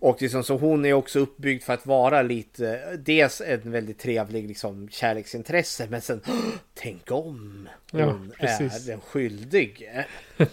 Och 0.00 0.22
liksom, 0.22 0.44
så 0.44 0.56
hon 0.56 0.84
är 0.84 0.92
också 0.92 1.18
uppbyggd 1.18 1.62
för 1.62 1.72
att 1.72 1.86
vara 1.86 2.22
lite, 2.22 2.96
dels 2.96 3.40
en 3.40 3.70
väldigt 3.70 3.98
trevlig 3.98 4.48
liksom, 4.48 4.88
kärleksintresse, 4.88 5.86
men 5.90 6.00
sen 6.00 6.20
tänk 6.74 7.10
om 7.10 7.68
Ja, 7.90 8.04
hon 8.04 8.32
precis. 8.40 8.86
är 8.86 8.90
den 8.90 9.00
skyldige. 9.00 10.06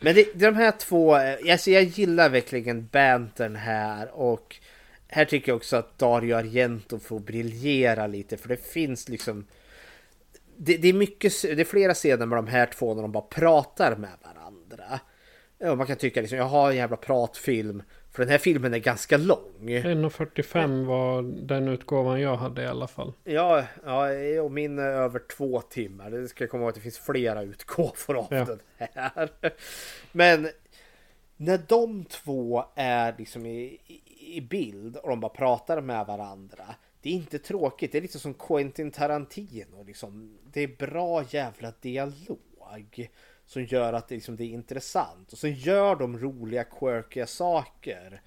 Men 0.00 0.14
det, 0.14 0.34
de 0.34 0.54
här 0.54 0.70
två, 0.70 1.14
alltså 1.14 1.70
jag 1.70 1.82
gillar 1.82 2.28
verkligen 2.28 2.86
bantern 2.86 3.56
här 3.56 4.10
och 4.14 4.56
här 5.08 5.24
tycker 5.24 5.52
jag 5.52 5.56
också 5.56 5.76
att 5.76 5.98
Dario 5.98 6.34
Argento 6.34 6.98
får 6.98 7.20
briljera 7.20 8.06
lite 8.06 8.36
för 8.36 8.48
det 8.48 8.66
finns 8.66 9.08
liksom 9.08 9.46
det, 10.56 10.76
det 10.76 10.88
är 10.88 10.92
mycket, 10.92 11.42
det 11.42 11.60
är 11.60 11.64
flera 11.64 11.94
scener 11.94 12.26
med 12.26 12.38
de 12.38 12.46
här 12.46 12.66
två 12.66 12.94
när 12.94 13.02
de 13.02 13.12
bara 13.12 13.22
pratar 13.22 13.96
med 13.96 14.10
varandra. 14.22 14.41
Och 15.70 15.78
man 15.78 15.86
kan 15.86 15.96
tycka 15.96 16.20
liksom, 16.20 16.38
jag 16.38 16.44
har 16.44 16.70
en 16.70 16.76
jävla 16.76 16.96
pratfilm. 16.96 17.82
För 18.10 18.22
den 18.22 18.30
här 18.30 18.38
filmen 18.38 18.74
är 18.74 18.78
ganska 18.78 19.16
lång. 19.16 19.52
1.45 19.60 20.84
var 20.86 21.22
den 21.46 21.68
utgåvan 21.68 22.20
jag 22.20 22.36
hade 22.36 22.62
i 22.62 22.66
alla 22.66 22.86
fall. 22.86 23.12
Ja, 23.24 23.64
ja 23.84 24.08
och 24.42 24.52
min 24.52 24.78
är 24.78 24.82
över 24.82 25.22
två 25.36 25.60
timmar. 25.60 26.10
Det 26.10 26.28
ska 26.28 26.44
jag 26.44 26.50
komma 26.50 26.62
ihåg 26.62 26.68
att 26.68 26.74
det 26.74 26.80
finns 26.80 26.98
flera 26.98 27.42
utgåvor 27.42 28.16
av 28.18 28.26
Ja. 28.30 28.44
den 28.44 28.58
här. 28.78 29.30
Men 30.12 30.48
när 31.36 31.60
de 31.68 32.04
två 32.04 32.64
är 32.74 33.14
liksom 33.18 33.46
i, 33.46 33.78
i, 33.86 34.36
i 34.36 34.40
bild 34.40 34.96
och 34.96 35.08
de 35.08 35.20
bara 35.20 35.28
pratar 35.28 35.80
med 35.80 36.06
varandra. 36.06 36.64
Det 37.02 37.08
är 37.10 37.14
inte 37.14 37.38
tråkigt. 37.38 37.92
Det 37.92 37.98
är 37.98 38.02
lite 38.02 38.18
som 38.18 38.34
Quentin 38.34 38.90
Tarantino. 38.90 39.82
Liksom. 39.86 40.38
Det 40.52 40.60
är 40.60 40.86
bra 40.86 41.24
jävla 41.30 41.72
dialog. 41.80 43.10
Som 43.46 43.64
gör 43.64 43.92
att 43.92 44.08
det, 44.08 44.14
liksom, 44.14 44.36
det 44.36 44.44
är 44.44 44.48
intressant. 44.48 45.32
Och 45.32 45.38
sen 45.38 45.54
gör 45.54 45.96
de 45.96 46.18
roliga 46.18 46.64
quirkiga 46.64 47.26
saker. 47.26 48.22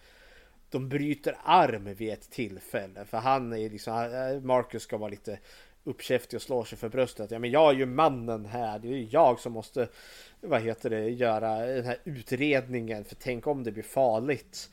De 0.69 0.89
bryter 0.89 1.37
arm 1.43 1.93
vid 1.93 2.13
ett 2.13 2.31
tillfälle. 2.31 3.05
För 3.05 3.17
han 3.17 3.53
är 3.53 3.69
liksom, 3.69 3.93
eh, 3.93 4.41
Marcus 4.41 4.83
ska 4.83 4.97
vara 4.97 5.09
lite 5.09 5.39
uppkäftig 5.83 6.37
och 6.37 6.41
slå 6.41 6.65
sig 6.65 6.77
för 6.77 6.89
bröstet. 6.89 7.31
Ja 7.31 7.39
men 7.39 7.51
jag 7.51 7.73
är 7.73 7.77
ju 7.77 7.85
mannen 7.85 8.45
här. 8.45 8.79
Det 8.79 8.87
är 8.87 8.91
ju 8.91 9.07
jag 9.11 9.39
som 9.39 9.53
måste, 9.53 9.87
vad 10.41 10.61
heter 10.61 10.89
det, 10.89 11.09
göra 11.09 11.65
den 11.65 11.85
här 11.85 11.97
utredningen. 12.03 13.05
För 13.05 13.15
tänk 13.15 13.47
om 13.47 13.63
det 13.63 13.71
blir 13.71 13.83
farligt. 13.83 14.69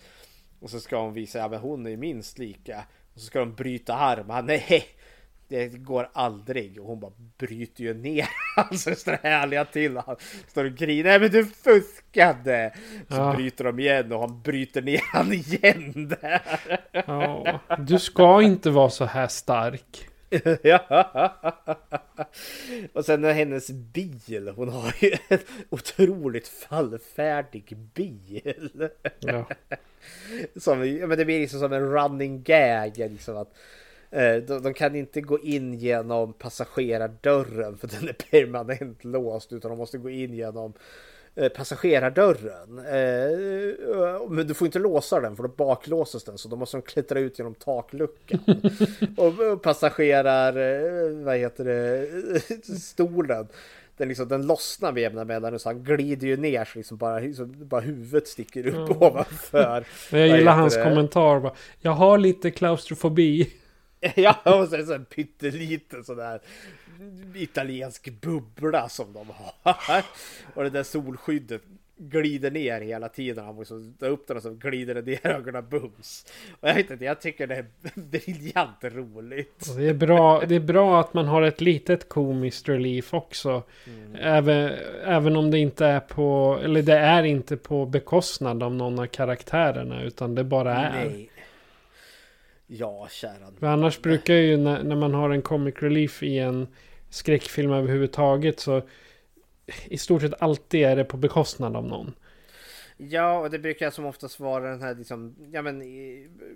Och 0.61 0.71
så 0.71 0.81
ska 0.81 1.01
hon 1.01 1.15
visa, 1.15 1.39
ja 1.39 1.49
men 1.49 1.61
hon 1.61 1.87
är 1.87 1.97
minst 1.97 2.39
lika. 2.39 2.85
Och 3.15 3.21
så 3.21 3.27
ska 3.27 3.39
de 3.39 3.55
bryta 3.55 3.95
arm. 3.95 4.31
Han, 4.31 4.47
nej, 4.47 4.85
det 5.53 5.69
går 5.69 6.09
aldrig. 6.13 6.81
Och 6.81 6.87
hon 6.87 7.01
bara 7.01 7.13
bryter 7.39 7.85
ju 7.85 7.95
ner 7.95 8.29
röster 8.87 9.19
härliga 9.23 9.65
till. 9.65 9.97
Han 9.97 10.17
står 10.49 10.65
och 10.65 10.75
griner. 10.75 11.05
Nej 11.11 11.21
men 11.21 11.31
du 11.31 11.45
fuskade! 11.47 12.73
Så 13.09 13.17
Ja. 13.17 13.35
bryter 13.37 13.65
de 13.65 13.79
igen 13.79 14.13
och 14.13 14.21
han 14.21 14.43
bryter 14.43 14.83
ner 14.83 15.01
han 15.13 15.33
igen 15.33 16.09
där. 16.21 16.43
Ja, 16.93 17.61
du 17.79 17.99
ska 17.99 18.43
inte 18.43 18.71
vara 18.71 18.91
så 18.91 19.05
här 19.05 19.29
stark. 19.29 20.09
ja. 20.63 21.35
Och 22.93 23.05
sen 23.05 23.25
hennes 23.25 23.71
bil. 23.71 24.53
Hon 24.57 24.69
har 24.69 24.95
ju 25.01 25.13
en 25.29 25.39
otroligt 25.71 26.49
fallfärdig 26.49 27.77
bil. 27.95 28.89
Ja. 29.21 29.49
Som, 30.57 30.79
men 30.79 31.19
det 31.19 31.25
blir 31.25 31.41
liksom 31.41 31.61
som 31.61 31.73
en 31.73 31.91
running 31.91 32.43
gag. 32.43 32.93
Liksom 32.97 33.37
att, 33.37 33.55
de, 34.47 34.63
de 34.63 34.75
kan 34.75 34.97
inte 34.97 35.21
gå 35.21 35.39
in 35.41 35.75
genom 35.75 36.33
passagerardörren 36.33 37.79
för 37.79 37.89
den 37.89 38.09
är 38.09 38.13
permanent 38.13 39.05
låst. 39.05 39.53
Utan 39.53 39.71
de 39.71 39.79
måste 39.79 39.99
gå 39.99 40.11
in 40.11 40.35
genom 40.35 40.73
eh, 41.35 41.49
passagerardörren. 41.49 42.79
Eh, 42.79 44.29
men 44.31 44.47
du 44.47 44.55
får 44.55 44.67
inte 44.67 44.79
låsa 44.79 45.21
den 45.21 45.37
för 45.37 45.43
då 45.43 45.49
baklåses 45.49 46.25
den. 46.25 46.39
Så 46.39 46.49
då 46.49 46.57
måste 46.57 46.77
de 46.77 46.83
klättra 46.83 47.19
ut 47.21 47.39
genom 47.39 47.55
takluckan. 47.55 48.41
och, 49.17 49.63
passagerar, 49.63 50.57
eh, 50.57 51.25
vad 51.25 51.37
heter 51.37 51.65
det, 51.65 52.81
stolen. 52.81 53.47
Den, 53.97 54.09
liksom, 54.09 54.29
den 54.29 54.47
lossnar 54.47 54.93
med 54.93 55.03
jämna 55.03 55.25
mellanrum 55.25 55.59
så 55.59 55.69
han 55.69 55.85
glider 55.85 56.27
ju 56.27 56.37
ner 56.37 56.65
så 56.65 56.79
liksom 56.79 56.97
bara, 56.97 57.19
liksom, 57.19 57.55
bara 57.59 57.81
huvudet 57.81 58.29
sticker 58.29 58.67
upp 58.67 58.97
Ja. 59.01 59.09
ovanför. 59.09 59.85
Men 60.11 60.21
jag 60.21 60.39
gillar 60.39 60.53
hans 60.53 60.75
det? 60.75 60.83
kommentar. 60.83 61.41
Bara, 61.41 61.55
jag 61.81 61.93
har 61.93 62.19
lite 62.19 62.51
klaustrofobi. 62.51 63.53
Ja, 64.17 64.61
och 64.61 64.69
sen 64.69 64.87
så 64.87 64.93
en 64.93 65.05
pytteliten 65.05 66.05
sån 66.05 66.17
där 66.17 66.41
italiensk 67.35 68.21
bubbla 68.21 68.89
som 68.89 69.13
de 69.13 69.27
har. 69.31 70.05
Och 70.55 70.63
det 70.63 70.71
där 70.71 70.83
solskyddet 70.83 71.63
glider 71.97 72.51
ner 72.51 72.81
hela 72.81 73.09
tiden. 73.09 73.45
Han 73.45 73.55
måste 73.55 73.75
ta 73.99 74.07
upp 74.07 74.29
den 74.29 74.37
och 74.37 74.43
så 74.43 74.51
glider 74.55 74.95
det 74.95 75.03
ner 75.03 75.27
ögonen 75.27 75.69
bums. 75.69 76.27
Och 76.61 76.69
jag 76.69 76.75
vet 76.75 76.91
inte, 76.91 77.05
jag 77.05 77.21
tycker 77.21 77.47
det 77.47 77.55
är 77.55 77.67
briljant 77.95 78.79
roligt. 78.83 79.69
Och 79.71 79.77
Det 79.77 79.89
är, 79.89 79.95
bra, 79.95 80.41
det 80.47 80.55
är 80.55 80.61
bra 80.61 81.01
att 81.01 81.15
man 81.15 81.27
har 81.27 81.43
ett 81.43 81.61
litet 81.61 82.09
komiskt 82.09 82.69
relief 82.69 83.15
också. 83.15 83.63
Mm. 83.87 84.15
Även, 84.21 84.73
även 85.05 85.37
om 85.37 85.51
det 85.51 85.59
inte 85.59 85.87
är 85.87 86.01
på, 86.01 86.59
eller 86.65 86.83
det 86.83 86.99
är 86.99 87.23
inte 87.23 87.57
på 87.57 87.87
bekostnad 87.87 88.63
av 88.63 88.75
någon 88.75 88.99
av 88.99 89.07
karaktärerna. 89.07 90.03
Utan 90.03 90.35
det 90.35 90.45
bara 90.45 90.77
är. 90.77 91.05
Nej. 91.05 91.29
Ja, 92.75 93.09
kära. 93.11 93.53
För 93.61 93.67
annars 93.67 94.03
brukar 94.03 94.35
ju 94.35 94.57
när, 94.57 94.83
när 94.83 94.97
man 94.97 95.15
har 95.15 95.31
en 95.31 95.43
comic 95.43 95.75
relief 95.79 96.23
i 96.23 96.39
en 96.39 96.67
skräckfilm 97.11 97.73
överhuvudtaget 97.73 98.61
så 98.61 98.83
i 99.85 99.99
stort 99.99 100.23
sett 100.23 100.43
alltid 100.43 100.85
är 100.85 100.97
det 100.97 101.05
på 101.05 101.17
bekostnad 101.17 101.77
av 101.77 101.85
någon. 101.85 102.15
Ja, 102.97 103.39
och 103.39 103.51
det 103.51 103.59
brukar 103.59 103.91
som 103.91 104.07
oftast 104.07 104.41
vara 104.41 104.71
den 104.71 104.83
här 104.83 104.95
liksom, 104.95 105.37
ja 105.53 105.63
men 105.63 105.79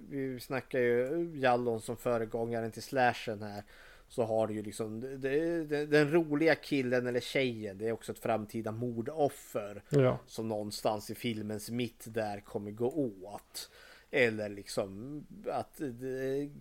vi 0.08 0.38
snackar 0.40 0.78
ju 0.78 1.30
Jallon 1.34 1.80
som 1.80 1.96
föregångaren 1.96 2.72
till 2.72 2.82
slashen 2.82 3.42
här. 3.42 3.62
Så 4.08 4.24
har 4.24 4.46
du 4.46 4.54
ju 4.54 4.62
liksom 4.62 5.00
det, 5.00 5.64
det, 5.64 5.86
den 5.86 6.10
roliga 6.10 6.54
killen 6.54 7.06
eller 7.06 7.20
tjejen. 7.20 7.78
Det 7.78 7.88
är 7.88 7.92
också 7.92 8.12
ett 8.12 8.18
framtida 8.18 8.72
mordoffer. 8.72 9.82
Ja. 9.88 10.18
Som 10.26 10.48
någonstans 10.48 11.10
i 11.10 11.14
filmens 11.14 11.70
mitt 11.70 12.04
där 12.06 12.40
kommer 12.40 12.70
gå 12.70 12.88
åt. 13.22 13.70
Eller 14.10 14.48
liksom 14.48 15.22
att 15.50 15.80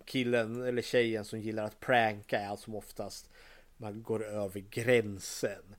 killen 0.04 0.62
eller 0.62 0.82
tjejen 0.82 1.24
som 1.24 1.40
gillar 1.40 1.64
att 1.64 1.80
pranka 1.80 2.40
är 2.40 2.48
allt 2.48 2.60
som 2.60 2.74
oftast 2.74 3.30
man 3.76 4.02
går 4.02 4.24
över 4.24 4.60
gränsen. 4.60 5.76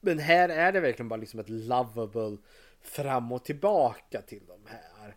Men 0.00 0.18
här 0.18 0.48
är 0.48 0.72
det 0.72 0.80
verkligen 0.80 1.08
bara 1.08 1.20
liksom 1.20 1.40
ett 1.40 1.48
lovable 1.48 2.36
fram 2.82 3.32
och 3.32 3.44
tillbaka 3.44 4.22
till 4.22 4.42
de 4.46 4.70
här. 4.70 5.16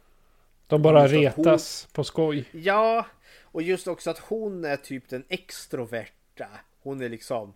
De 0.68 0.82
bara 0.82 1.08
retas 1.08 1.84
hon... 1.84 1.94
på 1.94 2.04
skoj. 2.04 2.50
Ja, 2.52 3.06
och 3.42 3.62
just 3.62 3.88
också 3.88 4.10
att 4.10 4.20
hon 4.20 4.66
är 4.66 4.78
typ 4.78 5.10
den 5.10 5.26
extroverta. 5.30 6.48
Hon 6.80 7.02
är 7.02 7.10
liksom 7.10 7.54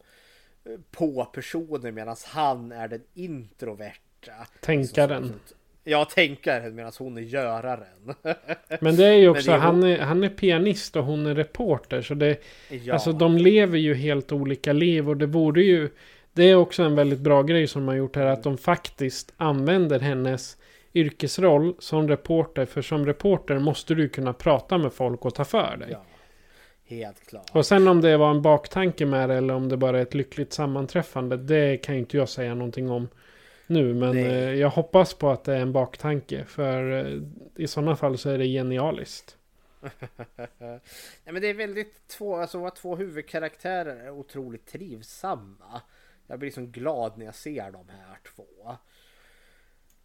eh, 0.65 0.79
på 0.91 1.25
personen 1.25 1.95
medan 1.95 2.15
han 2.25 2.71
är 2.71 2.87
den 2.87 3.03
introverta. 3.13 4.47
Tänkaren. 4.59 5.39
Ja, 5.83 6.05
tänkaren 6.05 6.75
medan 6.75 6.91
hon 6.97 7.17
är 7.17 7.21
göraren. 7.21 8.15
Men 8.79 8.95
det 8.95 9.05
är 9.05 9.13
ju 9.13 9.29
också, 9.29 9.51
är 9.51 9.57
han, 9.57 9.83
är, 9.83 9.99
han 9.99 10.23
är 10.23 10.29
pianist 10.29 10.95
och 10.95 11.03
hon 11.03 11.25
är 11.25 11.35
reporter. 11.35 12.01
Så 12.01 12.13
det, 12.13 12.37
ja. 12.69 12.93
alltså 12.93 13.11
de 13.11 13.37
lever 13.37 13.77
ju 13.77 13.93
helt 13.93 14.31
olika 14.31 14.73
liv 14.73 15.09
och 15.09 15.17
det 15.17 15.27
borde 15.27 15.61
ju, 15.61 15.89
det 16.33 16.43
är 16.43 16.55
också 16.55 16.83
en 16.83 16.95
väldigt 16.95 17.19
bra 17.19 17.43
grej 17.43 17.67
som 17.67 17.87
har 17.87 17.95
gjort 17.95 18.15
här, 18.15 18.25
att 18.25 18.43
de 18.43 18.57
faktiskt 18.57 19.33
använder 19.37 19.99
hennes 19.99 20.57
yrkesroll 20.93 21.75
som 21.79 22.07
reporter. 22.07 22.65
För 22.65 22.81
som 22.81 23.05
reporter 23.05 23.59
måste 23.59 23.95
du 23.95 24.09
kunna 24.09 24.33
prata 24.33 24.77
med 24.77 24.93
folk 24.93 25.25
och 25.25 25.35
ta 25.35 25.45
för 25.45 25.77
dig. 25.77 25.89
Ja, 25.91 26.05
helt 26.85 27.27
klart. 27.27 27.49
Och 27.51 27.65
sen 27.65 27.87
om 27.87 28.01
det 28.01 28.17
var 28.17 28.31
en 28.31 28.41
baktanke 28.41 29.05
med 29.05 29.29
det 29.29 29.35
eller 29.35 29.53
om 29.53 29.69
det 29.69 29.77
bara 29.77 29.97
är 29.97 30.01
ett 30.01 30.13
lyckligt 30.13 30.53
sammanträffande. 30.53 31.37
Det 31.37 31.77
kan 31.77 31.95
inte 31.95 32.17
jag 32.17 32.29
säga 32.29 32.55
någonting 32.55 32.89
om 32.89 33.07
nu. 33.71 33.93
Men 33.93 34.15
Nej. 34.15 34.25
Eh, 34.25 34.53
jag 34.53 34.69
hoppas 34.69 35.13
på 35.13 35.29
att 35.29 35.43
det 35.43 35.53
är 35.53 35.59
en 35.59 35.71
baktanke. 35.71 36.45
För 36.45 37.05
eh, 37.05 37.21
i 37.55 37.67
sådana 37.67 37.95
fall 37.95 38.17
så 38.17 38.29
är 38.29 38.37
det 38.37 38.45
genialiskt. 38.45 39.37
Nej, 40.57 40.79
men 41.23 41.41
det 41.41 41.47
är 41.47 41.53
väldigt 41.53 42.07
två, 42.07 42.35
alltså 42.35 42.69
två 42.69 42.95
huvudkaraktärer 42.95 43.95
är 43.95 44.09
otroligt 44.09 44.65
trivsamma. 44.65 45.81
Jag 46.27 46.39
blir 46.39 46.47
liksom 46.47 46.71
glad 46.71 47.17
när 47.17 47.25
jag 47.25 47.35
ser 47.35 47.71
de 47.71 47.89
här 47.89 48.17
två. 48.35 48.77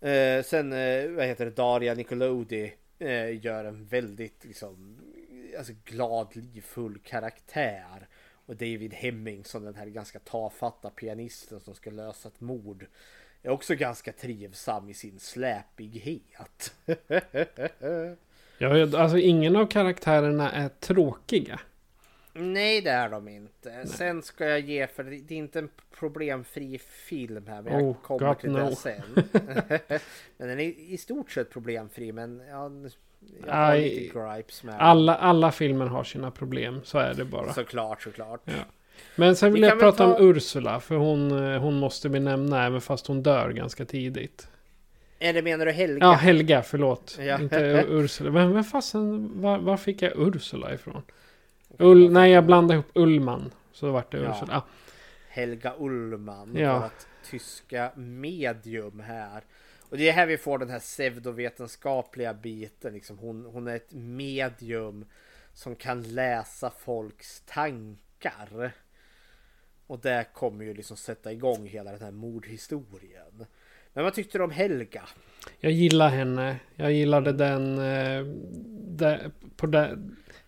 Eh, 0.09 0.43
sen 0.44 0.72
eh, 0.72 1.10
vad 1.10 1.26
heter 1.26 1.44
det, 1.44 1.51
Daria 1.51 1.94
Nicolodi 1.94 2.74
eh, 2.98 3.44
gör 3.44 3.64
en 3.64 3.84
väldigt 3.84 4.44
liksom, 4.44 4.98
alltså, 5.59 5.72
glad, 5.84 6.36
livfull 6.36 6.98
karaktär. 6.98 8.09
Och 8.47 8.56
David 8.56 8.94
Hemming 8.94 9.44
som 9.44 9.64
den 9.64 9.74
här 9.74 9.86
ganska 9.86 10.18
tafatta 10.18 10.90
pianisten 10.90 11.60
som 11.60 11.74
ska 11.74 11.90
lösa 11.90 12.28
ett 12.28 12.40
mord. 12.40 12.86
Är 13.43 13.51
också 13.51 13.75
ganska 13.75 14.13
trivsam 14.13 14.89
i 14.89 14.95
sin 14.95 15.19
släpighet. 15.19 16.75
ja, 18.59 18.99
alltså 18.99 19.19
ingen 19.19 19.57
av 19.57 19.67
karaktärerna 19.67 20.53
är 20.53 20.69
tråkiga. 20.69 21.61
Nej 22.39 22.81
det 22.81 22.91
är 22.91 23.09
de 23.09 23.29
inte. 23.29 23.71
Nej. 23.71 23.87
Sen 23.87 24.23
ska 24.23 24.45
jag 24.45 24.61
ge 24.61 24.87
för 24.87 25.05
det 25.05 25.35
är 25.35 25.39
inte 25.39 25.59
en 25.59 25.69
problemfri 25.99 26.79
film 26.79 27.47
här. 27.47 27.63
Men 27.63 27.73
jag 27.73 27.83
oh, 27.83 27.97
kommer 28.03 28.29
God 28.29 28.39
till 28.39 28.51
no. 28.51 28.59
det 28.59 28.77
sen. 28.77 29.03
men 30.37 30.49
den 30.49 30.61
är 30.61 30.65
i 30.65 30.99
stort 30.99 31.31
sett 31.31 31.51
problemfri. 31.51 32.13
Men 32.13 32.43
ja, 32.51 32.71
jag 33.47 33.53
har 33.53 33.71
Aj, 33.71 33.83
lite 33.83 34.19
gripes 34.19 34.63
med 34.63 34.81
alla, 34.81 35.15
alla 35.15 35.53
filmer 35.53 35.87
har 35.87 36.05
sina 36.05 36.31
problem. 36.31 36.81
Så 36.85 36.99
är 36.99 37.15
det 37.15 37.25
bara. 37.25 37.53
Såklart, 37.53 38.03
såklart. 38.03 38.41
Ja. 38.45 38.53
Men 39.16 39.36
sen 39.36 39.52
vill 39.52 39.62
vi 39.62 39.68
jag 39.68 39.81
prata 39.81 39.97
ta... 39.97 40.14
om 40.14 40.28
Ursula. 40.28 40.81
För 40.81 40.94
hon, 40.94 41.52
eh, 41.52 41.60
hon 41.60 41.74
måste 41.74 42.09
vi 42.09 42.20
nämna 42.20 42.66
även 42.66 42.81
fast 42.81 43.06
hon 43.06 43.23
dör 43.23 43.51
ganska 43.51 43.85
tidigt. 43.85 44.48
Eller 45.18 45.43
menar 45.43 45.66
du 45.66 45.73
Helga? 45.73 46.06
Ja, 46.06 46.12
Helga, 46.12 46.62
förlåt. 46.62 47.18
Ja. 47.20 47.40
Inte 47.40 47.85
Ursula. 47.89 48.31
Men, 48.31 48.52
men 48.52 48.64
fasen, 48.64 49.31
var, 49.40 49.59
var 49.59 49.77
fick 49.77 50.02
jag 50.02 50.12
Ursula 50.16 50.74
ifrån? 50.74 51.02
Ull, 51.78 52.12
nej, 52.12 52.32
jag 52.32 52.47
blandade 52.47 52.74
ihop 52.74 52.90
Ullman. 52.94 53.52
Så 53.73 53.90
vart 53.90 54.12
det 54.12 54.18
Ursula. 54.18 54.47
Ja. 54.51 54.64
Helga 55.28 55.73
Ullman. 55.78 56.56
Ja. 56.56 56.78
Vårt 56.78 57.06
tyska 57.31 57.93
medium 57.94 59.01
här. 59.01 59.43
Och 59.89 59.97
det 59.97 60.09
är 60.09 60.12
här 60.12 60.27
vi 60.27 60.39
får 60.39 60.59
den 60.59 60.70
här 60.70 60.78
pseudovetenskapliga 60.78 62.35
biten. 62.35 62.93
Liksom 62.93 63.18
hon, 63.18 63.44
hon 63.44 63.68
är 63.68 63.77
ett 63.77 63.93
medium 63.93 65.05
som 65.52 65.77
kan 65.77 66.02
läsa 66.02 66.70
folks 66.70 67.43
tankar. 67.47 68.73
Och 69.87 69.99
det 69.99 70.27
kommer 70.35 70.65
ju 70.65 70.75
liksom 70.75 70.97
sätta 70.97 71.33
igång 71.33 71.67
hela 71.67 71.93
den 71.93 72.03
här 72.03 72.11
mordhistorien. 72.11 73.47
Men 73.93 74.05
vad 74.05 74.15
tyckte 74.15 74.39
du 74.39 74.45
om 74.45 74.51
Helga? 74.51 75.03
Jag 75.59 75.73
gillar 75.73 76.09
henne. 76.09 76.57
Jag 76.75 76.93
gillade 76.93 77.33
den... 77.33 77.79
Eh, 77.79 78.25
där, 78.89 79.31
på 79.57 79.67
det, 79.67 79.99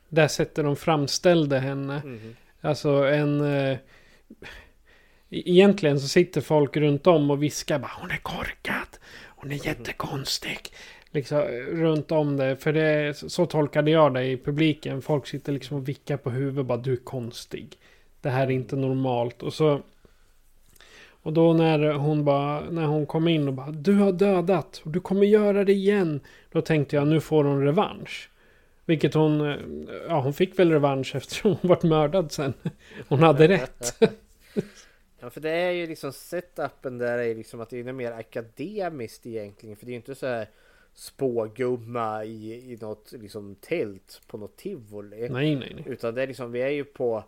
det 0.09 0.29
sättet 0.29 0.65
de 0.65 0.77
framställde 0.77 1.59
henne. 1.59 2.03
Mm. 2.05 2.37
Alltså 2.61 2.91
en... 2.91 3.41
Eh, 3.41 3.79
egentligen 5.31 6.01
så 6.01 6.09
sitter 6.09 6.41
folk 6.41 6.77
runt 6.77 7.07
om 7.07 7.31
och 7.31 7.43
viskar 7.43 7.79
bara 7.79 7.93
hon 8.01 8.11
är 8.11 8.17
korkad. 8.23 8.99
Hon 9.27 9.51
är 9.51 9.55
mhm. 9.55 9.65
jättekonstig. 9.65 10.59
Liksom 11.11 11.41
runt 11.71 12.13
om 12.13 12.37
det. 12.37 12.57
För 12.57 12.73
det, 12.73 13.17
så 13.31 13.47
tolkade 13.47 13.91
jag 13.91 14.15
det 14.15 14.25
i 14.25 14.37
publiken. 14.37 15.03
Folk 15.03 15.27
sitter 15.27 15.53
liksom 15.53 15.77
och 15.77 15.89
vickar 15.89 16.17
på 16.17 16.31
huvudet 16.31 16.67
bara 16.67 16.79
du 16.79 16.93
är 16.93 17.05
konstig. 17.05 17.79
Det 18.21 18.31
här 18.31 18.47
är 18.47 18.51
inte 18.51 18.77
normalt. 18.77 19.43
Och 19.43 19.55
så... 19.55 19.83
Och 21.23 21.33
då 21.33 21.53
när 21.53 21.93
hon 21.93 22.25
bara, 22.25 22.71
när 22.71 22.87
hon 22.87 23.07
kom 23.07 23.29
in 23.29 23.49
och 23.49 23.55
bara 23.55 23.71
du 23.71 23.95
har 23.95 24.13
dödat 24.13 24.83
och 24.85 24.91
du 24.91 25.01
kommer 25.01 25.27
göra 25.27 25.65
det 25.65 25.73
igen. 25.73 26.21
Då 26.53 26.61
tänkte 26.61 26.97
jag 26.97 27.09
nu 27.09 27.21
får 27.21 27.45
hon 27.45 27.65
revansch. 27.65 28.31
Vilket 28.85 29.15
hon, 29.15 29.57
ja 30.09 30.21
hon 30.21 30.35
fick 30.35 30.59
väl 30.59 30.71
revansch 30.73 31.15
eftersom 31.15 31.57
hon 31.61 31.69
vart 31.69 31.83
mördad 31.83 32.33
sen. 32.33 32.55
Hon 33.09 33.19
hade 33.19 33.49
rätt. 33.49 34.03
Ja 35.21 35.31
för 35.31 35.41
det 35.41 35.51
är 35.51 35.71
ju 35.71 35.87
liksom 35.87 36.13
setupen 36.13 36.99
där 36.99 37.19
är 37.19 37.35
liksom 37.35 37.61
att 37.61 37.71
det 37.71 37.79
är 37.79 37.93
mer 37.93 38.13
akademiskt 38.13 39.27
egentligen. 39.27 39.77
För 39.77 39.87
det 39.87 39.91
är 39.91 39.93
ju 39.93 39.97
inte 39.97 40.15
så 40.15 40.27
här 40.27 40.49
spågumma 40.95 42.25
i, 42.25 42.73
i 42.73 42.79
något 42.81 43.13
liksom 43.13 43.55
tält 43.55 44.21
på 44.27 44.39
något 44.39 44.57
tivoli. 44.57 45.29
Nej, 45.29 45.57
nej, 45.57 45.73
nej. 45.75 45.85
Utan 45.87 46.15
det 46.15 46.23
är 46.23 46.27
liksom, 46.27 46.53
vi 46.53 46.63
är 46.63 46.69
ju 46.69 46.85
på 46.85 47.25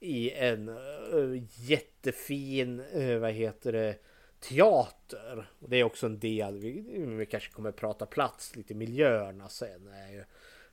i 0.00 0.30
en 0.30 0.68
uh, 0.68 1.42
jättefin, 1.54 2.80
uh, 2.80 3.18
vad 3.18 3.30
heter 3.30 3.72
det, 3.72 3.96
teater. 4.40 5.50
Och 5.58 5.70
det 5.70 5.76
är 5.76 5.84
också 5.84 6.06
en 6.06 6.18
del, 6.18 6.58
vi, 6.58 6.80
vi 7.16 7.26
kanske 7.26 7.52
kommer 7.52 7.72
prata 7.72 8.06
plats, 8.06 8.56
lite 8.56 8.74
miljöerna 8.74 9.48
sen. 9.48 9.88
Är 9.88 10.12
ju, 10.12 10.24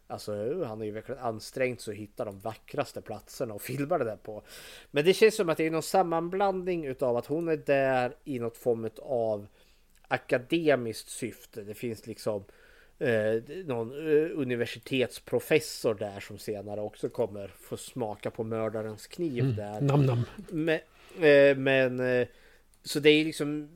Alltså 0.10 0.64
han 0.64 0.78
har 0.78 0.86
ju 0.86 0.92
verkligen 0.92 1.22
ansträngt 1.22 1.82
sig 1.82 1.92
att 1.92 2.00
hitta 2.00 2.26
de 2.26 2.40
vackraste 2.40 3.02
platserna 3.02 3.54
och 3.54 3.62
filma 3.62 3.98
det 3.98 4.06
där 4.06 4.16
på. 4.16 4.44
Men 4.92 5.06
det 5.06 5.14
känns 5.14 5.36
som 5.36 5.50
att 5.50 5.58
det 5.58 5.66
är 5.66 5.72
någon 5.72 5.84
sammanblandning 5.84 6.86
utav 6.86 7.18
att 7.18 7.26
hon 7.26 7.48
är 7.48 7.58
där 7.58 8.16
i 8.24 8.40
något 8.40 8.58
form 8.58 8.90
av 9.02 9.48
akademiskt 10.08 11.10
syfte. 11.10 11.62
Det 11.62 11.74
finns 11.74 12.08
liksom 12.08 12.44
eh, 13.00 13.44
någon 13.66 13.92
eh, 13.92 14.40
universitetsprofessor 14.40 15.96
där 15.96 16.20
som 16.20 16.38
senare 16.38 16.82
också 16.82 17.10
kommer 17.10 17.48
få 17.48 17.78
smaka 17.78 18.32
på 18.32 18.44
mördarens 18.44 19.08
kniv 19.08 19.44
mm, 19.44 19.56
där. 19.56 19.82
Nam, 19.82 20.06
nam. 20.06 20.24
Men, 20.50 20.80
eh, 21.20 21.58
men 21.58 22.00
eh, 22.00 22.28
så 22.84 23.00
det 23.00 23.10
är 23.10 23.26
liksom 23.26 23.70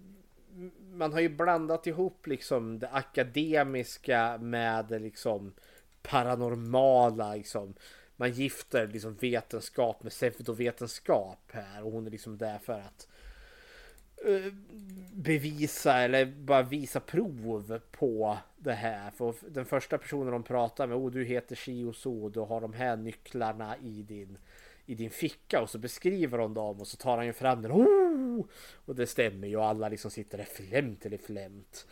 man 0.94 1.14
har 1.14 1.20
ju 1.20 1.30
blandat 1.30 1.88
ihop 1.88 2.28
liksom 2.28 2.80
det 2.80 2.90
akademiska 2.90 4.38
med 4.38 5.02
liksom 5.02 5.54
paranormala 6.02 7.36
liksom. 7.36 7.74
Man 8.16 8.32
gifter 8.32 8.88
liksom 8.88 9.16
vetenskap 9.16 10.04
med 10.04 10.12
pseudovetenskap 10.12 11.40
här 11.52 11.84
och 11.84 11.92
hon 11.92 12.08
är 12.08 12.12
liksom 12.12 12.38
där 12.38 12.58
för 12.58 12.80
att 12.80 13.08
uh, 14.28 14.54
bevisa 15.14 15.98
eller 15.98 16.26
bara 16.26 16.64
visa 16.64 17.00
prov 17.00 17.80
på 17.92 18.38
det 18.64 18.74
här. 18.74 19.12
För 19.12 19.36
den 19.50 19.66
första 19.66 19.98
personen 19.98 20.32
de 20.32 20.44
pratar 20.44 20.88
med, 20.88 20.98
oh 20.98 21.12
du 21.12 21.24
heter 21.24 21.56
si 21.56 21.84
och 21.84 21.96
så, 21.96 22.30
du 22.30 22.40
har 22.40 22.62
de 22.62 22.74
här 22.74 22.98
nycklarna 22.98 23.78
i 23.78 24.02
din 24.02 24.38
i 24.86 24.96
din 24.96 25.10
ficka 25.10 25.62
och 25.62 25.70
så 25.70 25.78
beskriver 25.78 26.38
hon 26.38 26.54
dem 26.54 26.80
och 26.80 26.88
så 26.88 26.98
tar 26.98 27.18
han 27.18 27.26
ju 27.26 27.34
fram 27.34 27.62
den. 27.62 27.72
Oh! 27.72 28.46
Och 28.86 28.96
det 28.96 29.08
stämmer 29.08 29.48
ju 29.48 29.58
och 29.58 29.66
alla 29.66 29.90
liksom 29.90 30.12
sitter 30.12 30.38
där 30.38 30.46
flämt 30.46 31.06
eller 31.06 31.18
flämt. 31.18 31.88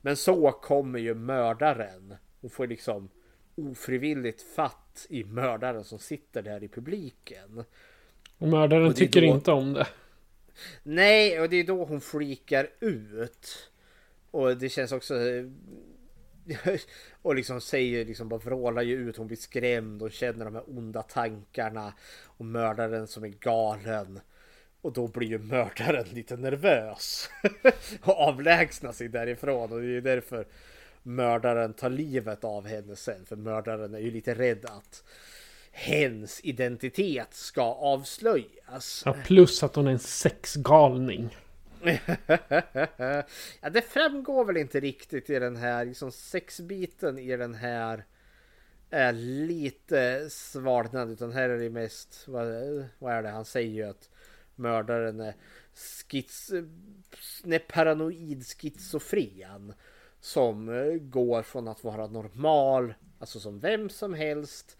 Men 0.00 0.16
så 0.16 0.52
kommer 0.52 0.98
ju 0.98 1.14
mördaren. 1.14 2.14
Hon 2.40 2.50
får 2.50 2.66
liksom 2.66 3.08
ofrivilligt 3.54 4.42
fatt 4.42 5.06
i 5.08 5.24
mördaren 5.24 5.84
som 5.84 5.98
sitter 5.98 6.42
där 6.42 6.64
i 6.64 6.68
publiken. 6.68 7.64
Och 8.38 8.48
mördaren 8.48 8.86
och 8.86 8.96
tycker 8.96 9.20
då... 9.20 9.26
inte 9.26 9.52
om 9.52 9.72
det. 9.72 9.86
Nej, 10.82 11.40
och 11.40 11.48
det 11.48 11.56
är 11.56 11.64
då 11.64 11.84
hon 11.84 12.00
freakar 12.00 12.70
ut. 12.80 13.70
Och 14.30 14.56
det 14.56 14.68
känns 14.68 14.92
också 14.92 15.14
och 17.22 17.34
liksom 17.34 17.60
säger 17.60 18.04
liksom 18.04 18.28
bara 18.28 18.40
vrålar 18.40 18.82
ju 18.82 19.08
ut. 19.08 19.16
Hon 19.16 19.26
blir 19.26 19.36
skrämd 19.36 20.02
och 20.02 20.12
känner 20.12 20.44
de 20.44 20.54
här 20.54 20.78
onda 20.78 21.02
tankarna 21.02 21.92
och 22.24 22.44
mördaren 22.44 23.06
som 23.06 23.24
är 23.24 23.28
galen. 23.28 24.20
Och 24.82 24.92
då 24.92 25.06
blir 25.06 25.28
ju 25.28 25.38
mördaren 25.38 26.06
lite 26.12 26.36
nervös 26.36 27.30
och 28.02 28.20
avlägsnar 28.20 28.92
sig 28.92 29.08
därifrån 29.08 29.72
och 29.72 29.80
det 29.80 29.86
är 29.86 29.90
ju 29.90 30.00
därför 30.00 30.46
mördaren 31.02 31.74
tar 31.74 31.90
livet 31.90 32.44
av 32.44 32.66
henne 32.66 32.96
sen. 32.96 33.26
För 33.26 33.36
mördaren 33.36 33.94
är 33.94 33.98
ju 33.98 34.10
lite 34.10 34.34
rädd 34.34 34.64
att 34.64 35.04
hens 35.72 36.40
identitet 36.42 37.34
ska 37.34 37.62
avslöjas. 37.62 39.02
Ja, 39.04 39.16
plus 39.26 39.62
att 39.62 39.74
hon 39.76 39.86
är 39.86 39.90
en 39.90 39.98
sexgalning 39.98 41.36
ja, 43.60 43.70
det 43.70 43.82
framgår 43.82 44.44
väl 44.44 44.56
inte 44.56 44.80
riktigt 44.80 45.30
i 45.30 45.38
den 45.38 45.56
här 45.56 45.84
liksom 45.84 46.12
sexbiten 46.12 47.18
i 47.18 47.36
den 47.36 47.54
här 47.54 48.04
är 48.90 49.12
lite 49.12 50.30
svalnad 50.30 51.10
utan 51.10 51.32
här 51.32 51.48
är 51.48 51.58
det 51.58 51.70
mest 51.70 52.28
vad, 52.28 52.46
vad 52.98 53.12
är 53.12 53.22
det 53.22 53.28
han 53.28 53.44
säger 53.44 53.70
ju 53.70 53.82
att 53.82 54.10
mördaren 54.54 55.20
är 55.20 55.34
skiz, 55.74 56.52
nej, 57.44 57.58
paranoid 57.58 58.46
schizofren 58.46 59.74
som 60.20 60.68
eh, 60.68 60.94
går 60.94 61.42
från 61.42 61.68
att 61.68 61.84
vara 61.84 62.06
normal, 62.06 62.94
alltså 63.18 63.40
som 63.40 63.60
vem 63.60 63.88
som 63.88 64.14
helst 64.14 64.78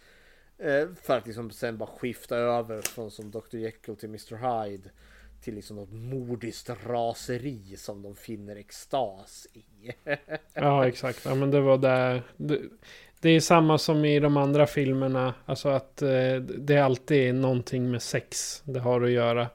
eh, 0.59 0.89
för 1.03 1.19
att 1.19 1.27
liksom 1.27 1.51
sen 1.51 1.79
bara 1.79 1.89
skifta 1.89 2.37
över 2.37 2.83
från 2.83 3.11
som 3.11 3.31
Dr. 3.31 3.57
Jekyll 3.57 3.97
till 3.97 4.09
Mr. 4.09 4.37
Hyde 4.37 4.91
till 5.41 5.55
liksom 5.55 5.77
något 5.77 5.93
mordiskt 5.93 6.71
raseri 6.87 7.77
som 7.77 8.03
de 8.03 8.17
finner 8.17 8.57
extas 8.57 9.47
i. 9.53 9.93
ja, 10.55 10.89
exakt. 10.89 11.25
Ja, 11.25 11.35
men 11.35 11.51
det 11.51 11.61
var 11.61 11.79
där. 11.79 12.23
Det, 12.37 12.61
det, 13.21 13.31
är 13.31 13.41
samma 13.41 13.79
som 13.79 14.05
i 14.05 14.21
de 14.21 14.37
andra 14.37 14.67
filmerna. 14.67 15.35
Alltså 15.47 15.69
att 15.69 16.03
eh, 16.03 16.37
det 16.37 16.75
är 16.75 16.83
alltid 16.83 17.35
någonting 17.35 17.91
med 17.91 18.03
sex 18.03 18.63
det 18.65 18.81
har 18.81 19.03
att 19.03 19.11
göra. 19.11 19.49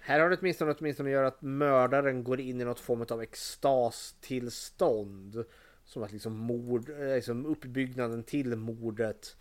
Här 0.00 0.20
har 0.20 0.30
det 0.30 0.36
åtminstone, 0.40 0.74
åtminstone 0.78 1.08
att 1.08 1.12
göra 1.12 1.28
att 1.28 1.42
mördaren 1.42 2.24
går 2.24 2.40
in 2.40 2.60
i 2.60 2.64
något 2.64 2.80
form 2.80 3.06
av 3.10 3.22
extastillstånd. 3.22 5.44
Som 5.84 6.02
att 6.02 6.12
liksom 6.12 6.36
mord, 6.36 6.90
eh, 6.90 7.14
liksom 7.14 7.46
uppbyggnaden 7.46 8.22
till 8.22 8.56
mordet 8.56 9.36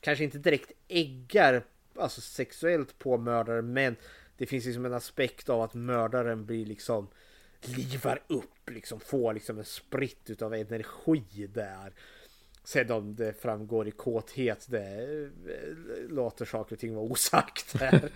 kanske 0.00 0.24
inte 0.24 0.38
direkt 0.38 0.72
äggar 0.88 1.64
alltså 1.96 2.20
sexuellt 2.20 2.98
på 2.98 3.18
mördaren 3.18 3.72
men 3.72 3.96
det 4.36 4.46
finns 4.46 4.64
liksom 4.64 4.84
en 4.84 4.94
aspekt 4.94 5.48
av 5.48 5.60
att 5.60 5.74
mördaren 5.74 6.46
blir 6.46 6.66
liksom 6.66 7.08
livar 7.60 8.22
upp, 8.26 8.70
liksom 8.70 9.00
får 9.00 9.34
liksom 9.34 9.58
en 9.58 9.64
spritt 9.64 10.30
utav 10.30 10.54
energi 10.54 11.46
där. 11.54 11.92
Sen 12.64 12.90
om 12.90 13.14
det 13.14 13.32
framgår 13.32 13.88
i 13.88 13.90
kåthet, 13.90 14.66
det 14.70 15.02
eh, 15.48 16.08
låter 16.08 16.44
saker 16.44 16.76
och 16.76 16.80
ting 16.80 16.94
vara 16.94 17.04
osagt 17.04 17.80
här. 17.80 18.10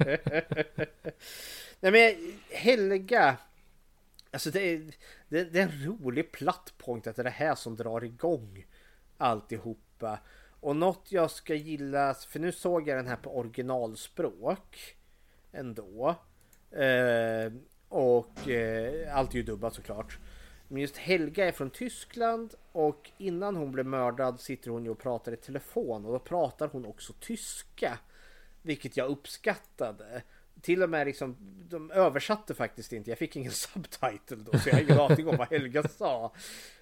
Nej 1.81 1.93
men 1.93 2.33
Helga, 2.51 3.37
alltså 4.31 4.51
det 4.51 4.61
är, 4.61 4.95
det, 5.29 5.45
det 5.45 5.59
är 5.59 5.63
en 5.63 5.85
rolig 5.85 6.33
plattpunkt 6.33 7.07
att 7.07 7.17
det 7.17 7.23
är 7.23 7.25
det 7.25 7.31
här 7.31 7.55
som 7.55 7.77
drar 7.77 8.05
igång 8.05 8.67
alltihopa. 9.19 10.19
Och 10.61 10.77
något 10.77 11.13
jag 11.13 11.31
ska 11.31 11.55
gilla, 11.55 12.15
för 12.15 12.39
nu 12.39 12.53
såg 12.53 12.89
jag 12.89 12.99
den 12.99 13.07
här 13.07 13.17
på 13.17 13.39
originalspråk 13.39 14.96
ändå. 15.57 16.15
Eh, 16.71 17.53
och 17.89 18.49
eh, 18.49 19.17
allt 19.17 19.33
är 19.33 19.37
ju 19.37 19.43
dubbat 19.43 19.75
såklart. 19.75 20.19
Men 20.69 20.83
just 20.83 20.97
Helga 20.97 21.49
är 21.49 21.53
från 21.53 21.71
Tyskland 21.71 22.55
och 22.73 23.11
innan 23.19 23.57
hon 23.57 23.73
blev 23.73 23.87
mördad 23.87 24.41
sitter 24.41 24.71
hon 24.71 24.85
ju 24.85 24.91
och 24.91 24.99
pratar 24.99 25.33
i 25.33 25.37
telefon 25.37 26.05
och 26.05 26.13
då 26.13 26.19
pratar 26.19 26.69
hon 26.69 26.87
också 26.87 27.13
tyska. 27.21 27.99
Vilket 28.63 28.97
jag 28.97 29.11
uppskattade. 29.11 30.23
Till 30.61 30.83
och 30.83 30.91
med 30.91 31.07
liksom, 31.07 31.37
de 31.69 31.91
översatte 31.91 32.55
faktiskt 32.55 32.93
inte. 32.93 33.11
Jag 33.11 33.19
fick 33.19 33.37
ingen 33.37 33.53
subtitle 33.53 34.37
då 34.37 34.59
så 34.59 34.69
jag 34.69 34.75
har 34.75 34.83
ingen 34.83 35.01
aning 35.01 35.29
om 35.29 35.37
vad 35.37 35.49
Helga 35.49 35.89
sa. 35.89 36.33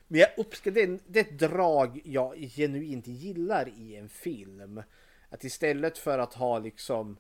Men 0.09 0.21
jag 0.21 0.29
uppskattar, 0.37 0.75
det, 0.81 1.01
det 1.07 1.21
är 1.21 1.25
ett 1.25 1.39
drag 1.39 2.01
jag 2.05 2.37
genuint 2.37 3.07
gillar 3.07 3.69
i 3.69 3.97
en 3.97 4.09
film. 4.09 4.83
Att 5.29 5.45
istället 5.45 5.99
för 5.99 6.19
att 6.19 6.35
ha 6.35 6.59
liksom 6.59 7.17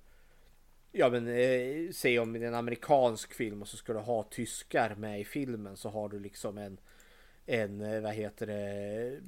Ja 0.96 1.10
men 1.10 1.28
eh, 1.28 1.90
säg 1.92 2.18
om 2.18 2.32
det 2.32 2.38
är 2.38 2.48
en 2.48 2.54
amerikansk 2.54 3.34
film 3.34 3.62
och 3.62 3.68
så 3.68 3.76
ska 3.76 3.92
du 3.92 3.98
ha 3.98 4.22
tyskar 4.22 4.94
med 4.94 5.20
i 5.20 5.24
filmen 5.24 5.76
så 5.76 5.88
har 5.88 6.08
du 6.08 6.20
liksom 6.20 6.58
en 6.58 6.80
en 7.46 7.80
eh, 7.80 8.00
vad 8.00 8.14
heter 8.14 8.46
det 8.46 9.20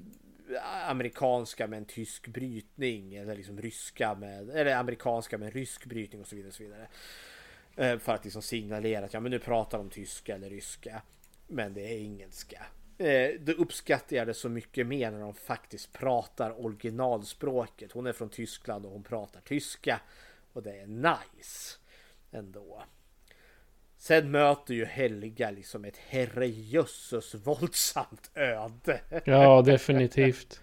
amerikanska 0.89 1.67
med 1.67 1.77
en 1.77 1.85
tysk 1.85 2.29
brytning 2.29 3.15
eller 3.15 3.37
liksom 3.37 3.61
ryska 3.61 4.15
med 4.15 4.51
eller 4.51 4.77
amerikanska 4.77 5.39
med 5.39 5.47
en 5.47 5.53
rysk 5.53 5.87
brytning 5.87 6.21
och 6.21 6.27
så 6.27 6.37
vidare. 6.37 6.49
Och 6.49 6.55
så 6.55 6.63
vidare. 6.63 6.89
Eh, 7.77 7.99
för 7.99 8.15
att 8.15 8.25
liksom 8.25 8.43
signalera 8.43 9.05
att 9.05 9.15
ja 9.15 9.21
men 9.21 9.31
nu 9.31 9.39
pratar 9.39 9.79
de 9.79 9.91
tyska 9.91 10.35
eller 10.35 10.51
ryska. 10.51 11.03
Men 11.47 11.75
det 11.75 11.81
är 11.81 11.99
engelska. 11.99 12.67
Eh, 12.99 13.41
då 13.41 13.53
uppskattar 13.53 14.17
jag 14.17 14.27
det 14.27 14.35
så 14.35 14.49
mycket 14.49 14.87
mer 14.87 15.11
när 15.11 15.21
de 15.21 15.35
faktiskt 15.35 15.93
pratar 15.93 16.65
originalspråket. 16.65 17.93
Hon 17.93 18.07
är 18.07 18.13
från 18.13 18.29
Tyskland 18.29 18.87
och 18.87 18.93
hon 18.93 19.03
pratar 19.03 19.41
tyska. 19.41 20.01
Och 20.57 20.63
det 20.63 20.81
är 20.81 20.87
nice 20.87 21.77
ändå. 22.31 22.83
Sen 23.97 24.31
möter 24.31 24.75
ju 24.75 24.85
Helga 24.85 25.51
liksom 25.51 25.85
ett 25.85 25.97
herrejösses 25.97 27.35
våldsamt 27.35 28.31
öde. 28.35 29.01
Ja, 29.25 29.63
definitivt. 29.63 30.61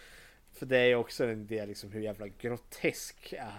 För 0.52 0.66
det 0.66 0.78
är 0.78 0.94
också 0.94 1.24
en 1.24 1.46
del 1.46 1.68
liksom 1.68 1.92
hur 1.92 2.00
jävla 2.00 2.28
groteska 2.28 3.52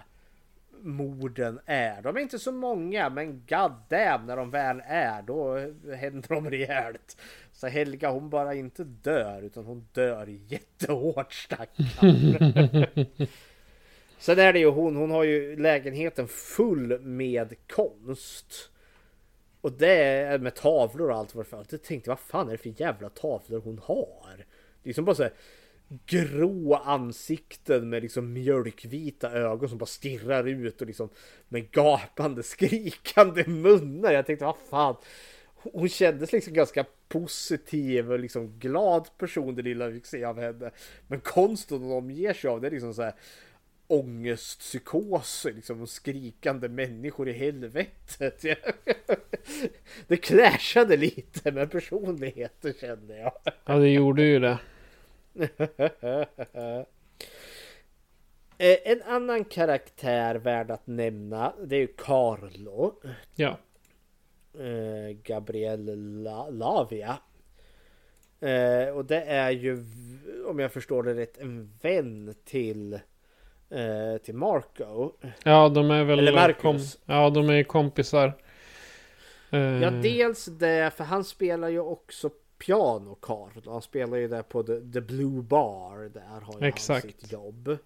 morden 0.80 1.60
är. 1.66 2.02
De 2.02 2.16
är 2.16 2.20
inte 2.20 2.38
så 2.38 2.52
många 2.52 3.10
men 3.10 3.46
god 3.48 3.72
damn 3.88 4.26
när 4.26 4.36
de 4.36 4.50
väl 4.50 4.82
är 4.86 5.22
då 5.22 5.58
händer 5.94 6.28
de 6.28 6.50
rejält. 6.50 7.16
Så 7.52 7.66
Helga 7.66 8.10
hon 8.10 8.30
bara 8.30 8.54
inte 8.54 8.84
dör 8.84 9.42
utan 9.42 9.64
hon 9.64 9.88
dör 9.92 10.26
jättehårt 10.26 11.32
stackarn. 11.32 12.86
Sen 14.18 14.38
är 14.38 14.52
det 14.52 14.58
ju 14.58 14.70
hon, 14.70 14.96
hon 14.96 15.10
har 15.10 15.24
ju 15.24 15.56
lägenheten 15.56 16.28
full 16.28 17.00
med 17.00 17.54
konst. 17.66 18.70
Och 19.60 19.72
det 19.72 20.02
är 20.02 20.38
med 20.38 20.54
tavlor 20.54 21.10
och 21.10 21.16
allt 21.16 21.34
vad 21.34 21.46
det 21.46 21.66
Jag 21.70 21.82
tänkte 21.82 22.10
vad 22.10 22.20
fan 22.20 22.48
är 22.48 22.52
det 22.52 22.58
för 22.58 22.80
jävla 22.80 23.08
tavlor 23.08 23.60
hon 23.60 23.78
har? 23.78 24.46
Det 24.82 24.90
är 24.90 24.94
som 24.94 25.04
bara 25.04 25.16
så 25.16 25.22
här 25.22 25.32
grå 26.06 26.74
ansikten 26.74 27.88
med 27.88 28.02
liksom 28.02 28.32
mjölkvita 28.32 29.30
ögon 29.30 29.68
som 29.68 29.78
bara 29.78 29.86
stirrar 29.86 30.48
ut 30.48 30.80
och 30.80 30.86
liksom 30.86 31.08
med 31.48 31.70
gapande 31.70 32.42
skrikande 32.42 33.44
munnar. 33.46 34.12
Jag 34.12 34.26
tänkte 34.26 34.44
vad 34.44 34.56
fan. 34.70 34.96
Hon 35.54 35.88
kändes 35.88 36.32
liksom 36.32 36.52
ganska 36.52 36.84
positiv 37.08 38.12
och 38.12 38.18
liksom 38.18 38.58
glad 38.58 39.18
person 39.18 39.54
det 39.54 39.62
lilla 39.62 39.88
vi 39.88 39.94
fick 39.94 40.06
se 40.06 40.24
av 40.24 40.40
henne. 40.40 40.70
Men 41.06 41.20
konsten 41.20 41.82
hon 41.82 41.92
omger 41.92 42.32
sig 42.32 42.50
av 42.50 42.60
det 42.60 42.66
är 42.66 42.70
liksom 42.70 42.94
så 42.94 43.02
här 43.02 43.14
ångestpsykos, 43.88 45.46
liksom 45.54 45.86
skrikande 45.86 46.68
människor 46.68 47.28
i 47.28 47.32
helvetet. 47.32 48.42
Det 50.06 50.16
clashade 50.16 50.96
lite 50.96 51.52
med 51.52 51.70
personligheten 51.70 52.74
kände 52.80 53.18
jag. 53.18 53.32
Ja, 53.64 53.74
det 53.74 53.88
gjorde 53.88 54.22
ju 54.22 54.38
det. 54.38 54.58
Eh, 58.58 58.76
en 58.84 59.02
annan 59.02 59.44
karaktär 59.44 60.34
värd 60.34 60.70
att 60.70 60.86
nämna, 60.86 61.52
det 61.64 61.76
är 61.76 61.80
ju 61.80 61.86
Carlo. 61.86 62.94
Ja. 63.34 63.58
Eh, 64.58 65.16
Gabriel 65.22 65.84
Lavia. 66.50 67.18
Eh, 68.40 68.88
och 68.88 69.04
det 69.04 69.22
är 69.22 69.50
ju, 69.50 69.84
om 70.46 70.58
jag 70.58 70.72
förstår 70.72 71.02
det 71.02 71.14
rätt, 71.14 71.38
en 71.38 71.70
vän 71.82 72.34
till 72.44 73.00
eh, 73.70 74.18
till 74.22 74.34
Marco. 74.34 75.12
Ja, 75.42 75.68
de 75.68 75.90
är 75.90 76.04
väl... 76.04 76.18
Eller 76.18 76.32
Marcus. 76.32 76.98
ja, 77.04 77.30
de 77.30 77.50
är 77.50 77.62
kompisar. 77.62 78.32
Eh. 79.50 79.60
Ja, 79.60 79.90
dels 79.90 80.44
det, 80.44 80.92
för 80.96 81.04
han 81.04 81.24
spelar 81.24 81.68
ju 81.68 81.80
också 81.80 82.30
piano, 82.58 83.14
Carl. 83.14 83.50
Han 83.66 83.82
spelar 83.82 84.16
ju 84.16 84.28
där 84.28 84.42
på 84.42 84.62
The, 84.62 84.80
The 84.92 85.00
Blue 85.00 85.42
Bar. 85.42 86.10
Där 86.14 86.40
har 86.40 86.60
ju 86.60 86.66
Exakt. 86.66 87.04
han 87.04 87.12
sitt 87.12 87.32
jobb. 87.32 87.78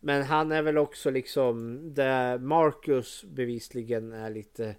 Men 0.00 0.22
han 0.22 0.52
är 0.52 0.62
väl 0.62 0.78
också 0.78 1.10
liksom 1.10 1.80
där 1.94 2.38
Marcus 2.38 3.24
bevisligen 3.24 4.12
är 4.12 4.30
lite 4.30 4.76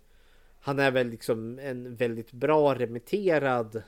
Han 0.60 0.80
är 0.80 0.92
väl 0.92 1.08
liksom 1.08 1.60
en 1.60 1.96
väldigt 1.96 2.32
bra 2.32 2.76
remitterad 2.76 3.84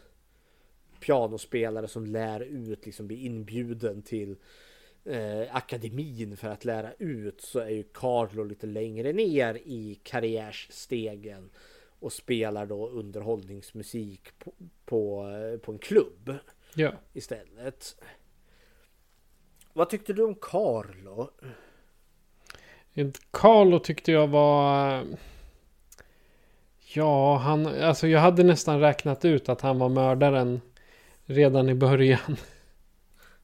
pianospelare 0.99 1.87
som 1.87 2.05
lär 2.05 2.39
ut, 2.39 2.85
liksom 2.85 3.07
blir 3.07 3.17
inbjuden 3.17 4.01
till 4.01 4.35
eh, 5.05 5.55
akademin 5.55 6.38
för 6.38 6.47
att 6.47 6.65
lära 6.65 6.93
ut 6.93 7.41
så 7.41 7.59
är 7.59 7.69
ju 7.69 7.84
Carlo 7.84 8.43
lite 8.43 8.67
längre 8.67 9.13
ner 9.13 9.55
i 9.55 9.99
karriärsstegen. 10.03 11.49
och 11.99 12.13
spelar 12.13 12.65
då 12.65 12.89
underhållningsmusik 12.89 14.39
på, 14.39 14.51
på, 14.85 15.25
på 15.63 15.71
en 15.71 15.80
klubb. 15.80 16.35
Ja. 16.73 16.91
Istället. 17.13 17.95
Vad 19.73 19.89
tyckte 19.89 20.13
du 20.13 20.23
om 20.23 20.35
Carlo? 20.35 21.30
Carlo 23.31 23.80
tyckte 23.80 24.11
jag 24.11 24.27
var... 24.27 25.03
Ja, 26.93 27.38
han... 27.38 27.65
Alltså 27.65 28.07
jag 28.07 28.19
hade 28.19 28.43
nästan 28.43 28.80
räknat 28.80 29.25
ut 29.25 29.49
att 29.49 29.61
han 29.61 29.80
var 29.80 29.89
mördaren 29.89 30.61
redan 31.25 31.69
i 31.69 31.75
början. 31.75 32.38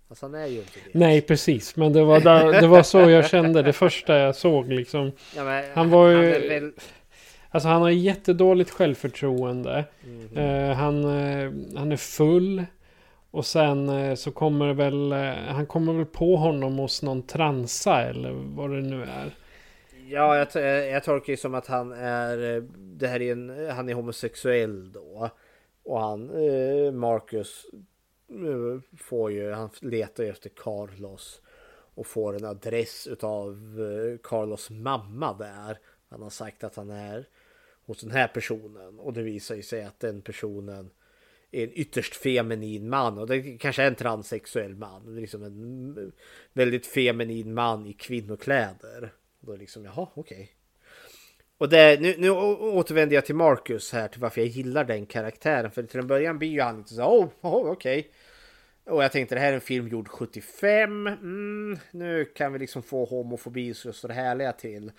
Alltså 0.10 0.26
han 0.26 0.36
är 0.36 0.48
ju 0.48 0.58
inte 0.58 0.80
det. 0.86 1.00
Nej, 1.00 1.22
precis. 1.22 1.76
Men 1.76 1.94
det 1.94 2.04
var, 2.04 2.20
där, 2.20 2.62
det 2.62 2.68
var 2.68 2.84
så 2.84 3.00
jag 3.00 3.30
kände 3.30 3.62
det 3.62 3.74
första 3.74 4.18
jag 4.18 4.36
såg 4.36 4.74
liksom. 4.74 5.12
Ja, 5.36 5.44
men, 5.44 5.64
han 5.74 5.90
var 5.90 6.08
ju... 6.08 6.16
Han 6.16 6.50
väl... 6.50 6.72
Alltså 7.52 7.70
han 7.70 7.82
har 7.82 7.90
jättedåligt 7.90 8.70
självförtroende. 8.70 9.86
Mm. 10.04 10.38
Uh, 10.38 10.74
han, 10.74 11.06
uh, 11.06 11.54
han 11.78 11.92
är 11.92 11.98
full. 11.98 12.66
Och 13.32 13.46
sen 13.46 13.90
uh, 13.90 14.16
så 14.16 14.32
kommer 14.32 14.68
det 14.68 14.74
väl, 14.74 15.12
han 15.48 15.66
kommer 15.66 15.94
väl 15.94 16.06
på 16.06 16.36
honom 16.36 16.78
hos 16.78 17.02
någon 17.02 17.22
transa 17.22 18.02
eller 18.02 18.32
vad 18.32 18.70
det 18.70 18.82
nu 18.82 19.04
är. 19.04 19.36
Ja, 20.08 20.48
jag, 20.54 20.88
jag 20.88 21.04
tolkar 21.04 21.34
det 21.34 21.38
som 21.38 21.56
att 21.56 21.68
han 21.68 21.92
är, 21.92 22.68
det 22.78 23.08
här 23.08 23.22
är 23.22 23.32
en, 23.32 23.70
han 23.70 23.90
är 23.90 23.94
homosexuell 23.94 24.92
då. 24.92 25.30
Och 25.84 26.02
han, 26.02 26.26
Marcus, 27.00 27.66
Eh, 28.30 28.98
får 28.98 29.32
ju, 29.32 29.52
han 29.52 29.70
letar 29.80 30.24
ju 30.24 30.30
efter 30.30 30.50
Carlos. 30.50 31.42
Och 31.96 32.08
får 32.08 32.36
en 32.36 32.46
adress 32.46 33.08
utav 33.08 33.50
eh, 33.80 34.18
Carlos 34.24 34.70
mamma 34.70 35.34
där. 35.34 35.80
Han 36.10 36.22
har 36.22 36.30
sagt 36.30 36.64
att 36.64 36.76
han 36.76 36.90
är 36.90 37.28
hos 37.86 38.02
den 38.02 38.12
här 38.12 38.28
personen 38.28 39.00
och 39.00 39.14
det 39.14 39.22
visar 39.22 39.56
ju 39.56 39.64
sig 39.64 39.84
att 39.84 40.00
den 40.00 40.22
personen 40.22 40.90
är 41.52 41.64
en 41.64 41.72
ytterst 41.74 42.16
feminin 42.16 42.90
man 42.90 43.18
och 43.18 43.28
det 43.28 43.58
kanske 43.58 43.84
är 43.84 43.88
en 43.88 43.96
transsexuell 43.96 44.76
man. 44.76 45.16
Liksom 45.16 45.44
en 45.44 46.12
väldigt 46.54 46.86
feminin 46.86 47.54
man 47.54 47.86
i 47.86 47.94
kvinnokläder. 47.94 49.14
Och 49.40 49.48
då 49.48 49.56
liksom, 49.56 49.86
jaha, 49.86 50.08
okej. 50.14 50.36
Okay. 50.36 50.48
Och 51.58 51.70
det, 51.70 52.02
nu, 52.02 52.16
nu 52.18 52.30
återvänder 52.30 53.16
jag 53.16 53.26
till 53.26 53.36
Marcus 53.36 53.94
här 53.94 54.08
till 54.08 54.22
varför 54.22 54.42
jag 54.42 54.48
gillar 54.48 54.84
den 54.84 55.06
karaktären. 55.06 55.72
För 55.72 55.84
till 55.84 56.00
en 56.00 56.08
början 56.08 56.40
blir 56.40 56.50
ju 56.50 56.62
han 56.62 56.78
lite 56.78 56.94
så 56.94 57.04
oh, 57.04 57.30
oh 57.42 57.72
okej. 57.72 58.00
Okay. 58.00 58.12
Och 58.90 59.04
jag 59.04 59.12
tänkte 59.12 59.36
det 59.36 59.42
här 59.42 59.50
är 59.50 59.54
en 59.54 59.62
film 59.62 59.88
gjord 59.88 60.08
75. 60.08 61.08
Mm, 61.08 61.80
nu 61.92 62.26
kan 62.26 62.54
vi 62.54 62.60
liksom 62.60 62.84
få 62.84 63.06
homofobi 63.06 63.74
så 63.74 63.88
det 63.88 63.94
står 63.94 64.10
härliga 64.10 64.52
till. 64.52 64.92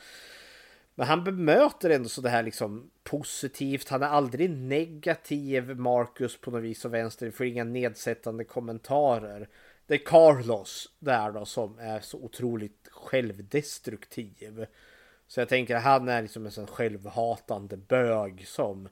Men 0.94 1.06
han 1.06 1.24
bemöter 1.24 1.90
ändå 1.90 2.08
så 2.08 2.20
det 2.20 2.28
här 2.28 2.42
liksom 2.42 2.90
positivt. 3.02 3.88
Han 3.88 4.02
är 4.02 4.06
aldrig 4.06 4.50
negativ, 4.50 5.76
Marcus 5.76 6.40
på 6.40 6.50
något 6.50 6.62
vis 6.62 6.84
och 6.84 6.94
vänster. 6.94 7.26
Det 7.26 7.32
får 7.32 7.46
inga 7.46 7.64
nedsättande 7.64 8.44
kommentarer. 8.44 9.48
Det 9.86 9.94
är 9.94 10.04
Carlos 10.04 10.92
där 10.98 11.32
då 11.32 11.44
som 11.44 11.78
är 11.78 12.00
så 12.00 12.18
otroligt 12.18 12.88
självdestruktiv. 12.90 14.66
Så 15.26 15.40
jag 15.40 15.48
tänker 15.48 15.76
att 15.76 15.82
han 15.82 16.08
är 16.08 16.22
liksom 16.22 16.46
en 16.46 16.52
sån 16.52 16.66
självhatande 16.66 17.76
bög 17.76 18.46
som 18.46 18.88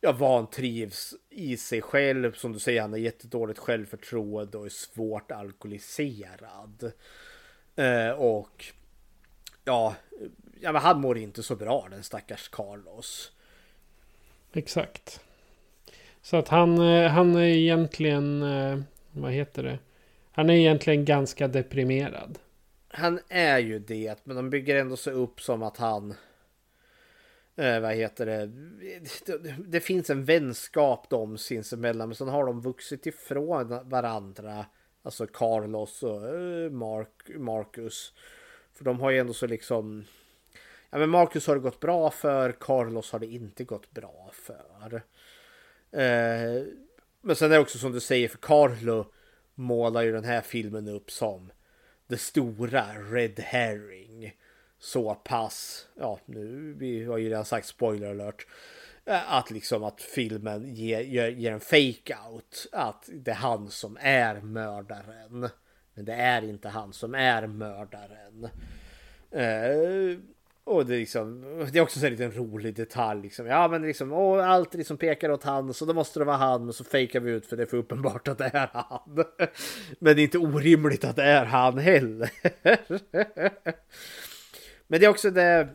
ja, 0.00 0.12
vantrivs 0.12 1.14
i 1.30 1.56
sig 1.56 1.82
själv. 1.82 2.32
Som 2.32 2.52
du 2.52 2.58
säger, 2.58 2.80
han 2.80 2.92
har 2.92 2.98
jättedåligt 2.98 3.58
självförtroende 3.58 4.58
och 4.58 4.66
är 4.66 4.70
svårt 4.70 5.30
alkoholiserad. 5.32 6.92
Eh, 7.76 8.10
och 8.10 8.64
ja, 9.64 9.94
ja, 10.60 10.72
men 10.72 10.82
han 10.82 11.00
mår 11.00 11.18
inte 11.18 11.42
så 11.42 11.56
bra 11.56 11.88
den 11.90 12.02
stackars 12.02 12.48
Carlos. 12.48 13.32
Exakt. 14.52 15.20
Så 16.22 16.36
att 16.36 16.48
han, 16.48 16.78
eh, 16.78 17.10
han 17.10 17.36
är 17.36 17.44
egentligen, 17.44 18.42
eh, 18.42 18.80
vad 19.12 19.32
heter 19.32 19.62
det? 19.62 19.78
Han 20.32 20.50
är 20.50 20.54
egentligen 20.54 21.04
ganska 21.04 21.48
deprimerad. 21.48 22.38
Han 22.88 23.20
är 23.28 23.58
ju 23.58 23.78
det, 23.78 24.26
men 24.26 24.36
de 24.36 24.50
bygger 24.50 24.76
ändå 24.76 24.96
sig 24.96 25.12
upp 25.12 25.40
som 25.40 25.62
att 25.62 25.76
han... 25.76 26.14
Eh, 27.60 27.80
vad 27.80 27.94
heter 27.94 28.26
det? 28.26 28.46
det? 29.26 29.56
Det 29.66 29.80
finns 29.80 30.10
en 30.10 30.24
vänskap 30.24 31.10
de 31.10 31.38
sinsemellan, 31.38 32.08
men 32.08 32.16
sen 32.16 32.28
har 32.28 32.46
de 32.46 32.60
vuxit 32.60 33.06
ifrån 33.06 33.88
varandra. 33.88 34.66
Alltså 35.02 35.26
Carlos 35.26 36.02
och 36.02 36.28
eh, 36.28 36.70
Mark, 36.70 37.28
Marcus. 37.36 38.12
För 38.72 38.84
de 38.84 39.00
har 39.00 39.10
ju 39.10 39.18
ändå 39.18 39.32
så 39.32 39.46
liksom 39.46 40.04
ja, 40.90 40.98
men 40.98 41.10
Marcus 41.10 41.46
har 41.46 41.54
det 41.54 41.60
gått 41.60 41.80
bra 41.80 42.10
för, 42.10 42.52
Carlos 42.52 43.12
har 43.12 43.18
det 43.18 43.26
inte 43.26 43.64
gått 43.64 43.90
bra 43.90 44.30
för. 44.32 45.02
Eh, 45.92 46.64
men 47.20 47.36
sen 47.36 47.50
är 47.50 47.54
det 47.54 47.60
också 47.60 47.78
som 47.78 47.92
du 47.92 48.00
säger, 48.00 48.28
för 48.28 48.38
Carlo 48.38 49.12
målar 49.54 50.02
ju 50.02 50.12
den 50.12 50.24
här 50.24 50.40
filmen 50.40 50.88
upp 50.88 51.10
som 51.10 51.52
det 52.06 52.18
stora 52.18 52.84
Red 53.10 53.40
Herring. 53.40 54.32
Så 54.80 55.14
pass, 55.14 55.86
ja 55.98 56.18
nu, 56.26 56.74
vi 56.78 57.04
har 57.04 57.18
ju 57.18 57.28
redan 57.28 57.44
sagt 57.44 57.66
spoiler 57.66 58.10
alert. 58.10 58.46
Eh, 59.04 59.32
att 59.34 59.50
liksom 59.50 59.84
att 59.84 60.02
filmen 60.02 60.74
ger, 60.74 61.00
ger, 61.00 61.28
ger 61.28 61.52
en 61.52 61.60
fake 61.60 62.16
out. 62.30 62.66
Att 62.72 63.08
det 63.12 63.30
är 63.30 63.34
han 63.34 63.70
som 63.70 63.98
är 64.00 64.40
mördaren. 64.40 65.48
Men 65.94 66.04
det 66.04 66.14
är 66.14 66.42
inte 66.42 66.68
han 66.68 66.92
som 66.92 67.14
är 67.14 67.46
mördaren. 67.46 68.48
Eh, 69.30 70.18
och 70.64 70.86
det 70.86 70.94
är, 70.94 70.98
liksom, 70.98 71.42
det 71.72 71.78
är 71.78 71.82
också 71.82 72.06
en 72.06 72.12
liten 72.12 72.32
rolig 72.32 72.76
detalj. 72.76 73.22
Liksom. 73.22 73.46
Ja, 73.46 73.68
men 73.68 73.82
liksom, 73.82 74.12
och 74.12 74.46
allt 74.46 74.74
liksom 74.74 74.96
pekar 74.96 75.30
åt 75.30 75.44
han, 75.44 75.74
så 75.74 75.84
då 75.84 75.92
måste 75.92 76.18
det 76.18 76.24
vara 76.24 76.36
han. 76.36 76.68
Och 76.68 76.74
så 76.74 76.84
fejkar 76.84 77.20
vi 77.20 77.30
ut 77.30 77.46
för 77.46 77.56
det 77.56 77.62
är 77.62 77.66
för 77.66 77.76
uppenbart 77.76 78.28
att 78.28 78.38
det 78.38 78.50
är 78.54 78.70
han. 78.72 79.00
Men 79.98 80.16
det 80.16 80.22
är 80.22 80.24
inte 80.24 80.38
orimligt 80.38 81.04
att 81.04 81.16
det 81.16 81.24
är 81.24 81.44
han 81.44 81.78
heller. 81.78 82.30
Men 84.90 85.00
det 85.00 85.06
är 85.06 85.10
också 85.10 85.30
det 85.30 85.68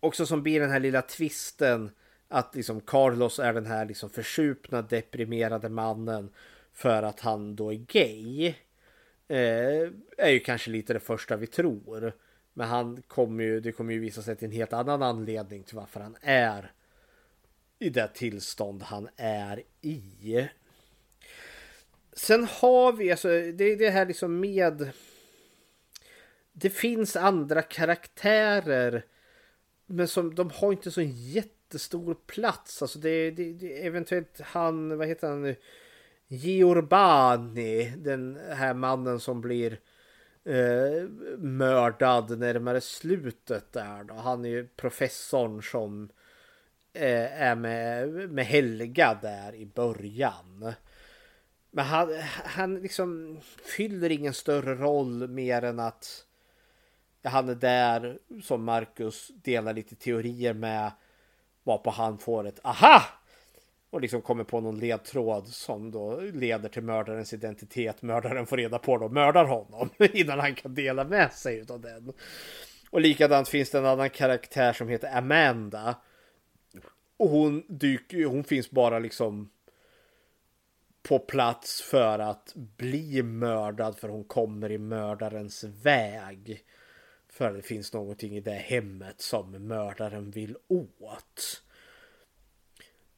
också 0.00 0.26
som 0.26 0.42
blir 0.42 0.60
den 0.60 0.70
här 0.70 0.80
lilla 0.80 1.02
twisten. 1.02 1.90
Att 2.28 2.54
liksom 2.54 2.80
Carlos 2.80 3.38
är 3.38 3.52
den 3.52 3.66
här 3.66 3.84
liksom 3.84 4.10
försupna, 4.10 4.82
deprimerade 4.82 5.68
mannen. 5.68 6.30
För 6.72 7.02
att 7.02 7.20
han 7.20 7.56
då 7.56 7.72
är 7.72 7.76
gay. 7.76 8.46
Eh, 9.28 9.88
är 10.18 10.30
ju 10.30 10.40
kanske 10.40 10.70
lite 10.70 10.92
det 10.92 11.00
första 11.00 11.36
vi 11.36 11.46
tror. 11.46 12.12
Men 12.52 12.68
han 12.68 13.02
kommer 13.02 13.44
ju, 13.44 13.60
det 13.60 13.72
kommer 13.72 13.92
ju 13.92 14.00
visa 14.00 14.22
sig 14.22 14.36
till 14.36 14.46
en 14.46 14.52
helt 14.52 14.72
annan 14.72 15.02
anledning 15.02 15.62
till 15.62 15.76
varför 15.76 16.00
han 16.00 16.16
är 16.20 16.72
i 17.78 17.90
det 17.90 18.08
tillstånd 18.14 18.82
han 18.82 19.08
är 19.16 19.62
i. 19.80 20.48
Sen 22.12 22.44
har 22.50 22.92
vi 22.92 23.10
alltså, 23.10 23.28
det 23.28 23.64
är 23.64 23.76
det 23.76 23.90
här 23.90 24.06
liksom 24.06 24.40
med. 24.40 24.92
Det 26.52 26.70
finns 26.70 27.16
andra 27.16 27.62
karaktärer. 27.62 29.04
Men 29.86 30.08
som 30.08 30.34
de 30.34 30.50
har 30.50 30.72
inte 30.72 30.90
så 30.90 31.02
jättestor 31.02 32.16
plats. 32.26 32.82
Alltså 32.82 32.98
det, 32.98 33.30
det, 33.30 33.52
det 33.52 33.86
eventuellt 33.86 34.40
han, 34.40 34.98
vad 34.98 35.08
heter 35.08 35.28
han 35.28 35.42
nu? 35.42 35.56
Giurbani, 36.28 37.92
den 37.96 38.38
här 38.50 38.74
mannen 38.74 39.20
som 39.20 39.40
blir 39.40 39.80
eh, 40.44 41.08
mördad 41.38 42.38
närmare 42.38 42.80
slutet 42.80 43.72
där 43.72 44.04
då. 44.04 44.14
Han 44.14 44.44
är 44.44 44.48
ju 44.48 44.66
professorn 44.66 45.62
som 45.62 46.08
eh, 46.92 47.42
är 47.42 47.54
med, 47.54 48.08
med 48.30 48.46
Helga 48.46 49.18
där 49.22 49.54
i 49.54 49.66
början. 49.66 50.72
Men 51.70 51.84
han, 51.84 52.14
han 52.44 52.74
liksom 52.74 53.40
fyller 53.64 54.10
ingen 54.10 54.34
större 54.34 54.74
roll 54.74 55.28
mer 55.28 55.62
än 55.62 55.80
att 55.80 56.26
han 57.22 57.48
är 57.48 57.54
där 57.54 58.18
som 58.42 58.64
Marcus 58.64 59.30
delar 59.34 59.72
lite 59.72 59.94
teorier 59.94 60.54
med. 60.54 60.92
Varpå 61.62 61.90
han 61.90 62.18
får 62.18 62.46
ett 62.46 62.60
aha! 62.64 63.02
Och 63.90 64.00
liksom 64.00 64.22
kommer 64.22 64.44
på 64.44 64.60
någon 64.60 64.78
ledtråd 64.78 65.48
som 65.48 65.90
då 65.90 66.20
leder 66.20 66.68
till 66.68 66.82
mördarens 66.82 67.32
identitet. 67.32 68.02
Mördaren 68.02 68.46
får 68.46 68.56
reda 68.56 68.78
på 68.78 68.98
det 68.98 69.04
och 69.04 69.12
mördar 69.12 69.44
honom 69.44 69.90
innan 69.98 70.40
han 70.40 70.54
kan 70.54 70.74
dela 70.74 71.04
med 71.04 71.32
sig 71.32 71.64
av 71.68 71.80
den. 71.80 72.12
Och 72.90 73.00
likadant 73.00 73.48
finns 73.48 73.70
det 73.70 73.78
en 73.78 73.86
annan 73.86 74.10
karaktär 74.10 74.72
som 74.72 74.88
heter 74.88 75.16
Amanda. 75.16 75.96
Och 77.16 77.28
hon 77.28 77.64
dyker 77.68 78.24
hon 78.24 78.44
finns 78.44 78.70
bara 78.70 78.98
liksom 78.98 79.50
på 81.02 81.18
plats 81.18 81.82
för 81.82 82.18
att 82.18 82.52
bli 82.54 83.22
mördad 83.22 83.98
för 83.98 84.08
hon 84.08 84.24
kommer 84.24 84.72
i 84.72 84.78
mördarens 84.78 85.64
väg. 85.64 86.64
För 87.32 87.52
det 87.52 87.62
finns 87.62 87.92
någonting 87.92 88.36
i 88.36 88.40
det 88.40 88.50
hemmet 88.50 89.20
som 89.20 89.66
mördaren 89.66 90.30
vill 90.30 90.56
åt. 90.68 91.62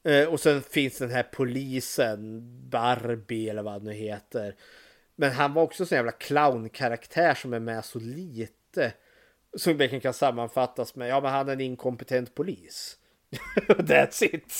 Eh, 0.03 0.27
och 0.27 0.39
sen 0.39 0.61
finns 0.61 0.97
den 0.97 1.09
här 1.09 1.23
polisen, 1.23 2.41
Barbie 2.69 3.49
eller 3.49 3.63
vad 3.63 3.73
han 3.73 3.83
nu 3.83 3.93
heter. 3.93 4.55
Men 5.15 5.31
han 5.31 5.53
var 5.53 5.63
också 5.63 5.83
en 5.83 5.87
sån 5.87 5.95
jävla 5.95 6.11
clownkaraktär 6.11 7.33
som 7.33 7.53
är 7.53 7.59
med 7.59 7.85
så 7.85 7.99
lite. 7.99 8.93
Som 9.57 9.77
verkligen 9.77 10.01
kan 10.01 10.13
sammanfattas 10.13 10.95
med, 10.95 11.09
ja 11.09 11.21
men 11.21 11.31
han 11.31 11.49
är 11.49 11.53
en 11.53 11.61
inkompetent 11.61 12.35
polis. 12.35 12.97
That's 13.67 14.23
it. 14.23 14.51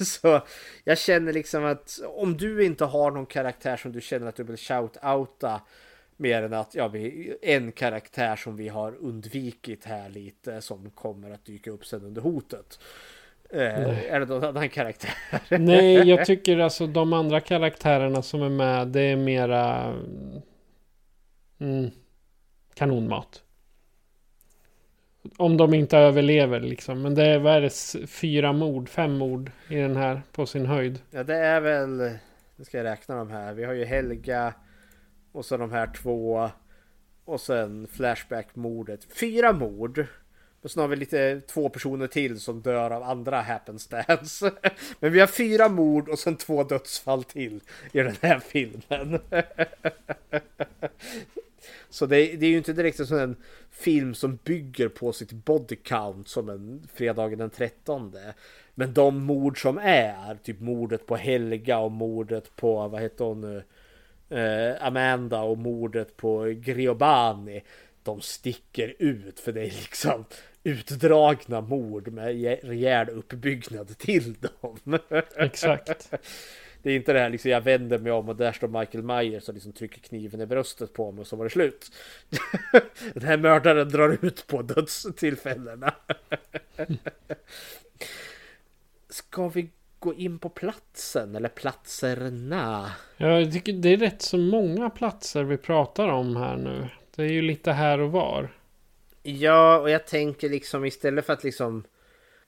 så 0.06 0.40
jag 0.84 0.98
känner 0.98 1.32
liksom 1.32 1.64
att 1.64 2.00
om 2.04 2.36
du 2.36 2.64
inte 2.64 2.84
har 2.84 3.10
någon 3.10 3.26
karaktär 3.26 3.76
som 3.76 3.92
du 3.92 4.00
känner 4.00 4.26
att 4.26 4.36
du 4.36 4.44
vill 4.44 4.56
shout-outa 4.56 5.60
mer 6.20 6.42
än 6.42 6.52
att 6.52 6.74
ja, 6.74 6.88
vi, 6.88 7.34
en 7.42 7.72
karaktär 7.72 8.36
som 8.36 8.56
vi 8.56 8.68
har 8.68 8.94
undvikit 9.00 9.84
här 9.84 10.08
lite 10.08 10.60
som 10.60 10.90
kommer 10.90 11.30
att 11.30 11.44
dyka 11.44 11.70
upp 11.70 11.86
sen 11.86 12.04
under 12.04 12.22
hotet. 12.22 12.78
Eh, 13.50 14.12
är 14.12 14.20
det 14.20 14.26
någon 14.26 14.44
annan 14.44 14.68
karaktär? 14.68 15.14
Nej, 15.58 16.08
jag 16.08 16.26
tycker 16.26 16.58
alltså 16.58 16.86
de 16.86 17.12
andra 17.12 17.40
karaktärerna 17.40 18.22
som 18.22 18.42
är 18.42 18.48
med, 18.48 18.88
det 18.88 19.00
är 19.00 19.16
mera 19.16 19.94
mm, 21.58 21.90
kanonmat. 22.74 23.42
Om 25.36 25.56
de 25.56 25.74
inte 25.74 25.98
överlever 25.98 26.60
liksom. 26.60 27.02
Men 27.02 27.14
det 27.14 27.26
är, 27.26 27.38
vad 27.38 27.54
är 27.54 27.60
det, 27.60 28.06
fyra 28.06 28.52
mord, 28.52 28.88
fem 28.88 29.18
mord 29.18 29.50
i 29.68 29.74
den 29.74 29.96
här 29.96 30.22
på 30.32 30.46
sin 30.46 30.66
höjd. 30.66 30.98
Ja, 31.10 31.24
det 31.24 31.36
är 31.36 31.60
väl, 31.60 32.10
nu 32.56 32.64
ska 32.64 32.76
jag 32.76 32.84
räkna 32.84 33.16
de 33.16 33.30
här. 33.30 33.52
Vi 33.52 33.64
har 33.64 33.72
ju 33.72 33.84
Helga 33.84 34.54
och 35.32 35.44
så 35.44 35.56
de 35.56 35.72
här 35.72 35.90
två. 36.02 36.50
Och 37.24 37.40
sen 37.40 37.86
Flashback-mordet. 37.86 39.04
Fyra 39.04 39.52
mord. 39.52 40.06
Och 40.62 40.70
sen 40.70 40.80
har 40.80 40.88
vi 40.88 40.96
lite 40.96 41.40
två 41.40 41.68
personer 41.68 42.06
till 42.06 42.40
som 42.40 42.60
dör 42.60 42.90
av 42.90 43.02
andra 43.02 43.40
happenstance. 43.40 44.52
Men 45.00 45.12
vi 45.12 45.20
har 45.20 45.26
fyra 45.26 45.68
mord 45.68 46.08
och 46.08 46.18
sen 46.18 46.36
två 46.36 46.64
dödsfall 46.64 47.24
till 47.24 47.60
i 47.92 47.98
den 47.98 48.16
här 48.20 48.38
filmen. 48.38 49.18
Så 51.90 52.06
det, 52.06 52.16
det 52.36 52.46
är 52.46 52.50
ju 52.50 52.56
inte 52.56 52.72
direkt 52.72 53.00
en 53.00 53.06
sån 53.06 53.18
här 53.18 53.34
film 53.70 54.14
som 54.14 54.38
bygger 54.44 54.88
på 54.88 55.12
sitt 55.12 55.32
body 55.32 55.76
count 55.76 56.28
som 56.28 56.48
en 56.48 56.88
fredagen 56.94 57.38
den 57.38 57.50
13. 57.50 58.16
Men 58.74 58.94
de 58.94 59.24
mord 59.24 59.62
som 59.62 59.78
är, 59.78 60.34
typ 60.42 60.60
mordet 60.60 61.06
på 61.06 61.16
Helga 61.16 61.78
och 61.78 61.92
mordet 61.92 62.56
på, 62.56 62.88
vad 62.88 63.02
heter 63.02 63.24
hon 63.24 63.40
nu? 63.40 63.62
Eh, 64.30 64.86
Amanda 64.86 65.40
och 65.40 65.58
mordet 65.58 66.16
på 66.16 66.44
Griobani. 66.44 67.62
De 68.02 68.20
sticker 68.20 68.94
ut 68.98 69.40
för 69.40 69.52
det 69.52 69.60
är 69.60 69.70
liksom 69.70 70.24
utdragna 70.64 71.60
mord 71.60 72.08
med 72.08 72.58
rejäl 72.62 73.08
uppbyggnad 73.08 73.98
till 73.98 74.34
dem. 74.34 74.98
Exakt. 75.36 76.10
Det 76.82 76.90
är 76.90 76.96
inte 76.96 77.12
det 77.12 77.18
här 77.18 77.30
liksom 77.30 77.50
jag 77.50 77.60
vänder 77.60 77.98
mig 77.98 78.12
om 78.12 78.28
och 78.28 78.36
där 78.36 78.52
står 78.52 78.68
Michael 78.68 79.04
Myers 79.04 79.48
och 79.48 79.54
liksom 79.54 79.72
trycker 79.72 80.00
kniven 80.00 80.40
i 80.40 80.46
bröstet 80.46 80.92
på 80.92 81.12
mig 81.12 81.20
och 81.20 81.26
så 81.26 81.36
var 81.36 81.44
det 81.44 81.50
slut. 81.50 81.92
Den 83.14 83.22
här 83.22 83.36
mördaren 83.36 83.88
drar 83.88 84.24
ut 84.24 84.46
på 84.46 84.62
dödstillfällena. 84.62 85.94
Ska 89.08 89.48
vi 89.48 89.70
gå 90.00 90.14
in 90.14 90.38
på 90.38 90.48
platsen 90.48 91.36
eller 91.36 91.48
platserna? 91.48 92.92
Ja, 93.16 93.40
jag 93.40 93.52
tycker 93.52 93.72
det 93.72 93.88
är 93.88 93.96
rätt 93.96 94.22
så 94.22 94.38
många 94.38 94.90
platser 94.90 95.44
vi 95.44 95.56
pratar 95.56 96.08
om 96.08 96.36
här 96.36 96.56
nu. 96.56 96.88
Det 97.16 97.22
är 97.22 97.32
ju 97.32 97.42
lite 97.42 97.72
här 97.72 98.00
och 98.00 98.12
var. 98.12 98.54
Ja, 99.22 99.78
och 99.78 99.90
jag 99.90 100.06
tänker 100.06 100.48
liksom 100.48 100.84
istället 100.84 101.26
för 101.26 101.32
att 101.32 101.44
liksom 101.44 101.84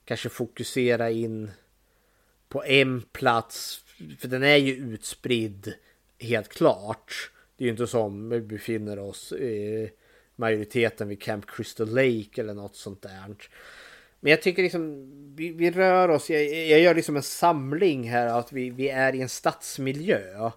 kanske 0.04 0.28
fokusera 0.28 1.10
in 1.10 1.50
på 2.48 2.64
en 2.64 3.02
plats. 3.02 3.84
För 4.18 4.28
den 4.28 4.42
är 4.42 4.56
ju 4.56 4.74
utspridd 4.74 5.74
helt 6.18 6.48
klart. 6.48 7.30
Det 7.56 7.64
är 7.64 7.66
ju 7.66 7.70
inte 7.70 7.86
som 7.86 8.28
vi 8.28 8.40
befinner 8.40 8.98
oss 8.98 9.32
i 9.32 9.90
majoriteten 10.36 11.08
vid 11.08 11.22
Camp 11.22 11.50
Crystal 11.50 11.88
Lake 11.88 12.40
eller 12.40 12.54
något 12.54 12.76
sånt 12.76 13.02
där. 13.02 13.34
Men 14.22 14.30
jag 14.30 14.42
tycker 14.42 14.62
liksom 14.62 15.12
vi, 15.36 15.52
vi 15.52 15.70
rör 15.70 16.08
oss. 16.08 16.30
Jag, 16.30 16.44
jag, 16.44 16.80
gör 16.80 16.94
liksom 16.94 17.16
en 17.16 17.22
samling 17.22 18.10
här 18.10 18.26
att 18.26 18.52
vi, 18.52 18.70
vi 18.70 18.88
är 18.88 19.14
i 19.14 19.22
en 19.22 19.28
stadsmiljö. 19.28 20.50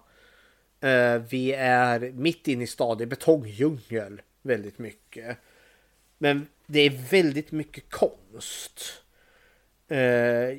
Uh, 0.84 1.22
vi 1.30 1.52
är 1.52 2.12
mitt 2.12 2.48
inne 2.48 2.64
i 2.64 2.66
staden, 2.66 3.08
betongdjungel 3.08 4.22
väldigt 4.42 4.78
mycket. 4.78 5.36
Men 6.18 6.46
det 6.66 6.80
är 6.80 7.10
väldigt 7.10 7.52
mycket 7.52 7.90
konst. 7.90 9.02
Uh, 9.92 9.98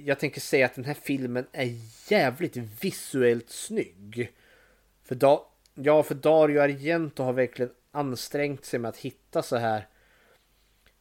jag 0.07 0.19
tänker 0.19 0.41
säga 0.41 0.65
att 0.65 0.75
den 0.75 0.85
här 0.85 0.97
filmen 1.03 1.45
är 1.51 1.75
jävligt 2.07 2.57
visuellt 2.57 3.49
snygg. 3.49 4.31
För 5.03 5.15
da 5.15 5.47
ja, 5.73 6.03
för 6.03 6.15
Dario 6.15 6.59
Argento 6.59 7.23
har 7.23 7.33
verkligen 7.33 7.71
ansträngt 7.91 8.65
sig 8.65 8.79
med 8.79 8.89
att 8.89 8.97
hitta 8.97 9.41
så 9.41 9.55
här 9.55 9.87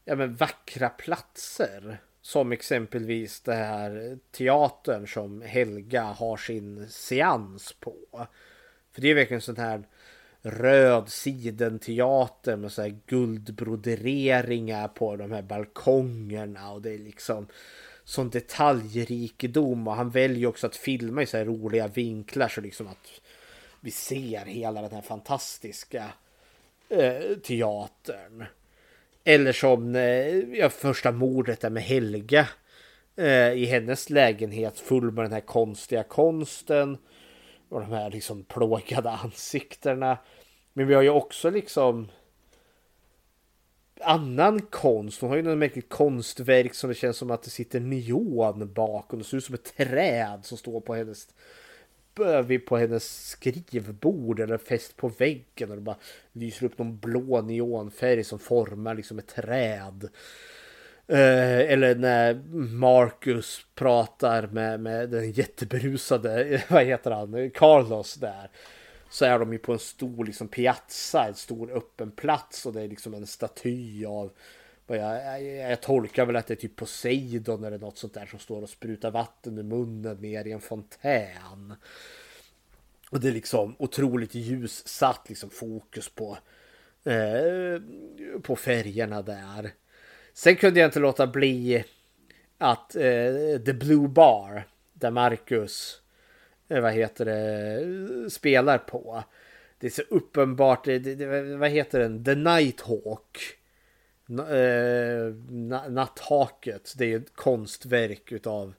ja, 0.08 0.16
men 0.16 0.36
vackra 0.36 0.88
platser. 0.88 1.98
Som 2.20 2.52
exempelvis 2.52 3.40
det 3.40 3.54
här 3.54 4.18
teatern 4.30 5.06
som 5.06 5.42
Helga 5.42 6.02
har 6.02 6.36
sin 6.36 6.88
seans 6.88 7.72
på. 7.80 8.26
För 8.92 9.00
det 9.00 9.10
är 9.10 9.14
verkligen 9.14 9.40
sån 9.40 9.56
här 9.56 9.84
röd 10.42 11.08
sidenteater 11.08 12.56
med 12.56 12.72
så 12.72 12.82
här 12.82 12.98
guldbroderingar 13.06 14.88
på 14.88 15.16
de 15.16 15.32
här 15.32 15.42
balkongerna 15.42 16.72
och 16.72 16.82
det 16.82 16.94
är 16.94 16.98
liksom 16.98 17.46
sån 18.04 18.30
detaljrikedom 18.30 19.88
och 19.88 19.94
han 19.94 20.10
väljer 20.10 20.48
också 20.48 20.66
att 20.66 20.76
filma 20.76 21.22
i 21.22 21.26
så 21.26 21.36
här 21.36 21.44
roliga 21.44 21.88
vinklar 21.88 22.48
så 22.48 22.60
liksom 22.60 22.86
att 22.86 23.20
vi 23.80 23.90
ser 23.90 24.44
hela 24.44 24.82
den 24.82 24.92
här 24.92 25.02
fantastiska 25.02 26.12
eh, 26.88 27.36
teatern. 27.42 28.44
Eller 29.28 29.52
som 29.52 29.94
eh, 29.94 30.38
ja, 30.58 30.70
första 30.70 31.12
mordet 31.12 31.60
där 31.60 31.70
med 31.70 31.82
Helga 31.82 32.48
eh, 33.16 33.52
i 33.52 33.64
hennes 33.64 34.10
lägenhet 34.10 34.78
full 34.78 35.10
med 35.10 35.24
den 35.24 35.32
här 35.32 35.40
konstiga 35.40 36.02
konsten 36.02 36.98
och 37.68 37.80
de 37.80 37.92
här 37.92 38.10
liksom 38.10 38.44
plågade 38.44 39.10
ansiktena. 39.10 40.18
Men 40.72 40.86
vi 40.86 40.94
har 40.94 41.02
ju 41.02 41.10
också 41.10 41.50
liksom 41.50 42.08
annan 44.00 44.60
konst. 44.60 45.20
Hon 45.20 45.30
har 45.30 45.36
ju 45.36 45.42
något 45.42 45.58
märkligt 45.58 45.88
konstverk 45.88 46.74
som 46.74 46.88
det 46.88 46.94
känns 46.94 47.16
som 47.16 47.30
att 47.30 47.42
det 47.42 47.50
sitter 47.50 47.80
neon 47.80 48.72
bakom. 48.74 49.18
Det 49.18 49.24
ser 49.24 49.36
ut 49.36 49.44
som 49.44 49.54
ett 49.54 49.76
träd 49.76 50.40
som 50.42 50.58
står 50.58 50.80
på 50.80 50.94
hennes 50.94 51.28
på 52.66 52.76
hennes 52.76 53.28
skrivbord 53.28 54.40
eller 54.40 54.58
fäst 54.58 54.96
på 54.96 55.08
väggen 55.08 55.70
och 55.70 55.76
det 55.76 55.82
bara 55.82 55.96
lyser 56.32 56.66
upp 56.66 56.78
någon 56.78 56.98
blå 56.98 57.42
neonfärg 57.42 58.24
som 58.24 58.38
formar 58.38 58.94
liksom 58.94 59.18
ett 59.18 59.28
träd. 59.28 60.08
Eh, 61.08 61.72
eller 61.72 61.94
när 61.94 62.34
Marcus 62.74 63.66
pratar 63.74 64.46
med, 64.46 64.80
med 64.80 65.10
den 65.10 65.32
jätteberusade, 65.32 66.62
vad 66.68 66.84
heter 66.84 67.10
han, 67.10 67.50
Carlos 67.50 68.14
där. 68.14 68.50
Så 69.10 69.24
är 69.24 69.38
de 69.38 69.52
ju 69.52 69.58
på 69.58 69.72
en 69.72 69.78
stor 69.78 70.24
liksom 70.24 70.48
piazza, 70.48 71.26
en 71.26 71.34
stor 71.34 71.70
öppen 71.70 72.10
plats 72.10 72.66
och 72.66 72.72
det 72.72 72.82
är 72.82 72.88
liksom 72.88 73.14
en 73.14 73.26
staty 73.26 74.04
av 74.04 74.32
jag, 74.86 75.42
jag, 75.42 75.70
jag, 75.70 75.80
tolkar 75.80 76.26
väl 76.26 76.36
att 76.36 76.46
det 76.46 76.54
är 76.54 76.56
typ 76.56 76.76
Poseidon 76.76 77.64
eller 77.64 77.78
något 77.78 77.98
sånt 77.98 78.14
där 78.14 78.26
som 78.26 78.38
står 78.38 78.62
och 78.62 78.68
sprutar 78.68 79.10
vatten 79.10 79.58
ur 79.58 79.62
munnen 79.62 80.16
ner 80.16 80.46
i 80.46 80.52
en 80.52 80.60
fontän. 80.60 81.74
Och 83.10 83.20
det 83.20 83.28
är 83.28 83.32
liksom 83.32 83.76
otroligt 83.78 84.34
ljussatt 84.34 85.28
liksom 85.28 85.50
fokus 85.50 86.08
på, 86.08 86.38
eh, 87.04 87.80
på 88.42 88.56
färgerna 88.56 89.22
där. 89.22 89.70
Sen 90.32 90.56
kunde 90.56 90.80
jag 90.80 90.88
inte 90.88 91.00
låta 91.00 91.26
bli 91.26 91.84
att 92.58 92.96
eh, 92.96 93.58
The 93.64 93.72
Blue 93.72 94.08
Bar, 94.08 94.64
där 94.92 95.10
Marcus, 95.10 96.00
eh, 96.68 96.80
vad 96.80 96.92
heter 96.92 97.24
det, 97.24 98.30
spelar 98.30 98.78
på. 98.78 99.24
Det 99.78 99.86
är 99.86 99.90
så 99.90 100.02
uppenbart, 100.02 100.84
det, 100.84 100.98
det, 100.98 101.56
vad 101.56 101.70
heter 101.70 102.00
den, 102.00 102.24
The 102.24 102.34
Nighthawk. 102.34 103.56
Eh, 104.28 105.34
natthaket, 105.88 106.94
det 106.96 107.12
är 107.12 107.16
ett 107.16 107.36
konstverk 107.36 108.32
utav 108.32 108.74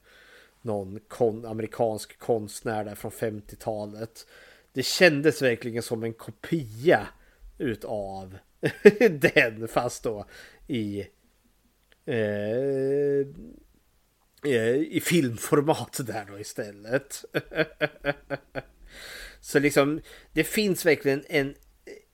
någon 0.62 1.00
kon 1.08 1.46
amerikansk 1.46 2.18
konstnär 2.18 2.84
där 2.84 2.94
från 2.94 3.10
50-talet. 3.10 4.26
Det 4.72 4.82
kändes 4.82 5.42
verkligen 5.42 5.82
som 5.82 6.02
en 6.02 6.12
kopia 6.12 7.06
utav 7.58 8.38
den 9.10 9.68
fast 9.68 10.02
då 10.02 10.26
i 10.66 11.00
eh, 12.06 13.26
eh, 14.44 14.74
i 14.74 15.00
filmformat 15.04 16.00
där 16.06 16.26
då 16.30 16.38
istället. 16.38 17.24
Så 19.40 19.58
liksom 19.58 20.00
det 20.32 20.44
finns 20.44 20.86
verkligen 20.86 21.24
en 21.28 21.54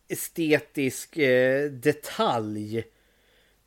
estetisk 0.08 1.16
eh, 1.16 1.70
detalj 1.70 2.78
eh, 2.78 2.84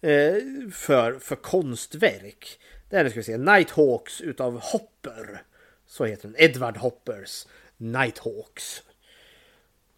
Eh, 0.02 0.70
för, 0.72 1.20
för 1.20 1.36
konstverk. 1.36 2.60
Det 2.90 2.98
är 2.98 3.10
ska 3.10 3.20
vi 3.20 3.24
se, 3.24 3.38
Nighthawks 3.38 4.22
utav 4.22 4.60
Hopper. 4.60 5.44
Så 5.86 6.06
heter 6.06 6.28
den, 6.28 6.36
Edward 6.38 6.78
Hoppers 6.78 7.48
Nighthawks. 7.78 8.84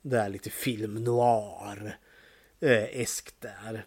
Det 0.02 0.18
är 0.18 0.30
lite 0.30 0.50
film 0.50 1.04
noir 1.04 1.98
eh, 2.60 3.02
eskt 3.02 3.36
där. 3.42 3.86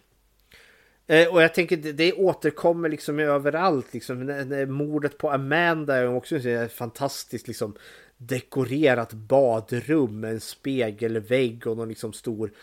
Eh, 1.07 1.27
och 1.27 1.43
jag 1.43 1.53
tänker 1.53 1.77
det, 1.77 2.13
återkommer 2.13 2.89
liksom 2.89 3.19
överallt. 3.19 3.93
Liksom. 3.93 4.45
Mordet 4.67 5.17
på 5.17 5.31
Amanda 5.31 5.95
är 5.95 6.07
också 6.07 6.37
ett 6.37 6.73
fantastiskt 6.73 7.47
liksom, 7.47 7.75
dekorerat 8.17 9.13
badrum 9.13 10.19
med 10.19 10.31
en 10.31 10.41
spegelvägg 10.41 11.67
och 11.67 11.77
någon 11.77 11.89
liksom 11.89 12.13
stor 12.13 12.47
eh, 12.47 12.53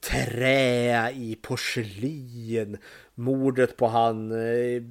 trä 0.00 1.10
i 1.10 1.38
porslin. 1.42 2.78
Mordet 3.14 3.76
på 3.76 3.86
han 3.86 4.32
eh, 4.32 4.82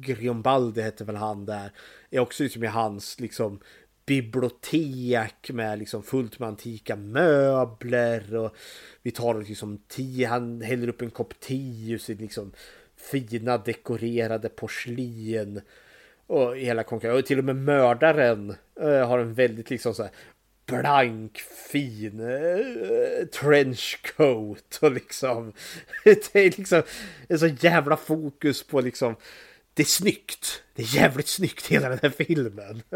Grionbaldi 0.00 0.82
hette 0.82 1.04
väl 1.04 1.16
han 1.16 1.46
där. 1.46 1.70
Är 2.10 2.18
också 2.18 2.42
liksom 2.42 2.64
i 2.64 2.66
hans 2.66 3.20
liksom 3.20 3.60
bibliotek 4.06 5.50
med 5.50 5.78
liksom 5.78 6.02
fullt 6.02 6.38
med 6.38 6.48
antika 6.48 6.96
möbler 6.96 8.36
och 8.36 8.56
vi 9.02 9.10
tar 9.10 9.40
liksom 9.40 9.78
te, 9.78 10.24
han 10.24 10.60
häller 10.60 10.88
upp 10.88 11.02
en 11.02 11.10
kopp 11.10 11.40
te 11.40 11.90
ur 11.90 11.98
sitt 11.98 12.20
liksom 12.20 12.52
fina 12.96 13.58
dekorerade 13.58 14.48
porslin 14.48 15.60
och 16.26 16.56
hela 16.56 16.82
konkurrensen. 16.82 17.18
Och 17.18 17.26
till 17.26 17.38
och 17.38 17.44
med 17.44 17.56
mördaren 17.56 18.54
äh, 18.80 19.08
har 19.08 19.18
en 19.18 19.34
väldigt 19.34 19.70
liksom 19.70 19.94
så 19.94 20.02
här 20.02 20.12
blank 20.68 21.38
fin 21.70 22.20
äh, 22.20 23.26
trenchcoat 23.26 24.78
och 24.82 24.92
liksom 24.92 25.52
det 26.04 26.34
är 26.34 26.58
liksom 26.58 26.82
en 27.28 27.38
så 27.38 27.46
jävla 27.46 27.96
fokus 27.96 28.62
på 28.62 28.80
liksom 28.80 29.16
det 29.78 29.82
är 29.82 29.86
snyggt. 29.86 30.62
Det 30.74 30.82
är 30.82 30.96
jävligt 30.96 31.28
snyggt 31.28 31.66
hela 31.66 31.88
den 31.88 31.98
här 32.02 32.10
filmen. 32.10 32.82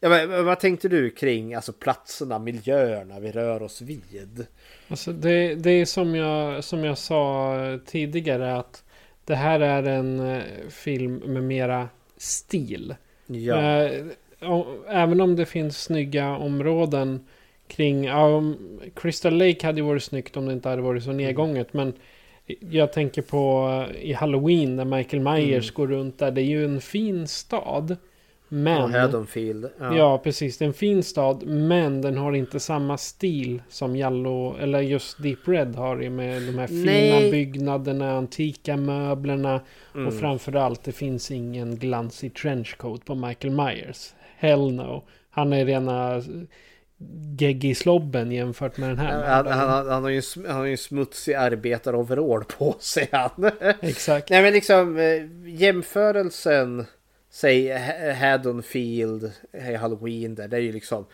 ja, 0.00 0.08
men, 0.08 0.44
vad 0.44 0.60
tänkte 0.60 0.88
du 0.88 1.10
kring 1.10 1.54
alltså, 1.54 1.72
platserna, 1.72 2.38
miljöerna 2.38 3.20
vi 3.20 3.32
rör 3.32 3.62
oss 3.62 3.80
vid? 3.80 4.46
Alltså 4.88 5.12
det, 5.12 5.54
det 5.54 5.70
är 5.70 5.84
som 5.84 6.14
jag, 6.14 6.64
som 6.64 6.84
jag 6.84 6.98
sa 6.98 7.78
tidigare 7.86 8.56
att 8.56 8.84
det 9.24 9.34
här 9.34 9.60
är 9.60 9.82
en 9.82 10.20
eh, 10.20 10.42
film 10.68 11.16
med 11.16 11.42
mera 11.42 11.88
stil. 12.16 12.94
Ja. 13.26 13.82
Eh, 13.82 14.04
även 14.88 15.20
om 15.20 15.36
det 15.36 15.46
finns 15.46 15.82
snygga 15.82 16.36
områden 16.36 17.20
kring... 17.66 18.10
Um, 18.10 18.80
Crystal 18.94 19.38
Lake 19.38 19.66
hade 19.66 19.80
ju 19.80 19.86
varit 19.86 20.02
snyggt 20.02 20.36
om 20.36 20.46
det 20.46 20.52
inte 20.52 20.68
hade 20.68 20.82
varit 20.82 21.04
så 21.04 21.12
nedgånget. 21.12 21.72
Men 21.72 21.92
jag 22.70 22.92
tänker 22.92 23.22
på 23.22 23.70
eh, 23.90 24.02
i 24.02 24.12
Halloween 24.12 24.76
när 24.76 24.84
Michael 24.84 25.22
Myers 25.22 25.70
mm. 25.70 25.74
går 25.74 25.86
runt 25.86 26.18
där. 26.18 26.30
Det 26.30 26.40
är 26.40 26.44
ju 26.44 26.64
en 26.64 26.80
fin 26.80 27.26
stad. 27.26 27.96
Men... 28.52 28.82
Och 28.82 28.90
Haddonfield. 28.90 29.70
Ja. 29.80 29.96
ja, 29.96 30.18
precis. 30.18 30.58
Det 30.58 30.64
är 30.64 30.66
en 30.66 30.72
fin 30.72 31.02
stad. 31.02 31.46
Men 31.46 32.02
den 32.02 32.16
har 32.16 32.32
inte 32.32 32.60
samma 32.60 32.98
stil 32.98 33.62
som 33.68 33.96
Yellow, 33.96 34.60
eller 34.60 34.80
just 34.80 35.22
Deep 35.22 35.48
Red 35.48 35.74
har 35.74 36.10
med 36.10 36.42
de 36.42 36.58
här 36.58 36.66
fina 36.66 36.92
Nej. 36.92 37.30
byggnaderna, 37.30 38.12
antika 38.12 38.76
möblerna. 38.76 39.60
Mm. 39.94 40.06
Och 40.06 40.14
framförallt 40.14 40.84
det 40.84 40.92
finns 40.92 41.30
ingen 41.30 41.76
glansig 41.76 42.34
trenchcoat 42.34 43.04
på 43.04 43.14
Michael 43.14 43.54
Myers. 43.54 44.14
Hell 44.40 44.72
no. 44.72 45.04
Han 45.30 45.52
är 45.52 45.64
rena 45.64 46.22
slobben 47.76 48.32
jämfört 48.32 48.76
med 48.76 48.88
den 48.88 48.98
här. 48.98 49.22
Han, 49.22 49.46
han, 49.46 49.88
han, 49.88 50.02
har 50.02 50.10
ju, 50.10 50.22
han 50.46 50.56
har 50.56 50.64
ju 50.64 50.76
smutsig 50.76 51.34
arbetaroverall 51.34 52.44
på 52.44 52.76
sig. 52.80 53.08
Han. 53.12 53.50
Exakt. 53.80 54.30
Nej 54.30 54.42
men 54.42 54.52
liksom 54.52 54.98
eh, 54.98 55.22
jämförelsen 55.46 56.86
säg 57.30 57.78
Haddonfield, 58.12 59.32
Halloween 59.80 60.34
där, 60.34 60.48
det 60.48 60.56
är 60.56 60.60
ju 60.60 60.72
liksom 60.72 61.06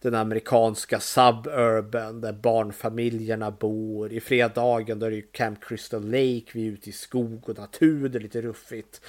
den 0.00 0.14
amerikanska 0.14 1.00
suburban 1.00 2.20
där 2.20 2.32
barnfamiljerna 2.32 3.50
bor. 3.50 4.12
I 4.12 4.20
fredagen 4.20 4.98
då 4.98 5.06
är 5.06 5.10
det 5.10 5.16
ju 5.16 5.22
Camp 5.22 5.64
Crystal 5.64 6.04
Lake, 6.04 6.44
vi 6.52 6.66
är 6.66 6.72
ute 6.72 6.88
i 6.88 6.92
skog 6.92 7.48
och 7.48 7.58
natur, 7.58 8.08
det 8.08 8.18
är 8.18 8.20
lite 8.20 8.42
ruffigt. 8.42 9.00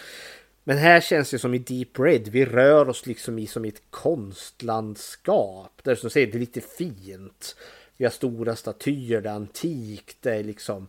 Men 0.63 0.77
här 0.77 1.01
känns 1.01 1.31
det 1.31 1.39
som 1.39 1.53
i 1.53 1.57
Deep 1.57 1.99
Red, 1.99 2.27
vi 2.27 2.45
rör 2.45 2.89
oss 2.89 3.05
liksom 3.05 3.39
i 3.39 3.47
som 3.47 3.65
i 3.65 3.67
ett 3.67 3.81
konstlandskap. 3.89 5.81
Där 5.83 5.95
som 5.95 6.09
säger, 6.09 6.27
det 6.27 6.37
är 6.37 6.39
lite 6.39 6.61
fint. 6.61 7.55
Vi 7.97 8.05
har 8.05 8.11
stora 8.11 8.55
statyer, 8.55 9.21
det 9.21 9.29
är 9.29 9.33
antikt, 9.33 10.17
det 10.21 10.35
är 10.35 10.43
liksom 10.43 10.87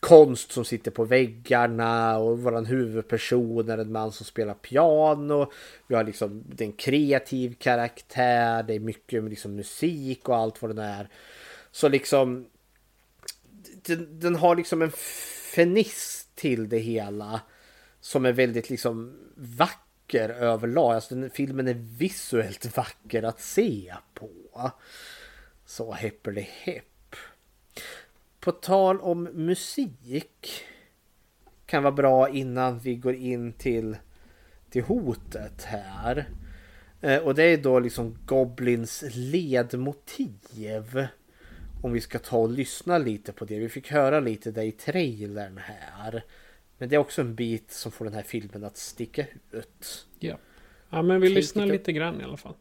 konst 0.00 0.52
som 0.52 0.64
sitter 0.64 0.90
på 0.90 1.04
väggarna 1.04 2.18
och 2.18 2.38
våran 2.38 2.66
huvudperson 2.66 3.68
är 3.68 3.78
en 3.78 3.92
man 3.92 4.12
som 4.12 4.26
spelar 4.26 4.54
piano. 4.54 5.50
Vi 5.86 5.94
har 5.94 6.04
liksom 6.04 6.44
en 6.58 6.72
kreativ 6.72 7.54
karaktär, 7.58 8.62
det 8.62 8.74
är 8.74 8.80
mycket 8.80 9.24
liksom 9.24 9.54
musik 9.54 10.28
och 10.28 10.36
allt 10.36 10.62
vad 10.62 10.76
det 10.76 10.82
är. 10.82 11.08
Så 11.70 11.88
liksom 11.88 12.46
den, 13.86 14.20
den 14.20 14.36
har 14.36 14.56
liksom 14.56 14.82
en 14.82 14.92
feniss 15.54 16.26
till 16.34 16.68
det 16.68 16.78
hela 16.78 17.40
som 18.00 18.26
är 18.26 18.32
väldigt 18.32 18.70
liksom 18.70 19.18
vacker 19.36 20.28
överlag. 20.28 20.94
Alltså 20.94 21.14
den, 21.14 21.30
filmen 21.30 21.68
är 21.68 21.74
visuellt 21.74 22.76
vacker 22.76 23.22
att 23.22 23.40
se 23.40 23.94
på. 24.14 24.70
Så 25.66 25.92
heppeli 25.92 26.48
hepp. 26.62 27.16
På 28.40 28.52
tal 28.52 29.00
om 29.00 29.22
musik 29.24 30.64
kan 31.66 31.82
vara 31.82 31.94
bra 31.94 32.28
innan 32.28 32.78
vi 32.78 32.94
går 32.94 33.14
in 33.14 33.52
till, 33.52 33.96
till 34.70 34.82
hotet 34.82 35.64
här. 35.64 36.28
Eh, 37.00 37.18
och 37.18 37.34
det 37.34 37.42
är 37.42 37.56
då 37.56 37.78
liksom 37.78 38.18
Goblins 38.26 39.04
ledmotiv. 39.14 41.06
Om 41.82 41.92
vi 41.92 42.00
ska 42.00 42.18
ta 42.18 42.38
och 42.38 42.50
lyssna 42.50 42.98
lite 42.98 43.32
på 43.32 43.44
det. 43.44 43.58
Vi 43.58 43.68
fick 43.68 43.90
höra 43.90 44.20
lite 44.20 44.50
det 44.50 44.64
i 44.64 44.72
trailern 44.72 45.58
här. 45.58 46.24
Men 46.80 46.88
det 46.88 46.96
är 46.96 47.00
också 47.00 47.20
en 47.20 47.34
bit 47.34 47.70
som 47.70 47.92
får 47.92 48.04
den 48.04 48.14
här 48.14 48.22
filmen 48.22 48.64
att 48.64 48.76
sticka 48.76 49.26
ut. 49.50 50.06
Ja, 50.18 50.38
ja 50.90 51.02
men 51.02 51.20
vi 51.20 51.28
lyssnar 51.28 51.66
lite 51.66 51.92
grann 51.92 52.20
i 52.20 52.24
alla 52.24 52.36
fall. 52.36 52.54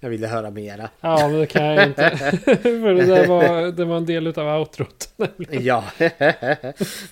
Jag 0.00 0.10
ville 0.10 0.26
höra 0.26 0.50
mera. 0.50 0.90
Ja, 1.00 1.28
men 1.28 1.40
det 1.40 1.46
kan 1.46 1.64
jag 1.64 1.86
inte. 1.86 2.10
För 2.62 2.94
det 2.94 3.06
där 3.06 3.26
var, 3.26 3.72
det 3.72 3.84
var 3.84 3.96
en 3.96 4.06
del 4.06 4.26
av 4.26 4.60
outrot. 4.60 5.08
ja, 5.50 5.84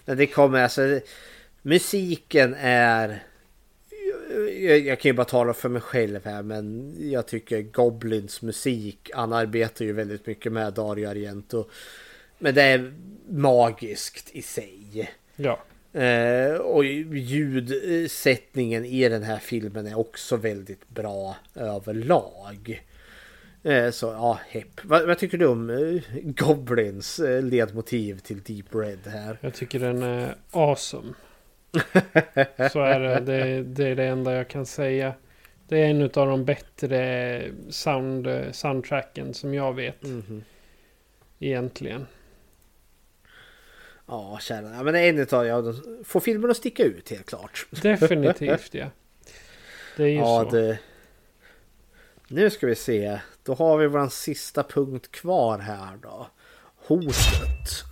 men 0.04 0.16
det 0.16 0.26
kommer 0.26 0.62
alltså. 0.62 1.00
Musiken 1.62 2.54
är... 2.58 3.22
Jag, 4.60 4.78
jag, 4.78 5.00
kan 5.00 5.08
ju 5.08 5.12
bara 5.12 5.24
tala 5.24 5.54
för 5.54 5.68
mig 5.68 5.82
själv 5.82 6.24
här 6.24 6.42
men 6.42 6.94
jag 7.10 7.26
tycker 7.26 7.62
Goblins 7.62 8.42
musik, 8.42 9.10
han 9.14 9.32
arbetar 9.32 9.84
ju 9.84 9.92
väldigt 9.92 10.26
mycket 10.26 10.52
med 10.52 10.72
Dario 10.72 11.08
Argento. 11.08 11.64
Men 12.38 12.54
det 12.54 12.62
är 12.62 12.94
magiskt 13.28 14.30
i 14.32 14.42
sig. 14.42 15.10
Ja. 15.36 15.58
Eh, 15.92 16.54
och 16.54 16.84
ljudsättningen 16.84 18.84
i 18.84 19.08
den 19.08 19.22
här 19.22 19.38
filmen 19.38 19.86
är 19.86 19.98
också 19.98 20.36
väldigt 20.36 20.88
bra 20.88 21.36
överlag. 21.54 22.82
Eh, 23.62 23.90
så 23.90 24.06
ja, 24.06 24.38
hepp. 24.48 24.84
Vad, 24.84 25.06
vad, 25.06 25.18
tycker 25.18 25.38
du 25.38 25.46
om 25.46 25.70
eh, 25.70 26.02
Goblins 26.22 27.18
eh, 27.18 27.42
ledmotiv 27.42 28.18
till 28.18 28.42
Deep 28.42 28.74
Red 28.74 29.06
här? 29.06 29.38
Jag 29.40 29.54
tycker 29.54 29.78
den 29.78 30.02
är 30.02 30.34
awesome. 30.50 31.14
så 32.72 32.80
är 32.80 33.00
det. 33.00 33.20
det. 33.20 33.62
Det 33.62 33.88
är 33.88 33.96
det 33.96 34.04
enda 34.04 34.32
jag 34.32 34.48
kan 34.48 34.66
säga. 34.66 35.14
Det 35.68 35.78
är 35.78 35.86
en 35.86 36.02
av 36.02 36.10
de 36.10 36.44
bättre 36.44 37.42
sound, 37.70 38.28
soundtracken 38.52 39.34
som 39.34 39.54
jag 39.54 39.74
vet. 39.74 40.04
Mm 40.04 40.22
-hmm. 40.22 40.42
Egentligen. 41.38 42.06
Ja, 44.12 44.38
kära. 44.40 44.74
Ja, 44.76 44.82
men 44.82 44.94
en 44.94 45.18
utav 45.18 45.46
ja, 45.46 45.74
får 46.04 46.20
filmen 46.20 46.50
att 46.50 46.56
sticka 46.56 46.84
ut 46.84 47.10
helt 47.10 47.26
klart. 47.26 47.66
Definitivt 47.82 48.74
ja. 48.74 48.86
Det 49.96 50.02
är 50.02 50.06
ju 50.06 50.14
ja, 50.14 50.44
så. 50.44 50.56
Det... 50.56 50.78
Nu 52.28 52.50
ska 52.50 52.66
vi 52.66 52.74
se. 52.74 53.20
Då 53.42 53.54
har 53.54 53.78
vi 53.78 53.86
vår 53.86 54.08
sista 54.08 54.62
punkt 54.62 55.10
kvar 55.10 55.58
här 55.58 55.96
då. 56.02 56.26
Hotet. 56.76 57.84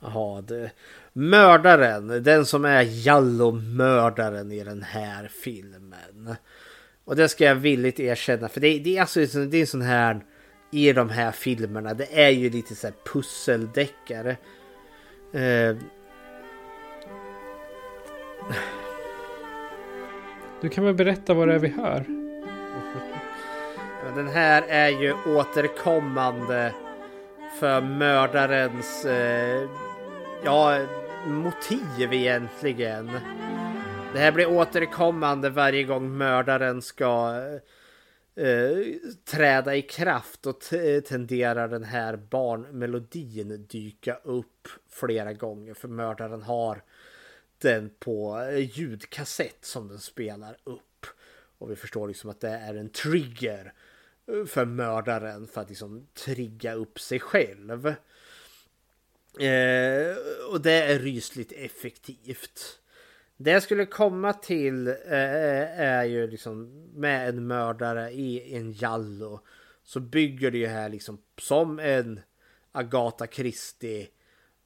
Jaha, 0.00 0.40
det... 0.42 0.70
mördaren, 1.12 2.22
den 2.22 2.46
som 2.46 2.64
är 2.64 2.82
Jallo-mördaren 2.82 4.52
i 4.52 4.64
den 4.64 4.82
här 4.82 5.28
filmen. 5.28 6.34
Och 7.04 7.16
det 7.16 7.28
ska 7.28 7.44
jag 7.44 7.54
villigt 7.54 8.00
erkänna, 8.00 8.48
för 8.48 8.60
det, 8.60 8.78
det 8.78 8.96
är 8.96 9.00
alltså 9.00 9.20
det 9.20 9.56
är 9.56 9.60
en 9.60 9.66
sån 9.66 9.82
här 9.82 10.24
i 10.72 10.92
de 10.92 11.10
här 11.10 11.32
filmerna. 11.32 11.94
Det 11.94 12.22
är 12.22 12.30
ju 12.30 12.50
lite 12.50 12.74
så 12.74 12.86
här 12.86 12.94
pusseldeckare. 13.04 14.36
Eh, 15.32 15.76
Du 20.62 20.68
kan 20.68 20.84
väl 20.84 20.94
berätta 20.94 21.34
vad 21.34 21.48
det 21.48 21.54
är 21.54 21.58
vi 21.58 21.68
hör? 21.68 22.04
Den 24.16 24.28
här 24.28 24.64
är 24.68 24.88
ju 24.88 25.14
återkommande 25.26 26.72
för 27.60 27.80
mördarens 27.80 29.04
eh, 29.04 29.68
ja, 30.44 30.78
motiv 31.26 32.12
egentligen. 32.12 33.10
Det 34.12 34.18
här 34.18 34.32
blir 34.32 34.50
återkommande 34.50 35.50
varje 35.50 35.84
gång 35.84 36.16
mördaren 36.16 36.82
ska 36.82 37.34
eh, 38.34 38.76
träda 39.24 39.76
i 39.76 39.82
kraft 39.82 40.46
och 40.46 40.72
eh, 40.72 41.00
tenderar 41.00 41.68
den 41.68 41.84
här 41.84 42.16
barnmelodin 42.16 43.66
dyka 43.68 44.14
upp 44.14 44.68
flera 44.88 45.32
gånger 45.32 45.74
för 45.74 45.88
mördaren 45.88 46.42
har 46.42 46.82
den 47.58 47.90
på 47.98 48.40
eh, 48.40 48.78
ljudkassett 48.78 49.64
som 49.64 49.88
den 49.88 49.98
spelar 49.98 50.56
upp. 50.64 51.06
Och 51.58 51.70
vi 51.70 51.76
förstår 51.76 52.08
liksom 52.08 52.30
att 52.30 52.40
det 52.40 52.48
är 52.48 52.74
en 52.74 52.90
trigger 52.90 53.72
eh, 54.26 54.44
för 54.44 54.64
mördaren 54.64 55.46
för 55.46 55.60
att 55.60 55.68
liksom 55.68 56.06
trigga 56.14 56.74
upp 56.74 57.00
sig 57.00 57.20
själv. 57.20 57.86
Eh, 59.38 60.16
och 60.50 60.60
det 60.60 60.72
är 60.72 60.98
rysligt 60.98 61.52
effektivt. 61.52 62.81
Det 63.42 63.50
jag 63.50 63.62
skulle 63.62 63.86
komma 63.86 64.32
till 64.32 64.88
eh, 64.88 64.94
eh, 65.10 65.80
är 65.80 66.04
ju 66.04 66.26
liksom 66.26 66.84
med 66.94 67.28
en 67.28 67.46
mördare 67.46 68.10
i 68.10 68.56
en 68.56 68.72
jallo 68.72 69.40
så 69.84 70.00
bygger 70.00 70.50
det 70.50 70.58
ju 70.58 70.66
här 70.66 70.88
liksom 70.88 71.18
som 71.38 71.78
en 71.78 72.20
Agatha 72.72 73.26
Christie 73.26 74.08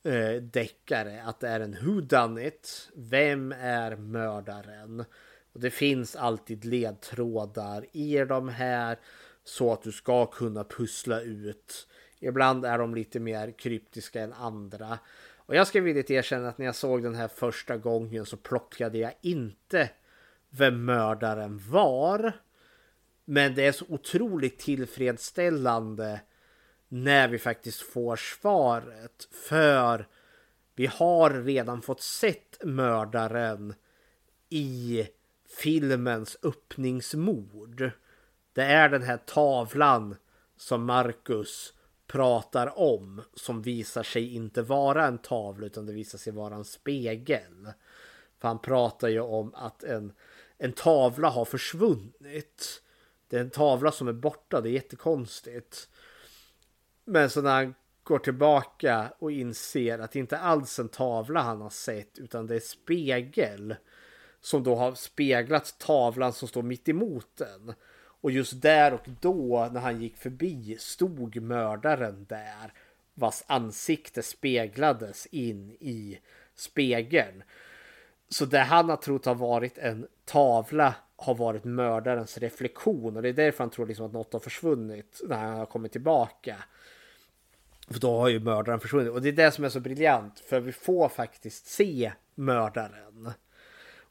eh, 0.03 0.43
deckare 0.43 1.23
att 1.23 1.41
det 1.41 1.49
är 1.49 1.61
en 1.61 1.77
who 1.83 2.01
done 2.01 2.47
it. 2.47 2.91
Vem 2.95 3.53
är 3.53 3.97
mördaren? 3.97 5.05
Och 5.53 5.61
det 5.61 5.71
finns 5.71 6.17
alltid 6.17 6.65
ledtrådar 6.65 7.87
i 7.93 8.19
de 8.19 8.49
här 8.49 8.99
så 9.45 9.73
att 9.73 9.83
du 9.83 9.93
ska 9.93 10.27
kunna 10.27 10.65
pussla 10.65 11.21
ut. 11.21 11.89
Ibland 12.21 12.65
är 12.65 12.79
de 12.79 12.95
lite 12.95 13.21
mer 13.21 13.51
kryptiska 13.59 14.21
än 14.21 14.33
andra. 14.33 14.99
Och 15.47 15.55
jag 15.57 15.67
ska 15.67 15.81
villigt 15.81 16.11
erkänna 16.11 16.49
att 16.49 16.59
när 16.59 16.67
jag 16.67 16.75
såg 16.75 17.03
den 17.03 17.15
här 17.15 17.29
första 17.29 17.77
gången 17.77 18.27
så 18.27 18.37
plockade 18.37 18.99
jag 18.99 19.13
inte 19.21 19.91
vem 20.51 20.85
mördaren 20.85 21.61
var. 21.69 22.33
Men 23.25 23.55
det 23.55 23.67
är 23.67 23.73
så 23.73 23.85
otroligt 23.89 24.59
tillfredsställande 24.59 26.21
när 26.89 27.29
vi 27.29 27.39
faktiskt 27.39 27.81
får 27.81 28.17
svaret. 28.17 29.29
För 29.31 30.07
vi 30.75 30.87
har 30.87 31.31
redan 31.31 31.83
fått 31.83 32.03
sett 32.03 32.65
mördaren 32.65 33.75
i 34.49 35.09
filmens 35.59 36.37
öppningsmord. 36.43 37.91
Det 38.53 38.63
är 38.63 38.89
den 38.89 39.03
här 39.03 39.17
tavlan 39.17 40.17
som 40.57 40.85
Marcus 40.85 41.73
pratar 42.07 42.79
om 42.79 43.23
som 43.35 43.63
visar 43.63 44.03
sig 44.03 44.35
inte 44.35 44.63
vara 44.63 45.07
en 45.07 45.19
tavla 45.19 45.67
utan 45.67 45.87
det 45.87 45.93
visar 45.93 46.19
sig 46.19 46.33
vara 46.33 46.55
en 46.55 46.65
spegel. 46.65 47.73
För 48.39 48.49
han 48.49 48.59
pratar 48.59 49.09
ju 49.09 49.21
om 49.21 49.55
att 49.55 49.85
en, 49.85 50.13
en 50.59 50.73
tavla 50.73 51.29
har 51.29 51.45
försvunnit. 51.45 52.83
Det 53.29 53.37
är 53.37 53.41
en 53.41 53.51
tavla 53.51 53.93
som 53.93 54.09
är 54.09 54.13
borta, 54.13 54.61
det 54.61 54.69
är 54.69 54.73
jättekonstigt. 54.73 55.89
Men 57.05 57.31
så 57.31 57.43
när 57.43 57.51
han 57.51 57.75
går 58.03 58.19
tillbaka 58.19 59.13
och 59.19 59.33
inser 59.33 59.99
att 59.99 60.13
det 60.13 60.19
inte 60.19 60.39
alls 60.39 60.79
är 60.79 60.83
en 60.83 60.89
tavla 60.89 61.41
han 61.41 61.61
har 61.61 61.71
sett 61.71 62.19
utan 62.19 62.47
det 62.47 62.57
är 62.57 62.61
spegel. 62.61 63.77
Som 64.41 64.63
då 64.63 64.75
har 64.75 64.95
speglat 64.95 65.79
tavlan 65.79 66.33
som 66.33 66.49
står 66.49 66.63
mitt 66.63 66.89
emot 66.89 67.37
den. 67.37 67.75
Och 68.21 68.31
just 68.31 68.63
där 68.63 68.95
och 68.95 69.09
då 69.21 69.69
när 69.73 69.81
han 69.81 70.03
gick 70.03 70.17
förbi 70.17 70.77
stod 70.79 71.43
mördaren 71.43 72.27
där. 72.29 72.73
Vars 73.15 73.43
ansikte 73.47 74.23
speglades 74.23 75.27
in 75.27 75.71
i 75.81 76.19
spegeln. 76.55 77.43
Så 78.29 78.45
det 78.45 78.59
han 78.59 78.89
har 78.89 78.97
trott 78.97 79.25
har 79.25 79.35
varit 79.35 79.79
en 79.79 80.07
tavla 80.25 80.95
har 81.17 81.35
varit 81.35 81.65
mördarens 81.65 82.39
reflektion. 82.39 83.17
Och 83.17 83.23
det 83.23 83.29
är 83.29 83.33
därför 83.33 83.65
han 83.65 83.71
tror 83.71 83.87
liksom 83.87 84.07
att 84.07 84.13
något 84.13 84.33
har 84.33 84.41
försvunnit 84.41 85.21
när 85.25 85.37
han 85.37 85.59
har 85.59 85.67
kommit 85.67 85.93
tillbaka. 85.93 86.57
För 87.89 88.01
då 88.01 88.19
har 88.19 88.29
ju 88.29 88.41
mördaren 88.41 88.81
försvunnit. 88.81 89.13
Och 89.13 89.23
det 89.23 89.29
är 89.29 89.33
det 89.33 89.51
som 89.51 89.65
är 89.65 89.69
så 89.69 89.81
briljant. 89.81 90.41
För 90.41 90.61
vi 90.61 90.73
får 90.73 91.09
faktiskt 91.09 91.67
se 91.67 92.13
mördaren. 92.35 93.33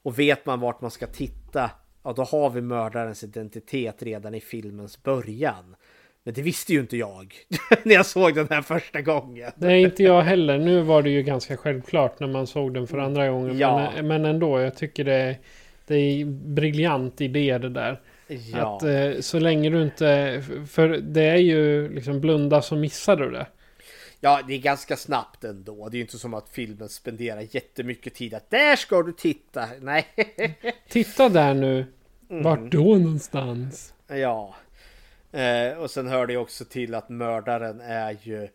Och 0.03 0.19
vet 0.19 0.45
man 0.45 0.59
vart 0.59 0.81
man 0.81 0.91
ska 0.91 1.07
titta. 1.07 1.71
Ja, 2.05 2.13
då 2.13 2.23
har 2.23 2.49
vi 2.49 2.61
mördarens 2.61 3.23
identitet 3.23 4.03
redan 4.03 4.35
i 4.35 4.41
filmens 4.41 5.03
början. 5.03 5.75
Men 6.23 6.33
det 6.33 6.41
visste 6.41 6.73
ju 6.73 6.79
inte 6.79 6.97
jag 6.97 7.33
när 7.83 7.95
jag 7.95 8.05
såg 8.05 8.35
den 8.35 8.47
här 8.49 8.61
första 8.61 9.01
gången. 9.01 9.51
Nej, 9.55 9.81
inte 9.81 10.03
jag 10.03 10.21
heller. 10.21 10.57
Nu 10.57 10.81
var 10.81 11.01
det 11.01 11.09
ju 11.09 11.23
ganska 11.23 11.57
självklart 11.57 12.19
när 12.19 12.27
man 12.27 12.47
såg 12.47 12.73
den 12.73 12.87
för 12.87 12.97
andra 12.97 13.29
gången. 13.29 13.57
Ja. 13.57 13.91
Men, 13.95 14.07
men 14.07 14.25
ändå, 14.25 14.59
jag 14.59 14.75
tycker 14.75 15.03
det 15.03 15.13
är, 15.13 15.37
det 15.87 15.95
är 15.95 16.25
briljant 16.25 17.21
idé 17.21 17.57
det 17.57 17.69
där. 17.69 18.01
Ja. 18.27 18.75
Att 18.75 18.83
eh, 18.83 19.21
så 19.21 19.39
länge 19.39 19.69
du 19.69 19.81
inte... 19.81 20.43
För 20.69 20.89
det 20.89 21.23
är 21.23 21.37
ju 21.37 21.89
liksom 21.89 22.21
blunda 22.21 22.61
så 22.61 22.75
missar 22.75 23.15
du 23.15 23.31
det. 23.31 23.47
Ja, 24.25 24.41
det 24.47 24.53
är 24.53 24.59
ganska 24.59 24.97
snabbt 24.97 25.43
ändå. 25.43 25.89
Det 25.89 25.95
är 25.95 25.97
ju 25.97 26.03
inte 26.03 26.19
som 26.19 26.33
att 26.33 26.49
filmen 26.49 26.89
spenderar 26.89 27.47
jättemycket 27.51 28.15
tid 28.15 28.33
att 28.33 28.49
där 28.49 28.75
ska 28.75 29.03
du 29.03 29.11
titta. 29.11 29.69
Nej. 29.81 30.05
Titta 30.89 31.29
där 31.29 31.53
nu. 31.53 31.85
Mm. 32.29 32.43
Vart 32.43 32.71
då 32.71 32.83
någonstans? 32.83 33.93
Ja. 34.07 34.55
Eh, 35.31 35.77
och 35.77 35.91
sen 35.91 36.07
hör 36.07 36.27
det 36.27 36.37
också 36.37 36.65
till 36.65 36.95
att 36.95 37.09
mördaren 37.09 37.81
är 37.81 38.17
ju 38.21 38.47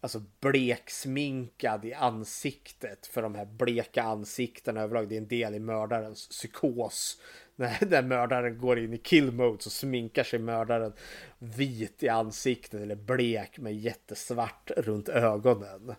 alltså 0.00 0.22
bleksminkad 0.40 1.84
i 1.84 1.94
ansiktet. 1.94 3.06
För 3.06 3.22
de 3.22 3.34
här 3.34 3.46
bleka 3.46 4.02
ansiktena 4.02 4.80
överlag. 4.80 5.08
Det 5.08 5.14
är 5.14 5.20
en 5.20 5.28
del 5.28 5.54
i 5.54 5.58
mördarens 5.58 6.28
psykos. 6.28 7.20
När, 7.58 7.86
när 7.90 8.02
mördaren 8.02 8.58
går 8.58 8.78
in 8.78 8.94
i 8.94 8.98
kill 8.98 9.32
mode 9.32 9.62
så 9.62 9.70
sminkar 9.70 10.24
sig 10.24 10.38
mördaren 10.38 10.92
vit 11.38 12.02
i 12.02 12.08
ansiktet 12.08 12.80
eller 12.80 12.94
blek 12.94 13.58
med 13.58 13.74
jättesvart 13.74 14.70
runt 14.76 15.08
ögonen. 15.08 15.94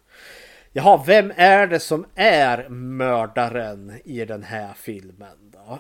Jaha, 0.72 1.04
vem 1.08 1.34
är 1.36 1.68
det 1.68 1.80
som 1.80 2.06
är 2.16 2.70
mördaren 2.70 3.94
i 4.06 4.26
den 4.26 4.44
här 4.44 4.74
filmen 4.74 5.38
då? 5.52 5.80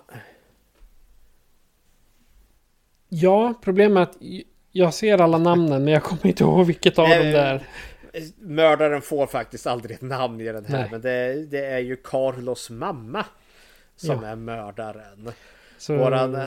Ja, 3.10 3.54
problemet 3.62 4.10
är 4.22 4.40
att 4.40 4.46
jag 4.72 4.94
ser 4.94 5.22
alla 5.22 5.38
namnen 5.38 5.84
men 5.84 5.94
jag 5.94 6.04
kommer 6.04 6.28
inte 6.28 6.44
ihåg 6.44 6.66
vilket 6.66 7.00
av 7.00 7.10
dem 7.10 7.18
det 7.20 7.40
är. 7.40 7.68
Mördaren 8.38 9.02
får 9.02 9.28
faktiskt 9.28 9.68
aldrig 9.68 9.96
ett 9.96 10.02
namn 10.02 10.42
i 10.42 10.46
den 10.46 10.66
här. 10.66 10.80
Nej. 10.80 10.88
Men 10.92 11.02
det, 11.02 11.46
det 11.46 11.66
är 11.66 11.80
ju 11.80 11.96
Carlos 11.96 12.70
mamma 12.70 13.26
som 13.96 14.22
Ja. 14.24 14.28
är 14.28 14.36
mördaren. 14.36 15.32
Så- 15.80 15.98
Våran 15.98 16.36
eh, 16.36 16.42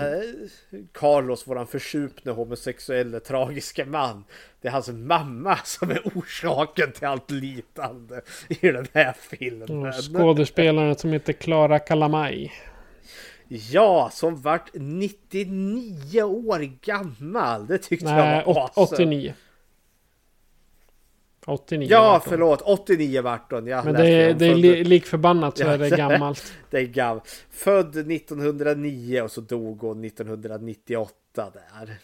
Carlos, 0.92 1.46
våran 1.48 1.66
försupne 1.66 2.32
homosexuella 2.32 3.20
tragiska 3.20 3.86
man. 3.86 4.24
Det 4.60 4.68
är 4.68 4.72
hans 4.72 4.88
mamma 4.88 5.56
som 5.64 5.90
är 5.90 6.00
orsaken 6.14 6.92
till 6.92 7.06
allt 7.06 7.30
lidande 7.30 8.20
i 8.48 8.68
den 8.72 8.86
här 8.94 9.12
filmen. 9.20 9.86
Och 9.86 9.94
Skådespelaren 9.94 10.96
som 10.96 11.12
heter 11.12 11.32
Clara 11.32 11.78
Kalamaj. 11.78 12.52
Ja, 13.48 14.10
som 14.12 14.42
vart 14.42 14.70
99 14.74 16.22
år 16.22 16.58
gammal. 16.84 17.66
Det 17.66 17.78
tyckte 17.78 18.04
Nej, 18.14 18.36
jag 18.36 18.44
var 18.54 18.64
åt- 18.64 18.78
awesome. 18.78 19.34
89. 21.46 21.86
89 21.86 21.88
Ja, 21.90 22.02
vart 22.12 22.24
förlåt. 22.24 22.60
89 22.62 23.22
vart 23.22 23.52
hon. 23.52 23.66
Jag 23.66 23.84
Men 23.84 23.94
det 23.94 24.06
är, 24.08 24.34
det 24.34 24.46
är 24.46 24.54
li, 24.54 24.84
lik 24.84 25.06
förbannat 25.06 25.58
så 25.58 25.64
Ja, 25.64 25.70
är 25.72 25.78
det 25.78 25.90
gammalt. 25.96 26.52
det 26.70 26.78
är 26.78 26.84
gammalt. 26.86 27.44
Född 27.50 27.96
1909 28.12 29.20
och 29.22 29.30
så 29.30 29.40
dog 29.40 29.80
hon 29.80 30.04
1998 30.04 31.52
där. 31.52 31.98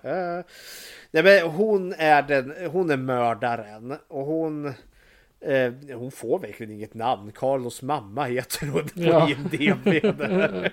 Nej, 1.10 1.22
men 1.22 1.50
hon 1.50 1.94
är 1.98 2.22
den, 2.22 2.54
hon 2.70 2.90
är 2.90 2.96
mördaren 2.96 3.96
och 4.08 4.26
hon 4.26 4.66
eh, 5.40 5.72
hon 5.94 6.10
får 6.10 6.38
verkligen 6.38 6.72
inget 6.72 6.94
namn. 6.94 7.32
Carlos 7.32 7.82
mamma 7.82 8.24
heter 8.24 8.66
hon 8.66 8.82
på 8.88 8.90
Ja. 8.94 9.28
IMDB. 9.30 10.04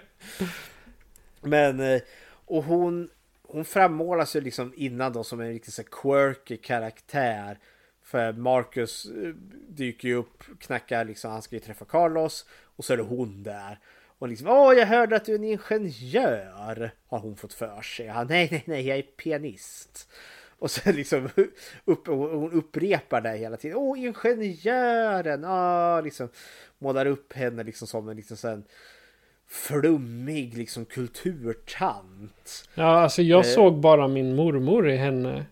Men 1.41 1.79
eh, 1.79 2.01
och 2.45 2.63
hon 2.63 3.09
hon 3.51 3.65
frammålas 3.65 4.35
ju 4.35 4.41
liksom 4.41 4.73
innan 4.75 5.13
då 5.13 5.23
som 5.23 5.39
en 5.41 5.47
riktigt 5.47 5.73
så 5.73 5.83
quirky 5.83 6.57
karaktär. 6.57 7.59
För 8.03 8.33
Marcus 8.33 9.05
eh, 9.05 9.33
dyker 9.69 10.07
ju 10.07 10.15
upp, 10.15 10.43
knackar 10.59 11.05
liksom, 11.05 11.31
han 11.31 11.41
ska 11.41 11.55
ju 11.55 11.59
träffa 11.59 11.85
Carlos 11.85 12.45
och 12.75 12.85
så 12.85 12.93
är 12.93 12.97
det 12.97 13.03
hon 13.03 13.43
där. 13.43 13.79
Och 14.19 14.27
liksom, 14.27 14.47
åh 14.47 14.73
jag 14.73 14.85
hörde 14.85 15.15
att 15.15 15.25
du 15.25 15.31
är 15.31 15.35
en 15.35 15.43
ingenjör, 15.43 16.91
har 17.07 17.19
hon 17.19 17.35
fått 17.35 17.53
för 17.53 17.81
sig. 17.81 18.07
Han, 18.07 18.27
nej, 18.27 18.47
nej, 18.51 18.63
nej, 18.65 18.87
jag 18.87 18.97
är 18.97 19.01
pianist. 19.01 20.11
Och 20.61 20.71
sen 20.71 20.95
liksom 20.95 21.29
upp, 21.85 22.07
hon 22.07 22.51
upprepar 22.51 23.21
det 23.21 23.37
hela 23.37 23.57
tiden. 23.57 23.77
Åh, 23.77 23.99
ingenjören! 23.99 25.43
Ah, 25.45 26.01
liksom 26.01 26.29
målar 26.77 27.05
upp 27.05 27.33
henne 27.33 27.63
liksom 27.63 27.87
som 27.87 28.09
en 28.09 28.17
liksom 28.17 28.37
sån 28.37 28.63
flummig 29.51 30.57
liksom 30.57 30.85
kulturtant. 30.85 32.69
Ja, 32.75 32.99
alltså 32.99 33.21
jag 33.21 33.45
eh. 33.45 33.51
såg 33.51 33.77
bara 33.77 34.07
min 34.07 34.35
mormor 34.35 34.89
i 34.89 34.97
henne. 34.97 35.45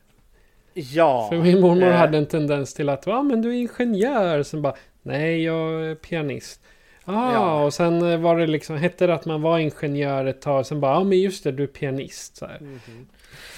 Ja. 0.73 1.27
För 1.29 1.37
min 1.37 1.61
mormor 1.61 1.87
eh. 1.87 1.95
hade 1.95 2.17
en 2.17 2.25
tendens 2.25 2.73
till 2.73 2.89
att, 2.89 3.05
ja 3.05 3.23
men 3.23 3.41
du 3.41 3.49
är 3.49 3.53
ingenjör. 3.53 4.43
Sen 4.43 4.61
bara, 4.61 4.75
nej 5.01 5.43
jag 5.43 5.85
är 5.85 5.95
pianist. 5.95 6.61
Ah, 7.05 7.33
ja. 7.33 7.63
och 7.63 7.73
sen 7.73 8.11
eh, 8.11 8.19
var 8.19 8.37
det 8.37 8.47
liksom, 8.47 8.77
hette 8.77 9.07
det 9.07 9.13
att 9.13 9.25
man 9.25 9.41
var 9.41 9.59
ingenjör 9.59 10.25
ett 10.25 10.41
tag. 10.41 10.65
Sen 10.65 10.79
bara, 10.79 10.93
ja 10.93 11.03
men 11.03 11.19
just 11.19 11.43
det, 11.43 11.51
du 11.51 11.63
är 11.63 11.67
pianist. 11.67 12.37
Så 12.37 12.45
mm 12.45 12.79
-hmm. 12.85 13.05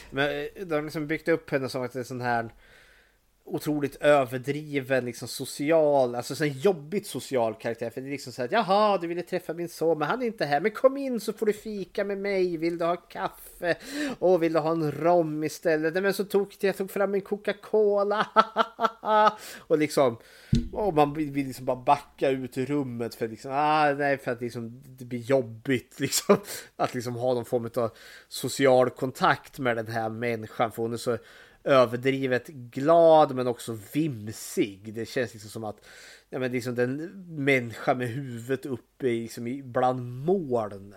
Men 0.10 0.30
eh, 0.30 0.66
de 0.66 0.76
har 0.76 0.82
liksom 0.82 1.08
byggt 1.08 1.28
upp 1.28 1.50
henne 1.50 1.70
som 1.70 1.84
att 1.84 1.94
det 1.94 2.00
är 2.00 2.04
sån 2.04 2.22
här 2.22 2.50
otroligt 3.44 3.96
överdriven, 3.96 5.06
liksom 5.06 5.28
social, 5.28 6.16
alltså 6.16 6.36
så 6.36 6.44
en 6.44 6.60
jobbigt 6.60 7.08
social 7.08 7.56
karaktär. 7.56 7.90
För 7.90 8.02
det 8.02 8.08
är 8.08 8.12
liksom 8.12 8.34
så 8.34 8.42
här, 8.42 8.50
jaha, 8.52 8.98
du 8.98 9.08
ville 9.08 9.22
träffa 9.22 9.54
min 9.54 9.70
son, 9.70 10.00
men 10.00 10.08
han 10.08 10.22
är 10.22 10.26
inte 10.26 10.46
här. 10.46 10.60
Men 10.60 10.72
kom 10.72 10.98
in 10.98 11.20
så 11.20 11.34
får 11.34 11.46
du 11.46 11.54
fika 11.54 12.04
med 12.04 12.18
mig. 12.18 12.58
Vill 12.58 12.78
du 12.78 12.86
ha 12.86 12.96
kaffe? 12.96 13.76
Och 14.20 14.44
vill 14.44 14.54
du 14.54 14.60
ha 14.60 14.72
en 14.72 14.92
rom 14.92 15.44
istället? 15.44 15.94
Nej, 15.94 16.04
men 16.04 16.14
så 16.14 16.24
tog 16.24 16.56
jag 16.60 16.78
tog 16.78 16.92
fram 16.92 17.14
en 17.14 17.22
Coca-Cola. 17.22 18.28
och 19.58 19.78
liksom, 19.78 20.18
och 20.72 20.94
man 20.94 21.14
vill 21.14 21.34
liksom 21.34 21.66
bara 21.66 21.76
backa 21.76 22.30
ut 22.30 22.58
ur 22.58 22.66
rummet 22.66 23.16
för 23.16 23.28
liksom, 23.28 23.52
ah, 23.54 23.94
nej, 23.94 24.18
för 24.18 24.32
att 24.32 24.42
liksom, 24.42 24.82
det 24.86 25.06
blir 25.06 25.20
jobbigt 25.20 26.00
liksom. 26.00 26.38
Att 26.76 26.94
liksom 26.94 27.16
ha 27.16 27.34
någon 27.34 27.46
form 27.46 27.70
av 27.76 27.92
social 28.28 28.90
kontakt 28.90 29.60
med 29.60 29.78
den 29.78 29.88
här 29.88 30.10
människan. 30.10 30.72
För 30.72 30.82
hon 30.82 30.94
är 30.94 30.98
så 30.98 31.18
överdrivet 31.64 32.48
glad 32.48 33.36
men 33.36 33.48
också 33.48 33.78
vimsig. 33.94 34.94
Det 34.94 35.06
känns 35.06 35.34
liksom 35.34 35.50
som 35.50 35.64
att 35.64 35.78
ja, 36.30 36.40
men 36.40 36.52
liksom 36.52 36.76
den 36.76 36.98
människa 37.28 37.94
med 37.94 38.08
huvudet 38.08 38.66
uppe 38.66 39.08
i, 39.08 39.22
liksom 39.22 39.62
bland 39.66 40.02
molnen. 40.26 40.96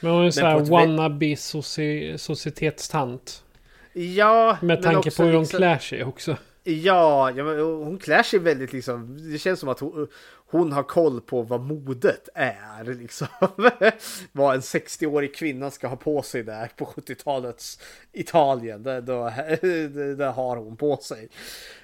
Men 0.00 0.10
hon 0.10 0.20
är 0.20 0.24
en 0.24 0.32
sån 0.32 0.44
här 0.44 0.60
wannabe 0.60 1.36
soci 1.36 2.14
societetstant. 2.18 3.44
Ja. 3.92 4.58
Med 4.62 4.82
tanke 4.82 5.10
på 5.10 5.22
hur 5.22 5.32
hon 5.32 5.42
liksom, 5.42 5.58
klär 5.58 5.78
sig 5.78 6.04
också. 6.04 6.36
Ja, 6.64 7.30
ja 7.30 7.44
hon 7.62 7.98
klär 7.98 8.22
sig 8.22 8.38
väldigt 8.38 8.72
liksom. 8.72 9.30
Det 9.32 9.38
känns 9.38 9.60
som 9.60 9.68
att 9.68 9.80
hon, 9.80 10.08
hon 10.50 10.72
har 10.72 10.82
koll 10.82 11.20
på 11.20 11.42
vad 11.42 11.60
modet 11.60 12.28
är. 12.34 12.94
Liksom. 12.94 13.26
vad 14.32 14.54
en 14.54 14.60
60-årig 14.60 15.34
kvinna 15.34 15.70
ska 15.70 15.88
ha 15.88 15.96
på 15.96 16.22
sig 16.22 16.42
där 16.42 16.70
på 16.76 16.84
70-talets 16.84 17.80
Italien. 18.12 18.82
Det, 18.82 19.00
då, 19.00 19.32
det, 19.60 20.14
det, 20.14 20.26
har 20.26 20.56
hon 20.56 20.76
på 20.76 20.96
sig. 20.96 21.28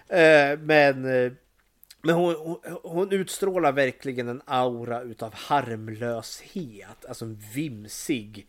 Eh, 0.08 0.58
men 0.58 1.04
eh, 1.04 1.32
men 2.02 2.14
hon, 2.14 2.34
hon, 2.34 2.58
hon, 2.82 3.12
utstrålar 3.12 3.72
verkligen 3.72 4.28
en 4.28 4.42
aura 4.44 5.02
utav 5.02 5.34
harmlöshet. 5.34 7.04
Alltså 7.08 7.24
en 7.24 7.42
vimsig 7.54 8.46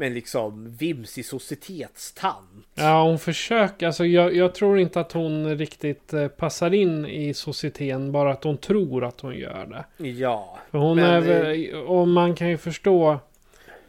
men 0.00 0.14
liksom 0.14 0.76
vimsig 0.76 1.26
societetstant. 1.26 2.66
Ja, 2.74 3.02
hon 3.02 3.18
försöker. 3.18 3.86
Alltså, 3.86 4.04
jag, 4.04 4.36
jag, 4.36 4.54
tror 4.54 4.78
inte 4.78 5.00
att 5.00 5.12
hon 5.12 5.58
riktigt 5.58 6.12
eh, 6.12 6.28
passar 6.28 6.74
in 6.74 7.06
i 7.06 7.34
societeten. 7.34 8.12
Bara 8.12 8.32
att 8.32 8.44
hon 8.44 8.56
tror 8.56 9.04
att 9.04 9.20
hon 9.20 9.34
gör 9.34 9.66
det. 9.66 10.08
Ja. 10.08 10.58
För 10.70 10.78
hon 10.78 10.98
är 10.98 11.20
väl, 11.20 11.74
och 11.74 12.08
man 12.08 12.34
kan 12.34 12.48
ju 12.48 12.56
förstå 12.56 13.18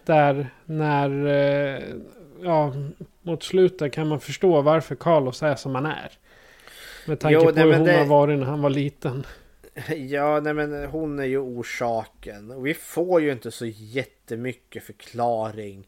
där 0.06 0.48
när, 0.66 1.26
eh, 1.28 1.82
ja, 2.44 2.74
mot 3.22 3.44
slutet 3.44 3.94
kan 3.94 4.08
man 4.08 4.20
förstå 4.20 4.62
varför 4.62 4.96
Carlos 4.96 5.44
är 5.44 5.56
som 5.56 5.76
han 5.76 5.86
är. 5.86 6.12
Med 7.08 7.20
tanke 7.20 7.34
jo, 7.34 7.42
på 7.42 7.52
nej, 7.52 7.64
hur 7.64 7.74
hon 7.74 7.84
det... 7.84 7.98
har 7.98 8.06
varit 8.06 8.40
när 8.40 8.46
han 8.46 8.62
var 8.62 8.70
liten. 8.70 9.26
Ja, 9.96 10.40
nej 10.40 10.54
men 10.54 10.86
hon 10.86 11.20
är 11.20 11.26
ju 11.26 11.38
orsaken. 11.38 12.52
Och 12.52 12.68
vi 12.68 12.74
får 12.74 13.22
ju 13.22 13.32
inte 13.32 13.52
så 13.52 13.66
jättemycket 13.66 14.84
förklaring 14.84 15.88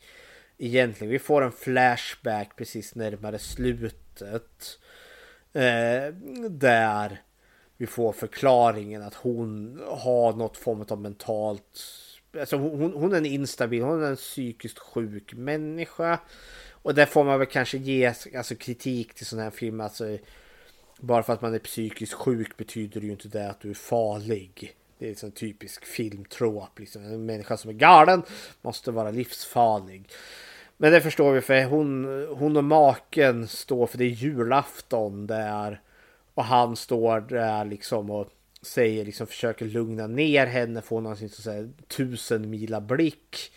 egentligen. 0.58 1.12
Vi 1.12 1.20
får 1.20 1.42
en 1.42 1.52
flashback 1.52 2.56
precis 2.56 2.96
närmare 2.96 3.40
slutet. 3.40 4.80
Eh, 5.54 6.14
där 6.50 7.22
vi 7.78 7.88
får 7.88 8.14
förklaringen 8.14 9.02
att 9.02 9.14
hon 9.14 9.80
har 9.88 10.34
något 10.34 10.58
form 10.58 10.86
av 10.90 11.02
mentalt... 11.02 11.80
Alltså 12.40 12.58
hon, 12.58 12.94
hon 12.94 13.14
är 13.14 13.18
en 13.18 13.26
instabil, 13.26 13.82
hon 13.82 14.04
är 14.04 14.10
en 14.10 14.16
psykiskt 14.16 14.80
sjuk 14.80 15.34
människa. 15.34 16.20
Och 16.72 16.96
där 16.96 17.06
får 17.06 17.24
man 17.24 17.40
väl 17.40 17.48
kanske 17.48 17.78
ge 17.78 18.14
alltså, 18.38 18.56
kritik 18.56 19.14
till 19.14 19.26
sådana 19.26 19.44
här 19.44 19.52
filmer. 19.52 19.84
Alltså, 19.84 20.18
bara 21.04 21.24
för 21.24 21.34
att 21.34 21.42
man 21.42 21.54
är 21.54 21.60
psykiskt 21.60 22.14
sjuk 22.14 22.58
betyder 22.58 23.02
det 23.02 23.06
ju 23.06 23.12
inte 23.12 23.28
det 23.28 23.50
att 23.50 23.60
du 23.60 23.70
är 23.70 23.74
farlig. 23.74 24.76
Det 24.98 25.06
är 25.06 25.10
liksom 25.10 25.28
en 25.28 25.34
typisk 25.34 25.86
filmtråp. 25.86 26.80
Liksom. 26.80 27.04
En 27.04 27.26
människa 27.26 27.58
som 27.58 27.70
är 27.70 27.74
galen 27.74 28.24
måste 28.62 28.92
vara 28.92 29.12
livsfarlig. 29.12 30.10
Men 30.78 30.92
det 30.92 31.02
förstår 31.02 31.32
vi 31.34 31.42
för 31.42 31.64
hon, 31.64 32.06
hon 32.30 32.58
och 32.58 32.64
maken 32.64 33.48
står 33.48 33.88
för 33.88 33.98
det 33.98 34.06
är 34.06 34.10
julafton 34.10 35.28
där. 35.28 35.82
Och 36.34 36.44
han 36.44 36.76
står 36.76 37.22
där 37.22 37.66
liksom 37.66 38.10
och 38.10 38.28
säger 38.62 39.06
liksom 39.06 39.28
försöker 39.28 39.66
lugna 39.66 40.08
ner 40.08 40.46
henne. 40.46 40.82
Får 40.82 41.02
hon 41.02 41.18
sin 41.18 41.30
så 41.30 41.52
här, 41.52 41.70
tusen 41.88 42.50
mila 42.50 42.82
blick 42.82 43.52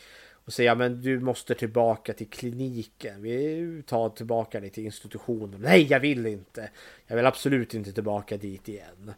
och 0.46 0.52
säga 0.52 0.74
men 0.74 1.02
du 1.02 1.20
måste 1.20 1.54
tillbaka 1.54 2.12
till 2.12 2.28
kliniken. 2.28 3.22
Vi 3.22 3.82
tar 3.86 4.08
tillbaka 4.08 4.60
dig 4.60 4.70
till 4.70 4.84
institutionen. 4.84 5.60
Nej, 5.60 5.86
jag 5.90 6.00
vill 6.00 6.26
inte. 6.26 6.70
Jag 7.06 7.16
vill 7.16 7.26
absolut 7.26 7.74
inte 7.74 7.92
tillbaka 7.92 8.36
dit 8.36 8.68
igen. 8.68 9.12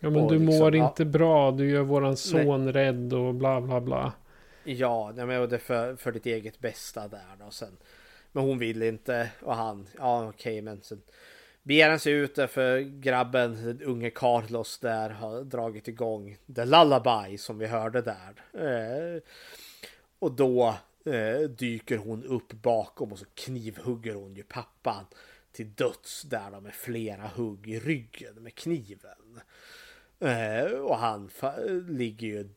Ja, 0.00 0.10
men 0.10 0.22
och 0.22 0.32
du 0.32 0.38
liksom, 0.38 0.58
mår 0.58 0.74
inte 0.76 1.04
bra. 1.04 1.50
Du 1.50 1.70
gör 1.70 1.82
våran 1.82 2.16
son 2.16 2.64
nej. 2.64 2.72
rädd 2.72 3.12
och 3.12 3.34
bla 3.34 3.60
bla 3.60 3.80
bla. 3.80 4.12
Ja, 4.64 5.12
men 5.16 5.40
och 5.40 5.48
det 5.48 5.58
för, 5.58 5.96
för 5.96 6.12
ditt 6.12 6.26
eget 6.26 6.58
bästa 6.58 7.08
där 7.08 7.36
då 7.44 7.50
sen. 7.50 7.76
Men 8.32 8.44
hon 8.44 8.58
vill 8.58 8.82
inte 8.82 9.28
och 9.42 9.54
han, 9.54 9.86
ja 9.98 10.28
okej 10.28 10.52
okay, 10.52 10.62
men 10.62 10.82
sen 10.82 11.02
beger 11.62 11.90
han 11.90 11.98
sig 11.98 12.12
ut 12.12 12.34
för 12.34 12.78
grabben, 12.78 13.64
den 13.64 13.82
unge 13.82 14.10
Carlos 14.10 14.78
där 14.78 15.10
har 15.10 15.44
dragit 15.44 15.88
igång 15.88 16.36
The 16.56 16.64
Lullaby 16.64 17.38
som 17.38 17.58
vi 17.58 17.66
hörde 17.66 18.02
där. 18.02 18.34
Eh, 18.52 19.22
och 20.22 20.32
då 20.32 20.76
eh, 21.04 21.40
dyker 21.40 21.96
hon 21.96 22.24
upp 22.24 22.52
bakom 22.52 23.12
och 23.12 23.18
så 23.18 23.24
knivhugger 23.34 24.14
hon 24.14 24.34
ju 24.34 24.42
pappan 24.42 25.04
till 25.52 25.74
döds 25.74 26.22
där 26.22 26.50
då 26.50 26.60
med 26.60 26.74
flera 26.74 27.26
hugg 27.26 27.68
i 27.68 27.80
ryggen 27.80 28.34
med 28.34 28.54
kniven. 28.54 29.40
Eh, 30.18 30.72
och 30.72 30.96
han 30.96 31.30
ligger 31.88 32.26
ju 32.26 32.48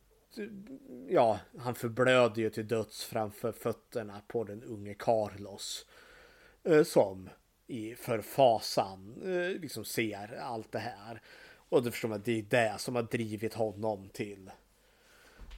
ja, 1.10 1.40
han 1.58 1.76
förblöder 1.76 2.42
ju 2.42 2.50
till 2.50 2.68
döds 2.68 3.04
framför 3.04 3.52
fötterna 3.52 4.22
på 4.28 4.44
den 4.44 4.64
unge 4.64 4.94
Carlos. 4.94 5.86
Eh, 6.64 6.84
som 6.84 7.30
i 7.68 7.96
förfasan 7.96 9.22
eh, 9.26 9.62
liksom 9.62 9.86
ser 9.86 10.40
allt 10.42 10.72
det 10.72 10.80
här. 10.80 11.22
Och 11.70 11.84
då 11.84 11.92
förstår 11.92 12.10
man 12.10 12.18
att 12.18 12.26
det 12.26 12.40
är 12.40 12.46
det 12.50 12.76
som 12.78 12.96
har 12.96 13.04
drivit 13.04 13.54
honom 13.54 14.10
till 14.10 14.52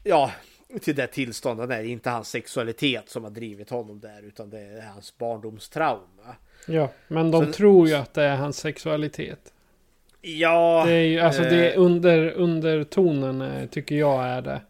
ja, 0.04 0.32
till 0.82 0.96
det 0.96 1.08
tillståndet. 1.08 1.70
Det 1.70 1.76
är 1.76 1.84
inte 1.84 2.10
hans 2.10 2.30
sexualitet 2.30 3.10
som 3.10 3.24
har 3.24 3.32
drivit 3.32 3.70
honom 3.70 4.00
där 4.00 4.22
utan 4.24 4.50
det 4.50 4.60
är 4.60 4.82
hans 4.82 5.18
barndomstrauma. 5.18 6.36
Ja, 6.68 6.92
men 7.08 7.32
de 7.32 7.46
Så, 7.46 7.52
tror 7.52 7.88
ju 7.88 7.94
att 7.94 8.14
det 8.14 8.24
är 8.24 8.36
hans 8.36 8.58
sexualitet. 8.58 9.54
Ja. 10.22 10.84
Det 10.88 10.94
är 10.94 11.06
ju, 11.06 11.20
alltså 11.20 11.42
det 11.42 11.72
är 11.72 11.78
eh, 11.78 11.82
under, 11.82 12.32
undertonen 12.32 13.42
eh, 13.42 13.70
tycker 13.70 13.96
jag 13.96 14.26
är 14.26 14.42
det. 14.42 14.62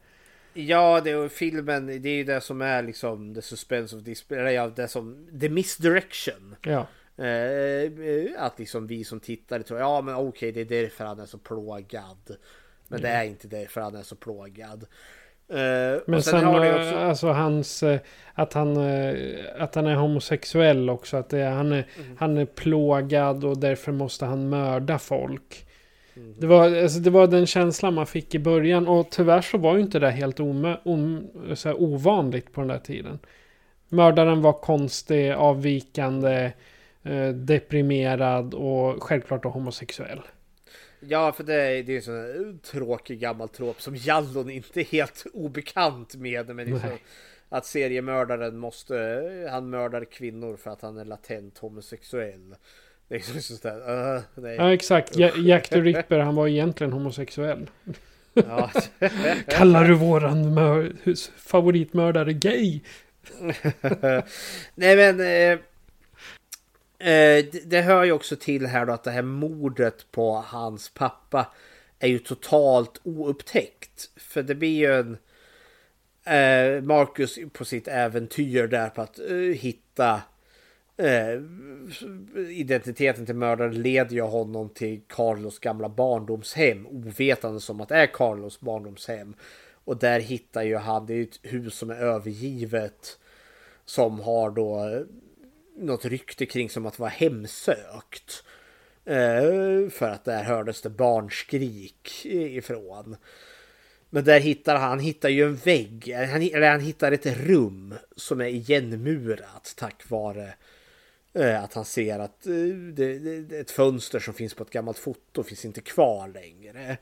Ja, 0.54 1.02
det 1.02 1.12
är 1.12 1.30
filmen, 1.30 1.86
det 1.86 2.10
är 2.10 2.16
ju 2.16 2.24
det 2.24 2.42
som 2.42 2.62
är 2.62 2.84
liksom 2.84 3.36
the 3.36 3.42
suspense 3.42 3.96
of 3.96 4.02
disbelief, 4.02 4.48
eller 4.48 4.70
det 4.76 4.88
som, 4.88 5.28
the 5.42 5.50
misdirection. 5.50 6.56
Ja. 6.62 6.88
Eh, 7.24 7.92
att 8.38 8.60
liksom 8.60 8.88
vi 8.88 9.04
som 9.04 9.20
tittare 9.20 9.64
tror, 9.64 9.80
ja 9.80 10.02
men 10.02 10.16
okej 10.16 10.28
okay, 10.28 10.52
det 10.52 10.62
är 10.62 10.82
därför 10.82 11.06
han 11.06 11.20
är 11.20 11.26
så 11.26 11.38
plågad. 11.38 12.38
Men 12.88 13.02
det 13.02 13.10
är 13.10 13.24
inte 13.24 13.48
därför 13.48 13.82
han 13.82 13.96
är 13.96 14.04
så 14.04 14.16
plågad. 14.16 14.86
Uh, 15.52 16.02
Men 16.06 16.22
sen, 16.22 16.42
sen 16.42 16.48
också... 16.48 16.96
alltså 16.96 17.28
hans, 17.28 17.84
uh, 17.84 17.98
att 18.34 18.54
han, 18.54 18.78
att 19.58 19.76
han 19.76 19.88
är 19.88 19.96
homosexuell 19.96 20.90
också. 20.90 21.18
Att 21.18 21.30
det 21.30 21.44
han, 21.44 21.72
är, 21.72 21.88
mm. 21.98 22.18
han 22.18 22.38
är 22.38 22.46
plågad 22.46 23.44
och 23.44 23.58
därför 23.58 23.92
måste 23.92 24.26
han 24.26 24.50
mörda 24.50 25.00
folk. 25.00 25.66
Mm. 26.16 26.34
Det, 26.38 26.48
var, 26.48 26.76
alltså, 26.76 27.00
det 27.00 27.10
var 27.10 27.28
den 27.28 27.46
känslan 27.46 27.94
man 27.94 28.06
fick 28.06 28.36
i 28.36 28.40
början. 28.40 28.88
Och 28.88 29.10
tyvärr 29.12 29.42
så 29.42 29.58
var 29.58 29.76
ju 29.76 29.82
inte 29.82 30.00
det 30.00 30.12
helt 30.12 30.40
om, 30.40 30.76
om, 30.86 31.28
så 31.56 31.74
ovanligt 31.74 32.54
på 32.54 32.62
den 32.62 32.68
där 32.68 32.80
tiden. 32.80 33.20
Mördaren 33.90 34.42
var 34.42 34.54
konstig, 34.54 35.32
avvikande. 35.32 36.52
eh, 37.08 37.30
deprimerad 37.30 38.54
och 38.54 39.04
självklart 39.04 39.44
då 39.44 39.50
homosexuell. 39.50 40.22
Ja, 41.10 41.32
för 41.32 41.44
det 41.44 41.54
är, 41.54 41.84
det 41.84 41.94
är 41.94 41.96
en 41.96 42.02
sån 42.02 42.60
tråkig 42.60 43.20
gammal 43.20 43.50
trop 43.50 43.82
som 43.82 43.96
Jallon 43.96 44.50
inte 44.50 44.82
är 44.82 44.86
helt 44.86 45.26
obekant 45.34 46.16
med. 46.16 46.56
Men 46.56 46.66
liksom, 46.66 46.90
att 47.50 47.66
seriemördaren 47.66 48.58
måste, 48.58 49.48
han 49.52 49.70
mördar 49.70 50.06
kvinnor 50.06 50.56
för 50.56 50.72
att 50.72 50.82
han 50.82 50.98
är 50.98 51.06
latent 51.06 51.58
homosexuell. 51.58 52.56
Det 53.08 53.16
är 53.16 53.34
liksom 53.34 53.58
sådär, 53.58 54.16
uh, 54.16 54.22
nej. 54.36 54.56
Ja, 54.56 54.74
exakt. 54.74 55.18
Jack 55.38 55.70
the 55.70 55.82
Ripper, 55.82 56.20
han 56.20 56.36
var 56.36 56.48
egentligen 56.48 56.94
homosexuell. 56.94 57.70
Ja. 58.34 58.72
Kallar 59.48 59.84
du 59.84 59.94
våran 59.94 60.58
favoritmördare 61.38 62.34
gay? 62.34 62.80
nej 64.76 64.96
men... 64.96 65.20
Eh, 65.20 65.60
eh, 67.00 67.46
det 67.66 67.82
hör 67.82 68.04
ju 68.04 68.12
också 68.12 68.36
till 68.36 68.66
här 68.66 68.86
då 68.86 68.94
att 68.94 69.04
det 69.04 69.12
här 69.12 69.22
mordet 69.22 70.12
på 70.12 70.32
hans 70.32 70.90
pappa 70.90 71.48
är 72.00 72.08
ju 72.08 72.20
totalt 72.20 73.02
oupptäckt. 73.04 74.10
För 74.16 74.44
det 74.44 74.56
blir 74.56 74.78
ju 74.78 74.94
en... 74.94 75.18
Eh, 76.24 76.82
Marcus 76.82 77.40
på 77.54 77.66
sitt 77.66 77.88
äventyr 77.88 78.68
där 78.68 78.90
på 78.90 79.02
att 79.02 79.20
eh, 79.20 79.36
hitta 79.36 80.22
eh, 80.98 81.42
identiteten 82.50 83.26
till 83.26 83.36
mördaren 83.36 83.82
leder 83.82 84.16
ju 84.16 84.22
honom 84.22 84.70
till 84.70 85.02
Carlos 85.08 85.60
gamla 85.60 85.90
barndomshem 85.90 86.88
ovetande 86.88 87.60
som 87.60 87.82
att 87.82 87.90
det 87.90 87.96
är 87.96 88.08
Carlos 88.08 88.60
barndomshem. 88.60 89.34
Och 89.86 89.98
där 89.98 90.20
hittar 90.20 90.64
ju 90.64 90.76
han, 90.76 91.06
det 91.06 91.14
är 91.14 91.24
ett 91.24 91.40
hus 91.42 91.76
som 91.76 91.90
är 91.90 91.96
övergivet 91.96 93.20
som 93.86 94.20
har 94.20 94.52
då 94.52 94.90
eh, 94.90 95.02
något 95.78 96.06
rykte 96.06 96.46
kring 96.46 96.70
som 96.70 96.86
att 96.86 97.00
vara 97.00 97.10
hemsökt. 97.10 98.44
Eh, 99.06 99.90
för 99.90 100.10
att 100.10 100.26
där 100.26 100.44
hördes 100.44 100.82
det 100.82 100.90
barnskrik 100.90 102.26
ifrån. 102.26 103.18
Men 104.10 104.24
där 104.24 104.40
hittar 104.40 104.76
han, 104.76 104.90
han 104.90 105.00
hittar 105.00 105.30
ju 105.30 105.44
en 105.44 105.56
vägg, 105.56 106.14
han, 106.14 106.42
eller 106.42 106.72
han 106.72 106.82
hittar 106.82 107.12
ett 107.12 107.26
rum 107.26 107.96
som 108.16 108.42
är 108.42 108.46
igenmurat 108.46 109.74
tack 109.78 110.10
vare 110.10 110.54
eh, 111.34 111.64
att 111.64 111.74
han 111.74 111.86
ser 111.86 112.20
att 112.20 112.48
eh, 112.48 112.54
det, 112.94 113.20
det, 113.20 113.60
ett 113.60 113.72
fönster 113.72 114.20
som 114.20 114.34
finns 114.34 114.54
på 114.54 114.64
ett 114.64 114.70
gammalt 114.70 114.98
foto 114.98 115.44
finns 115.44 115.66
inte 115.66 115.82
kvar 115.82 116.28
längre. 116.28 116.98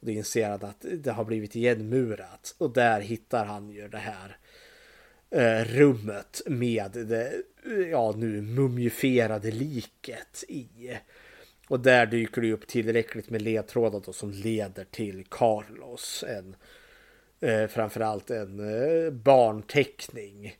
Och 0.00 0.06
det 0.06 0.12
inser 0.12 0.50
han 0.50 0.64
att 0.64 0.84
det 0.92 1.10
har 1.10 1.24
blivit 1.24 1.56
igenmurat. 1.56 2.54
Och 2.58 2.72
där 2.72 3.00
hittar 3.00 3.44
han 3.44 3.70
ju 3.70 3.88
det 3.88 3.98
här 3.98 4.36
rummet 5.64 6.42
med 6.46 6.90
det 6.90 7.32
ja, 7.90 8.14
nu 8.16 8.42
mumifierade 8.42 9.50
liket 9.50 10.44
i. 10.48 10.66
Och 11.70 11.80
där 11.80 12.06
dyker 12.06 12.40
det 12.40 12.52
upp 12.52 12.66
tillräckligt 12.66 13.30
med 13.30 13.42
ledtrådar 13.42 14.02
då 14.06 14.12
som 14.12 14.30
leder 14.30 14.84
till 14.84 15.24
Carlos. 15.28 16.24
En, 16.28 16.56
eh, 17.40 17.68
framförallt 17.68 18.30
en 18.30 18.60
eh, 18.60 19.10
barnteckning 19.10 20.56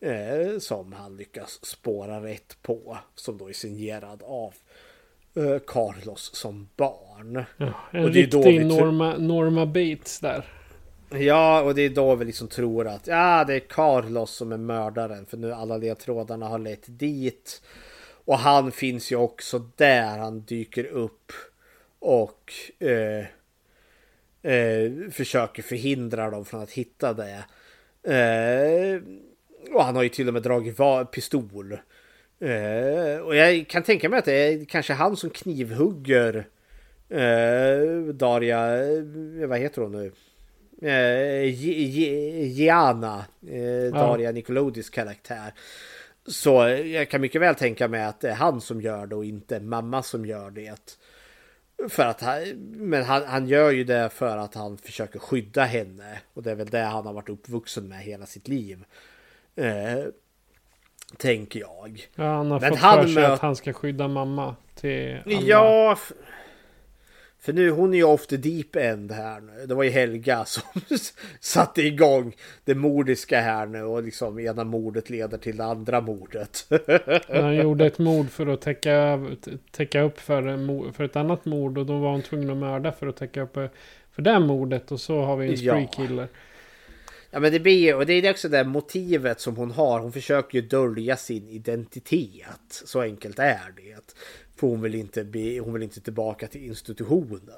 eh, 0.00 0.58
som 0.58 0.92
han 0.92 1.16
lyckas 1.16 1.64
spåra 1.64 2.24
rätt 2.24 2.62
på. 2.62 2.98
Som 3.14 3.38
då 3.38 3.48
är 3.48 3.52
signerad 3.52 4.22
av 4.22 4.54
eh, 5.34 5.58
Carlos 5.66 6.34
som 6.34 6.68
barn. 6.76 7.44
Ja, 7.56 7.74
en 7.90 8.04
och 8.04 8.10
det 8.10 8.20
riktig 8.20 8.56
är 8.56 8.64
Norma, 8.64 9.16
Norma 9.16 9.66
Bates 9.66 10.20
där. 10.20 10.59
Ja, 11.12 11.62
och 11.62 11.74
det 11.74 11.82
är 11.82 11.90
då 11.90 12.14
vi 12.14 12.24
liksom 12.24 12.48
tror 12.48 12.88
att 12.88 13.06
ja, 13.06 13.44
det 13.44 13.54
är 13.54 13.60
Carlos 13.60 14.30
som 14.30 14.52
är 14.52 14.56
mördaren. 14.56 15.26
För 15.26 15.36
nu 15.36 15.52
alla 15.52 15.76
ledtrådarna 15.76 16.48
har 16.48 16.58
lett 16.58 16.84
dit. 16.86 17.62
Och 18.24 18.38
han 18.38 18.72
finns 18.72 19.12
ju 19.12 19.16
också 19.16 19.58
där. 19.76 20.18
Han 20.18 20.40
dyker 20.40 20.84
upp 20.84 21.32
och 21.98 22.52
eh, 22.78 23.24
eh, 24.52 24.92
försöker 25.10 25.62
förhindra 25.62 26.30
dem 26.30 26.44
från 26.44 26.62
att 26.62 26.70
hitta 26.70 27.12
det. 27.12 27.44
Eh, 28.14 29.02
och 29.74 29.84
han 29.84 29.96
har 29.96 30.02
ju 30.02 30.08
till 30.08 30.28
och 30.28 30.34
med 30.34 30.42
dragit 30.42 30.76
pistol. 31.10 31.72
Eh, 32.40 33.20
och 33.24 33.36
jag 33.36 33.68
kan 33.68 33.82
tänka 33.82 34.08
mig 34.08 34.18
att 34.18 34.24
det 34.24 34.32
är 34.32 34.64
kanske 34.64 34.92
han 34.92 35.16
som 35.16 35.30
knivhugger 35.30 36.46
eh, 37.08 38.14
Daria, 38.14 38.84
eh, 38.84 39.46
vad 39.48 39.58
heter 39.58 39.82
hon 39.82 39.92
nu? 39.92 40.12
Eh, 40.82 41.44
Gianna, 42.46 43.24
eh, 43.42 43.92
Daria 43.92 44.28
ja. 44.28 44.32
Nicolodis 44.32 44.90
karaktär. 44.90 45.52
Så 46.26 46.68
jag 46.68 47.10
kan 47.10 47.20
mycket 47.20 47.40
väl 47.40 47.54
tänka 47.54 47.88
mig 47.88 48.04
att 48.04 48.20
det 48.20 48.30
är 48.30 48.34
han 48.34 48.60
som 48.60 48.80
gör 48.80 49.06
det 49.06 49.16
och 49.16 49.24
inte 49.24 49.60
mamma 49.60 50.02
som 50.02 50.26
gör 50.26 50.50
det. 50.50 50.98
För 51.88 52.02
att 52.02 52.20
han, 52.20 52.42
men 52.70 53.04
han, 53.04 53.24
han 53.24 53.46
gör 53.46 53.70
ju 53.70 53.84
det 53.84 54.08
för 54.08 54.36
att 54.36 54.54
han 54.54 54.78
försöker 54.78 55.18
skydda 55.18 55.64
henne. 55.64 56.20
Och 56.34 56.42
det 56.42 56.50
är 56.50 56.54
väl 56.54 56.70
det 56.70 56.82
han 56.82 57.06
har 57.06 57.12
varit 57.12 57.28
uppvuxen 57.28 57.88
med 57.88 57.98
hela 57.98 58.26
sitt 58.26 58.48
liv. 58.48 58.84
Eh, 59.56 60.04
tänker 61.16 61.60
jag. 61.60 62.08
Ja, 62.14 62.24
han 62.24 62.50
har 62.50 62.60
Men 62.60 62.70
fått 62.70 62.78
han 62.78 63.02
för 63.02 63.14
sig 63.14 63.24
att 63.24 63.40
han 63.40 63.56
ska 63.56 63.72
skydda 63.72 64.08
mamma 64.08 64.56
till 64.74 65.18
alla. 65.26 65.40
Ja. 65.40 65.98
För 67.40 67.52
nu, 67.52 67.70
hon 67.70 67.94
är 67.94 67.98
ju 67.98 68.04
off 68.04 68.26
the 68.26 68.36
deep 68.36 68.76
end 68.76 69.12
här 69.12 69.40
nu. 69.40 69.66
Det 69.66 69.74
var 69.74 69.84
ju 69.84 69.90
Helga 69.90 70.44
som 70.46 70.62
satte 71.40 71.82
igång 71.82 72.36
det 72.64 72.74
mordiska 72.74 73.40
här 73.40 73.66
nu 73.66 73.82
och 73.82 74.02
liksom 74.02 74.38
ena 74.38 74.64
mordet 74.64 75.10
leder 75.10 75.38
till 75.38 75.56
det 75.56 75.64
andra 75.64 76.00
mordet. 76.00 76.66
Han 77.28 77.56
gjorde 77.62 77.86
ett 77.86 77.98
mord 77.98 78.30
för 78.30 78.46
att 78.46 78.60
täcka, 78.60 79.26
täcka 79.70 80.00
upp 80.00 80.20
för, 80.20 80.92
för 80.92 81.04
ett 81.04 81.16
annat 81.16 81.44
mord 81.44 81.78
och 81.78 81.86
då 81.86 81.98
var 81.98 82.10
hon 82.10 82.22
tvungen 82.22 82.50
att 82.50 82.56
mörda 82.56 82.92
för 82.92 83.06
att 83.06 83.16
täcka 83.16 83.42
upp 83.42 83.54
för 84.12 84.22
det 84.22 84.40
mordet 84.40 84.92
och 84.92 85.00
så 85.00 85.22
har 85.22 85.36
vi 85.36 85.50
en 85.50 85.56
spree 85.56 85.88
killer. 85.92 86.22
Ja. 86.22 86.28
Ja 87.30 87.40
men 87.40 87.52
det 87.52 87.60
blir 87.60 87.96
och 87.96 88.06
det 88.06 88.12
är 88.12 88.30
också 88.30 88.48
det 88.48 88.64
motivet 88.64 89.40
som 89.40 89.56
hon 89.56 89.70
har. 89.70 90.00
Hon 90.00 90.12
försöker 90.12 90.58
ju 90.58 90.68
dölja 90.68 91.16
sin 91.16 91.48
identitet. 91.48 92.60
Så 92.68 93.00
enkelt 93.00 93.38
är 93.38 93.72
det. 93.76 94.14
För 94.60 94.66
hon 94.66 94.80
vill 94.80 94.94
inte, 94.94 95.24
bli, 95.24 95.58
hon 95.58 95.72
vill 95.72 95.82
inte 95.82 96.00
tillbaka 96.00 96.46
till 96.46 96.64
institutionen. 96.64 97.50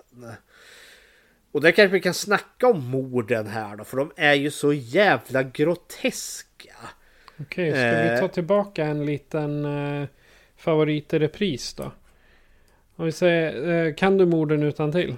Och 1.52 1.60
där 1.60 1.70
kanske 1.70 1.92
vi 1.92 2.00
kan 2.00 2.14
snacka 2.14 2.66
om 2.66 2.86
morden 2.86 3.46
här 3.46 3.76
då. 3.76 3.84
För 3.84 3.96
de 3.96 4.12
är 4.16 4.34
ju 4.34 4.50
så 4.50 4.72
jävla 4.72 5.42
groteska. 5.42 6.74
Okej, 7.40 7.70
ska 7.70 7.80
eh, 7.80 8.14
vi 8.14 8.20
ta 8.20 8.28
tillbaka 8.28 8.84
en 8.84 9.06
liten 9.06 9.64
eh, 9.64 10.08
favorit 10.56 11.14
i 11.14 11.18
repris 11.18 11.74
då? 11.74 11.92
Om 12.96 13.04
vi 13.04 13.12
säger, 13.12 13.86
eh, 13.86 13.94
kan 13.94 14.18
du 14.18 14.26
morden 14.26 14.62
utan 14.62 14.92
till? 14.92 15.16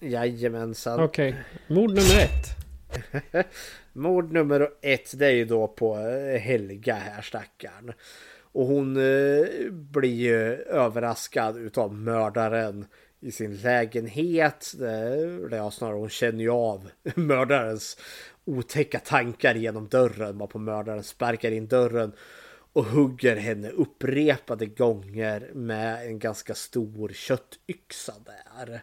Jajamensan. 0.00 1.00
Okej, 1.00 1.28
okay. 1.28 1.76
mord 1.76 1.90
nummer 1.90 2.20
ett. 2.22 2.56
Mord 3.92 4.32
nummer 4.32 4.68
ett 4.82 5.18
det 5.18 5.26
är 5.26 5.30
ju 5.30 5.44
då 5.44 5.68
på 5.68 5.98
eh, 5.98 6.40
Helga 6.40 6.94
här 6.94 7.22
stackaren. 7.22 7.92
Och 8.52 8.66
hon 8.66 8.96
eh, 8.96 9.70
blir 9.70 10.14
ju 10.14 10.62
överraskad 10.62 11.56
utav 11.56 11.94
mördaren 11.94 12.86
i 13.20 13.32
sin 13.32 13.56
lägenhet. 13.56 14.74
Eller 14.80 15.56
ja, 15.56 15.70
snarare 15.70 15.96
hon 15.96 16.08
känner 16.08 16.40
ju 16.40 16.50
av 16.50 16.90
mördarens 17.14 17.96
otäcka 18.44 18.98
tankar 18.98 19.54
genom 19.54 19.88
dörren. 19.88 20.38
Varpå 20.38 20.58
mördaren 20.58 21.02
sparkar 21.02 21.50
in 21.50 21.66
dörren 21.66 22.12
och 22.72 22.84
hugger 22.84 23.36
henne 23.36 23.70
upprepade 23.70 24.66
gånger 24.66 25.50
med 25.54 26.06
en 26.06 26.18
ganska 26.18 26.54
stor 26.54 27.08
köttyxa 27.08 28.14
där. 28.24 28.82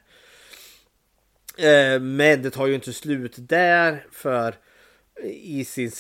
Eh, 1.58 2.00
men 2.00 2.42
det 2.42 2.50
tar 2.50 2.68
ju 2.68 2.76
inte 2.76 2.94
slut 2.94 3.36
där 3.38 4.06
för 4.12 4.56
i 5.24 5.66
sin 5.66 5.92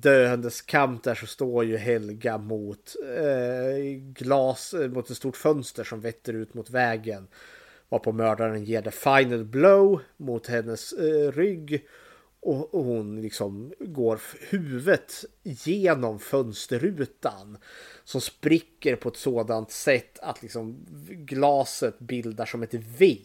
döendes 0.00 0.62
kamp 0.62 1.02
där 1.02 1.14
så 1.14 1.26
står 1.26 1.64
ju 1.64 1.76
Helga 1.76 2.38
mot 2.38 2.96
eh, 3.16 3.98
glas, 3.98 4.74
eh, 4.74 4.90
mot 4.90 5.10
ett 5.10 5.16
stort 5.16 5.36
fönster 5.36 5.84
som 5.84 6.00
vetter 6.00 6.32
ut 6.32 6.54
mot 6.54 6.70
vägen. 6.70 7.28
Varpå 7.88 8.12
mördaren 8.12 8.64
ger 8.64 8.82
the 8.82 8.90
final 8.90 9.44
blow 9.44 10.00
mot 10.16 10.46
hennes 10.46 10.92
eh, 10.92 11.32
rygg. 11.32 11.86
Och, 12.40 12.74
och, 12.74 12.84
hon 12.84 13.22
liksom 13.22 13.72
går 13.80 14.20
huvudet 14.50 15.24
genom 15.42 16.18
fönsterrutan. 16.18 17.58
Som 18.04 18.20
spricker 18.20 18.96
på 18.96 19.08
ett 19.08 19.16
sådant 19.16 19.70
sätt 19.70 20.18
att 20.18 20.42
liksom 20.42 20.86
glaset 21.08 21.98
bildar 21.98 22.46
som 22.46 22.62
ett 22.62 22.74
V. 22.74 23.18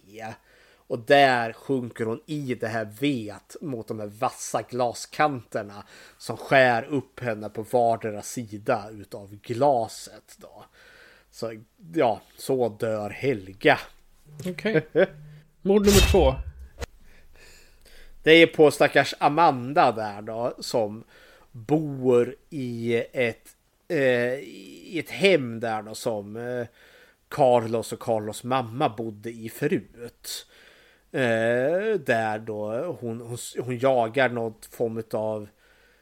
Och 0.91 0.99
där 0.99 1.53
sjunker 1.53 2.05
hon 2.05 2.21
i 2.25 2.55
det 2.55 2.67
här 2.67 2.85
vet 2.85 3.55
mot 3.61 3.87
de 3.87 3.99
här 3.99 4.07
vassa 4.07 4.61
glaskanterna 4.61 5.83
som 6.17 6.37
skär 6.37 6.83
upp 6.83 7.19
henne 7.19 7.49
på 7.49 7.61
vardera 7.61 8.21
sida 8.21 8.89
utav 8.91 9.35
glaset. 9.35 10.37
Då. 10.37 10.65
Så 11.29 11.61
ja, 11.93 12.21
så 12.37 12.69
dör 12.69 13.09
Helga. 13.09 13.79
Okej. 14.39 14.77
Okay. 14.77 15.05
Mord 15.61 15.85
nummer 15.85 16.11
två. 16.11 16.33
Det 18.23 18.31
är 18.31 18.47
på 18.47 18.71
stackars 18.71 19.13
Amanda 19.19 19.91
där 19.91 20.21
då 20.21 20.55
som 20.59 21.03
bor 21.51 22.35
i 22.49 22.95
ett 23.13 23.49
eh, 23.87 24.33
i 24.33 24.99
ett 24.99 25.09
hem 25.09 25.59
där 25.59 25.81
då 25.81 25.95
som 25.95 26.35
eh, 26.35 26.67
Carlos 27.29 27.93
och 27.93 27.99
Carlos 27.99 28.43
mamma 28.43 28.89
bodde 28.89 29.29
i 29.29 29.49
förut. 29.49 30.47
Eh, 31.13 31.99
där 31.99 32.39
då 32.39 32.71
hon, 32.99 33.21
hon, 33.21 33.37
hon 33.59 33.79
jagar 33.79 34.29
något 34.29 34.65
form 34.65 35.03
av 35.13 35.47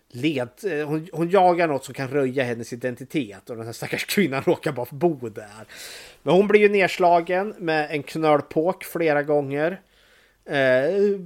led, 0.10 0.49
eh, 0.64 0.88
hon, 0.88 1.07
hon, 1.14 1.30
jagar 1.30 1.68
något 1.68 1.86
som 1.86 1.94
kan 1.94 2.07
röja 2.07 2.44
hennes 2.44 2.73
identitet 2.73 3.49
och 3.49 3.56
den 3.56 3.65
här 3.65 3.73
stackars 3.73 4.06
kvinnan 4.06 4.41
råkar 4.45 4.72
bara 4.72 4.88
bo 4.91 5.30
där. 5.30 5.68
Men 6.23 6.34
hon 6.36 6.48
blir 6.48 6.61
ju 6.61 6.69
nedslagen 6.69 7.56
med 7.57 7.91
en 7.91 8.03
knölpåk 8.03 8.84
flera 8.84 9.23
gånger. 9.23 9.81
Eh, 10.45 11.19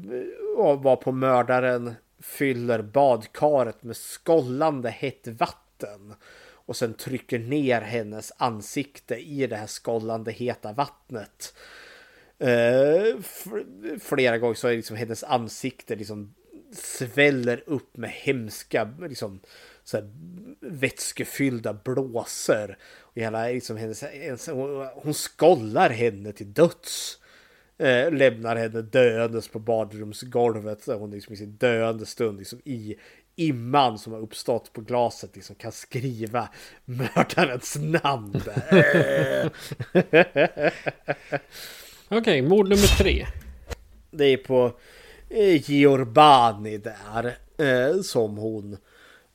och 0.57 0.83
var 0.83 0.95
på 0.95 1.11
mördaren 1.11 1.93
fyller 2.21 2.81
badkaret 2.81 3.83
med 3.83 3.97
skållande 3.97 4.89
hett 4.89 5.27
vatten 5.27 6.13
och 6.65 6.75
sen 6.75 6.93
trycker 6.93 7.39
ner 7.39 7.81
hennes 7.81 8.31
ansikte 8.37 9.15
i 9.15 9.47
det 9.47 9.55
här 9.55 9.67
skållande 9.67 10.31
heta 10.31 10.73
vattnet. 10.73 11.53
Eh, 12.39 13.19
flera 13.99 14.37
gånger 14.37 14.55
så 14.55 14.67
är 14.67 14.75
liksom 14.75 14.97
hennes 14.97 15.23
ansikte 15.23 15.95
liksom 15.95 16.33
sväller 16.75 17.63
upp 17.65 17.97
med 17.97 18.09
hemska 18.09 18.89
liksom, 19.01 19.39
så 19.83 19.97
här, 19.97 20.09
vätskefyllda 20.59 21.73
blåsor. 21.73 22.77
Och 22.99 23.17
hela, 23.17 23.47
liksom, 23.47 23.77
hennes, 23.77 24.03
hon 24.93 25.13
skollar 25.13 25.89
henne 25.89 26.31
till 26.31 26.53
döds. 26.53 27.19
Eh, 27.77 28.11
lämnar 28.11 28.55
henne 28.55 28.81
döendes 28.81 29.47
på 29.47 29.59
badrumsgolvet. 29.59 30.85
Där 30.85 30.95
hon 30.95 31.11
liksom 31.11 31.33
i 31.33 31.37
sin 31.37 31.55
döende 31.55 32.05
stund 32.05 32.39
liksom, 32.39 32.61
i 32.65 32.95
imman 33.35 33.99
som 33.99 34.13
har 34.13 34.19
uppstått 34.19 34.73
på 34.73 34.81
glaset 34.81 35.35
liksom, 35.35 35.55
kan 35.55 35.71
skriva 35.71 36.49
mördarens 36.85 37.77
namn. 37.79 38.41
Okej, 42.17 42.19
okay, 42.19 42.41
mord 42.41 42.69
nummer 42.69 42.97
tre. 42.97 43.25
Det 44.11 44.25
är 44.25 44.37
på 44.37 44.73
Eh, 45.33 45.69
Giordani 45.69 46.77
där 46.77 47.37
eh, 47.57 48.01
som 48.01 48.37
hon 48.37 48.77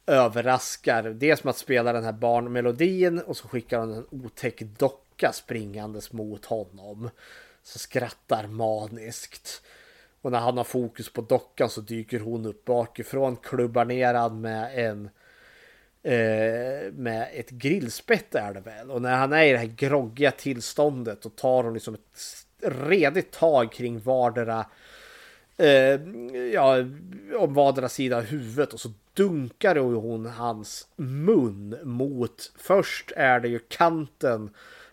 överraskar. 0.06 1.02
Dels 1.02 1.44
med 1.44 1.50
att 1.50 1.58
spela 1.58 1.92
den 1.92 2.04
här 2.04 2.12
barnmelodin 2.12 3.18
och 3.18 3.36
så 3.36 3.48
skickar 3.48 3.78
hon 3.78 3.92
en 3.92 4.06
otäck 4.10 4.62
docka 4.78 5.32
springandes 5.32 6.12
mot 6.12 6.44
honom. 6.44 7.10
Så 7.62 7.78
skrattar 7.78 8.46
maniskt. 8.46 9.62
Och 10.22 10.32
när 10.32 10.38
han 10.38 10.56
har 10.56 10.64
fokus 10.64 11.12
på 11.12 11.20
dockan 11.20 11.70
så 11.70 11.80
dyker 11.80 12.20
hon 12.20 12.46
upp 12.46 12.64
bakifrån, 12.64 13.36
klubbar 13.36 13.84
ner 13.84 14.14
han 14.14 14.40
med 14.40 14.88
en 14.88 15.10
eh, 16.02 16.92
med 16.92 17.28
ett 17.34 17.50
grillspett 17.50 18.34
är 18.34 18.54
det 18.54 18.60
väl. 18.60 18.90
Och 18.90 19.02
när 19.02 19.16
han 19.16 19.32
är 19.32 19.44
i 19.44 19.52
det 19.52 19.58
här 19.58 19.74
groggiga 19.76 20.30
tillståndet 20.30 21.26
och 21.26 21.36
tar 21.36 21.64
hon 21.64 21.74
liksom 21.74 21.94
ett 21.94 22.18
redigt 22.62 23.30
tag 23.30 23.72
kring 23.72 24.00
vardera 24.00 24.66
eh, 25.56 26.00
ja, 26.52 26.76
om 27.38 27.54
vardera 27.54 27.88
sida 27.88 28.16
av 28.16 28.22
huvudet 28.22 28.72
och 28.72 28.80
så 28.80 28.90
dunkar 29.14 29.76
hon 29.76 30.26
hans 30.26 30.88
mun 30.96 31.78
mot, 31.82 32.52
först 32.56 33.12
är 33.16 33.40
det 33.40 33.48
ju 33.48 33.58
kanten 33.58 34.50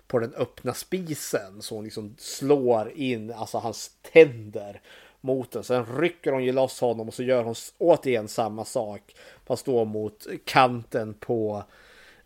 på 0.08 0.20
den 0.20 0.34
öppna 0.34 0.74
spisen 0.74 1.62
så 1.62 1.76
hon 1.76 1.84
liksom 1.84 2.16
slår 2.18 2.92
in 2.96 3.34
alltså 3.34 3.58
hans 3.58 3.92
tänder 4.14 4.82
mot 5.22 5.52
den. 5.52 5.64
Sen 5.64 5.86
rycker 6.00 6.32
hon 6.32 6.44
ju 6.44 6.52
loss 6.52 6.82
honom 6.82 7.08
och 7.08 7.14
så 7.14 7.24
gör 7.24 7.44
hon 7.44 7.56
återigen 7.78 8.28
samma 8.28 8.66
sak. 8.66 9.16
Fast 9.46 9.66
då 9.66 9.86
mot 9.86 10.28
kanten 10.46 11.14
på 11.14 11.64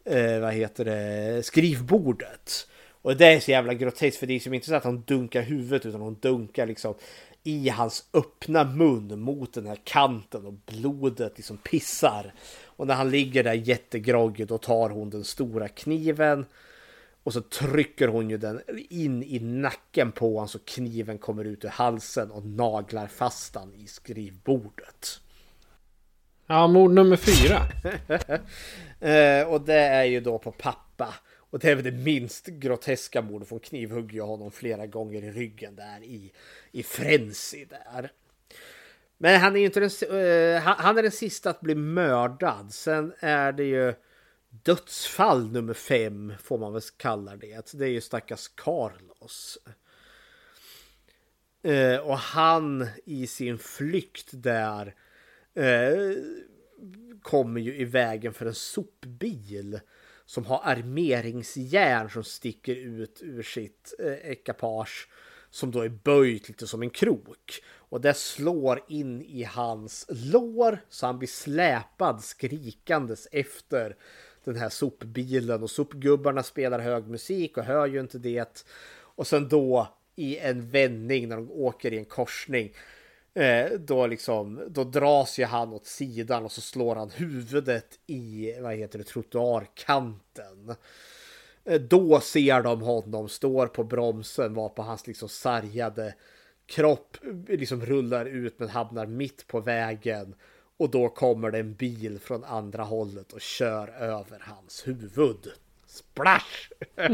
eh, 0.05 0.39
vad 0.39 0.53
heter 0.53 0.85
det, 0.85 1.45
skrivbordet. 1.45 2.67
Och 3.01 3.17
det 3.17 3.25
är 3.25 3.39
så 3.39 3.51
jävla 3.51 3.73
groteskt 3.73 4.19
för 4.19 4.27
det 4.27 4.33
är 4.33 4.39
som 4.39 4.53
inte 4.53 4.67
så 4.67 4.75
att 4.75 4.83
hon 4.83 5.03
dunkar 5.07 5.41
huvudet 5.41 5.85
utan 5.85 6.01
hon 6.01 6.17
dunkar 6.19 6.67
liksom 6.67 6.93
i 7.43 7.69
hans 7.69 8.09
öppna 8.13 8.63
mun 8.63 9.19
mot 9.19 9.53
den 9.53 9.65
här 9.65 9.79
kanten 9.83 10.45
och 10.45 10.53
blodet 10.53 11.33
liksom 11.35 11.57
pissar. 11.57 12.33
Och 12.65 12.87
när 12.87 12.95
han 12.95 13.11
ligger 13.11 13.43
där 13.43 13.53
jättegroggig 13.53 14.47
då 14.47 14.57
tar 14.57 14.89
hon 14.89 15.09
den 15.09 15.23
stora 15.23 15.67
kniven 15.67 16.45
och 17.23 17.33
så 17.33 17.41
trycker 17.41 18.07
hon 18.07 18.29
ju 18.29 18.37
den 18.37 18.61
in 18.89 19.23
i 19.23 19.39
nacken 19.39 20.11
på 20.11 20.33
honom 20.33 20.47
så 20.47 20.59
kniven 20.59 21.17
kommer 21.17 21.45
ut 21.45 21.65
ur 21.65 21.69
halsen 21.69 22.31
och 22.31 22.45
naglar 22.45 23.07
fast 23.07 23.55
han 23.55 23.73
i 23.73 23.87
skrivbordet. 23.87 25.21
Ja, 26.47 26.67
mord 26.67 26.91
nummer 26.91 27.15
fyra. 27.15 27.61
eh, 29.09 29.47
och 29.47 29.61
det 29.61 29.79
är 29.79 30.03
ju 30.03 30.19
då 30.19 30.37
på 30.37 30.51
pappa. 30.51 31.13
Och 31.49 31.59
det 31.59 31.71
är 31.71 31.75
väl 31.75 31.83
det 31.83 31.91
minst 31.91 32.45
groteska 32.45 33.21
mordet. 33.21 33.47
För 33.47 33.55
hon 33.55 33.59
knivhugger 33.59 34.21
honom 34.21 34.51
flera 34.51 34.87
gånger 34.87 35.23
i 35.23 35.31
ryggen 35.31 35.75
där 35.75 36.03
i, 36.03 36.31
i 36.71 36.83
Frenzy 36.83 37.65
där. 37.65 38.11
Men 39.17 39.41
han 39.41 39.55
är 39.55 39.59
ju 39.59 39.65
inte 39.65 39.79
den, 39.79 40.17
uh, 40.17 40.59
han 40.59 40.97
är 40.97 41.03
den 41.03 41.11
sista 41.11 41.49
att 41.49 41.61
bli 41.61 41.75
mördad. 41.75 42.73
Sen 42.73 43.13
är 43.19 43.51
det 43.51 43.63
ju 43.63 43.93
dödsfall 44.49 45.51
nummer 45.51 45.73
fem 45.73 46.33
får 46.43 46.57
man 46.57 46.73
väl 46.73 46.81
kalla 46.97 47.35
det. 47.35 47.53
Alltså, 47.53 47.77
det 47.77 47.85
är 47.85 47.89
ju 47.89 48.01
stackars 48.01 48.47
Carlos. 48.47 49.57
Uh, 51.65 51.97
och 51.97 52.17
han 52.17 52.87
i 53.05 53.27
sin 53.27 53.57
flykt 53.57 54.29
där 54.31 54.95
uh, 55.57 56.23
kommer 57.21 57.61
ju 57.61 57.75
i 57.75 57.85
vägen 57.85 58.33
för 58.33 58.45
en 58.45 58.55
sopbil 58.55 59.79
som 60.29 60.45
har 60.45 60.61
armeringsjärn 60.63 62.09
som 62.09 62.23
sticker 62.23 62.75
ut 62.75 63.19
ur 63.21 63.43
sitt 63.43 63.93
eh, 63.99 64.31
ekipage 64.31 65.09
som 65.49 65.71
då 65.71 65.81
är 65.81 65.89
böjt 65.89 66.47
lite 66.47 66.67
som 66.67 66.81
en 66.81 66.89
krok. 66.89 67.61
Och 67.69 68.01
det 68.01 68.13
slår 68.13 68.81
in 68.87 69.21
i 69.21 69.43
hans 69.43 70.05
lår 70.09 70.81
så 70.89 71.05
han 71.05 71.19
blir 71.19 71.27
släpad 71.27 72.23
skrikandes 72.23 73.27
efter 73.31 73.95
den 74.43 74.55
här 74.55 74.69
sopbilen 74.69 75.63
och 75.63 75.69
sopgubbarna 75.69 76.43
spelar 76.43 76.79
hög 76.79 77.07
musik 77.07 77.57
och 77.57 77.63
hör 77.63 77.87
ju 77.87 77.99
inte 77.99 78.17
det. 78.17 78.65
Och 78.91 79.27
sen 79.27 79.49
då 79.49 79.87
i 80.15 80.37
en 80.37 80.69
vändning 80.69 81.29
när 81.29 81.35
de 81.35 81.51
åker 81.51 81.93
i 81.93 81.97
en 81.97 82.05
korsning 82.05 82.73
Eh, 83.33 83.71
då 83.71 84.07
liksom, 84.07 84.63
då 84.67 84.83
dras 84.83 85.39
ju 85.39 85.45
han 85.45 85.73
åt 85.73 85.85
sidan 85.85 86.45
och 86.45 86.51
så 86.51 86.61
slår 86.61 86.95
han 86.95 87.09
huvudet 87.09 87.99
i, 88.07 88.53
vad 88.61 88.75
heter 88.75 88.99
det, 88.99 89.05
trottoarkanten. 89.05 90.75
Eh, 91.65 91.81
då 91.81 92.19
ser 92.19 92.61
de 92.61 92.81
honom, 92.81 93.29
står 93.29 93.67
på 93.67 93.83
bromsen, 93.83 94.53
var 94.53 94.69
på 94.69 94.81
hans 94.81 95.07
liksom 95.07 95.29
sargade 95.29 96.15
kropp, 96.65 97.17
liksom 97.47 97.85
rullar 97.85 98.25
ut 98.25 98.59
men 98.59 98.69
hamnar 98.69 99.05
mitt 99.05 99.47
på 99.47 99.59
vägen. 99.59 100.35
Och 100.77 100.89
då 100.89 101.09
kommer 101.09 101.51
det 101.51 101.59
en 101.59 101.73
bil 101.73 102.19
från 102.19 102.43
andra 102.43 102.83
hållet 102.83 103.33
och 103.33 103.41
kör 103.41 103.87
över 103.87 104.39
hans 104.39 104.87
huvud. 104.87 105.51
Splash! 105.87 106.69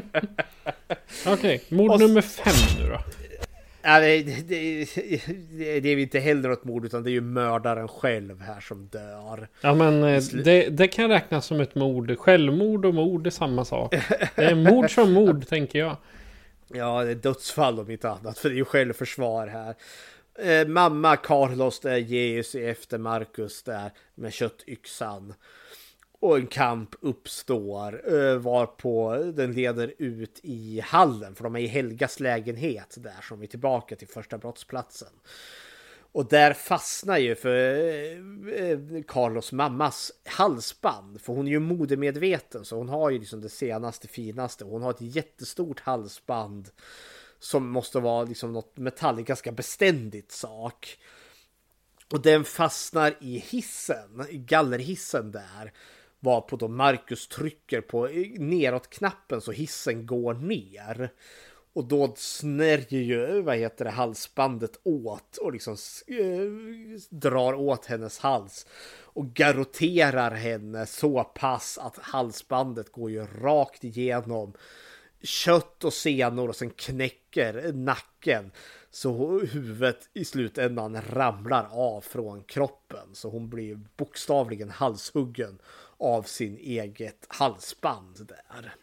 Okej, 1.28 1.34
okay, 1.34 1.60
mord 1.70 2.00
nummer 2.00 2.22
fem 2.22 2.80
nu 2.80 2.90
då. 2.90 3.00
Det, 3.86 4.24
det, 4.24 4.42
det, 4.48 5.80
det 5.80 5.90
är 5.90 5.98
inte 5.98 6.20
heller 6.20 6.50
något 6.50 6.64
mord 6.64 6.86
utan 6.86 7.04
det 7.04 7.10
är 7.10 7.12
ju 7.12 7.22
mördaren 7.22 7.88
själv 7.88 8.42
här 8.42 8.60
som 8.60 8.88
dör. 8.88 9.48
Ja 9.62 9.74
men 9.74 10.04
eh, 10.04 10.24
det, 10.44 10.70
det 10.70 10.88
kan 10.88 11.10
räknas 11.10 11.46
som 11.46 11.60
ett 11.60 11.76
mord. 11.76 12.18
Självmord 12.20 12.86
och 12.86 12.94
mord 12.94 13.28
är 13.28 13.32
samma 13.32 13.66
sak. 13.66 13.96
Det 14.36 14.44
är 14.44 14.56
mord 14.56 14.92
som 14.92 15.14
mord 15.14 15.48
tänker 15.50 15.80
jag. 15.80 15.98
Ja, 16.68 17.04
det 17.04 17.12
är 17.12 17.16
dödsfall 17.16 17.80
om 17.80 17.92
inte 17.92 18.10
annat. 18.10 18.40
För 18.40 18.50
det 18.50 18.56
är 18.56 18.58
ju 18.58 18.66
självförsvar 18.66 19.48
här. 19.48 19.76
Eh, 20.40 20.68
mamma 20.68 21.16
Carlos 21.16 21.80
där 21.80 21.98
ger 21.98 22.44
sig 22.44 22.70
efter 22.70 22.98
Marcus 22.98 23.64
där 23.64 23.92
med 24.16 24.34
köttyxan 24.34 25.34
och 26.20 26.38
en 26.38 26.48
kamp 26.48 26.96
uppstår 27.02 28.14
eh, 28.14 28.38
varpå 28.38 29.16
den 29.36 29.54
leder 29.54 29.94
ut 29.98 30.40
i 30.44 30.80
hallen 30.80 31.36
för 31.36 31.44
de 31.44 31.56
är 31.56 31.60
i 31.60 31.68
Helgas 31.68 32.20
lägenhet 32.20 32.96
där 32.98 33.22
som 33.22 33.42
är 33.42 33.48
tillbaka 33.48 33.96
till 33.96 34.08
första 34.08 34.38
brottsplatsen. 34.38 35.10
Och 36.16 36.26
där 36.26 36.54
fastnar 36.54 37.18
ju 37.18 37.36
för 37.36 37.56
eh, 37.56 38.64
eh, 38.64 38.80
Carlos 39.08 39.52
mammas 39.52 40.12
halsband. 40.26 41.22
För 41.22 41.34
hon 41.34 41.48
är 41.48 41.52
ju 41.52 41.60
modemedveten 41.60 42.66
så 42.66 42.78
hon 42.78 42.90
har 42.90 43.10
ju 43.10 43.20
liksom 43.20 43.42
det 43.42 43.50
senaste 43.50 44.08
finaste. 44.08 44.66
Hon 44.66 44.82
har 44.82 44.92
ett 44.92 45.02
jättestort 45.02 45.80
halsband 45.80 46.70
som 47.40 47.70
måste 47.70 48.00
vara 48.00 48.24
liksom 48.24 48.54
något 48.54 48.78
metall, 48.78 49.22
ganska 49.22 49.52
beständigt 49.52 50.32
sak. 50.32 50.98
Och 52.12 52.22
den 52.22 52.44
fastnar 52.44 53.16
i 53.20 53.38
hissen, 53.38 54.26
i 54.30 54.38
gallerhissen 54.38 55.32
där. 55.32 55.74
Varpå 56.26 56.56
då 56.56 56.68
Marcus 56.68 57.28
trycker 57.28 57.82
på 57.82 58.08
neråt-knappen 58.38 59.42
så 59.42 59.52
hissen 59.52 60.06
går 60.06 60.34
ner. 60.34 61.10
Och 61.74 61.86
då 61.86 62.14
snärjer 62.18 63.02
ju, 63.02 63.42
vad 63.42 63.58
heter 63.58 63.86
det, 63.86 63.92
halsbandet 63.92 64.80
åt 64.84 65.38
och 65.38 65.54
liksom 65.54 65.76
eh, 66.08 66.52
drar 67.10 67.54
åt 67.54 67.86
hennes 67.86 68.20
hals. 68.20 68.66
Och 69.02 69.26
garroterar 69.26 70.32
henne 70.32 70.86
så 70.86 71.24
pass 71.24 71.78
att 71.78 71.98
halsbandet 71.98 72.92
går 72.92 73.12
ju 73.12 73.26
rakt 73.26 73.84
igenom 73.84 74.54
kött 75.22 75.84
och 75.84 75.94
senor 75.94 76.50
och 76.50 76.56
sen 76.56 76.70
knäcker 76.70 77.74
nacken. 77.74 78.52
Så 78.92 79.40
huvudet 79.40 80.10
i 80.14 80.26
slutändan 80.26 81.02
ramlar 81.02 81.68
av 81.72 82.02
från 82.02 82.44
kroppen. 82.44 83.08
Så 83.14 83.30
hon 83.30 83.50
blir 83.50 83.80
bokstavligen 83.98 84.70
halshuggen 84.70 85.60
av 86.00 86.24
sin 86.24 86.58
eget 86.58 87.26
halsband 87.28 88.28
där. 88.28 88.74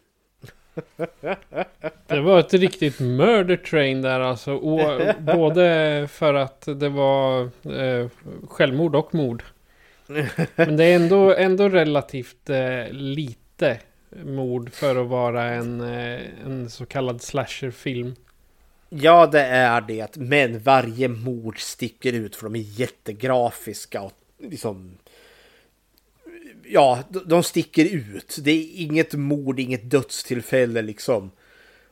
Det 2.06 2.20
var 2.20 2.40
ett 2.40 2.54
riktigt 2.54 3.00
murder 3.00 3.56
train 3.56 4.02
där 4.02 4.20
alltså. 4.20 4.52
Och, 4.52 5.00
både 5.20 6.08
för 6.10 6.34
att 6.34 6.68
det 6.76 6.88
var 6.88 7.42
eh, 7.72 8.08
självmord 8.48 8.96
och 8.96 9.14
mord. 9.14 9.42
Men 10.54 10.76
det 10.76 10.84
är 10.84 10.96
ändå, 10.96 11.34
ändå 11.34 11.68
relativt 11.68 12.50
eh, 12.50 12.90
lite 12.90 13.78
mord 14.24 14.72
för 14.72 14.96
att 14.96 15.08
vara 15.08 15.44
en, 15.44 15.80
eh, 15.80 16.20
en 16.44 16.70
så 16.70 16.86
kallad 16.86 17.22
slasherfilm. 17.22 18.14
Ja, 18.88 19.26
det 19.26 19.42
är 19.42 19.80
det. 19.80 20.16
Men 20.16 20.58
varje 20.58 21.08
mord 21.08 21.60
sticker 21.60 22.12
ut 22.12 22.36
för 22.36 22.44
de 22.44 22.56
är 22.56 22.80
jättegrafiska 22.80 24.02
och 24.02 24.12
liksom... 24.38 24.98
Ja, 26.72 27.02
de 27.26 27.42
sticker 27.42 27.84
ut. 27.84 28.38
Det 28.42 28.50
är 28.50 28.82
inget 28.82 29.14
mord, 29.14 29.60
inget 29.60 29.90
dödstillfälle 29.90 30.82
liksom 30.82 31.30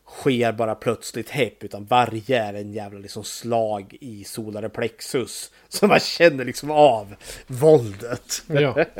sker 0.07 0.52
bara 0.52 0.74
plötsligt 0.74 1.31
häpp 1.31 1.65
utan 1.65 1.85
varje 1.85 2.43
är 2.43 2.55
en 2.55 2.73
jävla 2.73 2.98
liksom 2.98 3.24
slag 3.24 3.97
i 4.01 4.24
solare 4.24 4.69
plexus. 4.69 5.51
Så 5.69 5.86
man 5.86 6.01
känner 6.01 6.44
liksom 6.44 6.70
av 6.70 7.15
våldet. 7.47 8.43
Ja. 8.47 8.85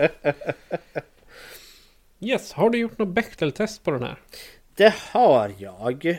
Yes, 2.23 2.52
har 2.52 2.70
du 2.70 2.78
gjort 2.78 2.98
något 2.98 3.15
Bechteltest 3.15 3.85
på 3.85 3.90
den 3.90 4.02
här? 4.02 4.19
Det 4.74 4.94
har 4.98 5.52
jag. 5.59 6.19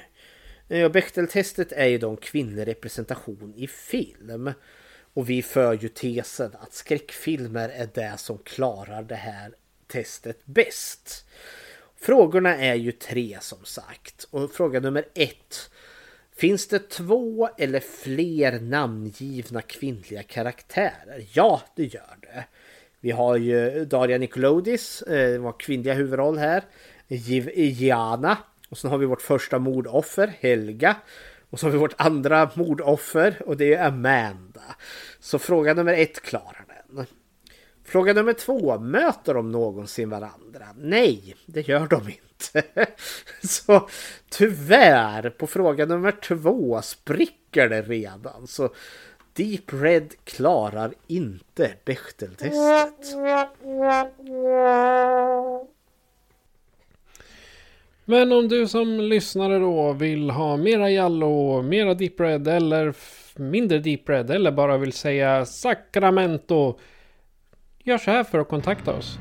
Bechteltestet 0.92 1.72
är 1.72 1.86
ju 1.86 1.98
då 1.98 2.16
kvinnorepresentation 2.16 3.54
i 3.58 3.68
film. 3.68 4.54
Och 5.14 5.30
vi 5.30 5.42
för 5.42 5.74
ju 5.74 5.88
tesen 5.88 6.52
att 6.60 6.74
skräckfilmer 6.74 7.70
är 7.70 7.90
det 7.94 8.14
som 8.18 8.38
klarar 8.38 9.04
det 9.04 9.16
här 9.16 9.54
testet 9.88 10.46
bäst. 10.46 11.26
Frågorna 11.96 12.58
är 12.58 12.76
ju 12.76 12.92
tre 12.92 13.38
som 13.42 13.66
sagt. 13.66 14.28
Och 14.30 14.52
fråga 14.52 14.80
nummer 14.80 15.06
ett. 15.14 15.72
Finns 16.36 16.68
det 16.68 16.90
två 16.90 17.50
eller 17.58 17.80
fler 17.80 18.60
namngivna 18.60 19.62
kvinnliga 19.62 20.24
karaktärer? 20.24 21.26
Ja, 21.34 21.62
det 21.76 21.86
gör 21.86 22.18
det. 22.22 22.46
Vi 23.00 23.12
har 23.12 23.38
ju 23.38 23.86
Daria 23.86 24.18
Nikolodis, 24.18 25.04
det 25.08 25.34
eh, 25.34 25.42
var 25.42 25.60
kvinnliga 25.60 25.94
huvudroll 25.94 26.38
här. 26.38 26.64
Gianna. 27.08 28.38
Och 28.70 28.78
sen 28.78 28.92
har 28.92 28.98
vi 28.98 29.06
vårt 29.06 29.22
första 29.22 29.60
mordoffer, 29.60 30.34
Helga. 30.40 30.96
Och 31.52 31.60
så 31.60 31.66
har 31.66 31.72
vi 31.72 31.78
vårt 31.78 32.02
andra 32.02 32.50
mordoffer 32.54 33.42
och 33.46 33.58
det 33.58 33.74
är 33.74 33.88
Amanda. 33.88 34.76
Så 35.20 35.40
fråga 35.40 35.74
nummer 35.74 35.94
ett 35.94 36.22
klarar 36.22 36.66
den. 36.68 37.06
Fråga 37.84 38.14
nummer 38.14 38.34
två, 38.34 38.80
möter 38.80 39.34
de 39.34 39.52
någonsin 39.52 40.10
varandra? 40.10 40.66
Nej, 40.78 41.36
det 41.46 41.68
gör 41.68 41.88
de 41.88 42.02
inte. 42.08 42.88
Så 43.48 43.88
tyvärr, 44.30 45.30
på 45.30 45.48
fråga 45.48 45.86
nummer 45.86 46.12
två 46.12 46.82
spricker 46.82 47.70
det 47.70 47.82
redan. 47.82 48.48
Så 48.48 48.70
Deep 49.34 49.74
Red 49.74 50.14
klarar 50.24 50.94
inte 51.08 51.72
Bechteltestet. 51.86 53.16
Men 58.12 58.32
om 58.32 58.48
du 58.48 58.68
som 58.68 59.00
lyssnare 59.00 59.60
då 59.60 59.94
vill 59.94 60.30
ha 60.30 60.58
mera 60.58 60.90
Jallo, 60.90 61.62
mera 61.62 61.94
Deep 61.94 62.20
Red 62.20 62.48
eller 62.48 62.96
mindre 63.36 63.80
Deep 63.80 64.10
Red 64.10 64.32
eller 64.32 64.52
bara 64.52 64.78
vill 64.78 64.94
säga 64.94 65.46
Sacramento. 65.46 66.80
Gör 67.84 67.98
så 67.98 68.12
här 68.12 68.24
för 68.24 68.40
att 68.40 68.50
kontakta 68.50 68.94
oss. 68.94 69.20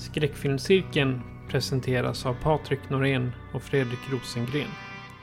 Skräckfilmscirkeln 0.00 1.20
presenteras 1.50 2.26
av 2.26 2.34
Patrik 2.42 2.90
Norén 2.90 3.32
och 3.54 3.62
Fredrik 3.62 4.12
Rosengren. 4.12 4.70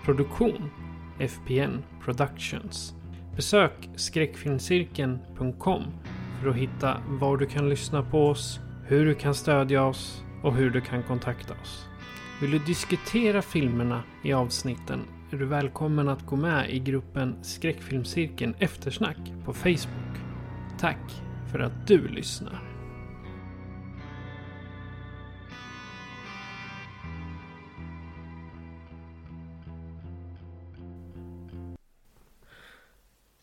Produktion 0.05 0.69
FPN 1.19 1.83
Productions. 2.05 2.93
Besök 3.35 3.89
skräckfilmscirkeln.com 3.95 5.83
för 6.41 6.49
att 6.49 6.55
hitta 6.55 6.97
var 7.07 7.37
du 7.37 7.45
kan 7.45 7.69
lyssna 7.69 8.03
på 8.03 8.27
oss, 8.27 8.59
hur 8.87 9.05
du 9.05 9.15
kan 9.15 9.35
stödja 9.35 9.83
oss 9.85 10.23
och 10.43 10.55
hur 10.55 10.69
du 10.69 10.81
kan 10.81 11.03
kontakta 11.03 11.53
oss. 11.61 11.90
Vill 12.41 12.51
du 12.51 12.59
diskutera 12.59 13.41
filmerna 13.41 14.03
i 14.23 14.33
avsnitten 14.33 14.99
är 15.31 15.37
du 15.37 15.45
välkommen 15.45 16.09
att 16.09 16.25
gå 16.25 16.35
med 16.35 16.69
i 16.69 16.79
gruppen 16.79 17.43
Skräckfilmscirkeln 17.43 18.55
Eftersnack 18.59 19.17
på 19.45 19.53
Facebook. 19.53 20.17
Tack 20.79 21.11
för 21.51 21.59
att 21.59 21.87
du 21.87 22.07
lyssnar. 22.07 22.63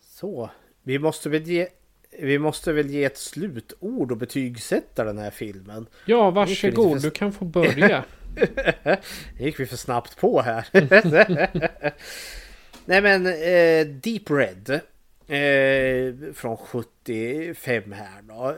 Så, 0.00 0.50
vi 0.82 0.98
måste 0.98 1.28
väl 1.28 1.42
ge 1.42 1.68
vi 2.20 2.38
måste 2.38 2.72
väl 2.72 2.90
ge 2.90 3.04
ett 3.04 3.18
slutord 3.18 4.12
och 4.12 4.16
betygsätta 4.16 5.04
den 5.04 5.18
här 5.18 5.30
filmen. 5.30 5.86
Ja, 6.06 6.30
varsågod. 6.30 7.02
Du 7.02 7.10
kan 7.10 7.32
få 7.32 7.44
börja. 7.44 8.04
gick 9.38 9.60
vi 9.60 9.66
för 9.66 9.76
snabbt 9.76 10.16
på 10.16 10.42
här. 10.42 10.68
Nej 12.84 13.02
men 13.02 13.26
eh, 13.26 13.86
Deep 13.86 14.30
Red. 14.30 14.80
Eh, 15.28 16.32
från 16.34 16.56
75 16.56 17.92
här 17.92 18.22
då. 18.22 18.56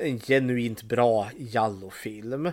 En 0.00 0.20
genuint 0.20 0.82
bra 0.82 1.30
Jallo-film. 1.36 2.46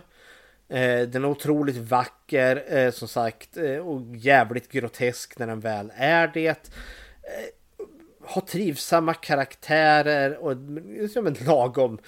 Eh, 0.69 1.01
den 1.01 1.23
är 1.23 1.25
otroligt 1.25 1.77
vacker 1.77 2.63
eh, 2.77 2.91
som 2.91 3.07
sagt 3.07 3.57
eh, 3.57 3.77
och 3.77 4.15
jävligt 4.15 4.71
grotesk 4.71 5.39
när 5.39 5.47
den 5.47 5.59
väl 5.59 5.91
är 5.95 6.31
det. 6.33 6.69
Eh, 7.23 7.53
har 8.25 8.41
trivsamma 8.41 9.13
karaktärer 9.13 10.37
och 10.37 10.57
som 11.13 11.27
en 11.27 11.37
lagom 11.45 11.99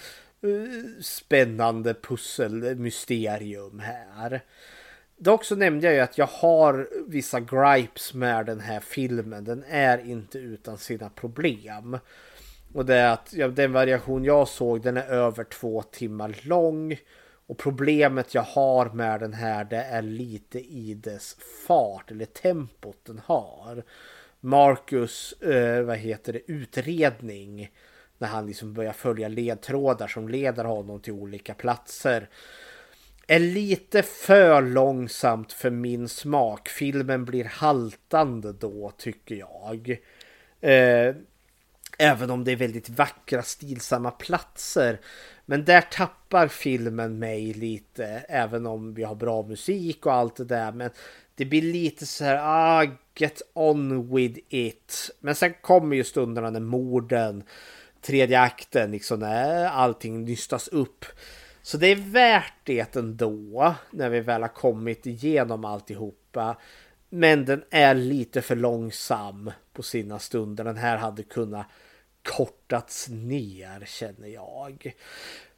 Eh, 0.42 1.02
spännande 1.02 1.94
pusselmysterium 1.94 3.80
här. 3.80 4.42
Dock 5.18 5.44
så 5.44 5.56
nämnde 5.56 5.88
jag 5.88 5.96
ju 5.96 6.00
att 6.00 6.18
jag 6.18 6.28
har 6.28 6.90
vissa 7.08 7.40
gripes 7.40 8.14
med 8.14 8.46
den 8.46 8.60
här 8.60 8.80
filmen. 8.80 9.44
Den 9.44 9.64
är 9.70 9.98
inte 9.98 10.40
utan 10.40 10.78
sina 10.78 11.10
problem. 11.10 11.98
Och 12.74 12.86
det 12.86 12.96
är 12.96 13.14
att 13.14 13.34
ja, 13.34 13.48
den 13.48 13.74
variation 13.74 14.24
jag 14.24 14.48
såg 14.48 14.82
den 14.82 14.98
är 14.98 15.08
över 15.08 15.44
två 15.44 15.82
timmar 15.82 16.36
lång. 16.42 16.98
Och 17.48 17.58
problemet 17.58 18.34
jag 18.34 18.42
har 18.42 18.90
med 18.90 19.20
den 19.20 19.34
här 19.34 19.64
det 19.64 19.84
är 19.84 20.02
lite 20.02 20.60
i 20.60 20.94
dess 20.94 21.38
fart 21.68 22.12
eller 22.12 22.26
tempot 22.26 22.98
den 23.04 23.22
har. 23.26 23.84
Marcus, 24.40 25.34
eh, 25.42 25.84
vad 25.84 25.98
heter 25.98 26.34
det, 26.34 26.52
utredning. 26.52 27.72
När 28.18 28.28
han 28.28 28.46
liksom 28.46 28.74
börjar 28.74 28.94
följa 28.94 29.28
ledtrådar 29.28 30.08
som 30.08 30.30
leder 30.30 30.64
honom 30.64 31.00
till 31.00 31.14
olika 31.14 31.54
platser. 31.54 32.30
Är 33.28 33.40
lite 33.40 34.04
för 34.04 34.62
långsamt 34.62 35.52
för 35.52 35.70
min 35.70 36.10
smak. 36.10 36.68
Filmen 36.68 37.26
blir 37.26 37.44
haltande 37.44 38.54
då 38.54 38.92
tycker 38.98 39.36
jag. 39.36 40.00
Eh, 40.62 41.16
även 41.98 42.30
om 42.30 42.44
det 42.44 42.52
är 42.52 42.56
väldigt 42.56 42.90
vackra 42.90 43.44
stilsamma 43.44 44.12
platser. 44.12 45.00
Men 45.46 45.66
där 45.66 45.82
tappar 45.82 46.48
filmen 46.48 47.20
mig 47.20 47.54
lite. 47.54 48.06
Även 48.30 48.66
om 48.66 48.94
vi 48.94 49.04
har 49.04 49.16
bra 49.16 49.44
musik 49.44 50.06
och 50.06 50.14
allt 50.14 50.36
det 50.36 50.46
där. 50.46 50.72
Men 50.72 50.90
det 51.36 51.46
blir 51.46 51.62
lite 51.62 52.06
så 52.06 52.24
här, 52.24 52.40
ah, 52.42 52.86
get 53.16 53.42
on 53.54 54.16
with 54.16 54.40
it. 54.50 55.12
Men 55.20 55.36
sen 55.36 55.54
kommer 55.62 55.96
ju 55.96 56.04
stunderna 56.04 56.50
när 56.50 56.60
morden, 56.60 57.44
tredje 58.06 58.40
akten, 58.40 58.92
liksom 58.92 59.20
när 59.20 59.66
allting 59.66 60.26
nystas 60.26 60.68
upp. 60.68 61.06
Så 61.62 61.78
det 61.78 61.88
är 61.88 61.96
värt 61.96 62.54
det 62.64 62.96
ändå 62.96 63.76
när 63.92 64.10
vi 64.10 64.20
väl 64.20 64.42
har 64.42 64.50
kommit 64.50 65.06
igenom 65.06 65.66
alltihopa. 65.66 66.58
Men 67.10 67.46
den 67.46 67.64
är 67.70 67.96
lite 67.96 68.42
för 68.42 68.56
långsam 68.56 69.52
på 69.74 69.84
sina 69.84 70.20
stunder. 70.20 70.64
Den 70.64 70.78
här 70.78 70.98
hade 70.98 71.24
kunnat 71.24 71.68
kortats 72.24 73.10
ner 73.10 73.86
känner 73.86 74.28
jag. 74.28 74.94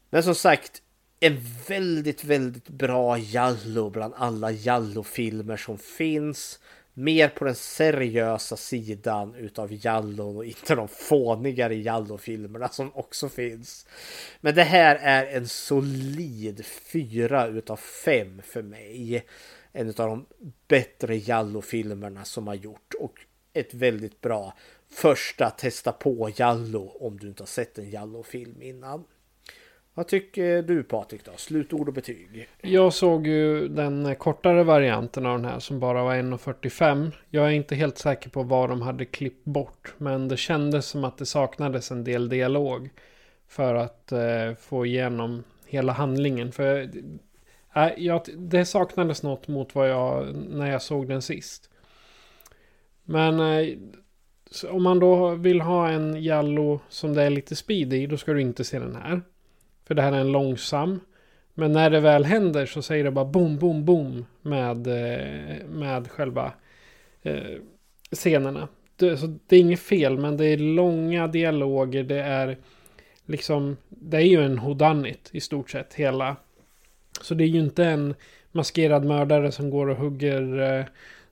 Men 0.09 0.23
som 0.23 0.35
sagt, 0.35 0.81
en 1.19 1.37
väldigt, 1.67 2.23
väldigt 2.23 2.69
bra 2.69 3.17
Jallo 3.17 3.89
bland 3.89 4.13
alla 4.17 4.51
Jallo-filmer 4.51 5.57
som 5.57 5.77
finns. 5.77 6.59
Mer 6.99 7.29
på 7.29 7.45
den 7.45 7.55
seriösa 7.55 8.57
sidan 8.57 9.35
utav 9.35 9.85
Jallo 9.85 10.37
och 10.37 10.45
inte 10.45 10.75
de 10.75 10.87
fånigare 10.87 11.75
Jallo-filmerna 11.75 12.69
som 12.69 12.91
också 12.93 13.29
finns. 13.29 13.85
Men 14.41 14.55
det 14.55 14.63
här 14.63 14.95
är 14.95 15.25
en 15.25 15.47
solid 15.47 16.65
fyra 16.65 17.47
utav 17.47 17.77
fem 17.77 18.41
för 18.45 18.61
mig. 18.61 19.25
En 19.71 19.87
av 19.87 19.93
de 19.93 20.25
bättre 20.67 21.15
Jallo-filmerna 21.17 22.25
som 22.25 22.47
har 22.47 22.55
gjort 22.55 22.93
och 22.99 23.13
ett 23.53 23.73
väldigt 23.73 24.21
bra 24.21 24.53
första 24.89 25.49
testa 25.49 25.91
på 25.91 26.31
Jallo 26.35 26.97
om 26.99 27.19
du 27.19 27.27
inte 27.27 27.43
har 27.43 27.47
sett 27.47 27.77
en 27.77 27.89
Jallo-film 27.89 28.61
innan. 28.61 29.03
Vad 29.97 30.07
tycker 30.07 30.61
du 30.61 30.83
Patrik 30.83 31.25
då? 31.25 31.31
Slutord 31.35 31.87
och 31.87 31.93
betyg? 31.93 32.49
Jag 32.61 32.93
såg 32.93 33.27
ju 33.27 33.67
den 33.67 34.15
kortare 34.15 34.63
varianten 34.63 35.25
av 35.25 35.41
den 35.41 35.51
här 35.51 35.59
som 35.59 35.79
bara 35.79 36.03
var 36.03 36.15
1.45. 36.15 37.11
Jag 37.29 37.45
är 37.45 37.51
inte 37.51 37.75
helt 37.75 37.97
säker 37.97 38.29
på 38.29 38.43
vad 38.43 38.69
de 38.69 38.81
hade 38.81 39.05
klippt 39.05 39.45
bort. 39.45 39.93
Men 39.97 40.27
det 40.27 40.37
kändes 40.37 40.85
som 40.85 41.03
att 41.03 41.17
det 41.17 41.25
saknades 41.25 41.91
en 41.91 42.03
del 42.03 42.29
dialog. 42.29 42.89
För 43.47 43.75
att 43.75 44.11
eh, 44.11 44.53
få 44.59 44.85
igenom 44.85 45.43
hela 45.65 45.93
handlingen. 45.93 46.51
För 46.51 46.81
eh, 47.75 47.85
äh, 47.85 47.93
jag, 47.97 48.21
det 48.35 48.65
saknades 48.65 49.23
något 49.23 49.47
mot 49.47 49.75
vad 49.75 49.89
jag 49.89 50.35
när 50.35 50.71
jag 50.71 50.81
såg 50.81 51.07
den 51.07 51.21
sist. 51.21 51.69
Men 53.03 53.39
eh, 53.39 53.77
om 54.69 54.83
man 54.83 54.99
då 54.99 55.35
vill 55.35 55.61
ha 55.61 55.89
en 55.89 56.23
Jallo 56.23 56.79
som 56.89 57.13
det 57.13 57.23
är 57.23 57.29
lite 57.29 57.55
speed 57.55 57.93
i. 57.93 58.07
Då 58.07 58.17
ska 58.17 58.33
du 58.33 58.41
inte 58.41 58.63
se 58.63 58.79
den 58.79 58.95
här. 58.95 59.21
För 59.87 59.95
det 59.95 60.01
här 60.01 60.11
är 60.11 60.19
en 60.19 60.31
långsam. 60.31 60.99
Men 61.53 61.71
när 61.71 61.89
det 61.89 61.99
väl 61.99 62.25
händer 62.25 62.65
så 62.65 62.81
säger 62.81 63.03
det 63.03 63.11
bara 63.11 63.25
boom, 63.25 63.57
boom, 63.57 63.85
boom 63.85 64.25
med, 64.41 64.87
eh, 64.87 65.65
med 65.67 66.11
själva 66.11 66.53
eh, 67.21 67.59
scenerna. 68.11 68.67
Det, 68.95 69.17
så 69.17 69.37
det 69.47 69.55
är 69.55 69.59
inget 69.59 69.79
fel, 69.79 70.17
men 70.17 70.37
det 70.37 70.45
är 70.45 70.57
långa 70.57 71.27
dialoger. 71.27 72.03
Det 72.03 72.21
är 72.21 72.57
liksom, 73.25 73.77
det 73.89 74.17
är 74.17 74.21
ju 74.21 74.43
en 74.43 74.57
hodanit 74.57 75.29
i 75.31 75.39
stort 75.39 75.69
sett 75.69 75.93
hela. 75.93 76.35
Så 77.21 77.33
det 77.33 77.43
är 77.43 77.47
ju 77.47 77.59
inte 77.59 77.85
en 77.85 78.15
maskerad 78.51 79.05
mördare 79.05 79.51
som 79.51 79.69
går 79.69 79.89
och 79.89 79.97
hugger 79.97 80.77
eh, 80.79 80.85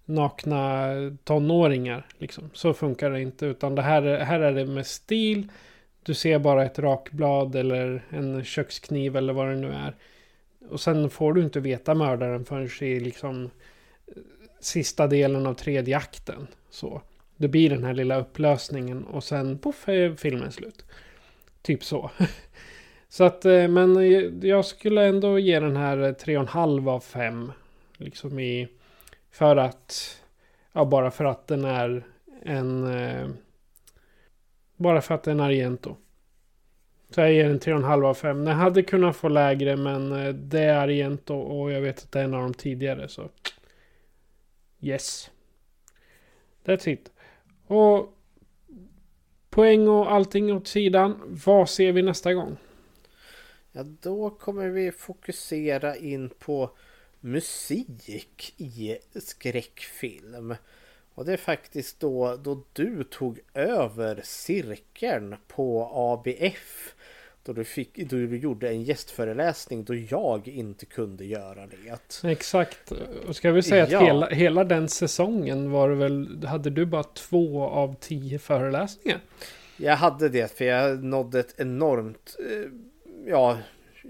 nakna 0.06 0.88
tonåringar. 1.24 2.06
Liksom. 2.18 2.50
Så 2.54 2.74
funkar 2.74 3.10
det 3.10 3.22
inte, 3.22 3.46
utan 3.46 3.76
det 3.76 3.82
här, 3.82 4.02
här 4.02 4.40
är 4.40 4.52
det 4.54 4.66
med 4.66 4.86
stil. 4.86 5.48
Du 6.06 6.14
ser 6.14 6.40
bara 6.40 6.66
ett 6.66 6.80
rakblad 6.80 7.56
eller 7.56 8.04
en 8.10 8.44
kökskniv 8.44 9.16
eller 9.16 9.34
vad 9.34 9.48
det 9.48 9.56
nu 9.56 9.72
är. 9.72 9.96
Och 10.70 10.80
sen 10.80 11.10
får 11.10 11.34
du 11.34 11.42
inte 11.42 11.60
veta 11.60 11.96
mördaren 11.96 12.46
förrän 12.46 12.90
i 12.90 13.00
liksom 13.00 13.44
eh, 14.08 14.14
sista 14.60 15.08
delen 15.08 15.46
av 15.46 15.54
tredje 15.54 15.98
akten. 15.98 16.48
Så. 16.70 17.02
Det 17.38 17.48
blir 17.48 17.70
den 17.70 17.84
här 17.84 17.94
lilla 17.94 18.20
upplösningen 18.20 19.04
och 19.04 19.24
sen 19.24 19.58
poff 19.58 19.90
är 19.90 20.16
filmen 20.16 20.52
slut. 20.52 20.86
Typ 21.62 21.84
så. 21.84 22.12
Så 23.10 23.24
att, 23.24 23.46
eh, 23.46 23.68
men 23.68 23.98
eh, 23.98 24.50
jag 24.50 24.66
skulle 24.66 25.06
ändå 25.06 25.40
ge 25.40 25.60
den 25.60 25.76
här 25.76 25.98
3,5 25.98 26.90
av 26.90 27.00
5. 27.00 27.52
Liksom 27.98 28.40
i... 28.40 28.68
För 29.32 29.56
att... 29.56 30.20
Ja, 30.74 30.86
bara 30.86 31.12
för 31.12 31.26
att 31.26 31.48
den 31.48 31.66
är 31.66 32.04
en... 32.44 32.88
Bara 34.76 35.02
för 35.02 35.16
att 35.16 35.24
det 35.24 35.32
är 35.32 35.36
en 35.36 35.40
Argento. 35.40 35.96
Så 37.10 37.22
jag 37.22 37.34
ger 37.34 37.50
den 37.50 37.60
3,5 37.60 38.06
av 38.06 38.14
5. 38.14 38.46
Den 38.46 38.56
hade 38.56 38.84
kunnat 38.84 39.16
få 39.16 39.28
lägre 39.28 39.76
men 39.76 40.12
eh, 40.12 40.34
det 40.34 40.60
är 40.60 40.78
Argento 40.78 41.36
och 41.36 41.72
jag 41.72 41.82
vet 41.82 42.04
att 42.04 42.12
det 42.12 42.20
är 42.20 42.24
en 42.24 42.34
av 42.34 42.42
de 42.42 42.54
tidigare 42.54 43.08
så. 43.08 43.30
Yes. 44.82 45.32
That's 46.66 46.90
it. 46.90 47.12
Och 47.68 48.14
poäng 49.50 49.88
och 49.88 50.12
allting 50.12 50.54
åt 50.54 50.68
sidan. 50.68 51.22
Vad 51.46 51.70
ser 51.70 51.92
vi 51.92 52.02
nästa 52.02 52.34
gång? 52.34 52.58
Ja, 53.72 53.84
då 53.84 54.30
kommer 54.30 54.68
vi 54.70 54.92
fokusera 54.92 55.96
in 55.96 56.30
på 56.30 56.78
musik 57.20 58.54
i 58.58 58.98
skräckfilm. 59.16 60.56
Och 61.16 61.26
det 61.26 61.34
är 61.34 61.38
faktiskt 61.38 62.00
då, 62.00 62.36
då 62.44 62.64
du 62.74 63.04
tog 63.04 63.40
över 63.54 64.22
cirkeln 64.24 65.36
på 65.48 65.92
ABF. 65.94 66.96
Då 67.44 67.54
du, 67.54 67.64
fick, 67.64 67.98
då 67.98 68.16
du 68.16 68.38
gjorde 68.38 68.70
en 68.70 68.84
gästföreläsning 68.84 69.84
då 69.84 69.96
jag 69.96 70.48
inte 70.48 70.86
kunde 70.86 71.26
göra 71.26 71.68
det. 71.68 72.30
Exakt. 72.32 72.92
Och 73.28 73.36
ska 73.36 73.52
vi 73.52 73.64
säga 73.64 73.84
att 73.84 73.92
ja. 73.92 74.06
hela, 74.06 74.28
hela 74.28 74.64
den 74.64 74.90
säsongen 74.90 75.72
var 75.72 75.90
det 75.90 75.96
väl, 75.96 76.46
hade 76.46 76.70
du 76.70 76.86
bara 76.86 77.04
två 77.04 77.64
av 77.64 77.96
tio 78.00 78.40
föreläsningar? 78.40 79.20
Jag 79.78 79.96
hade 79.96 80.30
det 80.30 80.58
för 80.58 80.66
jag 80.66 81.04
nådde 81.04 81.40
ett 81.40 81.56
enormt, 81.58 82.36
eh, 82.40 82.70
ja, 83.28 83.58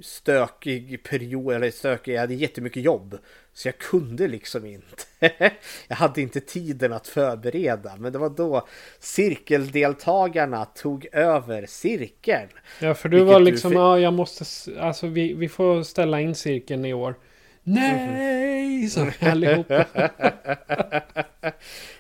stökig 0.02 1.04
period, 1.04 1.56
eller 1.56 1.72
stökig, 1.72 2.14
jag 2.14 2.22
hade 2.22 2.34
jättemycket 2.34 2.84
jobb. 2.84 3.18
Så 3.54 3.68
jag 3.68 3.78
kunde 3.78 4.28
liksom 4.28 4.66
inte. 4.66 5.04
jag 5.88 5.96
hade 5.96 6.22
inte 6.22 6.40
tiden 6.40 6.94
att 6.94 7.08
förbereda. 7.08 7.96
Men 8.00 8.14
det 8.14 8.20
var 8.20 8.30
då 8.30 8.68
cirkeldeltagarna 9.00 10.66
tog 10.66 11.08
över 11.12 11.66
cirkeln. 11.66 12.50
Ja, 12.80 12.94
för 12.94 13.10
du 13.10 13.24
var 13.24 13.40
liksom, 13.40 13.72
du... 13.72 13.78
ja, 13.78 14.00
jag 14.00 14.14
måste, 14.14 14.46
alltså 14.80 15.08
vi, 15.08 15.34
vi 15.34 15.50
får 15.50 15.84
ställa 15.84 16.22
in 16.22 16.36
cirkeln 16.36 16.86
i 16.86 16.94
år. 16.94 17.16
Nej, 17.64 18.88
sa 18.88 19.12
allihopa. 19.20 19.86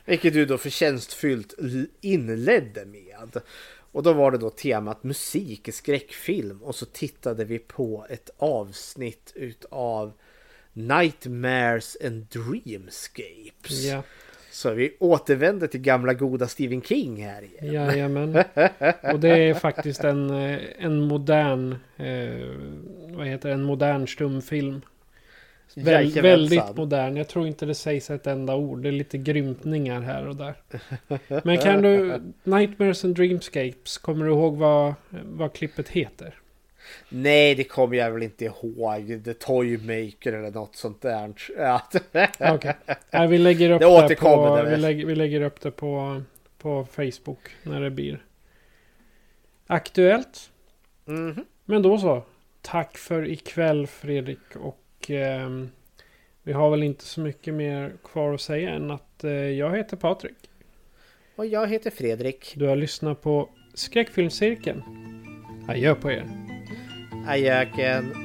Vilket 0.05 0.33
du 0.33 0.45
då 0.45 0.57
förtjänstfullt 0.57 1.53
inledde 2.01 2.85
med. 2.85 3.41
Och 3.95 4.03
då 4.03 4.13
var 4.13 4.31
det 4.31 4.37
då 4.37 4.49
temat 4.49 5.03
musik 5.03 5.67
i 5.67 5.71
skräckfilm. 5.71 6.63
Och 6.63 6.75
så 6.75 6.85
tittade 6.85 7.45
vi 7.45 7.59
på 7.59 8.05
ett 8.09 8.29
avsnitt 8.37 9.31
utav 9.35 10.13
Nightmares 10.73 11.97
and 12.05 12.25
Dreamscapes. 12.25 13.83
Ja. 13.83 14.03
Så 14.51 14.73
vi 14.73 14.95
återvänder 14.99 15.67
till 15.67 15.81
gamla 15.81 16.13
goda 16.13 16.47
Stephen 16.47 16.81
King 16.81 17.25
här 17.25 17.41
igen. 17.41 17.73
Jajamän. 17.73 18.35
Och 19.13 19.19
det 19.19 19.29
är 19.29 19.53
faktiskt 19.53 20.03
en, 20.03 20.29
eh, 20.29 20.59
en 20.77 21.01
modern, 21.01 21.71
eh, 21.97 23.17
vad 23.17 23.27
heter 23.27 23.49
det, 23.49 23.55
en 23.55 23.63
modern 23.63 24.07
stumfilm. 24.07 24.81
Väl, 25.73 26.11
väldigt 26.11 26.75
modern. 26.75 27.17
Jag 27.17 27.27
tror 27.27 27.47
inte 27.47 27.65
det 27.65 27.75
sägs 27.75 28.09
ett 28.09 28.27
enda 28.27 28.55
ord. 28.55 28.83
Det 28.83 28.89
är 28.89 28.91
lite 28.91 29.17
grymtningar 29.17 30.01
här 30.01 30.27
och 30.27 30.35
där. 30.35 30.55
Men 31.43 31.57
kan 31.57 31.81
du... 31.81 32.21
Nightmares 32.43 33.05
and 33.05 33.15
Dreamscapes. 33.15 33.97
Kommer 33.97 34.25
du 34.25 34.31
ihåg 34.31 34.57
vad, 34.57 34.93
vad 35.23 35.53
klippet 35.53 35.89
heter? 35.89 36.39
Nej, 37.09 37.55
det 37.55 37.63
kommer 37.63 37.97
jag 37.97 38.11
väl 38.11 38.23
inte 38.23 38.45
ihåg. 38.45 39.21
The 39.25 39.33
Toymaker 39.33 40.33
eller 40.33 40.51
något 40.51 40.75
sånt 40.75 41.01
där. 41.01 41.33
Okay. 42.55 42.73
vi 43.27 43.37
lägger 43.37 43.69
upp 43.69 43.81
det, 43.81 44.07
det 44.07 44.15
på, 44.15 44.63
vi, 44.69 44.77
lägger, 44.77 45.05
vi 45.05 45.15
lägger 45.15 45.41
upp 45.41 45.61
det 45.61 45.71
på, 45.71 46.21
på 46.57 46.87
Facebook 46.91 47.39
när 47.63 47.81
det 47.81 47.89
blir 47.89 48.25
aktuellt. 49.67 50.49
Mm 51.07 51.33
-hmm. 51.33 51.45
Men 51.65 51.81
då 51.81 51.97
så. 51.97 52.23
Tack 52.61 52.97
för 52.97 53.27
ikväll 53.27 53.87
Fredrik 53.87 54.39
och 54.99 55.11
eh, 55.11 55.49
vi 56.43 56.53
har 56.53 56.69
väl 56.69 56.83
inte 56.83 57.05
så 57.05 57.21
mycket 57.21 57.53
mer 57.53 57.93
kvar 58.03 58.33
att 58.33 58.41
säga 58.41 58.69
än 58.69 58.91
att 58.91 59.23
eh, 59.23 59.31
jag 59.31 59.77
heter 59.77 59.97
Patrik. 59.97 60.35
Och 61.35 61.45
jag 61.45 61.67
heter 61.67 61.91
Fredrik. 61.91 62.53
Du 62.55 62.67
har 62.67 62.75
lyssnat 62.75 63.21
på 63.21 63.49
Skräckfilmscirkeln. 63.73 64.83
Adjö 65.67 65.95
på 65.95 66.11
er. 66.11 66.25
Adjöken. 67.27 68.24